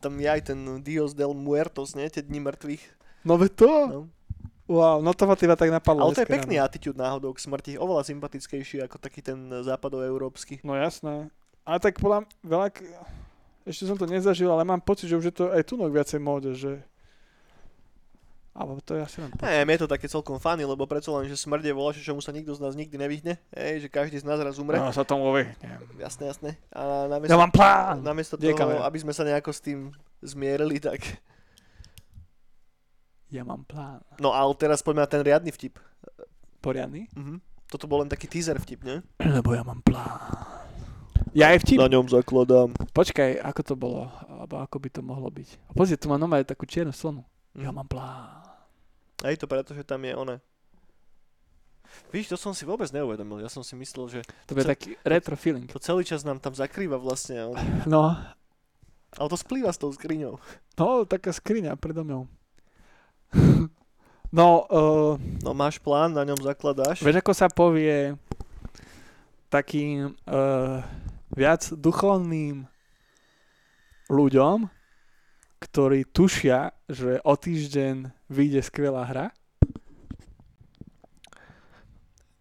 tam 0.00 0.12
je 0.16 0.28
aj 0.30 0.40
ten 0.54 0.58
Dios 0.80 1.12
del 1.12 1.34
Muertos, 1.34 1.98
nie? 1.98 2.06
Tie 2.08 2.22
dni 2.24 2.40
mŕtvych. 2.46 2.82
No 3.26 3.34
ve 3.36 3.50
to? 3.50 3.70
No. 3.90 4.00
Wow, 4.64 5.04
no 5.04 5.12
to 5.12 5.28
ma 5.28 5.36
teba 5.36 5.60
tak 5.60 5.68
napadlo. 5.68 6.08
Ale 6.08 6.16
to 6.16 6.24
je 6.24 6.30
pekný 6.30 6.56
ráno. 6.56 6.64
attitude 6.64 6.96
náhodou 6.96 7.36
k 7.36 7.42
smrti. 7.42 7.76
Oveľa 7.76 8.08
sympatickejší 8.08 8.80
ako 8.80 8.96
taký 8.96 9.20
ten 9.20 9.36
západoeurópsky. 9.60 10.64
No 10.64 10.72
jasné. 10.72 11.28
Ale 11.68 11.78
tak 11.84 12.00
podľa 12.00 12.24
veľa... 12.40 12.72
k- 12.72 12.88
Ešte 13.64 13.88
som 13.88 13.96
to 13.96 14.04
nezažil, 14.04 14.52
ale 14.52 14.60
mám 14.62 14.80
pocit, 14.80 15.08
že 15.08 15.16
už 15.16 15.32
je 15.32 15.34
to 15.34 15.44
aj 15.48 15.64
tu 15.64 15.80
viacej 15.80 16.20
móde, 16.20 16.52
že 16.52 16.84
Alebo 18.54 18.78
to 18.84 18.94
je 18.94 19.02
asi 19.02 19.18
len... 19.18 19.34
Ne, 19.42 19.66
je 19.66 19.82
to 19.82 19.90
také 19.90 20.06
celkom 20.06 20.38
funny, 20.38 20.62
lebo 20.62 20.86
predsa 20.86 21.10
len, 21.10 21.26
že 21.26 21.34
smrť 21.34 21.64
je 21.66 21.74
volačo, 21.74 21.98
čomu 21.98 22.22
sa 22.22 22.30
nikto 22.30 22.54
z 22.54 22.62
nás 22.62 22.78
nikdy 22.78 22.94
nevyhne. 22.94 23.34
Hej, 23.50 23.82
že 23.82 23.88
každý 23.90 24.22
z 24.22 24.28
nás 24.28 24.38
raz 24.38 24.62
umre. 24.62 24.78
No, 24.78 24.94
sa 24.94 25.02
tomu 25.02 25.26
vyhnem. 25.34 25.58
Jasné, 25.98 26.30
jasné. 26.30 26.50
A 26.70 27.10
namiesto, 27.10 27.34
Ja 27.34 27.40
mám 27.40 27.50
plán! 27.50 28.06
namiesto 28.06 28.38
toho, 28.38 28.54
kamera? 28.54 28.86
aby 28.86 28.98
sme 29.02 29.10
sa 29.10 29.26
nejako 29.26 29.50
s 29.50 29.58
tým 29.58 29.90
zmierili, 30.22 30.78
tak... 30.78 31.02
Ja 33.34 33.42
mám 33.42 33.66
plán. 33.66 34.06
No 34.22 34.30
a 34.30 34.46
teraz 34.54 34.86
poďme 34.86 35.02
na 35.02 35.10
ten 35.10 35.26
riadny 35.26 35.50
vtip. 35.50 35.82
Poriadny? 36.62 37.10
Mhm. 37.10 37.42
Toto 37.66 37.90
bol 37.90 38.06
len 38.06 38.12
taký 38.12 38.30
teaser 38.30 38.54
vtip, 38.62 38.86
ne? 38.86 39.02
Lebo 39.18 39.50
ja 39.50 39.66
mám 39.66 39.82
plán. 39.82 40.43
Ja 41.34 41.50
aj 41.50 41.60
vtip. 41.60 41.76
Na 41.76 41.88
ňom 41.88 42.06
zakladám. 42.06 42.70
Počkaj, 42.88 43.42
ako 43.42 43.60
to 43.60 43.74
bolo? 43.74 44.06
Alebo 44.24 44.54
ako 44.56 44.76
by 44.78 44.88
to 44.88 45.00
mohlo 45.00 45.26
byť? 45.28 45.48
A 45.66 45.72
pozri, 45.72 45.94
tu 45.94 46.06
mám 46.06 46.16
normálne 46.16 46.44
takú 46.44 46.62
čiernu 46.62 46.90
slonu. 46.90 47.26
Ja 47.52 47.68
Mhm. 47.68 47.74
mám 47.74 47.86
plán. 47.86 48.38
Hej, 49.20 49.36
to 49.36 49.46
preto, 49.46 49.70
že 49.70 49.82
tam 49.82 49.98
je 50.00 50.12
one. 50.12 50.36
Víš, 52.10 52.28
to 52.28 52.36
som 52.36 52.50
si 52.50 52.62
vôbec 52.62 52.86
neuvedomil. 52.88 53.38
Ja 53.38 53.48
som 53.48 53.60
si 53.60 53.74
myslel, 53.74 54.06
že 54.08 54.20
To 54.46 54.52
bude 54.52 54.62
Ce- 54.62 54.72
taký 54.72 54.90
retro 55.02 55.34
feeling. 55.34 55.66
to 55.66 55.78
celý 55.78 56.02
čas 56.02 56.22
nám 56.22 56.38
tam 56.38 56.50
zakrýva 56.50 56.96
vlastne. 56.96 57.38
Ale, 57.40 57.54
No, 57.86 58.14
ale 59.12 59.28
to 59.28 59.36
splýva 59.36 59.68
s 59.68 59.76
tou 59.76 59.90
skriňou. 59.90 60.38
no, 60.72 60.86
taká 61.04 61.30
skriňa 61.30 61.74
predo 61.74 62.02
mňou. 62.02 62.26
no, 64.32 64.46
uh, 64.66 65.14
No 65.40 65.50
máš 65.52 65.78
plán, 65.78 66.10
na 66.10 66.22
ňom 66.22 66.38
zakladáš. 66.40 66.98
vieš, 66.98 67.18
ako 67.18 67.32
sa 67.32 67.46
povie 67.46 68.14
takým 69.48 70.14
uh, 70.26 70.82
viac 71.34 71.74
duchovným 71.74 72.70
ľuďom, 74.08 74.70
ktorí 75.60 76.06
tušia, 76.08 76.72
že 76.86 77.18
o 77.24 77.34
týždeň 77.34 78.12
vyjde 78.30 78.60
skvelá 78.62 79.04
hra? 79.08 79.26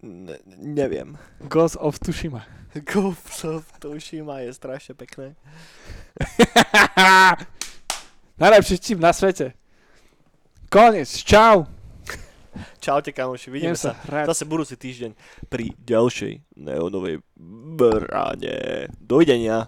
Ne, 0.04 0.36
neviem. 0.60 1.16
Ghost 1.48 1.80
of 1.80 2.00
Tsushima. 2.00 2.44
Ghost 2.92 3.48
of 3.48 3.64
Tsushima 3.80 4.44
je 4.44 4.52
strašne 4.52 5.00
pekné. 5.00 5.40
Najlepší 8.44 8.76
vtip 8.78 9.00
na 9.00 9.16
svete. 9.16 9.56
Konec, 10.68 11.08
čau. 11.08 11.72
Čaute 12.80 13.12
kamoši, 13.12 13.50
vidíme 13.50 13.78
sa 13.78 13.98
hrať. 14.08 14.30
zase 14.30 14.44
budúci 14.46 14.76
týždeň 14.78 15.12
pri 15.50 15.74
ďalšej 15.78 16.58
neonovej 16.58 17.22
bráne. 17.78 18.88
Dovidenia. 18.98 19.66